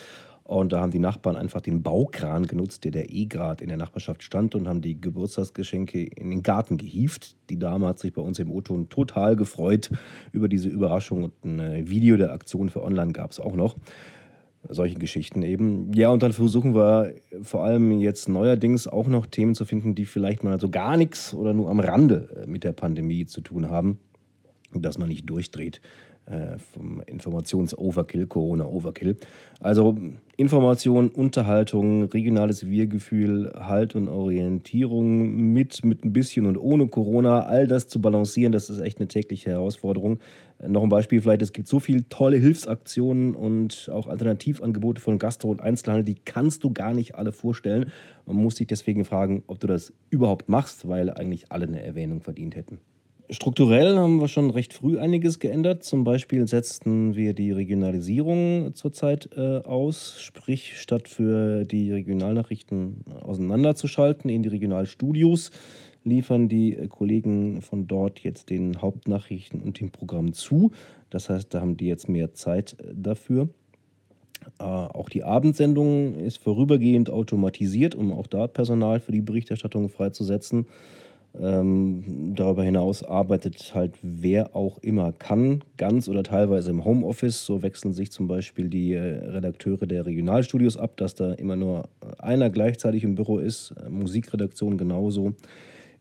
Und 0.47 0.71
da 0.71 0.79
haben 0.79 0.91
die 0.91 0.99
Nachbarn 0.99 1.35
einfach 1.35 1.59
den 1.59 1.83
Baukran 1.83 2.47
genutzt, 2.47 2.85
der 2.85 2.91
der 2.91 3.11
eh 3.11 3.25
gerade 3.25 3.61
in 3.61 3.67
der 3.67 3.77
Nachbarschaft 3.77 4.23
stand 4.23 4.55
und 4.55 4.69
haben 4.69 4.79
die 4.79 4.99
Geburtstagsgeschenke 4.99 6.01
in 6.01 6.29
den 6.29 6.41
Garten 6.41 6.77
gehievt. 6.77 7.35
Die 7.49 7.59
Dame 7.59 7.85
hat 7.85 7.99
sich 7.99 8.13
bei 8.13 8.21
uns 8.21 8.39
im 8.39 8.49
O-Ton 8.49 8.87
total 8.87 9.35
gefreut 9.35 9.89
über 10.31 10.47
diese 10.47 10.69
Überraschung 10.69 11.25
und 11.25 11.43
ein 11.43 11.59
äh, 11.59 11.89
Video 11.89 12.15
der 12.15 12.31
Aktion 12.31 12.69
für 12.69 12.81
online 12.81 13.11
gab 13.11 13.31
es 13.31 13.41
auch 13.41 13.57
noch. 13.57 13.75
Solche 14.69 14.95
Geschichten 14.95 15.41
eben. 15.41 15.91
Ja, 15.91 16.11
und 16.11 16.23
dann 16.23 16.31
versuchen 16.31 16.73
wir 16.73 17.13
vor 17.41 17.65
allem 17.65 17.99
jetzt 17.99 18.29
neuerdings 18.29 18.87
auch 18.87 19.07
noch 19.07 19.25
Themen 19.25 19.53
zu 19.53 19.65
finden, 19.65 19.95
die 19.95 20.05
vielleicht 20.05 20.45
mal 20.45 20.61
so 20.61 20.69
gar 20.69 20.95
nichts 20.95 21.33
oder 21.33 21.53
nur 21.53 21.69
am 21.69 21.81
Rande 21.81 22.43
äh, 22.43 22.47
mit 22.47 22.63
der 22.63 22.71
Pandemie 22.71 23.25
zu 23.25 23.41
tun 23.41 23.69
haben, 23.69 23.99
dass 24.71 24.97
man 24.97 25.09
nicht 25.09 25.29
durchdreht 25.29 25.81
äh, 26.29 26.57
vom 26.73 27.01
Informations-Overkill, 27.05 28.27
Corona-Overkill. 28.27 29.15
Also 29.59 29.97
Information, 30.35 31.09
Unterhaltung, 31.09 32.03
regionales 32.03 32.67
Wir-Gefühl, 32.67 33.53
Halt 33.55 33.95
und 33.95 34.07
Orientierung 34.07 35.53
mit, 35.53 35.83
mit 35.85 36.03
ein 36.03 36.13
bisschen 36.13 36.45
und 36.45 36.57
ohne 36.57 36.87
Corona, 36.87 37.43
all 37.45 37.65
das 37.65 37.87
zu 37.87 38.01
balancieren, 38.01 38.51
das 38.51 38.69
ist 38.69 38.81
echt 38.81 38.99
eine 38.99 39.07
tägliche 39.07 39.51
Herausforderung. 39.51 40.19
Noch 40.65 40.83
ein 40.83 40.89
Beispiel 40.89 41.21
vielleicht, 41.21 41.43
es 41.43 41.53
gibt 41.53 41.67
so 41.67 41.79
viele 41.79 42.07
tolle 42.09 42.37
Hilfsaktionen 42.37 43.33
und 43.33 43.89
auch 43.93 44.07
Alternativangebote 44.07 45.01
von 45.01 45.19
Gastro 45.19 45.49
und 45.49 45.61
Einzelhandel, 45.61 46.03
die 46.03 46.19
kannst 46.25 46.63
du 46.63 46.73
gar 46.73 46.93
nicht 46.93 47.15
alle 47.15 47.31
vorstellen. 47.31 47.91
Man 48.25 48.35
muss 48.35 48.57
sich 48.57 48.67
deswegen 48.67 49.05
fragen, 49.05 49.43
ob 49.47 49.59
du 49.59 49.67
das 49.67 49.93
überhaupt 50.09 50.49
machst, 50.49 50.87
weil 50.87 51.09
eigentlich 51.09 51.51
alle 51.51 51.67
eine 51.67 51.83
Erwähnung 51.83 52.21
verdient 52.21 52.55
hätten. 52.55 52.79
Strukturell 53.29 53.97
haben 53.97 54.21
wir 54.21 54.29
schon 54.29 54.51
recht 54.51 54.71
früh 54.71 54.99
einiges 54.99 55.39
geändert. 55.39 55.83
Zum 55.83 56.05
Beispiel 56.05 56.47
setzten 56.47 57.17
wir 57.17 57.33
die 57.33 57.51
Regionalisierung 57.51 58.73
zurzeit 58.73 59.29
äh, 59.35 59.57
aus, 59.57 60.21
sprich 60.21 60.79
statt 60.79 61.09
für 61.09 61.65
die 61.65 61.91
Regionalnachrichten 61.91 63.03
auseinanderzuschalten 63.21 64.29
in 64.29 64.43
die 64.43 64.49
Regionalstudios, 64.49 65.51
liefern 66.05 66.47
die 66.47 66.87
Kollegen 66.87 67.61
von 67.61 67.85
dort 67.85 68.19
jetzt 68.19 68.49
den 68.49 68.81
Hauptnachrichten 68.81 69.61
und 69.61 69.81
dem 69.81 69.91
Programm 69.91 70.31
zu. 70.31 70.71
Das 71.09 71.29
heißt, 71.29 71.53
da 71.53 71.59
haben 71.59 71.75
die 71.75 71.87
jetzt 71.87 72.07
mehr 72.07 72.33
Zeit 72.33 72.77
äh, 72.79 72.93
dafür. 72.93 73.49
Äh, 74.57 74.63
auch 74.63 75.09
die 75.09 75.25
Abendsendung 75.25 76.15
ist 76.15 76.37
vorübergehend 76.37 77.09
automatisiert, 77.09 77.93
um 77.93 78.13
auch 78.13 78.27
da 78.27 78.47
Personal 78.47 79.01
für 79.01 79.11
die 79.11 79.21
Berichterstattung 79.21 79.89
freizusetzen. 79.89 80.67
Ähm, 81.39 82.33
darüber 82.35 82.63
hinaus 82.63 83.03
arbeitet 83.03 83.73
halt 83.75 83.93
wer 84.01 84.55
auch 84.55 84.79
immer 84.79 85.11
kann, 85.11 85.63
ganz 85.77 86.07
oder 86.09 86.23
teilweise 86.23 86.71
im 86.71 86.83
Homeoffice. 86.83 87.45
So 87.45 87.61
wechseln 87.61 87.93
sich 87.93 88.11
zum 88.11 88.27
Beispiel 88.27 88.69
die 88.69 88.93
äh, 88.93 89.29
Redakteure 89.29 89.85
der 89.85 90.05
Regionalstudios 90.05 90.77
ab, 90.77 90.97
dass 90.97 91.15
da 91.15 91.33
immer 91.33 91.55
nur 91.55 91.89
einer 92.17 92.49
gleichzeitig 92.49 93.03
im 93.03 93.15
Büro 93.15 93.37
ist. 93.37 93.73
Äh, 93.85 93.89
Musikredaktion 93.89 94.77
genauso. 94.77 95.33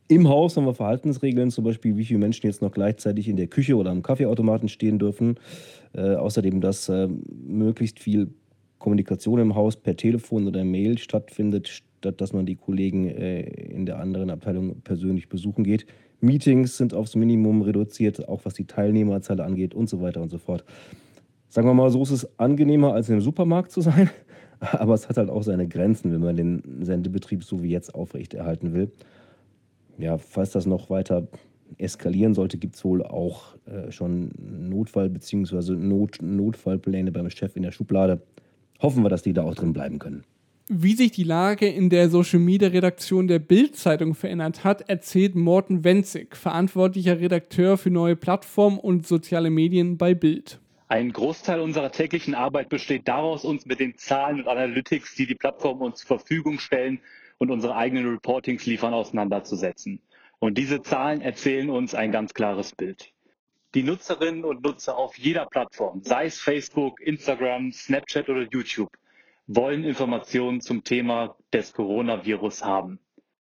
Im 0.09 0.29
Haus 0.29 0.57
haben 0.57 0.67
wir 0.67 0.75
Verhaltensregeln, 0.75 1.51
zum 1.51 1.65
Beispiel, 1.65 1.97
wie 1.97 2.05
viele 2.05 2.21
Menschen 2.21 2.47
jetzt 2.47 2.63
noch 2.63 2.71
gleichzeitig 2.71 3.29
in 3.29 3.37
der 3.37 3.49
Küche 3.49 3.77
oder 3.77 3.91
am 3.91 4.03
Kaffeeautomaten 4.03 4.69
stehen 4.69 4.99
dürfen. 4.99 5.35
Äh, 5.95 6.15
außerdem, 6.15 6.61
dass 6.61 6.89
äh, 6.89 7.09
möglichst 7.47 7.99
viel 7.99 8.29
Kommunikation 8.79 9.41
im 9.41 9.55
Haus 9.55 9.77
per 9.77 9.97
Telefon 9.97 10.47
oder 10.47 10.65
Mail 10.65 10.99
stattfindet, 10.99 11.69
statt 11.69 11.86
dass 12.01 12.33
man 12.33 12.47
die 12.47 12.57
Kollegen 12.57 13.09
äh, 13.09 13.41
in 13.41 13.87
der 13.87 13.99
anderen 13.99 14.31
Abteilung 14.31 14.81
persönlich 14.83 15.29
besuchen 15.29 15.65
geht. 15.65 15.87
Meetings 16.21 16.77
sind 16.77 16.95
aufs 16.95 17.15
Minimum 17.15 17.63
reduziert, 17.63 18.29
auch 18.29 18.45
was 18.45 18.55
die 18.55 18.67
Teilnehmerzahl 18.67 19.41
angeht 19.41 19.75
und 19.75 19.89
so 19.89 20.01
weiter 20.01 20.23
und 20.23 20.31
so 20.31 20.39
fort. 20.39 20.65
Sagen 21.49 21.69
wir 21.69 21.75
mal, 21.75 21.91
so 21.91 22.03
ist 22.03 22.11
es 22.11 22.39
angenehmer, 22.39 22.93
als 22.93 23.09
im 23.09 23.21
Supermarkt 23.21 23.71
zu 23.71 23.81
sein, 23.81 24.11
aber 24.61 24.95
es 24.95 25.09
hat 25.09 25.17
halt 25.17 25.31
auch 25.31 25.43
seine 25.43 25.69
Grenzen, 25.69 26.13
wenn 26.13 26.21
man 26.21 26.37
den 26.37 26.85
Sendebetrieb 26.85 27.45
so 27.45 27.63
wie 27.63 27.71
jetzt 27.71 27.95
aufrechterhalten 27.95 28.75
will. 28.75 28.91
Ja, 29.99 30.19
falls 30.19 30.51
das 30.51 30.67
noch 30.67 30.91
weiter 30.91 31.29
eskalieren 31.79 32.35
sollte, 32.35 32.59
gibt 32.59 32.77
es 32.77 32.85
wohl 32.85 33.03
auch 33.03 33.57
äh, 33.67 33.91
schon 33.91 34.31
Notfall- 34.39 35.09
bzw. 35.09 35.75
Not 35.75 36.19
Notfallpläne 36.21 37.13
beim 37.13 37.31
Chef 37.31 37.57
in 37.57 37.63
der 37.63 37.73
Schublade. 37.73 38.21
Hoffen 38.81 39.03
wir, 39.03 39.09
dass 39.09 39.23
die 39.23 39.33
da 39.33 39.43
auch 39.43 39.55
drin 39.55 39.73
bleiben 39.73 39.99
können. 39.99 40.25
Wie 40.69 40.95
sich 40.95 41.13
die 41.13 41.23
Lage 41.23 41.69
in 41.69 41.91
der 41.91 42.11
Social 42.11 42.41
Media 42.41 42.67
Redaktion 42.67 43.29
der 43.29 43.39
Bild-Zeitung 43.39 44.17
verändert 44.17 44.65
hat, 44.65 44.89
erzählt 44.89 45.37
Morten 45.37 45.85
Wenzig, 45.85 46.37
verantwortlicher 46.37 47.21
Redakteur 47.21 47.79
für 47.79 47.91
neue 47.91 48.17
Plattformen 48.17 48.81
und 48.81 49.07
soziale 49.07 49.49
Medien 49.51 49.97
bei 49.97 50.13
Bild. 50.13 50.59
Ein 50.89 51.13
Großteil 51.13 51.61
unserer 51.61 51.93
täglichen 51.93 52.35
Arbeit 52.35 52.69
besteht 52.69 53.07
daraus, 53.07 53.45
uns 53.45 53.65
mit 53.65 53.79
den 53.79 53.97
Zahlen 53.97 54.41
und 54.41 54.49
Analytics, 54.49 55.15
die 55.15 55.29
die 55.29 55.37
Plattformen 55.37 55.83
uns 55.83 56.01
zur 56.01 56.19
Verfügung 56.19 56.59
stellen 56.59 56.99
und 57.39 57.53
unsere 57.53 57.77
eigenen 57.77 58.09
Reportings 58.09 58.67
liefern, 58.67 58.93
auseinanderzusetzen. 58.93 60.01
Und 60.41 60.59
diese 60.59 60.83
Zahlen 60.83 61.21
erzählen 61.21 61.71
uns 61.71 61.95
ein 61.95 62.11
ganz 62.11 62.35
klares 62.35 62.75
Bild. 62.75 63.13
Die 63.77 63.85
Nutzerinnen 63.85 64.45
und 64.45 64.65
Nutzer 64.65 64.97
auf 64.99 65.17
jeder 65.17 65.47
Plattform, 65.47 66.03
sei 66.03 66.27
es 66.27 66.41
Facebook, 66.41 67.01
Instagram, 67.01 67.71
Snapchat 67.71 68.29
oder 68.29 68.49
YouTube, 68.51 68.91
wollen 69.47 69.85
Informationen 69.85 70.61
zum 70.61 70.83
Thema 70.85 71.37
des 71.53 71.73
Coronavirus 71.73 72.65
haben. 72.65 72.99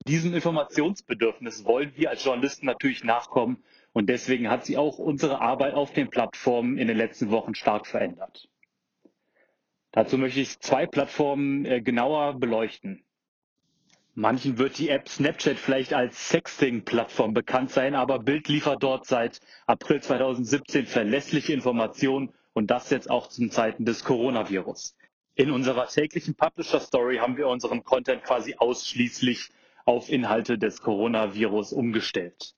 Diesem 0.07 0.33
Informationsbedürfnis 0.33 1.65
wollen 1.65 1.91
wir 1.95 2.09
als 2.09 2.23
Journalisten 2.23 2.65
natürlich 2.65 3.03
nachkommen 3.03 3.63
und 3.91 4.07
deswegen 4.07 4.49
hat 4.49 4.65
sich 4.65 4.77
auch 4.77 4.97
unsere 4.97 5.41
Arbeit 5.41 5.73
auf 5.73 5.91
den 5.93 6.09
Plattformen 6.09 6.77
in 6.77 6.87
den 6.87 6.97
letzten 6.97 7.31
Wochen 7.31 7.53
stark 7.53 7.85
verändert. 7.85 8.47
Dazu 9.91 10.17
möchte 10.17 10.39
ich 10.39 10.59
zwei 10.59 10.85
Plattformen 10.85 11.65
äh, 11.65 11.81
genauer 11.81 12.35
beleuchten. 12.39 13.03
Manchen 14.13 14.57
wird 14.57 14.77
die 14.77 14.89
App 14.89 15.07
Snapchat 15.09 15.57
vielleicht 15.57 15.93
als 15.93 16.29
Sexting-Plattform 16.29 17.33
bekannt 17.33 17.71
sein, 17.71 17.95
aber 17.95 18.19
Bild 18.19 18.47
liefert 18.47 18.83
dort 18.83 19.05
seit 19.05 19.39
April 19.65 20.01
2017 20.01 20.85
verlässliche 20.85 21.53
Informationen 21.53 22.31
und 22.53 22.69
das 22.69 22.89
jetzt 22.89 23.09
auch 23.09 23.27
zum 23.29 23.49
Zeiten 23.49 23.85
des 23.85 24.03
Coronavirus. 24.03 24.95
In 25.39 25.51
unserer 25.51 25.87
täglichen 25.87 26.35
Publisher 26.35 26.81
Story 26.81 27.15
haben 27.15 27.37
wir 27.37 27.47
unseren 27.47 27.85
Content 27.85 28.25
quasi 28.25 28.55
ausschließlich 28.57 29.47
auf 29.85 30.09
Inhalte 30.09 30.57
des 30.57 30.81
Coronavirus 30.81 31.71
umgestellt. 31.71 32.55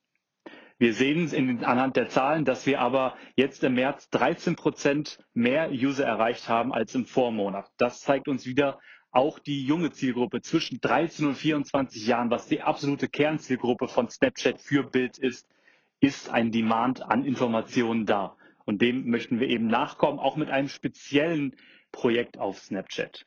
Wir 0.80 0.96
sehen 0.96 1.26
es 1.26 1.36
anhand 1.64 1.96
der 1.96 2.10
Zahlen, 2.10 2.44
dass 2.44 2.66
wir 2.66 2.82
aber 2.82 3.16
jetzt 3.36 3.64
im 3.64 3.76
März 3.76 4.10
13 4.10 4.56
Prozent 4.56 5.20
mehr 5.36 5.70
User 5.70 6.08
erreicht 6.08 6.50
haben 6.50 6.74
als 6.74 6.96
im 6.96 7.06
Vormonat. 7.06 7.70
Das 7.78 8.02
zeigt 8.02 8.28
uns 8.28 8.48
wieder, 8.48 8.80
auch 9.12 9.38
die 9.38 9.64
junge 9.64 9.92
Zielgruppe 9.92 10.42
zwischen 10.42 10.82
13 10.82 11.28
und 11.28 11.36
24 11.36 12.08
Jahren, 12.08 12.32
was 12.32 12.48
die 12.48 12.64
absolute 12.64 13.10
Kernzielgruppe 13.10 13.90
von 13.90 14.10
Snapchat 14.10 14.60
für 14.60 14.82
Bild 14.82 15.20
ist, 15.20 15.48
ist 16.00 16.32
ein 16.32 16.52
Demand 16.52 17.04
an 17.04 17.26
Informationen 17.26 18.08
da. 18.08 18.38
Und 18.66 18.82
dem 18.82 19.08
möchten 19.08 19.40
wir 19.40 19.50
eben 19.50 19.68
nachkommen, 19.68 20.18
auch 20.18 20.36
mit 20.36 20.50
einem 20.50 20.68
speziellen 20.68 21.56
Projekt 21.92 22.38
auf 22.38 22.60
Snapchat. 22.60 23.26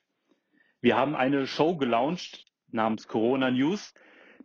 Wir 0.81 0.97
haben 0.97 1.15
eine 1.15 1.47
Show 1.47 1.77
gelauncht, 1.77 2.45
namens 2.71 3.09
Corona 3.09 3.51
News. 3.51 3.95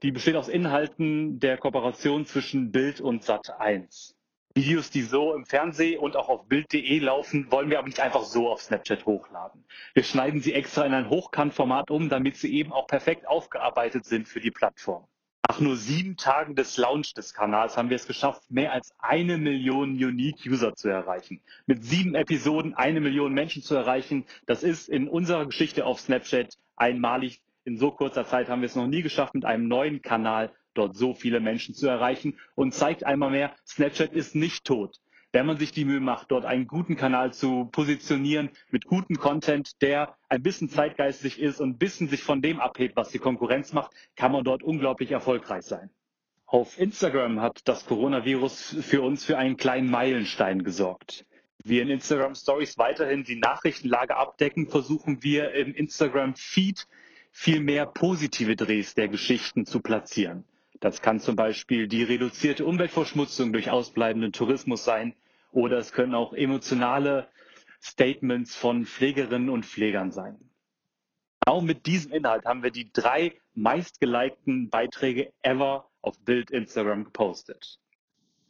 Die 0.03 0.11
besteht 0.11 0.35
aus 0.35 0.47
Inhalten 0.47 1.39
der 1.39 1.57
Kooperation 1.57 2.25
zwischen 2.25 2.71
Bild 2.71 3.01
und 3.01 3.23
Sat1. 3.23 4.13
Videos, 4.55 4.89
die 4.89 5.03
so 5.03 5.35
im 5.35 5.45
Fernsehen 5.45 5.99
und 5.99 6.15
auch 6.15 6.27
auf 6.27 6.47
Bild.de 6.47 6.99
laufen, 6.99 7.51
wollen 7.51 7.69
wir 7.69 7.77
aber 7.77 7.87
nicht 7.87 7.99
einfach 7.99 8.23
so 8.23 8.49
auf 8.49 8.61
Snapchat 8.61 9.05
hochladen. 9.05 9.65
Wir 9.93 10.03
schneiden 10.03 10.41
sie 10.41 10.53
extra 10.53 10.85
in 10.85 10.93
ein 10.93 11.09
Hochkantformat 11.09 11.91
um, 11.91 12.09
damit 12.09 12.37
sie 12.37 12.53
eben 12.53 12.71
auch 12.71 12.87
perfekt 12.87 13.27
aufgearbeitet 13.27 14.05
sind 14.05 14.27
für 14.27 14.39
die 14.39 14.51
Plattform. 14.51 15.07
Nach 15.49 15.59
nur 15.59 15.77
sieben 15.77 16.15
Tagen 16.15 16.53
des 16.53 16.77
Launch 16.77 17.15
des 17.15 17.33
Kanals 17.33 17.75
haben 17.75 17.89
wir 17.89 17.95
es 17.95 18.05
geschafft, 18.05 18.43
mehr 18.51 18.71
als 18.71 18.93
eine 18.99 19.39
Million 19.39 19.93
Unique 19.93 20.45
User 20.45 20.75
zu 20.75 20.89
erreichen. 20.89 21.41
Mit 21.65 21.83
sieben 21.83 22.13
Episoden 22.13 22.75
eine 22.75 23.01
Million 23.01 23.33
Menschen 23.33 23.63
zu 23.63 23.73
erreichen, 23.73 24.25
das 24.45 24.61
ist 24.61 24.89
in 24.89 25.07
unserer 25.07 25.47
Geschichte 25.47 25.87
auf 25.87 26.01
Snapchat 26.01 26.55
einmalig. 26.75 27.41
In 27.65 27.79
so 27.79 27.89
kurzer 27.89 28.27
Zeit 28.27 28.47
haben 28.47 28.61
wir 28.61 28.67
es 28.67 28.75
noch 28.75 28.85
nie 28.85 29.01
geschafft, 29.01 29.33
mit 29.33 29.43
einem 29.43 29.67
neuen 29.67 30.03
Kanal 30.03 30.51
dort 30.75 30.95
so 30.95 31.15
viele 31.15 31.39
Menschen 31.39 31.73
zu 31.73 31.87
erreichen 31.87 32.37
und 32.53 32.75
zeigt 32.75 33.03
einmal 33.03 33.31
mehr, 33.31 33.55
Snapchat 33.65 34.13
ist 34.13 34.35
nicht 34.35 34.65
tot. 34.65 34.99
Wenn 35.31 35.45
man 35.45 35.57
sich 35.57 35.71
die 35.71 35.85
Mühe 35.85 35.99
macht, 35.99 36.31
dort 36.31 36.45
einen 36.45 36.65
guten 36.65 36.95
Kanal 36.95 37.31
zu 37.33 37.65
positionieren 37.65 38.49
mit 38.71 38.85
gutem 38.85 39.19
Content, 39.19 39.79
der 39.83 40.15
ein 40.27 40.41
bisschen 40.41 40.69
zeitgeistig 40.69 41.39
ist 41.39 41.59
und 41.59 41.69
ein 41.69 41.77
bisschen 41.77 42.07
sich 42.07 42.23
von 42.23 42.41
dem 42.41 42.59
abhebt, 42.59 42.95
was 42.95 43.09
die 43.09 43.19
Konkurrenz 43.19 43.71
macht, 43.71 43.91
kann 44.15 44.31
man 44.31 44.43
dort 44.43 44.63
unglaublich 44.63 45.11
erfolgreich 45.11 45.65
sein. 45.65 45.91
Auf 46.47 46.79
Instagram 46.79 47.41
hat 47.41 47.61
das 47.65 47.85
Coronavirus 47.85 48.77
für 48.81 49.03
uns 49.03 49.23
für 49.23 49.37
einen 49.37 49.55
kleinen 49.55 49.91
Meilenstein 49.91 50.63
gesorgt. 50.63 51.27
Wir 51.63 51.83
in 51.83 51.89
Instagram 51.89 52.33
Stories 52.33 52.79
weiterhin 52.79 53.23
die 53.23 53.35
Nachrichtenlage 53.35 54.15
abdecken, 54.15 54.67
versuchen 54.67 55.21
wir 55.21 55.53
im 55.53 55.75
Instagram 55.75 56.33
Feed 56.33 56.87
viel 57.31 57.59
mehr 57.59 57.85
positive 57.85 58.55
Drehs 58.55 58.95
der 58.95 59.09
Geschichten 59.09 59.67
zu 59.67 59.79
platzieren. 59.79 60.43
Das 60.79 61.01
kann 61.01 61.19
zum 61.19 61.35
Beispiel 61.35 61.87
die 61.87 62.03
reduzierte 62.03 62.65
Umweltverschmutzung 62.65 63.51
durch 63.51 63.69
ausbleibenden 63.69 64.31
Tourismus 64.31 64.85
sein 64.85 65.13
oder 65.51 65.77
es 65.77 65.91
können 65.91 66.15
auch 66.15 66.33
emotionale 66.33 67.27
Statements 67.81 68.55
von 68.55 68.85
Pflegerinnen 68.85 69.49
und 69.49 69.65
Pflegern 69.65 70.11
sein. 70.11 70.37
Genau 71.45 71.61
mit 71.61 71.85
diesem 71.85 72.11
Inhalt 72.13 72.45
haben 72.45 72.63
wir 72.63 72.71
die 72.71 72.91
drei 72.91 73.33
meistgelikten 73.55 74.69
Beiträge 74.69 75.33
ever 75.41 75.89
auf 76.01 76.19
Bild 76.23 76.51
Instagram 76.51 77.05
gepostet. 77.05 77.79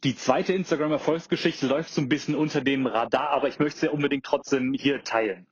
Die 0.04 0.16
zweite 0.16 0.52
Instagram-Erfolgsgeschichte 0.52 1.66
läuft 1.66 1.90
so 1.90 2.00
ein 2.00 2.08
bisschen 2.08 2.34
unter 2.34 2.60
dem 2.60 2.86
Radar, 2.86 3.30
aber 3.30 3.48
ich 3.48 3.58
möchte 3.58 3.80
sie 3.80 3.90
unbedingt 3.90 4.24
trotzdem 4.24 4.72
hier 4.72 5.02
teilen. 5.02 5.46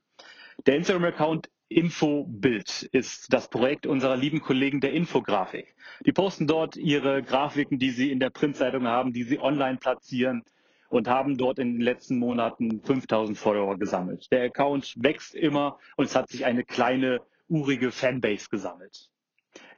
Der 0.65 0.75
Instagram-Account 0.75 1.49
Infobild 1.69 2.89
ist 2.91 3.31
das 3.31 3.47
Projekt 3.47 3.85
unserer 3.85 4.17
lieben 4.17 4.41
Kollegen 4.41 4.81
der 4.81 4.91
Infografik. 4.91 5.75
Die 6.03 6.11
posten 6.11 6.47
dort 6.47 6.75
ihre 6.75 7.21
Grafiken, 7.21 7.77
die 7.77 7.91
sie 7.91 8.11
in 8.11 8.19
der 8.19 8.31
Printzeitung 8.31 8.87
haben, 8.87 9.13
die 9.13 9.21
sie 9.21 9.39
online 9.39 9.77
platzieren 9.77 10.43
und 10.89 11.07
haben 11.07 11.37
dort 11.37 11.59
in 11.59 11.73
den 11.73 11.81
letzten 11.81 12.17
Monaten 12.17 12.81
5000 12.81 13.37
Follower 13.37 13.77
gesammelt. 13.77 14.31
Der 14.31 14.45
Account 14.45 14.95
wächst 14.97 15.35
immer 15.35 15.77
und 15.95 16.05
es 16.05 16.15
hat 16.15 16.29
sich 16.29 16.43
eine 16.43 16.63
kleine, 16.63 17.21
urige 17.47 17.91
Fanbase 17.91 18.49
gesammelt. 18.49 19.09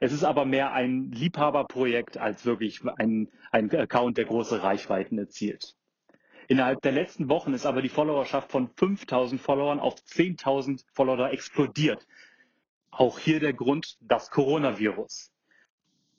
Es 0.00 0.12
ist 0.12 0.24
aber 0.24 0.46
mehr 0.46 0.72
ein 0.72 1.10
Liebhaberprojekt 1.10 2.16
als 2.16 2.46
wirklich 2.46 2.80
ein, 2.96 3.28
ein 3.50 3.70
Account, 3.70 4.16
der 4.16 4.24
große 4.24 4.62
Reichweiten 4.62 5.18
erzielt. 5.18 5.76
Innerhalb 6.48 6.82
der 6.82 6.92
letzten 6.92 7.28
Wochen 7.28 7.54
ist 7.54 7.66
aber 7.66 7.82
die 7.82 7.88
Followerschaft 7.88 8.50
von 8.50 8.68
5000 8.76 9.40
Followern 9.40 9.80
auf 9.80 9.94
10.000 9.94 10.84
Follower 10.92 11.30
explodiert. 11.30 12.06
Auch 12.90 13.18
hier 13.18 13.40
der 13.40 13.52
Grund, 13.52 13.96
das 14.00 14.30
Coronavirus. 14.30 15.30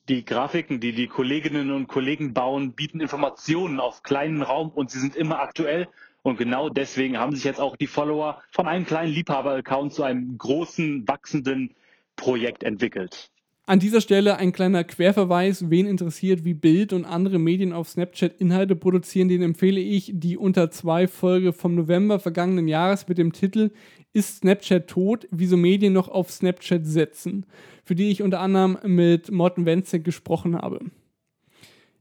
Die 0.10 0.26
Grafiken, 0.26 0.80
die 0.80 0.91
die 0.91 1.08
Kolleginnen 1.08 1.72
und 1.72 1.88
Kollegen 1.88 2.34
bauen, 2.34 2.74
bieten 2.74 3.00
Informationen 3.00 3.80
auf 3.80 4.04
kleinen 4.04 4.41
Raum 4.41 4.70
und 4.70 4.91
sie 4.91 5.00
sind 5.00 5.16
immer 5.16 5.40
aktuell. 5.40 5.88
Und 6.24 6.38
genau 6.38 6.70
deswegen 6.70 7.18
haben 7.18 7.36
sich 7.36 7.44
jetzt 7.44 7.60
auch 7.60 7.76
die 7.76 7.88
Follower 7.88 8.41
von 8.52 8.68
einem 8.68 8.86
kleinen 8.86 9.14
Liebhaber-Account 9.14 9.94
zu 9.94 10.04
einem 10.04 10.38
großen, 10.38 11.08
wachsenden 11.08 11.76
Projekt 12.16 12.64
entwickelt. 12.64 13.32
An 13.65 13.80
dieser 13.80 14.02
Stelle 14.02 14.35
ein 14.35 14.52
kleiner 14.52 14.84
Querverweis. 14.84 15.69
Wen 15.69 15.85
interessiert, 15.85 16.44
wie 16.44 16.53
Bild 16.53 16.91
und 16.91 17.06
andere 17.06 17.40
Medien 17.40 17.72
auf 17.72 17.88
Snapchat 17.88 18.34
Inhalte 18.41 18.76
produzieren, 18.76 19.30
den 19.30 19.41
empfehle 19.41 19.80
ich 19.80 20.11
die 20.14 20.35
unter 20.35 20.69
zwei 20.69 21.07
Folge 21.07 21.53
vom 21.53 21.73
November 21.73 22.19
vergangenen 22.19 22.68
Jahres 22.68 23.07
mit 23.07 23.18
dem 23.18 23.31
Titel 23.31 23.72
Ist 24.11 24.40
Snapchat 24.40 24.90
tot? 24.90 25.30
Wieso 25.31 25.56
Medien 25.56 25.94
noch 25.94 26.10
auf 26.10 26.30
Snapchat 26.30 26.85
setzen? 26.85 27.45
Für 27.85 27.95
die 27.95 28.11
ich 28.11 28.22
unter 28.22 28.41
anderem 28.41 28.80
mit 28.84 29.31
Morten 29.31 29.65
Wenzek 29.65 30.03
gesprochen 30.03 30.57
habe. 30.57 30.81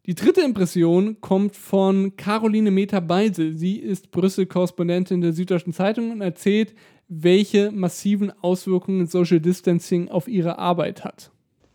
Die 0.07 0.17
dritte 0.17 0.41
Impression 0.41 1.21
kommt 1.21 1.55
von 1.55 2.17
Caroline 2.17 2.73
Meta-Beise. 2.73 3.53
Sie 3.53 3.77
ist 3.77 4.11
Brüssel-Korrespondentin 4.11 5.21
der 5.21 5.33
Süddeutschen 5.33 5.73
Zeitung 5.73 6.11
und 6.11 6.23
erzählt, 6.23 6.75
welche 7.07 7.71
massiven 7.71 8.33
Auswirkungen 8.43 9.07
Social 9.07 9.39
Distancing 9.39 10.09
auf 10.09 10.27
ihre 10.27 10.59
Arbeit 10.59 11.05
hat. 11.05 11.31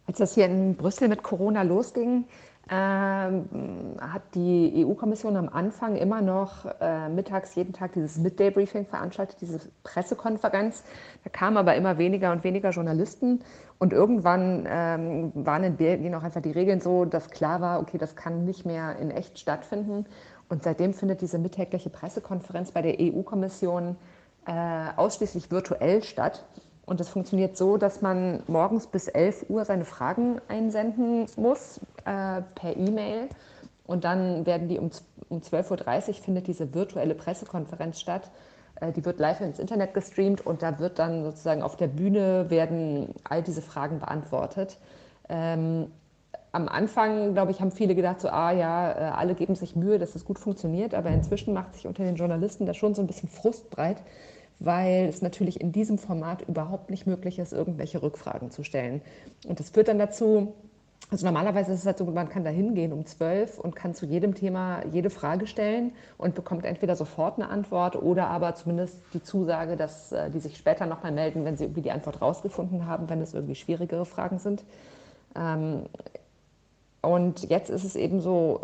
Als 0.08 0.20
das 0.20 0.34
hier 0.36 0.46
in 0.46 0.76
Brüssel 0.76 1.10
mit 1.10 1.22
Corona 1.22 1.64
losging, 1.64 2.26
ähm, 2.70 3.46
hat 4.00 4.24
die 4.36 4.86
EU-Kommission 4.86 5.38
am 5.38 5.50
Anfang 5.50 5.96
immer 5.96 6.22
noch 6.22 6.66
äh, 6.82 7.08
mittags 7.10 7.56
jeden 7.56 7.74
Tag 7.74 7.94
dieses 7.94 8.18
Midday-Briefing 8.18 8.86
veranstaltet, 8.86 9.38
diese 9.40 9.60
Pressekonferenz. 9.84 10.84
Da 11.24 11.30
kamen 11.30 11.58
aber 11.58 11.76
immer 11.76 11.98
weniger 11.98 12.32
und 12.32 12.44
weniger 12.44 12.72
Journalisten. 12.72 13.42
Und 13.80 13.94
irgendwann 13.94 14.66
ähm, 14.70 15.32
waren 15.36 15.64
in 15.64 15.78
Belgien 15.78 16.16
auch 16.16 16.24
einfach 16.24 16.42
die 16.42 16.52
Regeln 16.52 16.82
so, 16.82 17.06
dass 17.06 17.30
klar 17.30 17.62
war, 17.62 17.80
okay, 17.80 17.98
das 17.98 18.16
kann 18.16 18.44
nicht 18.46 18.66
mehr 18.66 18.98
in 18.98 19.12
echt 19.12 19.40
stattfinden. 19.40 20.06
Und 20.50 20.64
seitdem 20.64 20.94
findet 20.94 21.22
diese 21.22 21.38
mittägliche 21.38 21.90
Pressekonferenz 21.90 22.72
bei 22.72 22.82
der 22.82 22.96
EU-Kommission 23.00 23.96
äh, 24.46 24.52
ausschließlich 24.96 25.52
virtuell 25.52 26.04
statt. 26.04 26.46
Und 26.88 27.02
das 27.02 27.10
funktioniert 27.10 27.58
so, 27.58 27.76
dass 27.76 28.02
man 28.02 28.42
morgens 28.48 28.88
bis 28.88 29.10
11 29.10 29.50
Uhr 29.50 29.66
seine 29.66 29.84
Fragen 29.84 30.40
einsenden 30.48 31.26
muss 31.36 31.82
äh, 32.06 32.42
per 32.56 32.78
E-Mail. 32.78 33.28
Und 33.86 34.06
dann 34.06 34.46
werden 34.46 34.70
die 34.70 34.80
um, 34.80 34.90
um 35.28 35.40
12.30 35.40 36.08
Uhr 36.08 36.14
findet 36.16 36.48
diese 36.48 36.74
virtuelle 36.74 37.14
Pressekonferenz 37.14 38.00
statt. 38.00 38.32
Äh, 38.80 38.94
die 38.94 39.04
wird 39.04 39.20
live 39.20 39.42
ins 39.42 39.60
Internet 39.60 39.94
gestreamt 39.94 40.46
und 40.46 40.62
da 40.62 40.80
wird 40.80 40.98
dann 40.98 41.26
sozusagen 41.26 41.62
auf 41.62 41.76
der 41.76 41.88
Bühne 41.88 42.50
werden 42.50 43.14
all 43.26 43.44
diese 43.44 43.62
Fragen 43.62 44.00
beantwortet. 44.00 44.78
Ähm, 45.28 45.92
am 46.54 46.70
Anfang, 46.70 47.34
glaube 47.34 47.52
ich, 47.52 47.60
haben 47.60 47.72
viele 47.72 47.96
gedacht, 47.96 48.22
so, 48.22 48.30
ah 48.30 48.54
ja, 48.54 48.92
äh, 48.92 48.96
alle 49.12 49.36
geben 49.36 49.56
sich 49.56 49.76
Mühe, 49.76 50.00
dass 50.00 50.16
es 50.16 50.24
gut 50.24 50.40
funktioniert, 50.40 50.94
aber 50.94 51.10
inzwischen 51.10 51.54
macht 51.54 51.76
sich 51.76 51.86
unter 51.86 52.04
den 52.04 52.16
Journalisten 52.16 52.66
da 52.66 52.74
schon 52.74 52.96
so 52.96 53.02
ein 53.02 53.08
bisschen 53.08 53.28
Frust 53.28 53.70
breit, 53.70 53.98
weil 54.60 55.06
es 55.06 55.22
natürlich 55.22 55.62
in 55.62 55.72
diesem 55.72 55.98
Format 55.98 56.42
überhaupt 56.48 56.90
nicht 56.90 57.06
möglich 57.06 57.40
ist, 57.40 57.54
irgendwelche 57.54 58.02
Rückfragen 58.02 58.52
zu 58.52 58.64
stellen. 58.64 59.02
Und 59.48 59.60
das 59.60 59.70
führt 59.70 59.88
dann 59.88 60.00
dazu, 60.00 60.54
also 61.10 61.26
normalerweise 61.26 61.72
ist 61.72 61.82
es 61.82 61.86
halt 61.86 62.00
so, 62.00 62.06
man 62.06 62.28
kann 62.28 62.44
da 62.44 62.50
hingehen 62.50 62.92
um 62.92 63.06
zwölf 63.06 63.58
und 63.60 63.76
kann 63.76 63.94
zu 63.94 64.06
jedem 64.06 64.36
Thema 64.36 64.84
jede 64.92 65.10
Frage 65.10 65.48
stellen 65.48 65.94
und 66.18 66.36
bekommt 66.36 66.66
entweder 66.66 66.96
sofort 66.96 67.38
eine 67.38 67.50
Antwort 67.50 67.96
oder 67.96 68.28
aber 68.28 68.56
zumindest 68.56 68.98
die 69.14 69.24
Zusage, 69.24 69.78
dass 69.78 70.12
äh, 70.12 70.30
die 70.30 70.40
sich 70.40 70.58
später 70.58 70.86
nochmal 70.86 71.14
melden, 71.14 71.46
wenn 71.46 71.56
sie 71.56 71.66
irgendwie 71.66 71.82
die 71.82 71.92
Antwort 71.92 72.22
rausgefunden 72.22 72.88
haben, 72.88 73.10
wenn 73.10 73.22
es 73.22 73.34
irgendwie 73.34 73.56
schwierigere 73.56 74.06
Fragen 74.06 74.40
sind. 74.40 74.66
Ähm, 75.36 75.84
und 77.02 77.50
jetzt 77.50 77.70
ist 77.70 77.86
es 77.86 77.96
eben 77.96 78.20
so, 78.20 78.62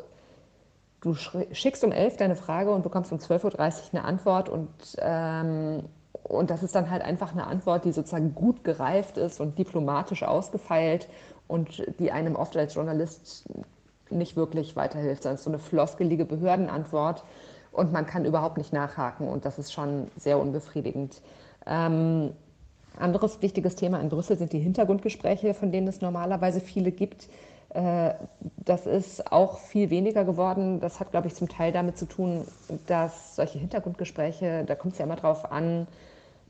du 1.04 1.14
schickst 1.14 1.84
um 1.84 1.92
11 1.92 2.18
deine 2.18 2.36
Frage 2.36 2.72
und 2.72 2.82
bekommst 2.82 3.12
um 3.12 3.18
12.30 3.18 3.44
Uhr 3.44 3.60
eine 3.92 4.06
Antwort 4.06 4.48
und, 4.48 4.70
ähm, 5.00 5.84
und 6.24 6.50
das 6.50 6.64
ist 6.64 6.76
dann 6.76 6.90
halt 6.90 7.02
einfach 7.02 7.34
eine 7.34 7.46
Antwort, 7.46 7.84
die 7.84 7.92
sozusagen 7.92 8.34
gut 8.34 8.64
gereift 8.64 9.18
ist 9.18 9.42
und 9.42 9.60
diplomatisch 9.60 10.24
ausgefeilt 10.24 11.10
und 11.48 11.84
die 12.00 12.12
einem 12.12 12.38
oft 12.38 12.56
als 12.56 12.76
Journalist 12.76 13.50
nicht 14.10 14.38
wirklich 14.38 14.78
weiterhilft, 14.78 15.26
es 15.26 15.40
ist 15.40 15.44
so 15.44 15.50
eine 15.50 15.60
floskelige 15.60 16.24
Behördenantwort 16.24 17.26
und 17.74 17.92
man 17.92 18.06
kann 18.06 18.24
überhaupt 18.24 18.58
nicht 18.58 18.72
nachhaken 18.72 19.28
und 19.28 19.44
das 19.44 19.60
ist 19.60 19.74
schon 19.74 20.10
sehr 20.16 20.40
unbefriedigend. 20.40 21.22
Ähm, 21.66 22.32
anderes 22.98 23.42
wichtiges 23.42 23.76
Thema 23.76 24.00
in 24.00 24.10
Brüssel 24.10 24.38
sind 24.38 24.54
die 24.54 24.60
Hintergrundgespräche, 24.60 25.54
von 25.54 25.72
denen 25.72 25.88
es 25.88 26.00
normalerweise 26.00 26.62
viele 26.62 26.92
gibt. 26.92 27.28
Äh, 27.74 28.14
das 28.58 28.86
ist 28.86 29.32
auch 29.32 29.58
viel 29.58 29.90
weniger 29.90 30.24
geworden. 30.26 30.80
Das 30.80 31.00
hat, 31.00 31.12
glaube 31.12 31.28
ich, 31.28 31.36
zum 31.36 31.50
Teil 31.50 31.72
damit 31.72 31.98
zu 31.98 32.06
tun, 32.06 32.46
dass 32.88 33.36
solche 33.36 33.60
Hintergrundgespräche, 33.60 34.64
da 34.66 34.76
kommt 34.76 34.94
es 34.94 35.00
ja 35.00 35.06
immer 35.06 35.16
darauf 35.16 35.52
an, 35.52 35.88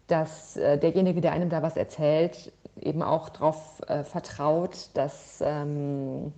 dass 0.07 0.57
äh, 0.57 0.77
derjenige, 0.77 1.21
der 1.21 1.31
einem 1.31 1.49
da 1.49 1.61
was 1.63 1.77
erzählt, 1.77 2.51
eben 2.79 3.01
auch 3.01 3.29
darauf 3.29 3.81
äh, 3.87 4.03
vertraut, 4.03 4.89
dass, 4.95 5.41
ähm, 5.45 6.33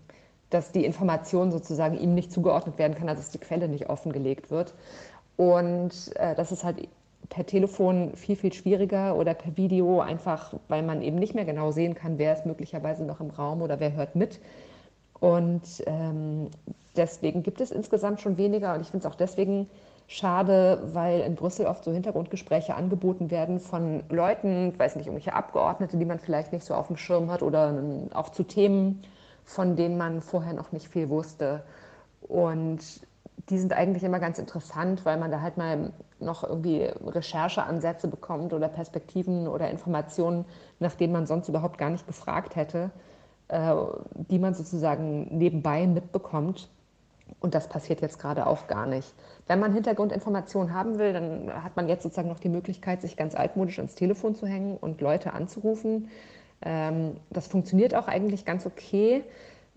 dass 0.50 0.72
die 0.72 0.86
Information 0.86 1.52
sozusagen 1.52 1.98
ihm 1.98 2.14
nicht 2.14 2.32
zugeordnet 2.32 2.78
werden 2.78 2.96
kann, 2.96 3.10
also 3.10 3.22
dass 3.22 3.32
die 3.32 3.40
Quelle 3.40 3.68
nicht 3.68 3.90
offengelegt 3.90 4.52
wird. 4.52 4.74
Und 5.38 6.14
das 6.16 6.54
ist 6.54 6.64
halt 6.64 6.88
per 7.28 7.46
Telefon 7.46 8.16
viel, 8.16 8.38
viel 8.38 8.54
schwieriger 8.54 9.18
oder 9.18 9.34
per 9.34 9.58
Video, 9.58 10.00
einfach 10.00 10.54
weil 10.70 10.82
man 10.82 11.02
eben 11.02 11.18
nicht 11.18 11.36
mehr 11.36 11.44
genau 11.44 11.72
sehen 11.72 11.94
kann, 11.94 12.18
wer 12.18 12.34
ist 12.34 12.46
möglicherweise 12.46 13.04
noch 13.04 13.20
im 13.20 13.32
Raum 13.32 13.62
oder 13.62 13.82
wer 13.82 13.94
hört 13.94 14.16
mit. 14.16 14.40
Und 15.20 15.62
ähm, 15.86 16.50
deswegen 16.96 17.44
gibt 17.44 17.62
es 17.62 17.72
insgesamt 17.72 18.22
schon 18.22 18.38
weniger. 18.38 18.74
Und 18.74 18.82
ich 18.82 18.88
finde 18.88 19.08
es 19.08 19.12
auch 19.12 19.18
deswegen 19.18 19.70
schade, 20.08 20.82
weil 20.94 21.22
in 21.22 21.36
Brüssel 21.36 21.66
oft 21.66 21.84
so 21.84 21.92
Hintergrundgespräche 21.92 22.76
angeboten 22.76 23.32
werden 23.32 23.60
von 23.60 24.04
Leuten, 24.10 24.70
ich 24.70 24.80
weiß 24.80 24.96
nicht, 24.96 25.08
irgendwelche 25.08 25.34
Abgeordnete, 25.34 25.98
die 25.98 26.06
man 26.06 26.20
vielleicht 26.20 26.54
nicht 26.54 26.66
so 26.66 26.76
auf 26.76 26.88
dem 26.88 26.98
Schirm 26.98 27.32
hat 27.32 27.42
oder 27.42 27.74
auch 28.14 28.30
zu 28.30 28.44
Themen, 28.44 29.02
von 29.44 29.76
denen 29.76 29.98
man 29.98 30.22
vorher 30.22 30.54
noch 30.54 30.72
nicht 30.72 30.88
viel 30.90 31.10
wusste. 31.10 31.64
Und 32.22 32.80
die 33.50 33.58
sind 33.58 33.74
eigentlich 33.74 34.04
immer 34.04 34.20
ganz 34.20 34.40
interessant, 34.40 35.06
weil 35.06 35.18
man 35.18 35.32
da 35.32 35.42
halt 35.42 35.58
mal 35.58 35.92
noch 36.20 36.44
irgendwie 36.44 36.90
Rechercheansätze 37.06 38.08
bekommt 38.08 38.54
oder 38.54 38.68
Perspektiven 38.68 39.48
oder 39.48 39.70
Informationen, 39.70 40.46
nach 40.80 40.96
denen 40.96 41.14
man 41.14 41.28
sonst 41.28 41.50
überhaupt 41.50 41.78
gar 41.78 41.90
nicht 41.90 42.08
gefragt 42.08 42.56
hätte, 42.56 42.92
die 43.50 44.40
man 44.40 44.54
sozusagen 44.56 45.38
nebenbei 45.38 45.86
mitbekommt. 45.86 46.70
Und 47.40 47.54
das 47.54 47.68
passiert 47.68 48.02
jetzt 48.02 48.20
gerade 48.20 48.48
auch 48.48 48.68
gar 48.68 48.86
nicht. 48.86 49.14
Wenn 49.48 49.60
man 49.60 49.74
Hintergrundinformationen 49.74 50.74
haben 50.74 50.98
will, 50.98 51.14
dann 51.14 51.64
hat 51.64 51.76
man 51.76 51.88
jetzt 51.88 52.04
sozusagen 52.04 52.30
noch 52.30 52.40
die 52.40 52.50
Möglichkeit, 52.50 53.02
sich 53.02 53.18
ganz 53.18 53.36
altmodisch 53.36 53.78
ins 53.78 53.96
Telefon 53.96 54.36
zu 54.36 54.48
hängen 54.48 54.78
und 54.78 55.02
Leute 55.02 55.34
anzurufen. 55.34 56.10
Ähm, 56.62 57.18
das 57.30 57.48
funktioniert 57.48 57.94
auch 57.96 58.08
eigentlich 58.08 58.46
ganz 58.46 58.66
okay 58.66 59.24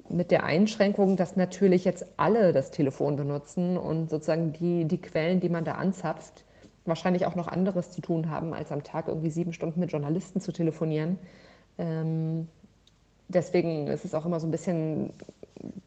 mit 0.08 0.30
der 0.30 0.44
Einschränkung, 0.44 1.16
dass 1.16 1.36
natürlich 1.36 1.84
jetzt 1.84 2.06
alle 2.16 2.52
das 2.52 2.70
Telefon 2.70 3.16
benutzen 3.16 3.76
und 3.76 4.08
sozusagen 4.08 4.52
die, 4.52 4.86
die 4.86 5.00
Quellen, 5.00 5.40
die 5.40 5.50
man 5.50 5.64
da 5.64 5.72
anzapft, 5.72 6.44
wahrscheinlich 6.86 7.26
auch 7.26 7.34
noch 7.34 7.48
anderes 7.48 7.90
zu 7.90 8.00
tun 8.00 8.30
haben, 8.30 8.54
als 8.54 8.72
am 8.72 8.82
Tag 8.82 9.08
irgendwie 9.08 9.30
sieben 9.30 9.52
Stunden 9.52 9.80
mit 9.80 9.92
Journalisten 9.92 10.40
zu 10.40 10.52
telefonieren. 10.52 11.18
Ähm, 11.76 12.48
deswegen 13.28 13.86
ist 13.88 14.04
es 14.04 14.14
auch 14.14 14.26
immer 14.26 14.40
so 14.40 14.46
ein 14.46 14.50
bisschen 14.50 15.12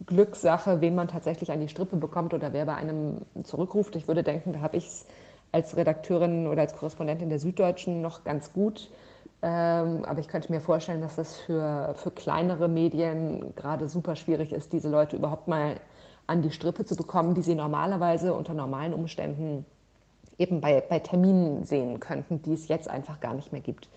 Glückssache, 0.05 0.81
wen 0.81 0.95
man 0.95 1.07
tatsächlich 1.07 1.51
an 1.51 1.59
die 1.59 1.69
Strippe 1.69 1.97
bekommt 1.97 2.33
oder 2.33 2.53
wer 2.53 2.65
bei 2.65 2.75
einem 2.75 3.21
zurückruft. 3.43 3.95
Ich 3.95 4.07
würde 4.07 4.23
denken, 4.23 4.53
da 4.53 4.61
habe 4.61 4.77
ich 4.77 4.87
es 4.87 5.05
als 5.51 5.75
Redakteurin 5.75 6.47
oder 6.47 6.61
als 6.61 6.75
Korrespondentin 6.75 7.29
der 7.29 7.39
Süddeutschen 7.39 8.01
noch 8.01 8.23
ganz 8.23 8.53
gut 8.53 8.89
ähm, 9.43 10.05
aber 10.05 10.19
ich 10.19 10.27
könnte 10.27 10.51
mir 10.51 10.61
vorstellen, 10.61 11.01
dass 11.01 11.17
es 11.17 11.37
für, 11.37 11.95
für 11.97 12.11
kleinere 12.11 12.67
Medien 12.67 13.55
gerade 13.55 13.89
super 13.89 14.15
schwierig 14.15 14.51
ist, 14.53 14.71
diese 14.71 14.89
Leute 14.89 15.15
überhaupt 15.15 15.47
mal 15.47 15.77
an 16.27 16.43
die 16.43 16.51
Strippe 16.51 16.85
zu 16.85 16.95
bekommen, 16.95 17.33
die 17.33 17.41
sie 17.41 17.55
normalerweise 17.55 18.33
unter 18.33 18.53
normalen 18.53 18.93
Umständen 18.93 19.65
eben 20.37 20.61
bei, 20.61 20.81
bei 20.81 20.99
Terminen 20.99 21.63
sehen 21.65 21.99
könnten, 21.99 22.41
die 22.43 22.53
es 22.53 22.67
jetzt 22.67 22.87
einfach 22.87 23.19
gar 23.19 23.33
nicht 23.33 23.51
mehr 23.51 23.61
gibt. 23.61 23.89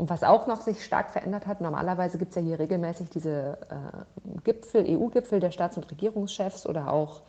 Und 0.00 0.08
was 0.08 0.22
auch 0.22 0.46
noch 0.46 0.62
sich 0.62 0.82
stark 0.82 1.10
verändert 1.10 1.46
hat, 1.46 1.60
normalerweise 1.60 2.16
gibt 2.16 2.30
es 2.30 2.36
ja 2.36 2.40
hier 2.40 2.58
regelmäßig 2.58 3.10
diese 3.10 3.58
äh, 3.68 4.40
Gipfel, 4.44 4.86
EU-Gipfel 4.88 5.40
der 5.40 5.50
Staats- 5.50 5.76
und 5.76 5.90
Regierungschefs 5.90 6.66
oder 6.66 6.90
auch 6.90 7.20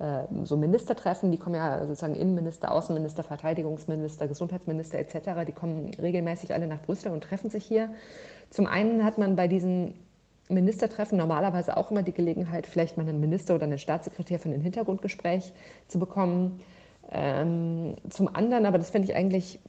äh, 0.00 0.24
so 0.42 0.56
Ministertreffen, 0.56 1.30
die 1.30 1.38
kommen 1.38 1.54
ja 1.54 1.86
sozusagen 1.86 2.16
Innenminister, 2.16 2.72
Außenminister, 2.72 3.22
Verteidigungsminister, 3.22 4.26
Gesundheitsminister 4.26 4.98
etc., 4.98 5.46
die 5.46 5.52
kommen 5.52 5.94
regelmäßig 6.02 6.52
alle 6.52 6.66
nach 6.66 6.82
Brüssel 6.82 7.12
und 7.12 7.22
treffen 7.22 7.48
sich 7.48 7.64
hier. 7.64 7.90
Zum 8.50 8.66
einen 8.66 9.04
hat 9.04 9.18
man 9.18 9.36
bei 9.36 9.46
diesen 9.46 9.94
Ministertreffen 10.48 11.18
normalerweise 11.18 11.76
auch 11.76 11.92
immer 11.92 12.02
die 12.02 12.12
Gelegenheit, 12.12 12.66
vielleicht 12.66 12.96
mal 12.96 13.08
einen 13.08 13.20
Minister 13.20 13.54
oder 13.54 13.66
einen 13.66 13.78
Staatssekretär 13.78 14.40
für 14.40 14.48
ein 14.48 14.60
Hintergrundgespräch 14.60 15.52
zu 15.86 16.00
bekommen. 16.00 16.60
Ähm, 17.08 17.94
zum 18.10 18.34
anderen, 18.34 18.66
aber 18.66 18.78
das 18.78 18.90
finde 18.90 19.08
ich 19.08 19.14
eigentlich 19.14 19.60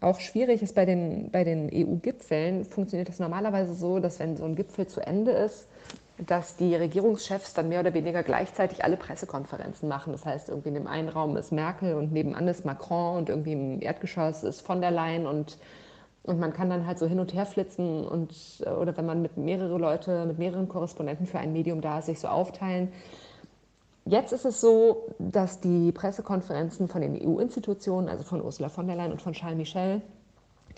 auch 0.00 0.20
schwierig, 0.20 0.62
ist 0.62 0.74
bei 0.74 0.84
den, 0.84 1.30
bei 1.30 1.44
den 1.44 1.70
EU-Gipfeln, 1.72 2.64
funktioniert 2.64 3.08
das 3.08 3.18
normalerweise 3.18 3.74
so, 3.74 3.98
dass 3.98 4.18
wenn 4.18 4.36
so 4.36 4.44
ein 4.44 4.56
Gipfel 4.56 4.86
zu 4.86 5.00
Ende 5.00 5.32
ist, 5.32 5.68
dass 6.18 6.56
die 6.56 6.74
Regierungschefs 6.74 7.52
dann 7.52 7.68
mehr 7.68 7.80
oder 7.80 7.92
weniger 7.92 8.22
gleichzeitig 8.22 8.84
alle 8.84 8.96
Pressekonferenzen 8.96 9.88
machen. 9.88 10.12
Das 10.12 10.24
heißt, 10.24 10.48
irgendwie 10.48 10.68
in 10.68 10.74
dem 10.74 10.86
einen 10.86 11.08
Raum 11.08 11.36
ist 11.36 11.52
Merkel 11.52 11.94
und 11.94 12.12
nebenan 12.12 12.48
ist 12.48 12.64
Macron 12.64 13.18
und 13.18 13.28
irgendwie 13.28 13.52
im 13.52 13.82
Erdgeschoss 13.82 14.42
ist 14.42 14.62
von 14.62 14.80
der 14.80 14.90
Leyen 14.90 15.26
und, 15.26 15.58
und 16.22 16.40
man 16.40 16.54
kann 16.54 16.70
dann 16.70 16.86
halt 16.86 16.98
so 16.98 17.06
hin 17.06 17.20
und 17.20 17.34
her 17.34 17.44
flitzen 17.44 18.06
und 18.06 18.32
oder 18.80 18.96
wenn 18.96 19.04
man 19.04 19.20
mit 19.20 19.36
mehreren 19.36 19.78
Leute, 19.78 20.24
mit 20.24 20.38
mehreren 20.38 20.68
Korrespondenten 20.68 21.26
für 21.26 21.38
ein 21.38 21.52
Medium 21.52 21.82
da 21.82 21.98
ist, 21.98 22.06
sich 22.06 22.18
so 22.18 22.28
aufteilen. 22.28 22.92
Jetzt 24.08 24.32
ist 24.32 24.44
es 24.44 24.60
so, 24.60 25.08
dass 25.18 25.60
die 25.60 25.90
Pressekonferenzen 25.90 26.86
von 26.86 27.00
den 27.00 27.20
EU-Institutionen, 27.20 28.08
also 28.08 28.22
von 28.22 28.40
Ursula 28.40 28.68
von 28.68 28.86
der 28.86 28.94
Leyen 28.94 29.10
und 29.10 29.20
von 29.20 29.32
Charles 29.32 29.58
Michel, 29.58 30.00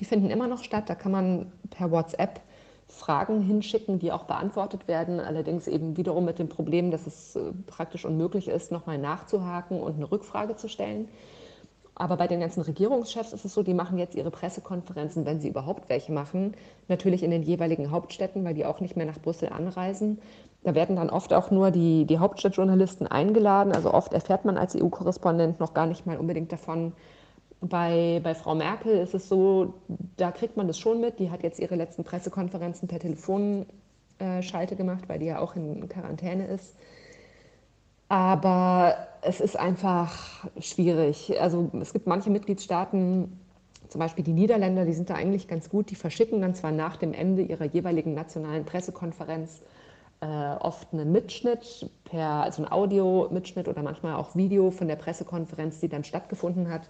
die 0.01 0.07
finden 0.07 0.31
immer 0.31 0.47
noch 0.47 0.65
statt. 0.65 0.85
Da 0.89 0.95
kann 0.95 1.13
man 1.13 1.53
per 1.69 1.91
WhatsApp 1.91 2.41
Fragen 2.89 3.43
hinschicken, 3.43 3.99
die 3.99 4.13
auch 4.13 4.25
beantwortet 4.25 4.89
werden, 4.89 5.21
allerdings 5.21 5.69
eben 5.69 5.99
wiederum 5.99 6.25
mit 6.25 6.39
dem 6.39 6.49
Problem, 6.49 6.91
dass 6.91 7.07
es 7.07 7.37
äh, 7.37 7.53
praktisch 7.67 8.07
unmöglich 8.07 8.49
ist, 8.49 8.73
nochmal 8.73 8.97
nachzuhaken 8.97 9.79
und 9.79 9.97
eine 9.97 10.11
Rückfrage 10.11 10.57
zu 10.57 10.71
stellen. 10.71 11.07
Aber 11.95 12.17
bei 12.17 12.29
den 12.29 12.41
ganzen 12.41 12.63
Regierungschefs 12.63 13.33
ist 13.35 13.45
es 13.45 13.53
so, 13.53 13.63
die 13.63 13.75
machen 13.75 13.99
jetzt 13.99 14.15
ihre 14.15 14.31
Pressekonferenzen, 14.31 15.27
wenn 15.27 15.41
sie 15.41 15.49
überhaupt 15.49 15.89
welche 15.91 16.13
machen, 16.13 16.55
natürlich 16.87 17.25
in 17.25 17.31
den 17.31 17.43
jeweiligen 17.43 17.91
Hauptstädten, 17.91 18.45
weil 18.45 18.55
die 18.55 18.65
auch 18.65 18.81
nicht 18.81 18.97
mehr 18.97 19.05
nach 19.05 19.19
Brüssel 19.19 19.51
anreisen. 19.51 20.19
Da 20.65 20.75
werden 20.75 20.97
dann 20.97 21.11
oft 21.11 21.33
auch 21.33 21.51
nur 21.51 21.71
die, 21.71 22.05
die 22.05 22.19
Hauptstadtjournalisten 22.19 23.07
eingeladen. 23.07 23.73
Also 23.73 23.95
oft 23.95 24.13
erfährt 24.13 24.45
man 24.45 24.59
als 24.59 24.75
EU-Korrespondent 24.75 25.61
noch 25.61 25.73
gar 25.73 25.87
nicht 25.87 26.05
mal 26.07 26.19
unbedingt 26.19 26.53
davon, 26.53 26.93
bei, 27.61 28.21
bei 28.23 28.35
Frau 28.35 28.55
Merkel 28.55 28.97
ist 28.99 29.15
es 29.15 29.29
so, 29.29 29.75
da 30.17 30.31
kriegt 30.31 30.57
man 30.57 30.67
das 30.69 30.79
schon 30.79 31.01
mit. 31.01 31.19
Die 31.19 31.31
hat 31.31 31.43
jetzt 31.43 31.59
ihre 31.59 31.75
letzten 31.75 32.05
Pressekonferenzen 32.05 32.89
per 32.89 33.01
Telefonschalte 33.01 34.77
gemacht, 34.77 35.09
weil 35.09 35.19
die 35.19 35.27
ja 35.27 35.41
auch 35.41 35.57
in 35.57 35.89
Quarantäne 35.89 36.47
ist. 36.47 36.77
Aber 38.09 39.09
es 39.23 39.41
ist 39.41 39.59
einfach 39.59 40.47
schwierig. 40.61 41.41
Also 41.41 41.71
es 41.81 41.93
gibt 41.93 42.07
manche 42.07 42.31
Mitgliedstaaten, 42.31 43.39
zum 43.89 43.99
Beispiel 43.99 44.25
die 44.25 44.33
Niederländer, 44.33 44.85
die 44.85 44.95
sind 44.95 45.11
da 45.11 45.15
eigentlich 45.15 45.49
ganz 45.49 45.69
gut. 45.69 45.91
Die 45.91 45.95
verschicken 45.95 46.41
dann 46.41 46.55
zwar 46.55 46.73
nach 46.73 46.97
dem 46.97 47.13
Ende 47.13 47.43
ihrer 47.43 47.65
jeweiligen 47.65 48.15
nationalen 48.15 48.65
Pressekonferenz 48.65 49.63
äh, 50.21 50.27
oft 50.27 50.93
einen 50.93 51.13
Mitschnitt, 51.13 51.89
per, 52.05 52.29
also 52.43 52.63
ein 52.63 52.73
Audio-Mitschnitt 52.73 53.69
oder 53.69 53.83
manchmal 53.83 54.15
auch 54.15 54.35
Video 54.35 54.71
von 54.71 54.89
der 54.89 54.97
Pressekonferenz, 54.97 55.81
die 55.81 55.89
dann 55.89 56.05
stattgefunden 56.05 56.71
hat. 56.71 56.89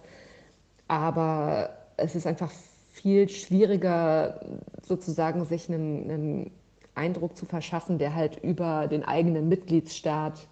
Aber 0.87 1.69
es 1.97 2.15
ist 2.15 2.25
einfach 2.25 2.51
viel 2.91 3.29
schwieriger, 3.29 4.39
sozusagen 4.81 5.45
sich 5.45 5.69
einen, 5.69 6.09
einen 6.09 6.51
Eindruck 6.95 7.37
zu 7.37 7.45
verschaffen, 7.45 7.97
der 7.97 8.15
halt 8.15 8.43
über 8.43 8.87
den 8.87 9.03
eigenen 9.03 9.47
Mitgliedsstaat 9.47 10.47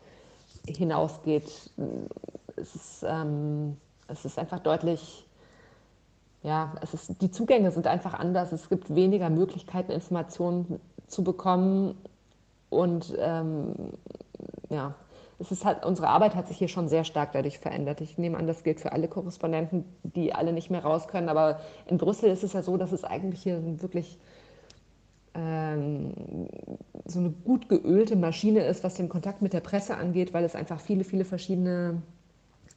hinausgeht. 0.67 1.71
Es 2.55 2.75
ist, 2.75 3.05
ähm, 3.07 3.77
es 4.07 4.25
ist 4.25 4.37
einfach 4.39 4.59
deutlich, 4.59 5.27
ja, 6.43 6.75
es 6.81 6.93
ist, 6.93 7.21
die 7.21 7.31
Zugänge 7.31 7.71
sind 7.71 7.87
einfach 7.87 8.13
anders. 8.13 8.51
Es 8.51 8.69
gibt 8.69 8.93
weniger 8.93 9.29
Möglichkeiten, 9.29 9.91
Informationen 9.91 10.79
zu 11.07 11.23
bekommen. 11.23 11.95
Und 12.69 13.15
ähm, 13.19 13.73
ja, 14.69 14.95
es 15.39 15.51
ist 15.51 15.65
halt, 15.65 15.85
unsere 15.85 16.07
Arbeit 16.07 16.35
hat 16.35 16.47
sich 16.47 16.57
hier 16.57 16.67
schon 16.67 16.89
sehr 16.89 17.03
stark 17.03 17.31
dadurch 17.33 17.59
verändert. 17.59 18.01
Ich 18.01 18.17
nehme 18.17 18.37
an, 18.37 18.47
das 18.47 18.63
gilt 18.63 18.79
für 18.79 18.91
alle 18.91 19.07
Korrespondenten, 19.07 19.85
die 20.03 20.33
alle 20.33 20.51
nicht 20.51 20.71
mehr 20.71 20.83
raus 20.83 21.07
können. 21.07 21.29
Aber 21.29 21.59
in 21.85 21.97
Brüssel 21.97 22.31
ist 22.31 22.43
es 22.43 22.53
ja 22.53 22.63
so, 22.63 22.77
dass 22.77 22.91
es 22.91 23.03
eigentlich 23.03 23.43
hier 23.43 23.61
wirklich 23.81 24.17
ähm, 25.35 26.13
so 27.05 27.19
eine 27.19 27.29
gut 27.29 27.69
geölte 27.69 28.15
Maschine 28.15 28.65
ist, 28.65 28.83
was 28.83 28.95
den 28.95 29.09
Kontakt 29.09 29.41
mit 29.41 29.53
der 29.53 29.59
Presse 29.59 29.95
angeht, 29.95 30.33
weil 30.33 30.43
es 30.43 30.55
einfach 30.55 30.79
viele, 30.79 31.03
viele 31.03 31.23
verschiedene 31.23 32.01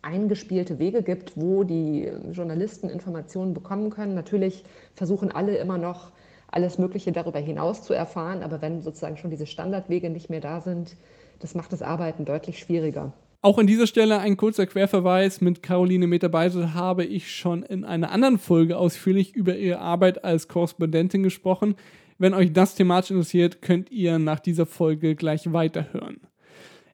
eingespielte 0.02 0.78
Wege 0.78 1.02
gibt, 1.02 1.36
wo 1.36 1.64
die 1.64 2.10
Journalisten 2.32 2.88
Informationen 2.88 3.54
bekommen 3.54 3.90
können. 3.90 4.14
Natürlich 4.14 4.64
versuchen 4.94 5.32
alle 5.32 5.56
immer 5.56 5.78
noch 5.78 6.12
alles 6.52 6.78
Mögliche 6.78 7.12
darüber 7.12 7.38
hinaus 7.38 7.82
zu 7.82 7.92
erfahren, 7.92 8.42
aber 8.42 8.60
wenn 8.62 8.82
sozusagen 8.82 9.16
schon 9.16 9.30
diese 9.30 9.46
Standardwege 9.46 10.10
nicht 10.10 10.30
mehr 10.30 10.40
da 10.40 10.60
sind, 10.60 10.96
das 11.38 11.54
macht 11.54 11.72
das 11.72 11.82
Arbeiten 11.82 12.24
deutlich 12.24 12.58
schwieriger. 12.58 13.12
Auch 13.42 13.58
an 13.58 13.66
dieser 13.66 13.86
Stelle 13.86 14.18
ein 14.18 14.36
kurzer 14.36 14.66
Querverweis. 14.66 15.40
Mit 15.40 15.62
Caroline 15.62 16.06
Meter-Beisel 16.06 16.74
habe 16.74 17.04
ich 17.06 17.34
schon 17.34 17.62
in 17.62 17.84
einer 17.84 18.10
anderen 18.10 18.38
Folge 18.38 18.76
ausführlich 18.76 19.34
über 19.34 19.56
ihre 19.56 19.78
Arbeit 19.78 20.24
als 20.24 20.46
Korrespondentin 20.46 21.22
gesprochen. 21.22 21.74
Wenn 22.18 22.34
euch 22.34 22.52
das 22.52 22.74
thematisch 22.74 23.12
interessiert, 23.12 23.62
könnt 23.62 23.90
ihr 23.90 24.18
nach 24.18 24.40
dieser 24.40 24.66
Folge 24.66 25.14
gleich 25.14 25.54
weiterhören. 25.54 26.20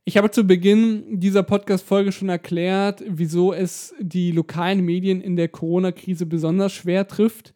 Ich 0.05 0.17
habe 0.17 0.31
zu 0.31 0.45
Beginn 0.45 1.19
dieser 1.19 1.43
Podcast-Folge 1.43 2.13
schon 2.13 2.29
erklärt, 2.29 3.03
wieso 3.09 3.53
es 3.53 3.93
die 3.99 4.31
lokalen 4.31 4.85
Medien 4.85 5.21
in 5.21 5.35
der 5.35 5.49
Corona-Krise 5.49 6.27
besonders 6.27 6.73
schwer 6.73 7.09
trifft. 7.09 7.55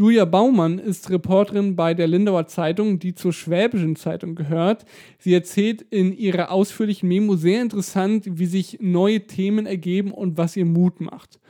Julia 0.00 0.26
Baumann 0.26 0.78
ist 0.78 1.10
Reporterin 1.10 1.74
bei 1.74 1.92
der 1.92 2.06
Lindauer 2.06 2.46
Zeitung, 2.46 3.00
die 3.00 3.16
zur 3.16 3.32
Schwäbischen 3.32 3.96
Zeitung 3.96 4.36
gehört. 4.36 4.84
Sie 5.18 5.34
erzählt 5.34 5.82
in 5.82 6.16
ihrer 6.16 6.52
ausführlichen 6.52 7.08
Memo 7.08 7.34
sehr 7.34 7.60
interessant, 7.60 8.24
wie 8.38 8.46
sich 8.46 8.78
neue 8.80 9.26
Themen 9.26 9.66
ergeben 9.66 10.12
und 10.12 10.38
was 10.38 10.56
ihr 10.56 10.66
Mut 10.66 11.00
macht. 11.00 11.40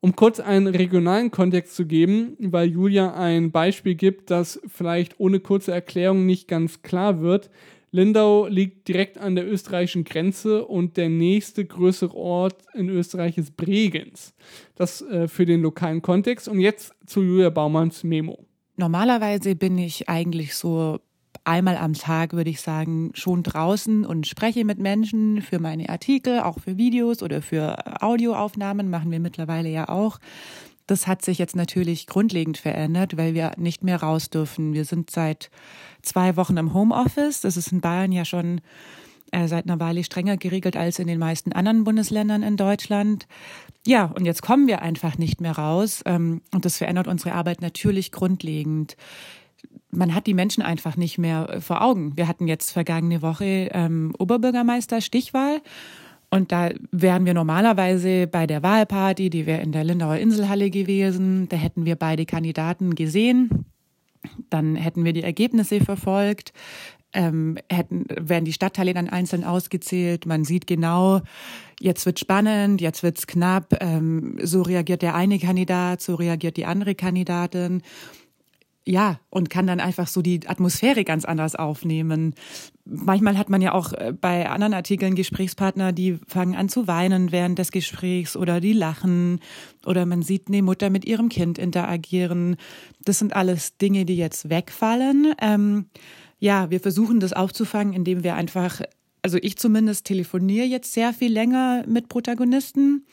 Um 0.00 0.16
kurz 0.16 0.40
einen 0.40 0.68
regionalen 0.68 1.30
Kontext 1.30 1.76
zu 1.76 1.84
geben, 1.84 2.34
weil 2.38 2.70
Julia 2.70 3.12
ein 3.12 3.50
Beispiel 3.50 3.94
gibt, 3.94 4.30
das 4.30 4.58
vielleicht 4.66 5.20
ohne 5.20 5.40
kurze 5.40 5.72
Erklärung 5.72 6.24
nicht 6.24 6.48
ganz 6.48 6.80
klar 6.80 7.20
wird. 7.20 7.50
Lindau 7.90 8.46
liegt 8.46 8.86
direkt 8.88 9.18
an 9.18 9.34
der 9.34 9.50
österreichischen 9.50 10.04
Grenze 10.04 10.64
und 10.66 10.96
der 10.96 11.08
nächste 11.08 11.64
größere 11.64 12.14
Ort 12.14 12.62
in 12.74 12.88
Österreich 12.88 13.38
ist 13.38 13.56
Bregenz. 13.56 14.34
Das 14.74 15.00
äh, 15.02 15.28
für 15.28 15.46
den 15.46 15.62
lokalen 15.62 16.02
Kontext. 16.02 16.48
Und 16.48 16.60
jetzt 16.60 16.94
zu 17.06 17.22
Julia 17.22 17.50
Baumanns 17.50 18.04
Memo. 18.04 18.44
Normalerweise 18.76 19.56
bin 19.56 19.78
ich 19.78 20.08
eigentlich 20.08 20.54
so 20.54 21.00
einmal 21.44 21.78
am 21.78 21.94
Tag, 21.94 22.34
würde 22.34 22.50
ich 22.50 22.60
sagen, 22.60 23.10
schon 23.14 23.42
draußen 23.42 24.04
und 24.04 24.26
spreche 24.26 24.64
mit 24.64 24.78
Menschen 24.78 25.40
für 25.40 25.58
meine 25.58 25.88
Artikel, 25.88 26.40
auch 26.40 26.58
für 26.60 26.76
Videos 26.76 27.22
oder 27.22 27.40
für 27.40 28.02
Audioaufnahmen, 28.02 28.90
machen 28.90 29.10
wir 29.10 29.18
mittlerweile 29.18 29.70
ja 29.70 29.88
auch. 29.88 30.18
Das 30.86 31.06
hat 31.06 31.22
sich 31.22 31.38
jetzt 31.38 31.56
natürlich 31.56 32.06
grundlegend 32.06 32.56
verändert, 32.56 33.16
weil 33.16 33.34
wir 33.34 33.52
nicht 33.56 33.82
mehr 33.82 34.00
raus 34.00 34.30
dürfen. 34.30 34.72
Wir 34.72 34.84
sind 34.84 35.10
seit 35.10 35.50
zwei 36.02 36.36
Wochen 36.36 36.56
im 36.56 36.74
Homeoffice. 36.74 37.40
Das 37.40 37.56
ist 37.56 37.72
in 37.72 37.80
Bayern 37.80 38.12
ja 38.12 38.24
schon 38.24 38.60
äh, 39.32 39.46
seit 39.48 39.64
einer 39.64 39.80
Weile 39.80 40.04
strenger 40.04 40.36
geregelt 40.36 40.76
als 40.76 40.98
in 40.98 41.06
den 41.06 41.18
meisten 41.18 41.52
anderen 41.52 41.84
Bundesländern 41.84 42.42
in 42.42 42.56
Deutschland. 42.56 43.26
Ja, 43.86 44.06
und 44.06 44.24
jetzt 44.24 44.42
kommen 44.42 44.66
wir 44.66 44.82
einfach 44.82 45.18
nicht 45.18 45.40
mehr 45.40 45.52
raus. 45.52 46.02
Ähm, 46.06 46.42
und 46.52 46.64
das 46.64 46.78
verändert 46.78 47.08
unsere 47.08 47.34
Arbeit 47.34 47.62
natürlich 47.62 48.12
grundlegend 48.12 48.96
man 49.90 50.14
hat 50.14 50.26
die 50.26 50.34
Menschen 50.34 50.62
einfach 50.62 50.96
nicht 50.96 51.18
mehr 51.18 51.48
äh, 51.48 51.60
vor 51.60 51.82
Augen. 51.82 52.16
Wir 52.16 52.28
hatten 52.28 52.46
jetzt 52.46 52.72
vergangene 52.72 53.22
Woche 53.22 53.70
ähm, 53.72 54.14
Oberbürgermeister 54.18 55.00
Stichwahl. 55.00 55.60
Und 56.30 56.52
da 56.52 56.70
wären 56.92 57.24
wir 57.24 57.32
normalerweise 57.32 58.26
bei 58.26 58.46
der 58.46 58.62
Wahlparty, 58.62 59.30
die 59.30 59.46
wäre 59.46 59.62
in 59.62 59.72
der 59.72 59.84
Lindauer 59.84 60.16
Inselhalle 60.16 60.68
gewesen. 60.68 61.48
Da 61.48 61.56
hätten 61.56 61.86
wir 61.86 61.96
beide 61.96 62.26
Kandidaten 62.26 62.94
gesehen. 62.94 63.64
Dann 64.50 64.76
hätten 64.76 65.04
wir 65.04 65.12
die 65.12 65.22
Ergebnisse 65.22 65.80
verfolgt. 65.80 66.52
Ähm, 67.14 67.56
hätten, 67.70 68.04
werden 68.08 68.44
die 68.44 68.52
Stadtteile 68.52 68.92
dann 68.92 69.08
einzeln 69.08 69.42
ausgezählt. 69.42 70.26
Man 70.26 70.44
sieht 70.44 70.66
genau, 70.66 71.22
jetzt 71.80 72.04
wird 72.04 72.18
spannend, 72.18 72.82
jetzt 72.82 73.02
wird's 73.02 73.26
knapp. 73.26 73.76
Ähm, 73.80 74.36
so 74.42 74.60
reagiert 74.60 75.00
der 75.00 75.14
eine 75.14 75.38
Kandidat, 75.38 76.02
so 76.02 76.16
reagiert 76.16 76.58
die 76.58 76.66
andere 76.66 76.94
Kandidatin 76.94 77.82
ja, 78.88 79.20
und 79.28 79.50
kann 79.50 79.66
dann 79.66 79.80
einfach 79.80 80.08
so 80.08 80.22
die 80.22 80.40
Atmosphäre 80.48 81.04
ganz 81.04 81.26
anders 81.26 81.54
aufnehmen. 81.54 82.34
Manchmal 82.86 83.36
hat 83.36 83.50
man 83.50 83.60
ja 83.60 83.74
auch 83.74 83.92
äh, 83.92 84.14
bei 84.18 84.48
anderen 84.48 84.72
Artikeln 84.72 85.14
Gesprächspartner, 85.14 85.92
die 85.92 86.18
fangen 86.26 86.56
an 86.56 86.70
zu 86.70 86.86
weinen 86.86 87.30
während 87.30 87.58
des 87.58 87.70
Gesprächs 87.70 88.34
oder 88.34 88.60
die 88.60 88.72
lachen 88.72 89.40
oder 89.84 90.06
man 90.06 90.22
sieht 90.22 90.48
eine 90.48 90.62
Mutter 90.62 90.88
mit 90.88 91.04
ihrem 91.04 91.28
Kind 91.28 91.58
interagieren. 91.58 92.56
Das 93.04 93.18
sind 93.18 93.36
alles 93.36 93.76
Dinge, 93.76 94.06
die 94.06 94.16
jetzt 94.16 94.48
wegfallen. 94.48 95.34
Ähm, 95.38 95.90
ja, 96.38 96.70
wir 96.70 96.80
versuchen 96.80 97.20
das 97.20 97.34
aufzufangen, 97.34 97.92
indem 97.92 98.24
wir 98.24 98.36
einfach, 98.36 98.80
also 99.20 99.36
ich 99.42 99.58
zumindest 99.58 100.06
telefoniere 100.06 100.64
jetzt 100.64 100.94
sehr 100.94 101.12
viel 101.12 101.30
länger 101.30 101.84
mit 101.86 102.08
Protagonisten 102.08 103.04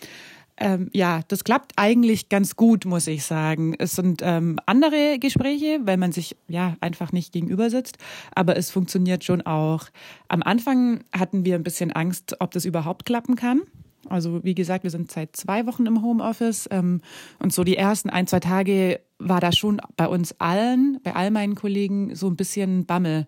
ähm, 0.58 0.90
ja, 0.94 1.22
das 1.28 1.44
klappt 1.44 1.74
eigentlich 1.76 2.30
ganz 2.30 2.56
gut, 2.56 2.86
muss 2.86 3.08
ich 3.08 3.24
sagen. 3.24 3.76
Es 3.78 3.94
sind 3.94 4.22
ähm, 4.24 4.60
andere 4.66 5.20
Gespräche, 5.20 5.80
weil 5.84 5.98
man 5.98 6.12
sich 6.12 6.36
ja 6.48 6.78
einfach 6.80 7.12
nicht 7.12 7.34
gegenüber 7.34 7.70
sitzt, 7.70 7.98
aber 8.34 8.56
es 8.56 8.72
funktioniert 8.72 9.24
schon 9.24 9.42
auch. 9.42 9.88
Am 10.30 10.44
Anfang 10.44 11.04
hatten 11.14 11.44
wir 11.46 11.56
ein 11.56 11.64
bisschen 11.64 11.92
Angst, 11.92 12.38
ob 12.40 12.52
das 12.52 12.66
überhaupt 12.66 13.06
klappen 13.06 13.36
kann. 13.36 13.62
Also 14.08 14.44
wie 14.44 14.56
gesagt, 14.56 14.84
wir 14.84 14.92
sind 14.92 15.12
seit 15.12 15.36
zwei 15.36 15.66
Wochen 15.66 15.86
im 15.88 16.02
Homeoffice 16.02 16.68
ähm, 16.72 17.02
und 17.40 17.52
so 17.52 17.64
die 17.64 17.76
ersten 17.76 18.10
ein, 18.10 18.28
zwei 18.28 18.40
Tage 18.40 19.02
war 19.18 19.40
da 19.40 19.52
schon 19.52 19.82
bei 19.98 20.08
uns 20.08 20.40
allen, 20.40 21.00
bei 21.04 21.16
all 21.16 21.32
meinen 21.32 21.56
Kollegen 21.56 22.16
so 22.16 22.28
ein 22.28 22.36
bisschen 22.36 22.86
Bammel, 22.86 23.28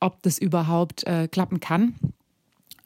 ob 0.00 0.22
das 0.22 0.38
überhaupt 0.38 1.04
äh, 1.06 1.28
klappen 1.28 1.60
kann. 1.60 1.94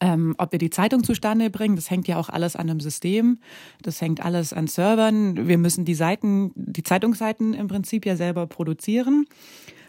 Ähm, 0.00 0.34
ob 0.38 0.52
wir 0.52 0.58
die 0.58 0.70
Zeitung 0.70 1.02
zustande 1.02 1.50
bringen, 1.50 1.74
das 1.74 1.90
hängt 1.90 2.06
ja 2.06 2.18
auch 2.18 2.28
alles 2.28 2.54
an 2.54 2.70
einem 2.70 2.80
System. 2.80 3.38
Das 3.82 4.00
hängt 4.00 4.24
alles 4.24 4.52
an 4.52 4.68
Servern. 4.68 5.48
Wir 5.48 5.58
müssen 5.58 5.84
die 5.84 5.94
Seiten, 5.94 6.52
die 6.54 6.84
Zeitungsseiten 6.84 7.52
im 7.52 7.66
Prinzip 7.66 8.06
ja 8.06 8.14
selber 8.14 8.46
produzieren. 8.46 9.26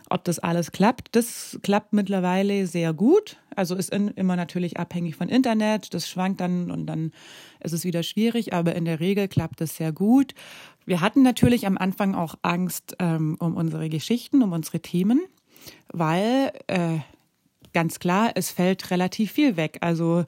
Ob 0.09 0.23
das 0.23 0.39
alles 0.39 0.71
klappt, 0.71 1.15
das 1.15 1.59
klappt 1.61 1.93
mittlerweile 1.93 2.65
sehr 2.65 2.93
gut. 2.93 3.37
Also 3.55 3.75
ist 3.75 3.91
in, 3.91 4.07
immer 4.09 4.35
natürlich 4.35 4.79
abhängig 4.79 5.15
von 5.15 5.29
Internet. 5.29 5.93
Das 5.93 6.09
schwankt 6.09 6.41
dann 6.41 6.71
und 6.71 6.87
dann 6.87 7.11
ist 7.59 7.73
es 7.73 7.83
wieder 7.83 8.01
schwierig, 8.01 8.53
aber 8.53 8.73
in 8.73 8.85
der 8.85 8.99
Regel 8.99 9.27
klappt 9.27 9.61
es 9.61 9.75
sehr 9.75 9.91
gut. 9.91 10.33
Wir 10.85 11.01
hatten 11.01 11.21
natürlich 11.21 11.67
am 11.67 11.77
Anfang 11.77 12.15
auch 12.15 12.33
Angst 12.41 12.95
ähm, 12.97 13.37
um 13.39 13.55
unsere 13.55 13.89
Geschichten, 13.89 14.41
um 14.41 14.51
unsere 14.51 14.79
Themen, 14.79 15.21
weil 15.93 16.53
äh, 16.65 16.97
ganz 17.73 17.99
klar, 17.99 18.31
es 18.35 18.51
fällt 18.51 18.91
relativ 18.91 19.31
viel 19.31 19.57
weg. 19.57 19.77
Also 19.81 20.25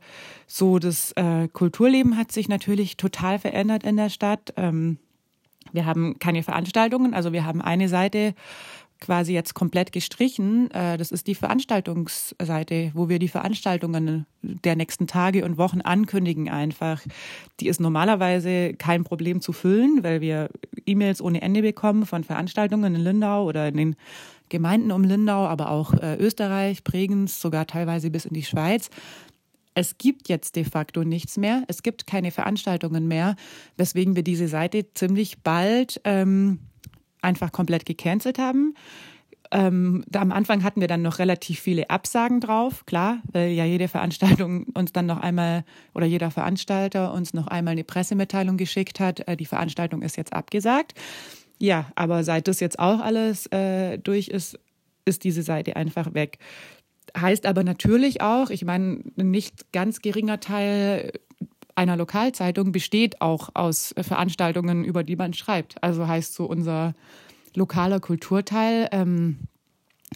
so 0.48 0.80
das 0.80 1.12
äh, 1.14 1.48
Kulturleben 1.48 2.18
hat 2.18 2.32
sich 2.32 2.50
natürlich 2.50 2.98
total 2.98 3.40
verändert 3.40 3.84
in 3.84 3.98
der 3.98 4.10
Stadt. 4.10 4.54
Ähm, 4.58 4.98
wir 5.72 5.86
haben 5.86 6.20
keine 6.20 6.44
Veranstaltungen, 6.44 7.14
also 7.14 7.34
wir 7.34 7.46
haben 7.46 7.62
eine 7.62 7.88
Seite 7.88 8.34
quasi 9.02 9.34
jetzt 9.34 9.54
komplett 9.54 9.92
gestrichen. 9.92 10.72
Äh, 10.72 10.98
das 10.98 11.12
ist 11.12 11.28
die 11.28 11.36
Veranstaltungsseite, 11.36 12.92
wo 12.94 13.10
wir 13.10 13.20
die 13.20 13.28
Veranstaltungen 13.28 14.26
der 14.42 14.78
nächsten 14.78 15.08
Tage 15.08 15.44
und 15.44 15.58
Wochen 15.58 15.82
ankündigen 15.82 16.48
einfach. 16.48 17.02
Die 17.60 17.68
ist 17.68 17.82
normalerweise 17.82 18.74
kein 18.76 19.04
Problem 19.04 19.42
zu 19.42 19.52
füllen, 19.52 20.04
weil 20.04 20.22
wir 20.22 20.50
E-Mails 20.86 21.22
ohne 21.22 21.42
Ende 21.42 21.62
bekommen 21.62 22.06
von 22.06 22.24
Veranstaltungen 22.24 22.96
in 22.96 23.02
Lindau 23.02 23.46
oder 23.46 23.68
in 23.68 23.76
den 23.76 23.96
Gemeinden 24.50 24.92
um 24.92 25.04
Lindau, 25.04 25.48
aber 25.48 25.72
auch 25.72 25.94
äh, 25.94 26.16
Österreich, 26.18 26.84
Bregenz, 26.84 27.42
sogar 27.42 27.68
teilweise 27.68 28.12
bis 28.12 28.26
in 28.26 28.34
die 28.34 28.44
Schweiz. 28.44 28.90
Es 29.74 29.98
gibt 29.98 30.28
jetzt 30.28 30.58
de 30.58 30.66
facto 30.66 31.04
nichts 31.04 31.38
mehr. 31.38 31.64
Es 31.68 31.82
gibt 31.82 32.06
keine 32.06 32.32
Veranstaltungen 32.32 33.08
mehr, 33.08 33.36
weswegen 33.78 34.16
wir 34.18 34.24
diese 34.24 34.50
Seite 34.50 34.94
ziemlich 34.94 35.42
bald 35.44 36.02
ähm, 36.04 36.60
einfach 37.22 37.52
komplett 37.52 37.86
gecancelt 37.86 38.40
haben. 38.40 38.76
Ähm, 39.54 40.06
am 40.14 40.32
Anfang 40.32 40.64
hatten 40.64 40.80
wir 40.80 40.88
dann 40.88 41.02
noch 41.02 41.20
relativ 41.20 41.60
viele 41.60 41.90
Absagen 41.90 42.40
drauf, 42.40 42.86
klar, 42.86 43.22
weil 43.34 43.52
ja 43.52 43.66
jede 43.66 43.90
Veranstaltung 43.90 44.64
uns 44.74 44.94
dann 44.94 45.06
noch 45.06 45.20
einmal 45.20 45.66
oder 45.94 46.06
jeder 46.06 46.32
Veranstalter 46.32 47.14
uns 47.14 47.34
noch 47.34 47.48
einmal 47.48 47.74
eine 47.74 47.84
Pressemitteilung 47.84 48.56
geschickt 48.56 49.02
hat, 49.02 49.28
äh, 49.28 49.36
die 49.36 49.46
Veranstaltung 49.46 50.02
ist 50.04 50.16
jetzt 50.16 50.32
abgesagt. 50.32 50.94
Ja, 51.60 51.92
aber 51.96 52.24
seit 52.24 52.48
das 52.48 52.60
jetzt 52.60 52.80
auch 52.80 53.02
alles 53.02 53.46
äh, 53.48 53.98
durch 53.98 54.30
ist, 54.30 54.58
ist 55.06 55.26
diese 55.26 55.44
Seite 55.44 55.76
einfach 55.76 56.14
weg. 56.14 56.40
Heißt 57.16 57.46
aber 57.46 57.64
natürlich 57.64 58.22
auch, 58.22 58.50
ich 58.52 58.64
meine, 58.64 59.04
ein 59.18 59.32
nicht 59.32 59.74
ganz 59.74 60.02
geringer 60.02 60.40
Teil 60.40 61.12
einer 61.76 61.98
Lokalzeitung 61.98 62.72
besteht 62.72 63.22
auch 63.22 63.50
aus 63.54 63.94
Veranstaltungen, 64.00 64.84
über 64.84 65.04
die 65.04 65.16
man 65.16 65.34
schreibt. 65.34 65.82
Also 65.84 66.08
heißt 66.08 66.34
so, 66.34 66.46
unser 66.46 66.94
lokaler 67.56 68.00
Kulturteil 68.00 68.88
ähm, 68.92 69.40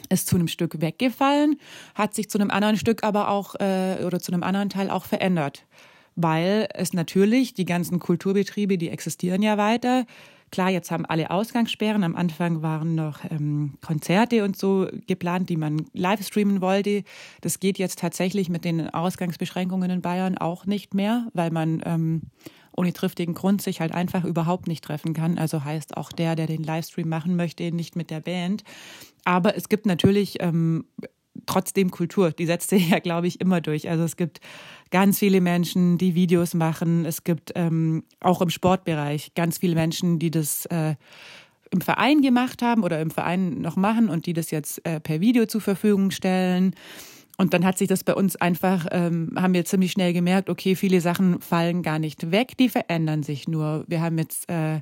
ist 0.10 0.28
zu 0.28 0.36
einem 0.36 0.48
Stück 0.48 0.82
weggefallen, 0.82 1.58
hat 1.94 2.14
sich 2.14 2.30
zu 2.30 2.38
einem 2.38 2.52
anderen 2.52 2.78
Stück 2.78 3.04
aber 3.04 3.30
auch 3.30 3.56
äh, 3.56 4.04
oder 4.06 4.20
zu 4.20 4.32
einem 4.32 4.44
anderen 4.44 4.70
Teil 4.70 4.90
auch 4.90 5.06
verändert. 5.06 5.66
Weil 6.16 6.70
es 6.74 6.94
natürlich, 6.94 7.54
die 7.54 7.66
ganzen 7.66 8.00
Kulturbetriebe, 8.00 8.78
die 8.78 8.90
existieren 8.90 9.42
ja 9.42 9.58
weiter, 9.58 10.06
Klar, 10.52 10.70
jetzt 10.70 10.92
haben 10.92 11.06
alle 11.06 11.32
Ausgangssperren. 11.32 12.04
Am 12.04 12.16
Anfang 12.16 12.62
waren 12.62 12.96
noch 12.96 13.20
ähm, 13.30 13.74
Konzerte 13.82 14.44
und 14.44 14.58
so 14.58 14.88
geplant, 15.08 15.50
die 15.50 15.58
man 15.58 15.86
live 15.94 16.26
streamen 16.26 16.62
wollte. 16.62 17.04
Das 17.42 17.60
geht 17.60 17.78
jetzt 17.78 18.00
tatsächlich 18.00 18.50
mit 18.50 18.64
den 18.64 18.90
Ausgangsbeschränkungen 18.90 19.90
in 19.90 20.02
Bayern 20.02 20.38
auch 20.38 20.66
nicht 20.66 20.94
mehr, 20.94 21.28
weil 21.34 21.52
man 21.52 21.82
ähm, 21.86 22.22
ohne 22.78 22.94
triftigen 22.94 23.34
Grund 23.34 23.62
sich 23.62 23.82
halt 23.82 23.94
einfach 23.94 24.24
überhaupt 24.24 24.68
nicht 24.68 24.84
treffen 24.84 25.14
kann. 25.14 25.38
Also 25.38 25.64
heißt 25.64 25.98
auch 25.98 26.12
der, 26.12 26.36
der 26.36 26.48
den 26.48 26.64
Livestream 26.64 27.10
machen 27.10 27.36
möchte, 27.36 27.72
nicht 27.72 27.96
mit 27.96 28.10
der 28.10 28.22
Band. 28.22 28.64
Aber 29.24 29.58
es 29.58 29.70
gibt 29.70 29.86
natürlich 29.86 30.38
ähm, 30.42 30.86
trotzdem 31.46 31.92
Kultur. 31.92 32.32
Die 32.32 32.46
setzt 32.46 32.70
sich 32.70 32.90
ja, 32.92 33.00
glaube 33.00 33.28
ich, 33.28 33.42
immer 33.42 33.62
durch. 33.62 33.90
Also 33.90 34.04
es 34.04 34.16
gibt 34.16 34.40
ganz 34.92 35.20
viele 35.20 35.42
Menschen, 35.42 35.98
die 35.98 36.16
Videos 36.16 36.54
machen. 36.54 37.06
Es 37.06 37.24
gibt 37.24 37.52
ähm, 37.56 38.04
auch 38.20 38.42
im 38.42 38.50
Sportbereich 38.50 39.34
ganz 39.36 39.58
viele 39.58 39.76
Menschen, 39.76 40.20
die 40.20 40.32
das 40.32 40.66
äh, 40.68 40.96
im 41.72 41.82
Verein 41.82 42.22
gemacht 42.22 42.62
haben 42.62 42.84
oder 42.84 43.02
im 43.02 43.12
Verein 43.12 43.62
noch 43.62 43.76
machen 43.76 44.10
und 44.10 44.26
die 44.26 44.34
das 44.34 44.52
jetzt 44.52 44.86
äh, 44.86 45.00
per 45.00 45.20
Video 45.20 45.46
zur 45.46 45.62
Verfügung 45.62 46.12
stellen. 46.12 46.76
Und 47.38 47.54
dann 47.54 47.66
hat 47.66 47.78
sich 47.78 47.90
das 47.90 48.04
bei 48.04 48.14
uns 48.14 48.38
einfach, 48.38 48.86
ähm, 48.92 49.34
haben 49.36 49.54
wir 49.54 49.66
ziemlich 49.66 49.92
schnell 49.92 50.14
gemerkt, 50.14 50.50
okay, 50.50 50.76
viele 50.76 51.02
Sachen 51.02 51.42
fallen 51.42 51.84
gar 51.84 52.00
nicht 52.00 52.32
weg, 52.32 52.56
die 52.58 52.70
verändern 52.70 53.24
sich 53.24 53.48
nur. 53.48 53.84
Wir 53.88 54.02
haben 54.02 54.18
jetzt 54.18 54.50
äh, 54.50 54.80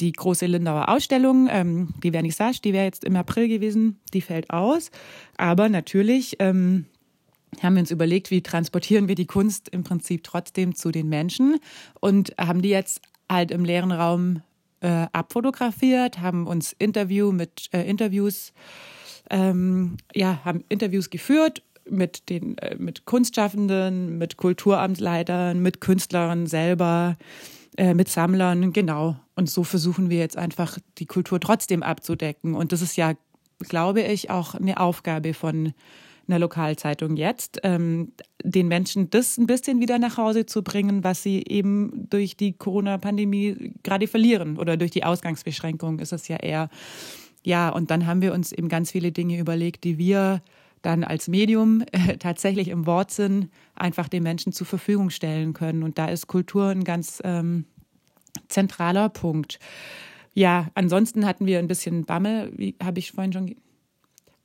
die 0.00 0.12
große 0.12 0.46
Lindauer 0.46 0.88
Ausstellung, 0.88 1.48
ähm, 1.50 1.88
die 2.02 2.12
Vernissage, 2.12 2.60
die 2.62 2.72
wäre 2.72 2.84
jetzt 2.84 3.04
im 3.04 3.16
April 3.16 3.48
gewesen, 3.48 4.00
die 4.14 4.20
fällt 4.20 4.50
aus. 4.50 4.90
Aber 5.36 5.68
natürlich 5.68 6.36
ähm, 6.38 6.86
haben 7.60 7.74
wir 7.74 7.80
uns 7.80 7.90
überlegt, 7.90 8.30
wie 8.30 8.42
transportieren 8.42 9.08
wir 9.08 9.14
die 9.14 9.26
Kunst 9.26 9.68
im 9.68 9.84
Prinzip 9.84 10.24
trotzdem 10.24 10.74
zu 10.74 10.90
den 10.90 11.08
Menschen 11.08 11.58
und 12.00 12.34
haben 12.38 12.62
die 12.62 12.70
jetzt 12.70 13.02
halt 13.30 13.50
im 13.50 13.64
leeren 13.64 13.92
Raum 13.92 14.42
äh, 14.80 15.06
abfotografiert, 15.12 16.20
haben 16.20 16.46
uns 16.46 16.72
Interview 16.72 17.32
mit 17.32 17.68
äh, 17.72 17.82
Interviews, 17.82 18.52
ähm, 19.30 19.96
ja, 20.14 20.40
haben 20.44 20.64
Interviews 20.68 21.10
geführt 21.10 21.62
mit 21.88 22.28
den 22.28 22.58
äh, 22.58 22.76
mit 22.76 23.04
Kunstschaffenden, 23.04 24.18
mit 24.18 24.36
Kulturamtsleitern, 24.36 25.60
mit 25.60 25.80
Künstlern 25.80 26.46
selber, 26.46 27.16
äh, 27.76 27.94
mit 27.94 28.08
Sammlern, 28.08 28.72
genau. 28.72 29.16
Und 29.34 29.48
so 29.48 29.64
versuchen 29.64 30.10
wir 30.10 30.18
jetzt 30.18 30.36
einfach 30.36 30.78
die 30.98 31.06
Kultur 31.06 31.40
trotzdem 31.40 31.82
abzudecken. 31.82 32.54
Und 32.54 32.72
das 32.72 32.82
ist 32.82 32.96
ja, 32.96 33.14
glaube 33.60 34.02
ich, 34.02 34.30
auch 34.30 34.54
eine 34.54 34.78
Aufgabe 34.78 35.34
von 35.34 35.72
einer 36.28 36.38
Lokalzeitung 36.38 37.16
jetzt, 37.16 37.60
ähm, 37.62 38.12
den 38.42 38.68
Menschen 38.68 39.10
das 39.10 39.38
ein 39.38 39.46
bisschen 39.46 39.80
wieder 39.80 39.98
nach 39.98 40.16
Hause 40.16 40.46
zu 40.46 40.62
bringen, 40.62 41.02
was 41.04 41.22
sie 41.22 41.44
eben 41.46 42.06
durch 42.10 42.36
die 42.36 42.52
Corona-Pandemie 42.52 43.74
gerade 43.82 44.06
verlieren 44.06 44.58
oder 44.58 44.76
durch 44.76 44.90
die 44.90 45.04
Ausgangsbeschränkung 45.04 45.98
ist 45.98 46.12
es 46.12 46.28
ja 46.28 46.36
eher. 46.36 46.68
Ja, 47.44 47.70
und 47.70 47.90
dann 47.90 48.06
haben 48.06 48.22
wir 48.22 48.32
uns 48.32 48.52
eben 48.52 48.68
ganz 48.68 48.90
viele 48.92 49.12
Dinge 49.12 49.38
überlegt, 49.38 49.84
die 49.84 49.98
wir 49.98 50.42
dann 50.82 51.04
als 51.04 51.28
Medium 51.28 51.84
äh, 51.92 52.18
tatsächlich 52.18 52.68
im 52.68 52.86
Wortsinn 52.86 53.50
einfach 53.74 54.08
den 54.08 54.22
Menschen 54.22 54.52
zur 54.52 54.66
Verfügung 54.66 55.10
stellen 55.10 55.52
können. 55.52 55.82
Und 55.82 55.98
da 55.98 56.06
ist 56.06 56.26
Kultur 56.26 56.68
ein 56.68 56.84
ganz 56.84 57.20
ähm, 57.24 57.64
zentraler 58.48 59.08
Punkt. 59.08 59.58
Ja, 60.34 60.68
ansonsten 60.74 61.26
hatten 61.26 61.46
wir 61.46 61.58
ein 61.58 61.68
bisschen 61.68 62.04
Bammel, 62.04 62.52
wie 62.56 62.76
habe 62.82 62.98
ich 62.98 63.12
vorhin 63.12 63.32
schon. 63.32 63.54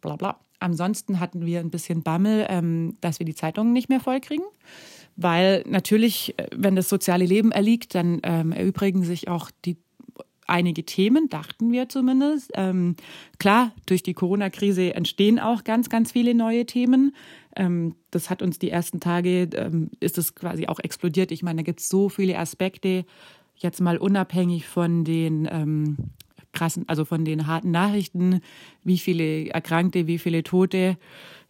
Bla 0.02 0.16
bla. 0.16 0.40
Ansonsten 0.60 1.20
hatten 1.20 1.46
wir 1.46 1.60
ein 1.60 1.70
bisschen 1.70 2.04
Bammel, 2.04 2.46
ähm, 2.50 2.98
dass 3.02 3.20
wir 3.20 3.26
die 3.26 3.36
Zeitungen 3.36 3.74
nicht 3.74 3.90
mehr 3.90 4.00
vollkriegen. 4.00 4.46
Weil 5.16 5.64
natürlich, 5.68 6.38
äh, 6.38 6.48
wenn 6.56 6.76
das 6.76 6.90
soziale 6.90 7.26
Leben 7.26 7.52
erliegt, 7.52 7.96
dann 7.96 8.20
ähm, 8.24 8.52
erübrigen 8.52 9.04
sich 9.04 9.28
auch 9.28 9.52
die 9.66 9.78
einige 10.48 10.86
Themen, 10.86 11.30
dachten 11.30 11.72
wir 11.72 11.90
zumindest. 11.90 12.52
Ähm, 12.56 12.96
klar, 13.38 13.72
durch 13.86 14.04
die 14.04 14.14
Corona-Krise 14.14 14.96
entstehen 14.96 15.40
auch 15.40 15.64
ganz, 15.64 15.90
ganz 15.90 16.12
viele 16.12 16.34
neue 16.34 16.66
Themen. 16.66 17.16
Ähm, 17.56 17.96
das 18.12 18.30
hat 18.30 18.42
uns 18.42 18.60
die 18.60 18.70
ersten 18.70 19.00
Tage, 19.00 19.50
ähm, 19.54 19.92
ist 20.00 20.18
es 20.18 20.36
quasi 20.36 20.68
auch 20.68 20.80
explodiert. 20.80 21.32
Ich 21.32 21.44
meine, 21.44 21.58
da 21.58 21.64
gibt 21.64 21.82
es 21.82 21.90
so 21.90 22.10
viele 22.10 22.38
Aspekte, 22.40 23.06
jetzt 23.56 23.82
mal 23.82 23.98
unabhängig 23.98 24.68
von 24.68 25.04
den 25.04 25.48
ähm, 25.52 25.98
krassen, 26.54 26.86
also 26.88 27.06
von 27.06 27.26
den 27.26 27.48
harten 27.48 27.72
Nachrichten, 27.72 28.42
wie 28.84 28.98
viele 28.98 29.50
Erkrankte, 29.50 30.08
wie 30.08 30.18
viele 30.18 30.44
Tote, 30.44 30.98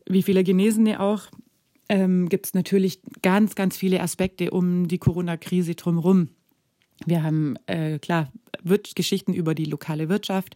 wie 0.06 0.24
viele 0.24 0.44
Genesene 0.44 1.00
auch, 1.00 1.24
ähm, 1.90 2.30
gibt 2.30 2.48
es 2.48 2.54
natürlich 2.54 3.00
ganz, 3.22 3.56
ganz 3.56 3.78
viele 3.78 4.02
Aspekte 4.02 4.52
um 4.52 4.88
die 4.88 4.98
Corona-Krise 4.98 5.76
drumherum. 5.76 6.30
Wir 7.06 7.24
haben, 7.24 7.56
äh, 7.68 8.00
klar, 8.00 8.32
wird 8.64 8.96
Geschichten 8.96 9.34
über 9.34 9.56
die 9.56 9.66
lokale 9.66 10.10
Wirtschaft. 10.10 10.56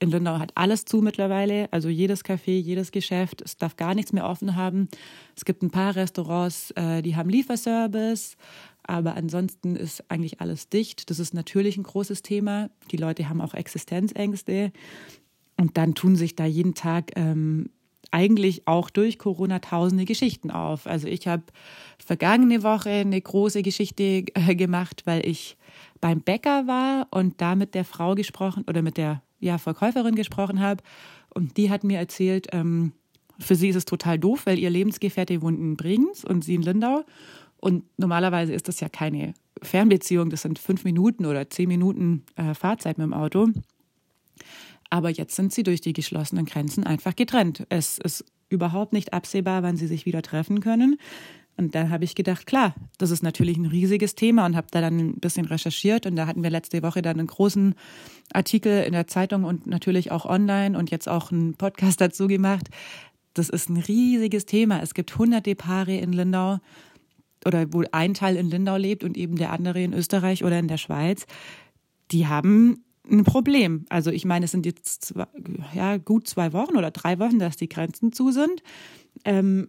In 0.00 0.10
Lindau 0.10 0.38
hat 0.38 0.52
alles 0.54 0.84
zu 0.84 1.00
mittlerweile, 1.00 1.72
also 1.72 1.88
jedes 1.88 2.24
Café, 2.24 2.50
jedes 2.50 2.90
Geschäft. 2.90 3.42
Es 3.42 3.56
darf 3.56 3.76
gar 3.76 3.94
nichts 3.94 4.12
mehr 4.12 4.28
offen 4.28 4.56
haben. 4.56 4.88
Es 5.36 5.44
gibt 5.44 5.62
ein 5.62 5.70
paar 5.70 5.94
Restaurants, 5.94 6.72
äh, 6.72 7.00
die 7.00 7.16
haben 7.16 7.30
Lieferservice, 7.30 8.36
aber 8.82 9.14
ansonsten 9.14 9.76
ist 9.76 10.10
eigentlich 10.10 10.40
alles 10.40 10.68
dicht. 10.68 11.10
Das 11.10 11.18
ist 11.18 11.32
natürlich 11.32 11.76
ein 11.76 11.84
großes 11.84 12.22
Thema. 12.22 12.70
Die 12.90 12.96
Leute 12.96 13.28
haben 13.28 13.40
auch 13.40 13.54
Existenzängste 13.54 14.72
und 15.56 15.76
dann 15.76 15.94
tun 15.94 16.16
sich 16.16 16.34
da 16.36 16.44
jeden 16.44 16.74
Tag 16.74 17.12
ähm, 17.16 17.70
eigentlich 18.10 18.66
auch 18.66 18.90
durch 18.90 19.18
Corona 19.18 19.60
tausende 19.60 20.04
Geschichten 20.04 20.50
auf. 20.50 20.86
Also 20.86 21.08
ich 21.08 21.26
habe 21.26 21.44
vergangene 21.98 22.62
Woche 22.62 22.90
eine 22.90 23.20
große 23.20 23.62
Geschichte 23.62 24.24
äh, 24.34 24.54
gemacht, 24.54 25.02
weil 25.04 25.26
ich 25.26 25.56
beim 26.04 26.20
Bäcker 26.20 26.66
war 26.66 27.06
und 27.12 27.40
da 27.40 27.54
mit 27.54 27.74
der 27.74 27.86
Frau 27.86 28.14
gesprochen 28.14 28.66
oder 28.68 28.82
mit 28.82 28.98
der 28.98 29.22
ja, 29.40 29.56
Verkäuferin 29.56 30.14
gesprochen 30.14 30.60
habe. 30.60 30.84
Und 31.30 31.56
die 31.56 31.70
hat 31.70 31.82
mir 31.82 31.98
erzählt, 31.98 32.48
ähm, 32.52 32.92
für 33.38 33.54
sie 33.54 33.70
ist 33.70 33.76
es 33.76 33.86
total 33.86 34.18
doof, 34.18 34.42
weil 34.44 34.58
ihr 34.58 34.68
Lebensgefährte 34.68 35.40
wohnt 35.40 35.58
in 35.58 35.78
Bregenz 35.78 36.22
und 36.22 36.44
sie 36.44 36.56
in 36.56 36.60
Lindau. 36.60 37.04
Und 37.56 37.84
normalerweise 37.96 38.52
ist 38.52 38.68
das 38.68 38.80
ja 38.80 38.90
keine 38.90 39.32
Fernbeziehung, 39.62 40.28
das 40.28 40.42
sind 40.42 40.58
fünf 40.58 40.84
Minuten 40.84 41.24
oder 41.24 41.48
zehn 41.48 41.68
Minuten 41.68 42.24
äh, 42.36 42.52
Fahrzeit 42.52 42.98
mit 42.98 43.06
dem 43.06 43.14
Auto. 43.14 43.48
Aber 44.90 45.08
jetzt 45.08 45.34
sind 45.34 45.54
sie 45.54 45.62
durch 45.62 45.80
die 45.80 45.94
geschlossenen 45.94 46.44
Grenzen 46.44 46.84
einfach 46.84 47.16
getrennt. 47.16 47.64
Es 47.70 47.96
ist 47.96 48.26
überhaupt 48.50 48.92
nicht 48.92 49.14
absehbar, 49.14 49.62
wann 49.62 49.78
sie 49.78 49.86
sich 49.86 50.04
wieder 50.04 50.20
treffen 50.20 50.60
können. 50.60 50.98
Und 51.56 51.74
da 51.74 51.88
habe 51.88 52.04
ich 52.04 52.14
gedacht, 52.14 52.46
klar, 52.46 52.74
das 52.98 53.10
ist 53.10 53.22
natürlich 53.22 53.56
ein 53.56 53.66
riesiges 53.66 54.14
Thema 54.14 54.44
und 54.44 54.56
habe 54.56 54.66
da 54.70 54.80
dann 54.80 54.98
ein 54.98 55.20
bisschen 55.20 55.46
recherchiert. 55.46 56.04
Und 56.06 56.16
da 56.16 56.26
hatten 56.26 56.42
wir 56.42 56.50
letzte 56.50 56.82
Woche 56.82 57.00
dann 57.00 57.18
einen 57.18 57.28
großen 57.28 57.74
Artikel 58.32 58.82
in 58.82 58.92
der 58.92 59.06
Zeitung 59.06 59.44
und 59.44 59.66
natürlich 59.66 60.10
auch 60.10 60.24
online 60.24 60.76
und 60.76 60.90
jetzt 60.90 61.08
auch 61.08 61.30
einen 61.30 61.54
Podcast 61.54 62.00
dazu 62.00 62.26
gemacht. 62.26 62.68
Das 63.34 63.48
ist 63.48 63.68
ein 63.68 63.76
riesiges 63.76 64.46
Thema. 64.46 64.80
Es 64.80 64.94
gibt 64.94 65.16
hunderte 65.16 65.54
Paare 65.54 65.96
in 65.96 66.12
Lindau 66.12 66.58
oder 67.44 67.72
wo 67.72 67.84
ein 67.92 68.14
Teil 68.14 68.36
in 68.36 68.48
Lindau 68.48 68.76
lebt 68.76 69.04
und 69.04 69.16
eben 69.16 69.36
der 69.36 69.52
andere 69.52 69.82
in 69.82 69.92
Österreich 69.92 70.44
oder 70.44 70.58
in 70.58 70.68
der 70.68 70.78
Schweiz. 70.78 71.26
Die 72.10 72.26
haben 72.26 72.84
ein 73.10 73.24
Problem. 73.24 73.84
Also 73.90 74.10
ich 74.10 74.24
meine, 74.24 74.46
es 74.46 74.50
sind 74.50 74.66
jetzt 74.66 75.04
zwei, 75.04 75.26
ja, 75.74 75.98
gut 75.98 76.26
zwei 76.26 76.52
Wochen 76.52 76.76
oder 76.76 76.90
drei 76.90 77.18
Wochen, 77.18 77.38
dass 77.38 77.56
die 77.56 77.68
Grenzen 77.68 78.12
zu 78.12 78.32
sind. 78.32 78.62
Ähm, 79.24 79.68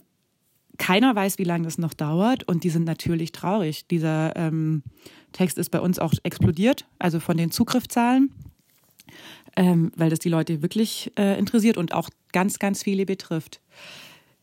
keiner 0.78 1.16
weiß, 1.16 1.38
wie 1.38 1.44
lange 1.44 1.66
das 1.66 1.78
noch 1.78 1.94
dauert 1.94 2.48
und 2.48 2.64
die 2.64 2.70
sind 2.70 2.86
natürlich 2.86 3.32
traurig. 3.32 3.88
Dieser 3.88 4.36
ähm, 4.36 4.84
Text 5.32 5.58
ist 5.58 5.70
bei 5.70 5.80
uns 5.80 6.00
auch 6.00 6.14
explodiert, 6.24 6.86
also 7.00 7.20
von 7.20 7.38
den 7.38 7.52
Zugriffszahlen, 7.52 8.32
ähm, 9.56 9.92
weil 9.96 10.10
das 10.10 10.20
die 10.20 10.30
Leute 10.30 10.62
wirklich 10.62 11.12
äh, 11.18 11.38
interessiert 11.38 11.78
und 11.78 11.94
auch 11.94 12.10
ganz, 12.32 12.60
ganz 12.60 12.84
viele 12.84 13.06
betrifft. 13.06 13.62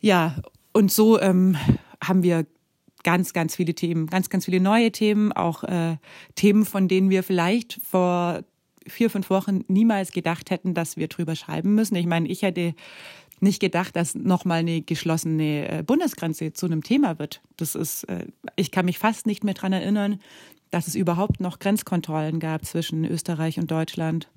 Ja, 0.00 0.36
und 0.72 0.90
so 0.90 1.20
ähm, 1.20 1.56
haben 2.02 2.22
wir 2.22 2.46
ganz, 3.04 3.32
ganz 3.32 3.56
viele 3.56 3.74
Themen, 3.74 4.06
ganz, 4.06 4.30
ganz 4.30 4.44
viele 4.44 4.60
neue 4.60 4.92
Themen, 4.92 5.32
auch 5.32 5.64
äh, 5.64 5.96
Themen, 6.34 6.64
von 6.64 6.88
denen 6.88 7.10
wir 7.10 7.22
vielleicht 7.22 7.80
vor 7.82 8.44
vier, 8.86 9.10
fünf 9.10 9.30
Wochen 9.30 9.64
niemals 9.68 10.12
gedacht 10.12 10.50
hätten, 10.50 10.74
dass 10.74 10.96
wir 10.96 11.08
drüber 11.08 11.36
schreiben 11.36 11.74
müssen. 11.74 11.94
Ich 11.96 12.06
meine, 12.06 12.28
ich 12.28 12.42
hätte 12.42 12.74
nicht 13.42 13.60
gedacht, 13.60 13.96
dass 13.96 14.14
nochmal 14.14 14.60
eine 14.60 14.82
geschlossene 14.82 15.68
äh, 15.68 15.82
Bundesgrenze 15.82 16.52
zu 16.52 16.66
einem 16.66 16.82
Thema 16.82 17.18
wird. 17.18 17.40
Das 17.56 17.74
ist, 17.74 18.04
äh, 18.04 18.26
ich 18.56 18.70
kann 18.70 18.84
mich 18.84 18.98
fast 18.98 19.26
nicht 19.26 19.44
mehr 19.44 19.54
daran 19.54 19.72
erinnern, 19.72 20.20
dass 20.70 20.86
es 20.86 20.94
überhaupt 20.94 21.40
noch 21.40 21.58
Grenzkontrollen 21.58 22.40
gab 22.40 22.64
zwischen 22.64 23.04
Österreich 23.04 23.58
und 23.58 23.70
Deutschland. 23.70 24.28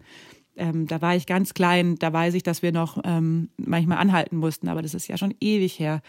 Ähm, 0.57 0.87
da 0.87 1.01
war 1.01 1.15
ich 1.15 1.25
ganz 1.25 1.53
klein, 1.53 1.95
da 1.95 2.11
weiß 2.11 2.33
ich, 2.33 2.43
dass 2.43 2.61
wir 2.61 2.71
noch 2.71 2.99
ähm, 3.03 3.49
manchmal 3.57 3.97
anhalten 3.97 4.37
mussten, 4.37 4.67
aber 4.67 4.81
das 4.81 4.93
ist 4.93 5.07
ja 5.07 5.17
schon 5.17 5.33
ewig 5.39 5.79
her. 5.79 6.01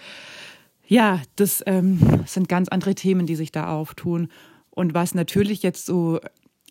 Ja, 0.86 1.20
das 1.34 1.62
ähm, 1.66 1.98
sind 2.26 2.48
ganz 2.48 2.68
andere 2.68 2.94
Themen, 2.94 3.26
die 3.26 3.36
sich 3.36 3.50
da 3.50 3.68
auftun. 3.68 4.28
Und 4.70 4.94
was 4.94 5.14
natürlich 5.14 5.62
jetzt 5.62 5.86
so 5.86 6.20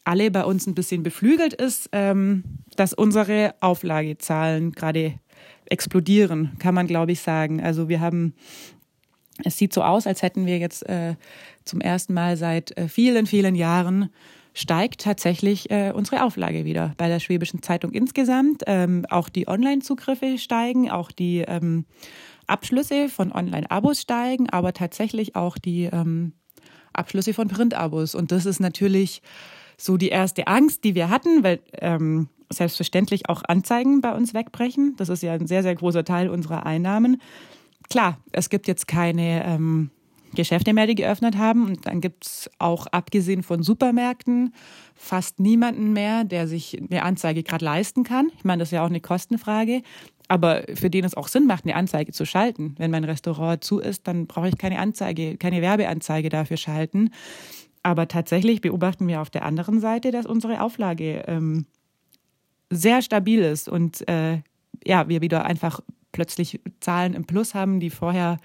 alle 0.06 0.32
bei 0.32 0.46
uns 0.46 0.68
ein 0.68 0.76
bisschen 0.76 1.04
beflügelt 1.04 1.54
ist, 1.54 1.90
ähm, 1.92 2.44
dass 2.76 2.94
unsere 2.94 3.56
Auflagezahlen 3.60 4.72
gerade 4.72 5.16
explodieren, 5.66 6.52
kann 6.60 6.76
man, 6.76 6.88
glaube 6.88 7.12
ich, 7.12 7.22
sagen. 7.22 7.62
Also 7.62 7.90
wir 7.90 8.00
haben, 8.00 8.34
es 9.44 9.58
sieht 9.58 9.74
so 9.74 9.84
aus, 9.84 10.08
als 10.08 10.22
hätten 10.22 10.46
wir 10.46 10.58
jetzt 10.58 10.88
äh, 10.88 11.16
zum 11.64 11.82
ersten 11.82 12.14
Mal 12.14 12.38
seit 12.38 12.78
äh, 12.78 12.88
vielen, 12.88 13.26
vielen 13.26 13.56
Jahren 13.56 14.10
steigt 14.54 15.02
tatsächlich 15.02 15.70
äh, 15.70 15.92
unsere 15.94 16.24
Auflage 16.24 16.64
wieder 16.64 16.94
bei 16.98 17.10
der 17.10 17.20
Schwäbischen 17.20 17.62
Zeitung 17.62 17.92
insgesamt. 17.92 18.64
Ähm, 18.68 19.06
auch 19.10 19.28
die 19.28 19.48
Online-Zugriffe 19.48 20.38
steigen, 20.38 20.90
auch 20.90 21.12
die 21.12 21.40
ähm, 21.40 21.86
Abschlüsse 22.48 23.10
von 23.10 23.32
Online-Abos 23.32 24.02
steigen, 24.02 24.50
aber 24.50 24.72
tatsächlich 24.74 25.36
auch 25.36 25.58
die 25.58 25.90
ähm, 25.92 26.34
Abschlüsse 26.94 27.34
von 27.34 27.50
Print-Abos. 27.50 28.16
Und 28.16 28.32
das 28.32 28.46
ist 28.46 28.60
natürlich 28.62 29.22
so 29.78 29.98
die 29.98 30.10
erste 30.10 30.48
Angst, 30.48 30.86
die 30.86 30.96
wir 30.96 31.10
hatten, 31.10 31.44
weil 31.44 31.60
ähm, 31.74 32.30
selbstverständlich 32.52 33.30
auch 33.30 33.44
Anzeigen 33.48 34.02
bei 34.02 34.14
uns 34.14 34.34
wegbrechen. 34.34 34.96
Das 34.98 35.10
ist 35.10 35.24
ja 35.24 35.34
ein 35.34 35.48
sehr, 35.48 35.64
sehr 35.64 35.76
großer 35.76 36.04
Teil 36.04 36.30
unserer 36.30 36.66
Einnahmen. 36.66 37.22
Klar, 37.90 38.18
es 38.32 38.50
gibt 38.50 38.68
jetzt 38.68 38.88
keine 38.88 39.46
ähm, 39.46 39.92
Geschäfte 40.36 40.74
mehr, 40.74 40.88
die 40.88 40.96
geöffnet 40.96 41.38
haben. 41.38 41.66
Und 41.66 41.88
dann 41.88 42.02
gibt 42.02 42.26
es 42.26 42.50
auch, 42.60 42.88
abgesehen 42.88 43.42
von 43.42 43.64
Supermärkten, 43.64 44.54
fast 44.94 45.40
niemanden 45.40 45.94
mehr, 45.94 46.24
der 46.24 46.48
sich 46.48 46.78
eine 46.80 47.04
Anzeige 47.04 47.44
gerade 47.44 47.66
leisten 47.66 48.04
kann. 48.04 48.32
Ich 48.38 48.44
meine, 48.44 48.60
das 48.60 48.70
ist 48.70 48.74
ja 48.74 48.84
auch 48.84 48.90
eine 48.90 49.02
Kostenfrage. 49.02 49.82
Aber 50.28 50.64
für 50.74 50.90
den 50.90 51.06
es 51.06 51.16
auch 51.16 51.28
Sinn 51.28 51.46
macht, 51.46 51.66
eine 51.66 51.76
Anzeige 51.76 52.12
zu 52.12 52.26
schalten. 52.26 52.76
Wenn 52.78 52.92
mein 52.92 53.04
Restaurant 53.04 53.64
zu 53.64 53.80
ist, 53.80 54.08
dann 54.08 54.28
brauche 54.28 54.48
ich 54.50 54.58
keine 54.58 54.80
Anzeige, 54.80 55.38
keine 55.38 55.62
Werbeanzeige 55.62 56.30
dafür 56.30 56.58
schalten. 56.58 57.12
Aber 57.84 58.08
tatsächlich 58.08 58.62
beobachten 58.62 59.08
wir 59.08 59.22
auf 59.22 59.30
der 59.30 59.46
anderen 59.46 59.80
Seite, 59.80 60.10
dass 60.10 60.26
unsere 60.26 60.62
Auflage 60.62 61.24
ähm, 61.28 61.68
sehr 62.76 63.02
stabil 63.02 63.42
ist 63.42 63.70
und 63.70 64.08
äh, 64.08 64.42
ja, 64.86 65.08
wir 65.10 65.22
wieder 65.22 65.46
einfach 65.46 65.80
plötzlich 66.12 66.60
Zahlen 66.80 67.14
im 67.14 67.26
Plus 67.26 67.54
haben, 67.54 67.80
die 67.80 67.90
vorher, 67.90 68.38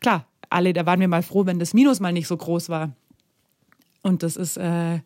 klar, 0.00 0.26
alle, 0.48 0.72
da 0.72 0.86
waren 0.86 1.00
wir 1.00 1.08
mal 1.08 1.22
froh, 1.22 1.46
wenn 1.46 1.58
das 1.58 1.74
Minus 1.74 2.00
mal 2.00 2.12
nicht 2.12 2.28
so 2.28 2.36
groß 2.36 2.68
war. 2.68 2.92
Und 4.02 4.22
das 4.22 4.36
ist 4.36 4.56
äh, 4.56 5.00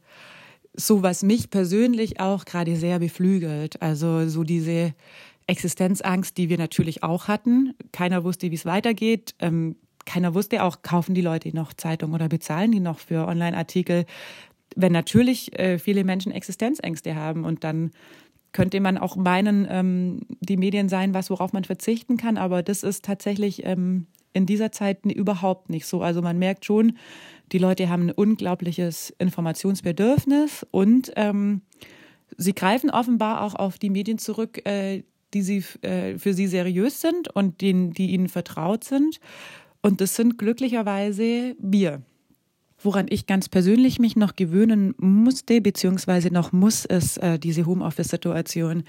so, 0.74 1.02
was 1.02 1.22
mich 1.22 1.50
persönlich 1.50 2.20
auch 2.20 2.44
gerade 2.44 2.76
sehr 2.76 2.98
beflügelt. 2.98 3.80
Also 3.82 4.28
so 4.28 4.44
diese 4.44 4.94
Existenzangst, 5.46 6.36
die 6.36 6.48
wir 6.48 6.58
natürlich 6.58 7.02
auch 7.02 7.26
hatten. 7.26 7.74
Keiner 7.92 8.24
wusste, 8.24 8.50
wie 8.50 8.54
es 8.54 8.66
weitergeht. 8.66 9.34
Ähm, 9.38 9.76
keiner 10.04 10.34
wusste 10.34 10.62
auch, 10.62 10.82
kaufen 10.82 11.14
die 11.14 11.20
Leute 11.20 11.54
noch 11.54 11.72
Zeitung 11.72 12.12
oder 12.12 12.28
bezahlen 12.28 12.72
die 12.72 12.80
noch 12.80 12.98
für 12.98 13.26
Online-Artikel. 13.26 14.06
Wenn 14.76 14.92
natürlich 14.92 15.58
äh, 15.58 15.78
viele 15.78 16.04
Menschen 16.04 16.32
Existenzängste 16.32 17.14
haben 17.14 17.44
und 17.44 17.64
dann 17.64 17.90
könnte 18.52 18.80
man 18.80 18.98
auch 18.98 19.16
meinen, 19.16 19.66
ähm, 19.70 20.20
die 20.40 20.56
Medien 20.56 20.88
seien 20.88 21.14
was, 21.14 21.30
worauf 21.30 21.52
man 21.52 21.64
verzichten 21.64 22.16
kann, 22.16 22.36
aber 22.36 22.62
das 22.62 22.82
ist 22.82 23.04
tatsächlich 23.04 23.64
ähm, 23.64 24.06
in 24.32 24.46
dieser 24.46 24.72
Zeit 24.72 25.04
überhaupt 25.04 25.70
nicht 25.70 25.86
so. 25.86 26.02
Also 26.02 26.22
man 26.22 26.38
merkt 26.38 26.64
schon, 26.64 26.96
die 27.52 27.58
Leute 27.58 27.88
haben 27.88 28.06
ein 28.06 28.12
unglaubliches 28.12 29.14
Informationsbedürfnis 29.18 30.66
und 30.70 31.12
ähm, 31.16 31.62
sie 32.36 32.54
greifen 32.54 32.90
offenbar 32.90 33.42
auch 33.42 33.54
auf 33.54 33.78
die 33.78 33.90
Medien 33.90 34.18
zurück, 34.18 34.64
äh, 34.66 35.02
die 35.34 35.42
sie 35.42 35.64
äh, 35.82 36.18
für 36.18 36.34
sie 36.34 36.46
seriös 36.46 37.00
sind 37.00 37.34
und 37.34 37.60
denen, 37.60 37.92
die 37.92 38.10
ihnen 38.10 38.28
vertraut 38.28 38.84
sind. 38.84 39.20
Und 39.82 40.00
das 40.00 40.16
sind 40.16 40.38
glücklicherweise 40.38 41.56
wir. 41.58 42.02
Woran 42.82 43.06
ich 43.10 43.26
ganz 43.26 43.48
persönlich 43.48 43.98
mich 43.98 44.16
noch 44.16 44.36
gewöhnen 44.36 44.94
musste, 44.98 45.60
beziehungsweise 45.60 46.32
noch 46.32 46.52
muss, 46.52 46.84
ist 46.84 47.18
äh, 47.18 47.38
diese 47.38 47.66
Homeoffice-Situation. 47.66 48.84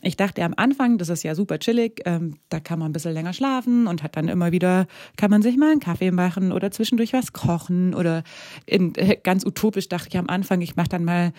Ich 0.00 0.16
dachte 0.16 0.44
am 0.44 0.54
Anfang, 0.56 0.98
das 0.98 1.08
ist 1.08 1.22
ja 1.22 1.34
super 1.34 1.58
chillig, 1.58 2.02
ähm, 2.04 2.36
da 2.48 2.60
kann 2.60 2.78
man 2.78 2.90
ein 2.90 2.92
bisschen 2.92 3.12
länger 3.12 3.32
schlafen 3.32 3.86
und 3.86 4.02
hat 4.02 4.16
dann 4.16 4.28
immer 4.28 4.52
wieder, 4.52 4.86
kann 5.16 5.30
man 5.30 5.42
sich 5.42 5.56
mal 5.56 5.70
einen 5.70 5.80
Kaffee 5.80 6.10
machen 6.10 6.52
oder 6.52 6.70
zwischendurch 6.70 7.12
was 7.12 7.32
kochen 7.32 7.94
oder 7.94 8.24
in, 8.66 8.94
äh, 8.96 9.16
ganz 9.22 9.44
utopisch 9.44 9.88
dachte 9.88 10.08
ich 10.08 10.18
am 10.18 10.28
Anfang, 10.28 10.60
ich 10.60 10.76
mache 10.76 10.88
dann 10.88 11.04
mal 11.04 11.32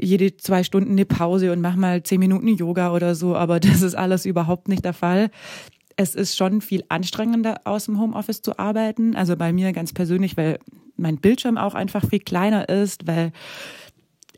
jede 0.00 0.36
zwei 0.36 0.64
Stunden 0.64 0.92
eine 0.92 1.06
Pause 1.06 1.52
und 1.52 1.60
mache 1.60 1.78
mal 1.78 2.02
zehn 2.02 2.20
Minuten 2.20 2.48
Yoga 2.48 2.92
oder 2.92 3.14
so, 3.14 3.36
aber 3.36 3.60
das 3.60 3.82
ist 3.82 3.94
alles 3.94 4.26
überhaupt 4.26 4.68
nicht 4.68 4.84
der 4.84 4.94
Fall 4.94 5.30
es 5.96 6.14
ist 6.14 6.36
schon 6.36 6.60
viel 6.60 6.84
anstrengender, 6.88 7.60
aus 7.64 7.86
dem 7.86 7.98
Homeoffice 7.98 8.42
zu 8.42 8.58
arbeiten. 8.58 9.16
Also 9.16 9.36
bei 9.36 9.52
mir 9.52 9.72
ganz 9.72 9.92
persönlich, 9.92 10.36
weil 10.36 10.58
mein 10.96 11.16
Bildschirm 11.16 11.56
auch 11.56 11.74
einfach 11.74 12.06
viel 12.08 12.20
kleiner 12.20 12.68
ist, 12.68 13.06
weil 13.06 13.32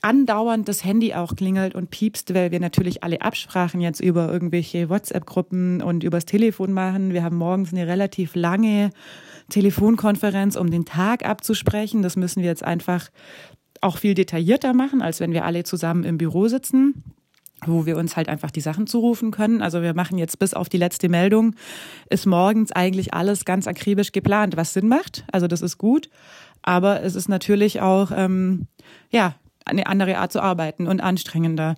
andauernd 0.00 0.68
das 0.68 0.84
Handy 0.84 1.14
auch 1.14 1.34
klingelt 1.34 1.74
und 1.74 1.90
piepst, 1.90 2.32
weil 2.32 2.52
wir 2.52 2.60
natürlich 2.60 3.02
alle 3.02 3.20
Absprachen 3.20 3.80
jetzt 3.80 4.00
über 4.00 4.32
irgendwelche 4.32 4.88
WhatsApp-Gruppen 4.88 5.82
und 5.82 6.04
übers 6.04 6.24
Telefon 6.24 6.72
machen. 6.72 7.12
Wir 7.12 7.24
haben 7.24 7.36
morgens 7.36 7.72
eine 7.72 7.88
relativ 7.88 8.36
lange 8.36 8.90
Telefonkonferenz, 9.48 10.54
um 10.54 10.70
den 10.70 10.84
Tag 10.84 11.26
abzusprechen. 11.26 12.02
Das 12.02 12.14
müssen 12.14 12.42
wir 12.42 12.48
jetzt 12.48 12.64
einfach 12.64 13.08
auch 13.80 13.98
viel 13.98 14.14
detaillierter 14.14 14.74
machen, 14.74 15.02
als 15.02 15.18
wenn 15.18 15.32
wir 15.32 15.44
alle 15.44 15.64
zusammen 15.64 16.04
im 16.04 16.18
Büro 16.18 16.46
sitzen 16.46 17.02
wo 17.66 17.86
wir 17.86 17.96
uns 17.96 18.16
halt 18.16 18.28
einfach 18.28 18.50
die 18.50 18.60
Sachen 18.60 18.86
zurufen 18.86 19.30
können. 19.30 19.62
Also 19.62 19.82
wir 19.82 19.94
machen 19.94 20.18
jetzt 20.18 20.38
bis 20.38 20.54
auf 20.54 20.68
die 20.68 20.76
letzte 20.76 21.08
Meldung, 21.08 21.54
ist 22.10 22.26
morgens 22.26 22.72
eigentlich 22.72 23.14
alles 23.14 23.44
ganz 23.44 23.66
akribisch 23.66 24.12
geplant, 24.12 24.56
was 24.56 24.72
Sinn 24.72 24.88
macht. 24.88 25.24
Also 25.32 25.46
das 25.46 25.62
ist 25.62 25.78
gut. 25.78 26.08
Aber 26.62 27.02
es 27.02 27.14
ist 27.14 27.28
natürlich 27.28 27.80
auch, 27.80 28.10
ähm, 28.14 28.66
ja, 29.10 29.34
eine 29.64 29.86
andere 29.86 30.18
Art 30.18 30.32
zu 30.32 30.40
arbeiten 30.40 30.86
und 30.86 31.00
anstrengender. 31.00 31.74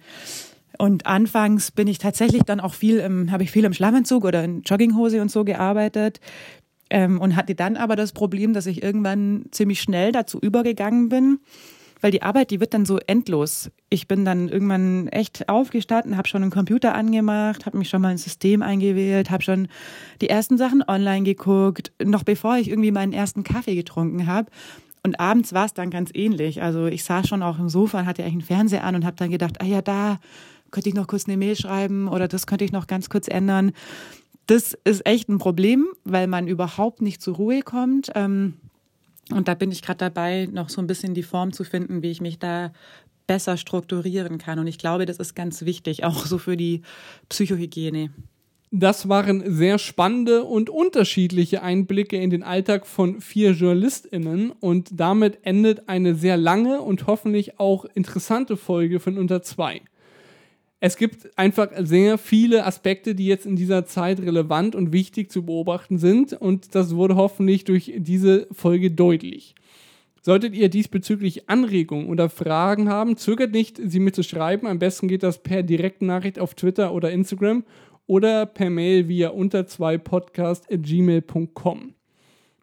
Und 0.79 1.07
anfangs 1.07 1.71
bin 1.71 1.89
ich 1.89 1.99
tatsächlich 1.99 2.45
dann 2.45 2.61
auch 2.61 2.75
viel 2.75 2.99
im, 2.99 3.31
habe 3.31 3.43
ich 3.43 3.51
viel 3.51 3.65
im 3.65 3.75
Schlammanzug 3.75 4.25
oder 4.25 4.43
in 4.43 4.63
Jogginghose 4.63 5.21
und 5.21 5.31
so 5.31 5.45
gearbeitet. 5.45 6.21
Ähm, 6.89 7.21
und 7.21 7.37
hatte 7.37 7.55
dann 7.55 7.77
aber 7.77 7.95
das 7.95 8.13
Problem, 8.13 8.53
dass 8.53 8.67
ich 8.67 8.83
irgendwann 8.83 9.45
ziemlich 9.53 9.81
schnell 9.81 10.11
dazu 10.11 10.41
übergegangen 10.41 11.09
bin, 11.09 11.39
weil 12.01 12.11
die 12.11 12.23
Arbeit, 12.23 12.51
die 12.51 12.61
wird 12.61 12.75
dann 12.75 12.85
so 12.85 12.99
endlos. 13.07 13.71
Ich 13.89 14.09
bin 14.09 14.25
dann 14.25 14.49
irgendwann 14.49 15.09
echt 15.09 15.49
aufgestanden, 15.49 16.17
habe 16.17 16.29
schon 16.29 16.43
einen 16.43 16.51
Computer 16.51 16.95
angemacht, 16.95 17.67
habe 17.67 17.79
mich 17.79 17.89
schon 17.89 18.03
mal 18.03 18.13
ins 18.13 18.25
System 18.25 18.63
eingewählt, 18.63 19.31
habe 19.31 19.43
schon 19.43 19.69
die 20.21 20.29
ersten 20.29 20.59
Sachen 20.59 20.83
online 20.87 21.25
geguckt, 21.25 21.93
noch 22.03 22.23
bevor 22.23 22.57
ich 22.57 22.69
irgendwie 22.69 22.93
meinen 22.93 23.13
ersten 23.13 23.45
Kaffee 23.45 23.75
getrunken 23.75 24.27
habe. 24.27 24.51
Und 25.03 25.19
abends 25.19 25.53
war 25.53 25.65
es 25.67 25.75
dann 25.75 25.91
ganz 25.91 26.11
ähnlich. 26.13 26.63
Also 26.63 26.87
ich 26.87 27.05
saß 27.05 27.27
schon 27.27 27.43
auch 27.43 27.59
im 27.59 27.69
Sofa 27.69 28.01
und 28.01 28.07
hatte 28.07 28.23
eigentlich 28.23 28.35
einen 28.35 28.43
Fernseher 28.43 28.85
an 28.85 28.97
und 28.97 29.05
habe 29.05 29.17
dann 29.17 29.31
gedacht, 29.31 29.61
ah 29.61 29.65
ja, 29.65 29.81
da 29.81 30.19
könnte 30.71 30.89
ich 30.89 30.95
noch 30.95 31.07
kurz 31.07 31.27
eine 31.27 31.37
Mail 31.37 31.57
schreiben 31.57 32.09
oder 32.09 32.29
das 32.29 32.47
könnte 32.47 32.65
ich 32.65 32.73
noch 32.73 32.87
ganz 32.87 33.09
kurz 33.09 33.29
ändern. 33.29 33.73
Das 34.47 34.77
ist 34.85 35.07
echt 35.07 35.29
ein 35.29 35.39
Problem, 35.39 35.87
weil 36.05 36.27
man 36.27 36.49
überhaupt 36.49 37.03
nicht 37.03 37.23
zur 37.23 37.37
Ruhe 37.37 37.63
kommt. 37.63 38.11
Ähm, 38.15 38.55
und 39.33 39.49
da 39.49 39.55
bin 39.55 39.71
ich 39.71 39.83
gerade 39.83 39.99
dabei, 39.99 40.49
noch 40.51 40.69
so 40.69 40.81
ein 40.81 40.87
bisschen 40.87 41.15
die 41.15 41.23
Form 41.23 41.53
zu 41.53 41.65
finden, 41.65 42.03
wie 42.03 42.11
ich 42.11 42.21
mich 42.21 42.39
da 42.39 42.73
besser 43.27 43.57
strukturieren 43.57 44.39
kann. 44.39 44.59
Und 44.59 44.67
ich 44.67 44.79
glaube, 44.79 45.07
das 45.07 45.19
ist 45.19 45.35
ganz 45.35 45.65
wichtig, 45.65 46.05
auch 46.05 46.27
so 46.27 46.39
für 46.39 46.57
die 46.57 46.83
Psychohygiene. 47.29 48.11
Das 48.73 49.09
waren 49.09 49.43
sehr 49.53 49.79
spannende 49.79 50.45
und 50.45 50.71
unterschiedliche 50.71 51.63
Einblicke 51.63 52.17
in 52.17 52.31
den 52.31 52.45
Alltag 52.45 52.87
von 52.87 53.21
vier 53.21 53.51
JournalistInnen 53.51 54.53
und 54.53 54.91
damit 54.93 55.41
endet 55.43 55.89
eine 55.89 56.15
sehr 56.15 56.37
lange 56.37 56.81
und 56.81 57.09
hoffentlich 57.09 57.59
auch 57.59 57.85
interessante 57.95 58.57
Folge 58.57 59.01
von 59.01 59.19
Unter 59.19 59.43
zwei 59.43 59.83
es 60.81 60.97
gibt 60.97 61.39
einfach 61.39 61.69
sehr 61.83 62.17
viele 62.17 62.65
Aspekte, 62.65 63.15
die 63.15 63.27
jetzt 63.27 63.45
in 63.45 63.55
dieser 63.55 63.85
Zeit 63.85 64.19
relevant 64.21 64.75
und 64.75 64.93
wichtig 64.93 65.31
zu 65.31 65.45
beobachten 65.45 65.99
sind 65.99 66.33
und 66.33 66.75
das 66.75 66.95
wurde 66.95 67.17
hoffentlich 67.17 67.65
durch 67.65 67.93
diese 67.99 68.49
Folge 68.51 68.91
deutlich. 68.91 69.55
Solltet 70.23 70.55
ihr 70.55 70.71
diesbezüglich 70.71 71.49
Anregungen 71.51 72.09
oder 72.09 72.31
Fragen 72.31 72.89
haben, 72.89 73.17
zögert 73.19 73.53
nicht, 73.53 73.81
sie 73.83 74.01
mir 74.01 74.13
zu 74.13 74.23
schreiben. 74.23 74.67
Am 74.67 74.79
besten 74.79 75.09
geht 75.09 75.23
das 75.23 75.43
per 75.43 75.63
Direktnachricht 75.63 76.39
auf 76.39 76.55
Twitter 76.55 76.93
oder 76.95 77.11
Instagram 77.11 77.65
oder 78.07 78.47
per 78.47 78.71
Mail 78.71 79.09
via 79.09 79.29
unter 79.29 79.67
2 79.67 79.99
podcast@gmail.com. 79.99 81.95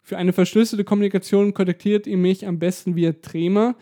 Für 0.02 0.18
eine 0.18 0.32
verschlüsselte 0.32 0.84
Kommunikation 0.84 1.54
kontaktiert 1.54 2.06
ihr 2.06 2.16
mich 2.16 2.46
am 2.46 2.58
besten 2.58 2.96
via 2.96 3.12
Trema. 3.12 3.76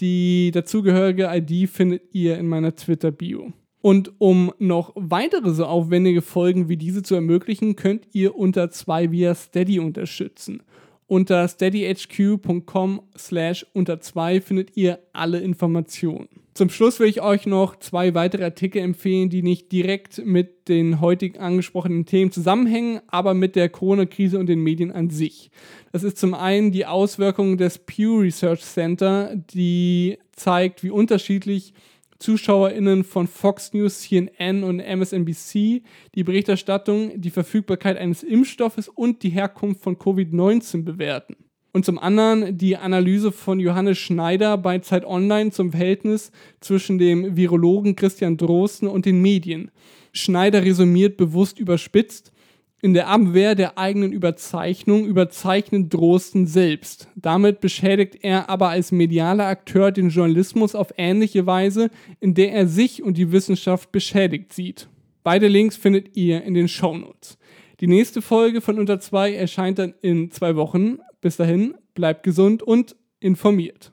Die 0.00 0.50
dazugehörige 0.52 1.28
ID 1.32 1.68
findet 1.68 2.14
ihr 2.14 2.38
in 2.38 2.48
meiner 2.48 2.74
Twitter-Bio. 2.74 3.52
Und 3.88 4.12
um 4.18 4.52
noch 4.58 4.92
weitere 4.96 5.54
so 5.54 5.64
aufwendige 5.64 6.20
Folgen 6.20 6.68
wie 6.68 6.76
diese 6.76 7.02
zu 7.02 7.14
ermöglichen, 7.14 7.74
könnt 7.74 8.06
ihr 8.12 8.36
unter 8.36 8.70
zwei 8.70 9.10
via 9.10 9.34
Steady 9.34 9.78
unterstützen. 9.78 10.62
Unter 11.06 11.48
steadyhq.com 11.48 13.00
slash 13.16 13.64
unter 13.72 13.98
zwei 14.02 14.42
findet 14.42 14.76
ihr 14.76 14.98
alle 15.14 15.38
Informationen. 15.38 16.28
Zum 16.52 16.68
Schluss 16.68 17.00
will 17.00 17.08
ich 17.08 17.22
euch 17.22 17.46
noch 17.46 17.76
zwei 17.76 18.12
weitere 18.12 18.44
Artikel 18.44 18.82
empfehlen, 18.82 19.30
die 19.30 19.42
nicht 19.42 19.72
direkt 19.72 20.22
mit 20.22 20.68
den 20.68 21.00
heutigen 21.00 21.38
angesprochenen 21.38 22.04
Themen 22.04 22.30
zusammenhängen, 22.30 23.00
aber 23.06 23.32
mit 23.32 23.56
der 23.56 23.70
Corona-Krise 23.70 24.38
und 24.38 24.50
den 24.50 24.62
Medien 24.62 24.92
an 24.92 25.08
sich. 25.08 25.50
Das 25.92 26.02
ist 26.04 26.18
zum 26.18 26.34
einen 26.34 26.72
die 26.72 26.84
Auswirkungen 26.84 27.56
des 27.56 27.78
Pew 27.78 28.18
Research 28.18 28.60
Center, 28.60 29.34
die 29.34 30.18
zeigt, 30.36 30.84
wie 30.84 30.90
unterschiedlich 30.90 31.72
ZuschauerInnen 32.18 33.04
von 33.04 33.26
Fox 33.26 33.72
News, 33.72 34.00
CNN 34.00 34.64
und 34.64 34.80
MSNBC 34.80 35.82
die 36.14 36.24
Berichterstattung, 36.24 37.20
die 37.20 37.30
Verfügbarkeit 37.30 37.96
eines 37.96 38.22
Impfstoffes 38.22 38.88
und 38.88 39.22
die 39.22 39.30
Herkunft 39.30 39.82
von 39.82 39.96
Covid-19 39.96 40.84
bewerten. 40.84 41.36
Und 41.72 41.84
zum 41.84 41.98
anderen 41.98 42.56
die 42.56 42.76
Analyse 42.76 43.30
von 43.30 43.60
Johannes 43.60 43.98
Schneider 43.98 44.56
bei 44.56 44.78
Zeit 44.80 45.04
Online 45.04 45.50
zum 45.50 45.70
Verhältnis 45.70 46.32
zwischen 46.60 46.98
dem 46.98 47.36
Virologen 47.36 47.94
Christian 47.94 48.36
Drosten 48.36 48.88
und 48.88 49.06
den 49.06 49.22
Medien. 49.22 49.70
Schneider 50.12 50.64
resümiert 50.64 51.16
bewusst 51.16 51.58
überspitzt, 51.58 52.32
in 52.80 52.94
der 52.94 53.08
Abwehr 53.08 53.54
der 53.54 53.76
eigenen 53.76 54.12
Überzeichnung 54.12 55.04
überzeichnet 55.04 55.92
Drosten 55.92 56.46
selbst. 56.46 57.08
Damit 57.16 57.60
beschädigt 57.60 58.18
er 58.22 58.48
aber 58.48 58.68
als 58.68 58.92
medialer 58.92 59.46
Akteur 59.46 59.90
den 59.90 60.10
Journalismus 60.10 60.74
auf 60.74 60.94
ähnliche 60.96 61.46
Weise, 61.46 61.90
in 62.20 62.34
der 62.34 62.52
er 62.52 62.68
sich 62.68 63.02
und 63.02 63.18
die 63.18 63.32
Wissenschaft 63.32 63.90
beschädigt 63.90 64.52
sieht. 64.52 64.88
Beide 65.24 65.48
Links 65.48 65.76
findet 65.76 66.16
ihr 66.16 66.42
in 66.44 66.54
den 66.54 66.68
Shownotes. 66.68 67.36
Die 67.80 67.88
nächste 67.88 68.22
Folge 68.22 68.60
von 68.60 68.78
Unter 68.78 69.00
2 69.00 69.34
erscheint 69.34 69.78
dann 69.78 69.94
in 70.00 70.30
zwei 70.30 70.56
Wochen. 70.56 70.98
Bis 71.20 71.36
dahin, 71.36 71.74
bleibt 71.94 72.22
gesund 72.22 72.62
und 72.62 72.96
informiert. 73.20 73.92